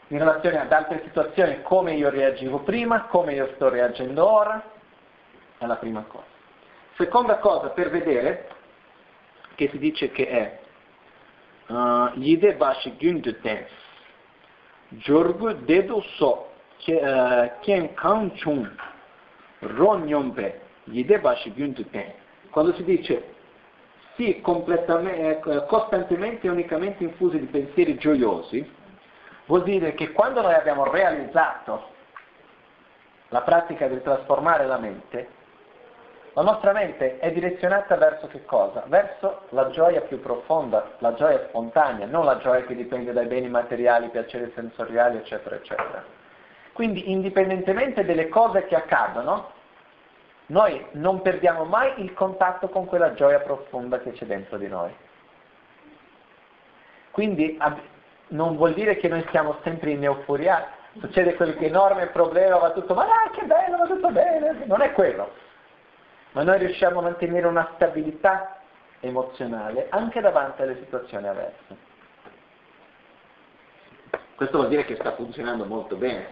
in 0.09 0.17
relazione 0.17 0.59
ad 0.59 0.71
altre 0.71 1.01
situazioni, 1.05 1.61
come 1.61 1.93
io 1.93 2.09
reagivo 2.09 2.59
prima, 2.59 3.05
come 3.05 3.33
io 3.33 3.51
sto 3.55 3.69
reagendo 3.69 4.27
ora, 4.27 4.61
è 5.57 5.65
la 5.65 5.75
prima 5.75 6.03
cosa. 6.03 6.25
Seconda 6.97 7.37
cosa, 7.37 7.69
per 7.69 7.89
vedere, 7.91 8.49
che 9.55 9.69
si 9.69 9.77
dice 9.77 10.11
che 10.11 10.27
è 10.27 10.59
uh, 11.71 12.11
Yide 12.15 12.55
Bashi 12.55 12.95
Gyunduten, 12.97 13.65
Jorgu 14.89 15.53
Dedu 15.63 16.01
So, 16.17 16.51
Kien 16.77 17.93
Kang 17.93 18.31
Chung, 18.41 18.69
Ron 19.59 20.03
Nyombe, 20.03 20.61
Yide 20.85 21.19
Bashi 21.19 21.53
Gyunduten. 21.53 22.13
Quando 22.49 22.73
si 22.73 22.83
dice 22.83 23.35
sì, 24.15 24.41
costantemente 24.41 26.47
e 26.47 26.49
unicamente 26.49 27.03
infusi 27.03 27.39
di 27.39 27.45
pensieri 27.45 27.97
gioiosi, 27.97 28.77
Vuol 29.49 29.63
dire 29.63 29.95
che 29.95 30.11
quando 30.11 30.43
noi 30.43 30.53
abbiamo 30.53 30.83
realizzato 30.83 31.87
la 33.29 33.41
pratica 33.41 33.87
di 33.87 33.99
trasformare 33.99 34.67
la 34.67 34.77
mente, 34.77 35.27
la 36.33 36.43
nostra 36.43 36.71
mente 36.71 37.17
è 37.17 37.31
direzionata 37.31 37.97
verso 37.97 38.27
che 38.27 38.45
cosa? 38.45 38.83
Verso 38.85 39.45
la 39.49 39.71
gioia 39.71 40.01
più 40.01 40.19
profonda, 40.19 40.91
la 40.99 41.15
gioia 41.15 41.47
spontanea, 41.47 42.05
non 42.05 42.25
la 42.25 42.37
gioia 42.37 42.63
che 42.63 42.75
dipende 42.75 43.11
dai 43.11 43.25
beni 43.25 43.49
materiali, 43.49 44.09
piaceri 44.09 44.51
sensoriali, 44.53 45.17
eccetera, 45.17 45.55
eccetera. 45.55 46.03
Quindi 46.71 47.09
indipendentemente 47.09 48.05
delle 48.05 48.29
cose 48.29 48.67
che 48.67 48.75
accadono, 48.75 49.49
noi 50.45 50.85
non 50.91 51.23
perdiamo 51.23 51.63
mai 51.63 52.03
il 52.03 52.13
contatto 52.13 52.69
con 52.69 52.85
quella 52.85 53.15
gioia 53.15 53.39
profonda 53.39 53.97
che 53.97 54.11
c'è 54.11 54.27
dentro 54.27 54.59
di 54.59 54.67
noi. 54.67 54.95
Quindi 57.09 57.57
non 58.29 58.55
vuol 58.55 58.73
dire 58.73 58.97
che 58.97 59.07
noi 59.07 59.25
siamo 59.31 59.57
sempre 59.63 59.91
in 59.91 60.03
euforia, 60.03 60.67
succede 60.99 61.35
qualche 61.35 61.67
enorme 61.67 62.07
problema, 62.07 62.57
va 62.57 62.71
tutto, 62.71 62.93
ma 62.93 63.05
dai 63.05 63.39
che 63.39 63.45
bello, 63.45 63.77
va 63.77 63.85
tutto 63.85 64.09
bene, 64.09 64.65
non 64.65 64.81
è 64.81 64.91
quello. 64.91 65.31
Ma 66.31 66.43
noi 66.43 66.59
riusciamo 66.59 66.99
a 66.99 67.03
mantenere 67.03 67.47
una 67.47 67.71
stabilità 67.75 68.57
emozionale 68.99 69.87
anche 69.89 70.19
davanti 70.21 70.61
alle 70.61 70.77
situazioni 70.77 71.27
avverse. 71.27 71.87
Questo 74.35 74.57
vuol 74.57 74.69
dire 74.69 74.85
che 74.85 74.95
sta 74.95 75.13
funzionando 75.15 75.65
molto 75.65 75.95
bene. 75.95 76.27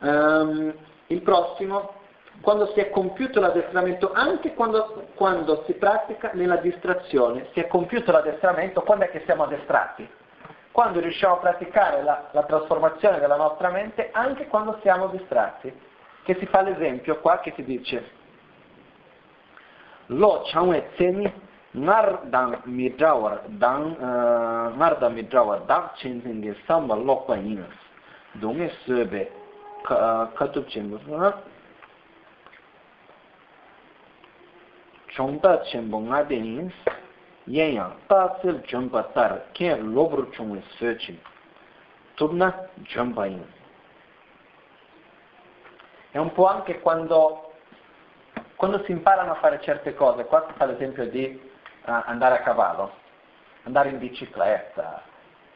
Um, 0.00 0.74
il 1.06 1.22
prossimo, 1.22 1.92
quando 2.40 2.72
si 2.72 2.80
è 2.80 2.90
compiuto 2.90 3.40
l'addestramento, 3.40 4.12
anche 4.12 4.54
quando, 4.54 5.08
quando 5.14 5.64
si 5.66 5.74
pratica 5.74 6.30
nella 6.34 6.56
distrazione, 6.56 7.48
si 7.52 7.60
è 7.60 7.66
compiuto 7.68 8.10
l'addestramento, 8.10 8.82
quando 8.82 9.04
è 9.04 9.10
che 9.10 9.22
siamo 9.24 9.44
addestrati? 9.44 10.08
Quando 10.78 11.00
riusciamo 11.00 11.34
a 11.34 11.38
praticare 11.38 12.04
la, 12.04 12.28
la 12.30 12.44
trasformazione 12.44 13.18
della 13.18 13.34
nostra 13.34 13.68
mente 13.68 14.10
anche 14.12 14.46
quando 14.46 14.78
siamo 14.80 15.08
distratti. 15.08 15.74
Che 16.22 16.36
si 16.38 16.46
fa 16.46 16.62
l'esempio 16.62 17.18
qua 17.18 17.40
che 17.40 17.52
si 17.56 17.64
dice 17.64 18.08
Lo 20.06 20.42
changwe 20.44 20.90
tseni 20.92 21.32
ngar 21.72 22.20
dang 22.26 22.60
midrawar 22.66 23.40
dang 23.46 23.96
uh, 23.98 24.76
ngar 24.76 24.98
dang 24.98 25.14
midrawar 25.14 25.62
dang 25.62 25.90
chinzin 25.96 26.40
ge 26.42 26.54
samba 26.64 26.94
lokpa 26.94 27.34
yin 27.34 27.66
donge 28.34 28.72
sebe 28.84 29.32
katup 29.82 30.64
chenpo 30.68 30.98
chongda 35.14 35.60
chenpo 35.64 35.98
nga 35.98 36.22
den 37.48 37.54
yin 37.54 37.66
yen 37.66 37.74
yang 37.74 37.92
ta 38.08 38.36
sil 38.40 38.60
jompa 38.66 39.02
tar 39.14 39.40
ken 39.52 39.94
lobru 39.94 40.30
chungwe 40.36 40.62
sechin 40.78 41.18
turna 42.14 42.68
jompa 42.82 43.26
è 46.10 46.18
un 46.18 46.32
po' 46.32 46.46
anche 46.46 46.80
quando 46.80 47.52
quando 48.56 48.82
si 48.84 48.90
imparano 48.90 49.32
a 49.32 49.34
fare 49.36 49.60
certe 49.60 49.94
cose. 49.94 50.24
Qua 50.24 50.44
si 50.48 50.54
fa 50.56 50.64
l'esempio 50.64 51.08
di 51.08 51.40
uh, 51.86 52.02
andare 52.06 52.38
a 52.38 52.42
cavallo 52.42 52.92
andare 53.62 53.90
in 53.90 53.98
bicicletta 53.98 55.02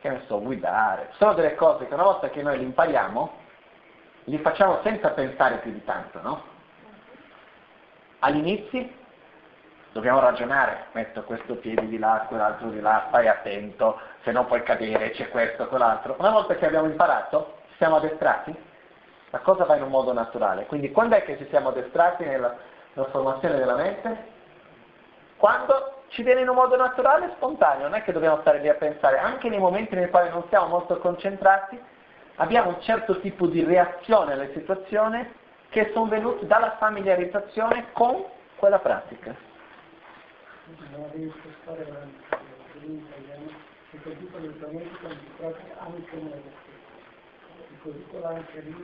che 0.00 0.08
ne 0.08 0.22
so, 0.26 0.40
guidare. 0.40 1.10
Sono 1.12 1.32
delle 1.34 1.54
cose 1.54 1.88
che 1.88 1.94
una 1.94 2.02
volta 2.04 2.28
che 2.28 2.42
noi 2.42 2.58
li 2.58 2.64
impariamo 2.64 3.40
li 4.24 4.38
facciamo 4.38 4.80
senza 4.82 5.10
pensare 5.10 5.58
più 5.58 5.72
di 5.72 5.82
tanto 5.84 6.20
no? 6.20 6.42
all'inizio 8.20 8.88
dobbiamo 9.92 10.20
ragionare, 10.20 10.86
metto 10.92 11.22
questo 11.22 11.56
piede 11.56 11.86
di 11.86 11.98
là, 11.98 12.24
quell'altro 12.26 12.68
di 12.68 12.80
là, 12.80 13.04
stai 13.08 13.28
attento, 13.28 14.00
se 14.22 14.32
no 14.32 14.46
puoi 14.46 14.62
cadere, 14.62 15.10
c'è 15.10 15.28
questo, 15.28 15.68
quell'altro. 15.68 16.16
Una 16.18 16.30
volta 16.30 16.54
che 16.54 16.66
abbiamo 16.66 16.86
imparato, 16.86 17.58
siamo 17.76 17.96
addestrati, 17.96 18.54
la 19.30 19.38
cosa 19.38 19.64
va 19.64 19.76
in 19.76 19.82
un 19.82 19.90
modo 19.90 20.12
naturale. 20.12 20.66
Quindi 20.66 20.90
quando 20.90 21.16
è 21.16 21.22
che 21.22 21.36
ci 21.36 21.46
siamo 21.48 21.68
addestrati 21.68 22.24
nella 22.24 22.56
trasformazione 22.94 23.56
della 23.56 23.76
mente? 23.76 24.30
Quando 25.36 26.02
ci 26.08 26.22
viene 26.22 26.40
in 26.42 26.48
un 26.48 26.54
modo 26.54 26.76
naturale 26.76 27.26
e 27.26 27.30
spontaneo, 27.36 27.88
non 27.88 27.94
è 27.94 28.02
che 28.02 28.12
dobbiamo 28.12 28.40
stare 28.40 28.60
lì 28.60 28.68
a 28.68 28.74
pensare, 28.74 29.18
anche 29.18 29.48
nei 29.48 29.58
momenti 29.58 29.94
nei 29.94 30.08
quali 30.08 30.30
non 30.30 30.44
siamo 30.48 30.66
molto 30.66 30.98
concentrati, 30.98 31.80
abbiamo 32.36 32.70
un 32.70 32.80
certo 32.80 33.18
tipo 33.20 33.46
di 33.46 33.64
reazione 33.64 34.32
alle 34.32 34.52
situazioni 34.52 35.40
che 35.68 35.90
sono 35.92 36.06
venute 36.06 36.46
dalla 36.46 36.76
familiarizzazione 36.78 37.86
con 37.92 38.24
quella 38.56 38.78
pratica 38.78 39.50
non 40.90 41.10
riesco 41.12 41.48
a 41.48 41.52
stare 41.62 41.82
avanti 41.88 42.86
in 42.86 43.04
italiano 43.06 43.50
soprattutto 43.90 44.36
eventualmente 44.38 44.96
quando 45.00 45.18
si 45.20 45.30
pratica 45.36 45.80
anche 45.80 46.16
nella 46.16 46.36
così 47.82 48.04
con 48.10 48.24
anche 48.24 48.60
lì 48.60 48.74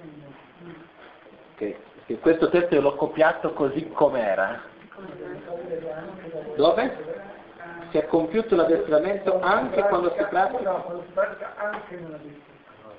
Ok, 1.52 1.74
perché 1.94 2.18
questo 2.18 2.48
testo 2.50 2.80
l'ho 2.80 2.94
copiato 2.94 3.52
così 3.52 3.88
com'era. 3.90 4.60
Dove? 6.56 7.26
Si 7.90 7.98
è 7.98 8.06
compiuto 8.06 8.54
l'addestramento 8.54 9.40
anche 9.40 9.82
quando 9.82 10.14
si 10.16 10.24
pratica? 10.28 10.84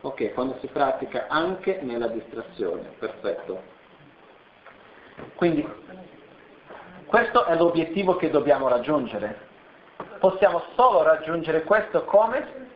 Ok, 0.02 0.34
quando 0.34 0.58
si 0.60 0.68
pratica 0.68 1.28
anche 1.28 1.80
nella 1.82 2.08
distrazione, 2.08 2.92
perfetto. 2.98 3.62
Quindi 5.36 5.68
questo 7.10 7.46
è 7.46 7.56
l'obiettivo 7.56 8.18
che 8.18 8.30
dobbiamo 8.30 8.68
raggiungere. 8.68 9.48
Possiamo 10.20 10.62
solo 10.76 11.02
raggiungere 11.02 11.64
questo 11.64 12.04
come? 12.04 12.68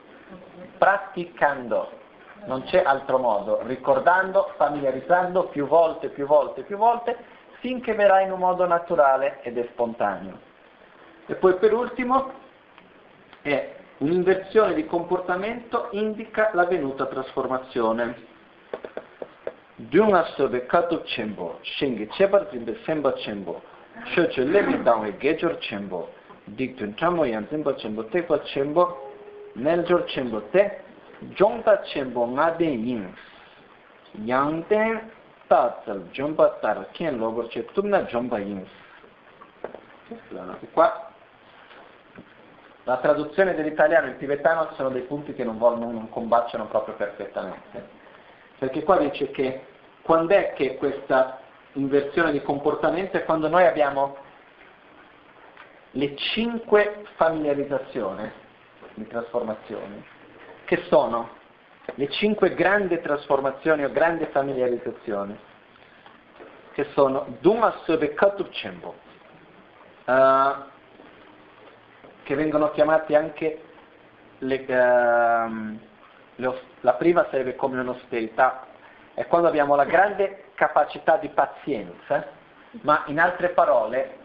Praticando. 0.79 2.01
Non 2.45 2.63
c'è 2.63 2.81
altro 2.83 3.19
modo, 3.19 3.61
ricordando, 3.61 4.51
familiarizzando 4.57 5.49
più 5.49 5.67
volte, 5.67 6.09
più 6.09 6.25
volte, 6.25 6.63
più 6.63 6.77
volte, 6.77 7.15
finché 7.59 7.93
verrà 7.93 8.21
in 8.21 8.31
un 8.31 8.39
modo 8.39 8.65
naturale 8.65 9.39
ed 9.43 9.59
è 9.59 9.67
spontaneo. 9.71 10.39
E 11.27 11.35
poi 11.35 11.53
per 11.57 11.71
ultimo 11.71 12.31
è 13.43 13.75
un'inversione 13.99 14.73
di 14.73 14.87
comportamento 14.87 15.89
indica 15.91 16.49
la 16.53 16.65
venuta 16.65 17.05
trasformazione. 17.05 18.31
Dungasobe 19.75 20.65
katuk 20.65 21.03
chenpo, 21.03 21.59
shingi 21.61 22.07
chebar 22.07 22.47
zimbe 22.49 22.79
semba 22.83 23.13
chenpo, 23.93 24.09
shocho 24.11 24.43
levi 24.43 24.81
dangwe 24.83 25.17
gejor 25.17 25.57
chenpo, 25.59 26.09
diktun 26.45 26.95
tramo 26.95 27.25
yan 27.25 27.47
zimba 27.49 27.73
chenpo 27.75 28.03
tekwa 28.05 28.39
chenpo, 28.39 29.11
neljor 29.53 30.05
chenpo 30.05 30.41
te, 30.51 30.79
jongta 31.35 31.81
chenpo 31.81 32.25
ngade 32.25 32.65
yin, 32.65 33.13
yangten 34.25 35.11
tatsal 35.47 36.09
jompa 36.11 36.57
tar 36.61 36.87
kien 36.91 37.17
logor 37.17 37.47
che 37.47 37.65
tumna 37.73 38.03
jompa 38.03 38.39
yin. 38.39 38.65
Qua 40.71 41.11
la 42.83 42.97
traduzione 42.97 43.55
dell'italiano 43.55 44.07
in 44.07 44.17
tibetano 44.17 44.69
sono 44.75 44.89
dei 44.89 45.03
punti 45.03 45.33
che 45.33 45.43
non, 45.43 45.57
vogliono, 45.57 45.91
non 45.91 46.09
combaciano 46.09 46.67
proprio 46.67 46.95
perfettamente. 46.95 48.01
Perché 48.59 48.83
qua 48.83 48.97
dice 48.97 49.31
che 49.31 49.65
quando 50.01 50.33
è 50.33 50.53
che 50.53 50.75
questa 50.77 51.39
inversione 51.73 52.31
di 52.31 52.41
comportamento 52.41 53.17
è 53.17 53.23
quando 53.23 53.47
noi 53.47 53.65
abbiamo 53.65 54.17
le 55.91 56.15
cinque 56.15 57.05
familiarizzazioni 57.15 58.31
di 58.95 59.07
trasformazioni, 59.07 60.03
che 60.65 60.83
sono 60.87 61.29
le 61.95 62.09
cinque 62.09 62.53
grandi 62.53 62.99
trasformazioni 63.01 63.83
o 63.83 63.91
grandi 63.91 64.25
familiarizzazioni, 64.27 65.37
che 66.73 66.85
sono 66.93 67.35
Duma 67.39 67.81
Sobe 67.83 68.13
Katup 68.13 68.49
Chembo, 68.49 68.95
uh, 70.05 70.63
che 72.23 72.35
vengono 72.35 72.71
chiamati 72.71 73.13
anche 73.13 73.61
le, 74.39 74.65
uh, 74.67 75.79
le, 76.35 76.61
la 76.81 76.93
prima 76.93 77.27
sarebbe 77.29 77.55
come 77.55 77.79
un'osterità, 77.79 78.67
è 79.13 79.27
quando 79.27 79.47
abbiamo 79.47 79.75
la 79.75 79.85
grande 79.85 80.42
capacità 80.55 81.17
di 81.17 81.29
pazienza, 81.29 82.25
ma 82.81 83.03
in 83.07 83.19
altre 83.19 83.49
parole, 83.49 84.17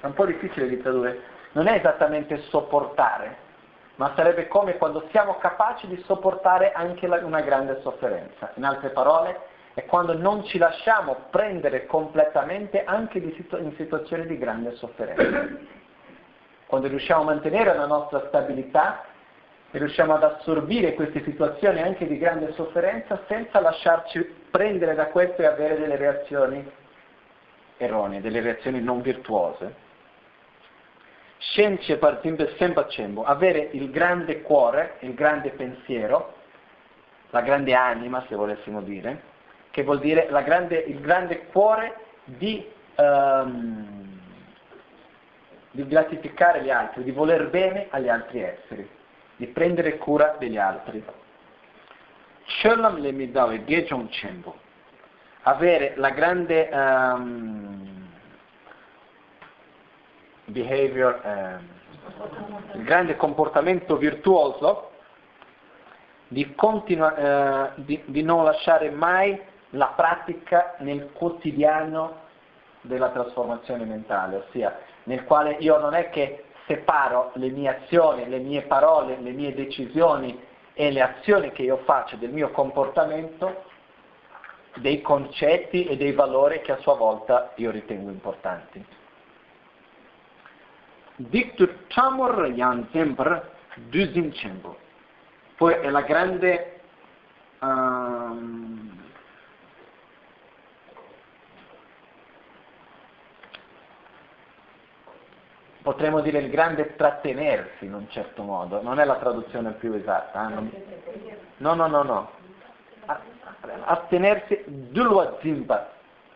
è 0.00 0.06
un 0.06 0.14
po' 0.14 0.26
difficile 0.26 0.68
di 0.68 0.80
tradurre, 0.80 1.22
non 1.52 1.66
è 1.66 1.74
esattamente 1.74 2.38
sopportare, 2.48 3.48
ma 3.96 4.12
sarebbe 4.16 4.48
come 4.48 4.76
quando 4.78 5.06
siamo 5.10 5.36
capaci 5.38 5.86
di 5.86 6.02
sopportare 6.06 6.72
anche 6.72 7.06
la, 7.06 7.16
una 7.24 7.40
grande 7.40 7.80
sofferenza. 7.82 8.52
In 8.54 8.64
altre 8.64 8.90
parole, 8.90 9.38
è 9.74 9.84
quando 9.84 10.16
non 10.16 10.44
ci 10.44 10.58
lasciamo 10.58 11.26
prendere 11.30 11.86
completamente 11.86 12.84
anche 12.84 13.20
situ- 13.34 13.60
in 13.60 13.74
situazioni 13.76 14.26
di 14.26 14.38
grande 14.38 14.74
sofferenza. 14.76 15.48
Quando 16.66 16.88
riusciamo 16.88 17.22
a 17.22 17.24
mantenere 17.24 17.74
la 17.74 17.86
nostra 17.86 18.24
stabilità 18.28 19.04
e 19.72 19.78
riusciamo 19.78 20.14
ad 20.14 20.24
assorbire 20.24 20.94
queste 20.94 21.22
situazioni 21.22 21.80
anche 21.80 22.06
di 22.06 22.18
grande 22.18 22.52
sofferenza 22.54 23.22
senza 23.28 23.60
lasciarci 23.60 24.20
prendere 24.50 24.94
da 24.94 25.06
questo 25.06 25.42
e 25.42 25.46
avere 25.46 25.78
delle 25.78 25.96
reazioni 25.96 26.68
erronee, 27.76 28.20
delle 28.20 28.40
reazioni 28.40 28.82
non 28.82 29.00
virtuose. 29.00 29.88
Scienze 31.38 31.98
partimpe 31.98 32.54
sempre 32.58 32.82
accembo, 32.82 33.24
avere 33.24 33.68
il 33.72 33.90
grande 33.90 34.42
cuore, 34.42 34.96
il 35.00 35.14
grande 35.14 35.50
pensiero, 35.50 36.34
la 37.30 37.40
grande 37.40 37.72
anima 37.74 38.24
se 38.28 38.34
volessimo 38.34 38.82
dire, 38.82 39.22
che 39.70 39.84
vuol 39.84 40.00
dire 40.00 40.26
grande, 40.44 40.78
il 40.78 41.00
grande 41.00 41.46
cuore 41.46 41.94
di, 42.24 42.68
um, 42.96 44.20
di 45.70 45.86
gratificare 45.86 46.62
gli 46.62 46.70
altri, 46.70 47.04
di 47.04 47.12
voler 47.12 47.48
bene 47.48 47.86
agli 47.90 48.08
altri 48.08 48.42
esseri 48.42 48.98
di 49.40 49.46
prendere 49.46 49.96
cura 49.96 50.36
degli 50.38 50.58
altri. 50.58 51.02
Sherlam 52.44 52.98
le 52.98 53.10
mi 53.10 53.30
dao 53.30 53.48
e 53.48 53.64
Gejong 53.64 54.10
Chenbo, 54.10 54.54
avere 55.44 55.94
la 55.96 56.10
grande 56.10 56.68
um, 56.70 58.08
behavior, 60.44 61.20
um, 61.24 61.68
il 62.74 62.84
grande 62.84 63.16
comportamento 63.16 63.96
virtuoso 63.96 64.90
di, 66.28 66.54
continua, 66.54 67.72
uh, 67.76 67.80
di, 67.82 68.02
di 68.04 68.22
non 68.22 68.44
lasciare 68.44 68.90
mai 68.90 69.40
la 69.70 69.94
pratica 69.96 70.74
nel 70.80 71.12
quotidiano 71.14 72.28
della 72.82 73.08
trasformazione 73.08 73.84
mentale, 73.84 74.36
ossia 74.36 74.78
nel 75.04 75.24
quale 75.24 75.56
io 75.60 75.78
non 75.78 75.94
è 75.94 76.10
che 76.10 76.44
separo 76.70 77.32
le 77.34 77.50
mie 77.50 77.68
azioni, 77.68 78.28
le 78.28 78.38
mie 78.38 78.62
parole, 78.62 79.18
le 79.20 79.32
mie 79.32 79.52
decisioni 79.52 80.38
e 80.72 80.92
le 80.92 81.02
azioni 81.02 81.50
che 81.50 81.62
io 81.62 81.78
faccio 81.78 82.14
del 82.14 82.30
mio 82.30 82.50
comportamento 82.50 83.64
dei 84.76 85.02
concetti 85.02 85.86
e 85.86 85.96
dei 85.96 86.12
valori 86.12 86.60
che 86.60 86.70
a 86.70 86.78
sua 86.78 86.94
volta 86.94 87.50
io 87.56 87.72
ritengo 87.72 88.10
importanti. 88.10 88.84
Dictur 91.16 91.86
chamor 91.88 92.52
yan 92.54 92.86
duzin 93.74 94.32
cembo. 94.32 94.78
Poi 95.56 95.74
è 95.74 95.90
la 95.90 96.02
grande 96.02 96.80
um, 97.58 98.59
potremmo 105.90 106.20
dire 106.20 106.38
il 106.38 106.50
grande 106.50 106.94
trattenersi 106.94 107.84
in 107.84 107.94
un 107.94 108.08
certo 108.10 108.44
modo, 108.44 108.80
non 108.80 109.00
è 109.00 109.04
la 109.04 109.16
traduzione 109.16 109.72
più 109.72 109.92
esatta. 109.92 110.48
Eh? 110.48 111.36
No, 111.56 111.74
no, 111.74 111.88
no, 111.88 112.02
no. 112.04 112.30
Attenersi, 113.86 114.62
dulwa 114.66 115.38
zimba, 115.40 115.90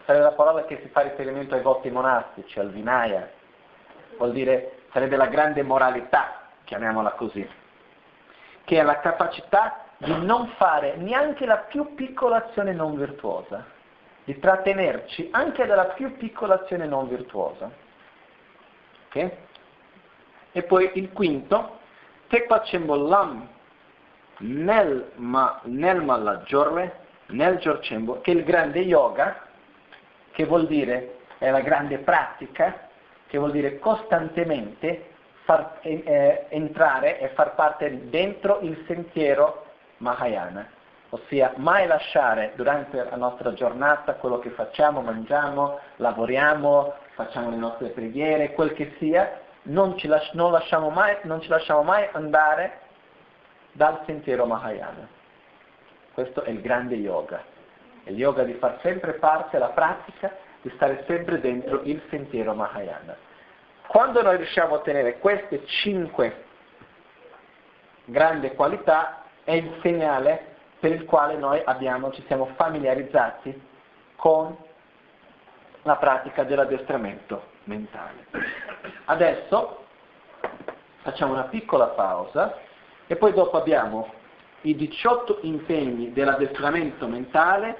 sarebbe 0.04 0.24
la 0.24 0.32
parola 0.32 0.64
che 0.64 0.80
si 0.82 0.88
fa 0.88 1.02
riferimento 1.02 1.54
ai 1.54 1.62
voti 1.62 1.88
monastici, 1.88 2.58
al 2.58 2.70
vinaya, 2.70 3.30
vuol 4.16 4.32
dire, 4.32 4.80
sarebbe 4.90 5.14
la 5.14 5.26
grande 5.26 5.62
moralità, 5.62 6.48
chiamiamola 6.64 7.12
così, 7.12 7.48
che 8.64 8.80
è 8.80 8.82
la 8.82 8.98
capacità 8.98 9.84
di 9.98 10.16
non 10.26 10.48
fare 10.56 10.96
neanche 10.96 11.46
la 11.46 11.58
più 11.58 11.94
piccola 11.94 12.44
azione 12.44 12.72
non 12.72 12.96
virtuosa, 12.96 13.64
di 14.24 14.36
trattenerci 14.36 15.28
anche 15.30 15.64
dalla 15.64 15.84
più 15.84 16.16
piccola 16.16 16.54
azione 16.54 16.86
non 16.86 17.06
virtuosa. 17.06 17.83
Okay? 19.14 19.30
E 20.50 20.62
poi 20.64 20.90
il 20.94 21.12
quinto, 21.12 21.78
Tekpa 22.26 22.62
Cembollam 22.62 23.48
nel, 24.38 25.12
ma, 25.16 25.60
nel 25.64 26.02
Malaggiorre, 26.02 27.02
nel 27.26 27.58
Giorcembo, 27.58 28.20
che 28.20 28.32
è 28.32 28.34
il 28.34 28.42
grande 28.42 28.80
yoga, 28.80 29.46
che 30.32 30.44
vuol 30.44 30.66
dire, 30.66 31.18
è 31.38 31.48
la 31.50 31.60
grande 31.60 31.98
pratica, 31.98 32.88
che 33.28 33.38
vuol 33.38 33.52
dire 33.52 33.78
costantemente 33.78 35.10
far, 35.44 35.78
eh, 35.82 36.46
entrare 36.48 37.20
e 37.20 37.28
far 37.28 37.54
parte 37.54 38.08
dentro 38.08 38.58
il 38.62 38.82
sentiero 38.86 39.66
Mahayana, 39.98 40.68
ossia 41.10 41.52
mai 41.56 41.86
lasciare 41.86 42.52
durante 42.56 42.96
la 42.96 43.16
nostra 43.16 43.52
giornata 43.54 44.14
quello 44.14 44.40
che 44.40 44.50
facciamo, 44.50 45.00
mangiamo, 45.00 45.78
lavoriamo, 45.96 46.94
facciamo 47.14 47.50
le 47.50 47.56
nostre 47.56 47.88
preghiere, 47.88 48.52
quel 48.52 48.72
che 48.72 48.94
sia, 48.98 49.40
non 49.62 49.96
ci, 49.98 50.06
las- 50.06 50.32
non 50.32 50.52
lasciamo 50.52 50.90
mai, 50.90 51.16
non 51.22 51.40
ci 51.40 51.48
lasciamo 51.48 51.82
mai 51.82 52.08
andare 52.12 52.80
dal 53.72 54.02
sentiero 54.06 54.46
Mahayana. 54.46 55.08
Questo 56.12 56.42
è 56.42 56.50
il 56.50 56.60
grande 56.60 56.94
yoga. 56.96 57.42
È 58.04 58.10
il 58.10 58.18
yoga 58.18 58.42
di 58.42 58.54
far 58.54 58.78
sempre 58.82 59.14
parte, 59.14 59.58
la 59.58 59.70
pratica 59.70 60.36
di 60.60 60.70
stare 60.74 61.04
sempre 61.06 61.40
dentro 61.40 61.82
il 61.82 62.02
sentiero 62.10 62.54
Mahayana. 62.54 63.16
Quando 63.86 64.22
noi 64.22 64.36
riusciamo 64.36 64.74
a 64.74 64.78
ottenere 64.78 65.18
queste 65.18 65.64
cinque 65.66 66.44
grandi 68.06 68.50
qualità, 68.54 69.24
è 69.44 69.52
il 69.52 69.78
segnale 69.82 70.52
per 70.80 70.92
il 70.92 71.04
quale 71.04 71.36
noi 71.36 71.60
abbiamo, 71.64 72.12
ci 72.12 72.24
siamo 72.26 72.50
familiarizzati 72.56 73.60
con 74.16 74.56
la 75.84 75.96
pratica 75.96 76.42
dell'addestramento 76.42 77.42
mentale. 77.64 78.26
Adesso 79.06 79.84
Facciamo 81.04 81.34
una 81.34 81.42
piccola 81.42 81.88
pausa 81.88 82.56
e 83.06 83.16
poi 83.16 83.34
dopo 83.34 83.58
abbiamo 83.58 84.10
i 84.62 84.74
18 84.74 85.40
impegni 85.42 86.14
dell'addestramento 86.14 87.06
mentale 87.06 87.76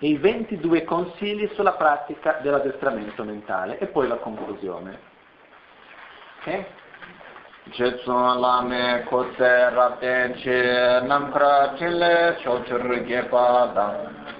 e 0.00 0.08
i 0.08 0.16
22 0.16 0.82
consigli 0.82 1.48
sulla 1.54 1.74
pratica 1.74 2.40
dell'addestramento 2.42 3.22
mentale 3.22 3.78
e 3.78 3.86
poi 3.86 4.08
la 4.08 4.16
conclusione. 4.16 4.98
Ok? 6.40 6.64
Jetsun 7.74 8.40
lame 8.40 9.04
kutse 9.10 9.74
rabden 9.74 10.34
chi 10.34 10.58
namkra 11.08 11.76
chile 11.76 12.36
chochur 12.40 13.04
gepa 13.04 13.74
da 13.74 13.86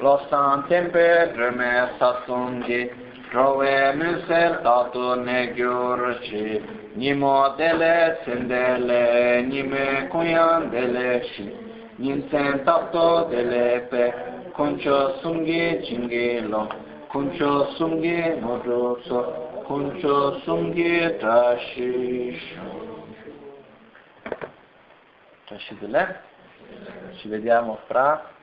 losan 0.01 0.69
tempe 0.69 1.33
dreme 1.35 1.91
sasungi 1.99 2.89
rowe 3.35 3.95
nusel 3.99 4.63
tatu 4.63 5.25
ne 5.25 5.53
gyur 5.57 6.19
chi 6.23 6.63
nimo 6.95 7.53
dele 7.59 8.17
sendele 8.25 9.43
nime 9.49 10.09
kunyan 10.13 10.71
dele 10.71 11.23
shi 11.35 11.51
ninsen 11.99 12.65
tapto 12.65 13.29
dele 13.29 13.89
pe 13.91 14.15
kuncho 14.57 15.19
sungi 15.21 15.83
jingi 15.83 16.47
lo 16.49 16.69
kuncho 17.11 17.75
sungi 17.77 18.39
modu 18.41 18.97
so 19.09 19.19
kuncho 19.67 20.41
sungi 20.45 21.19
tashi 21.19 22.39
shu 22.39 22.86
Ci 27.19 27.29
vediamo 27.29 27.79
fra 27.87 28.36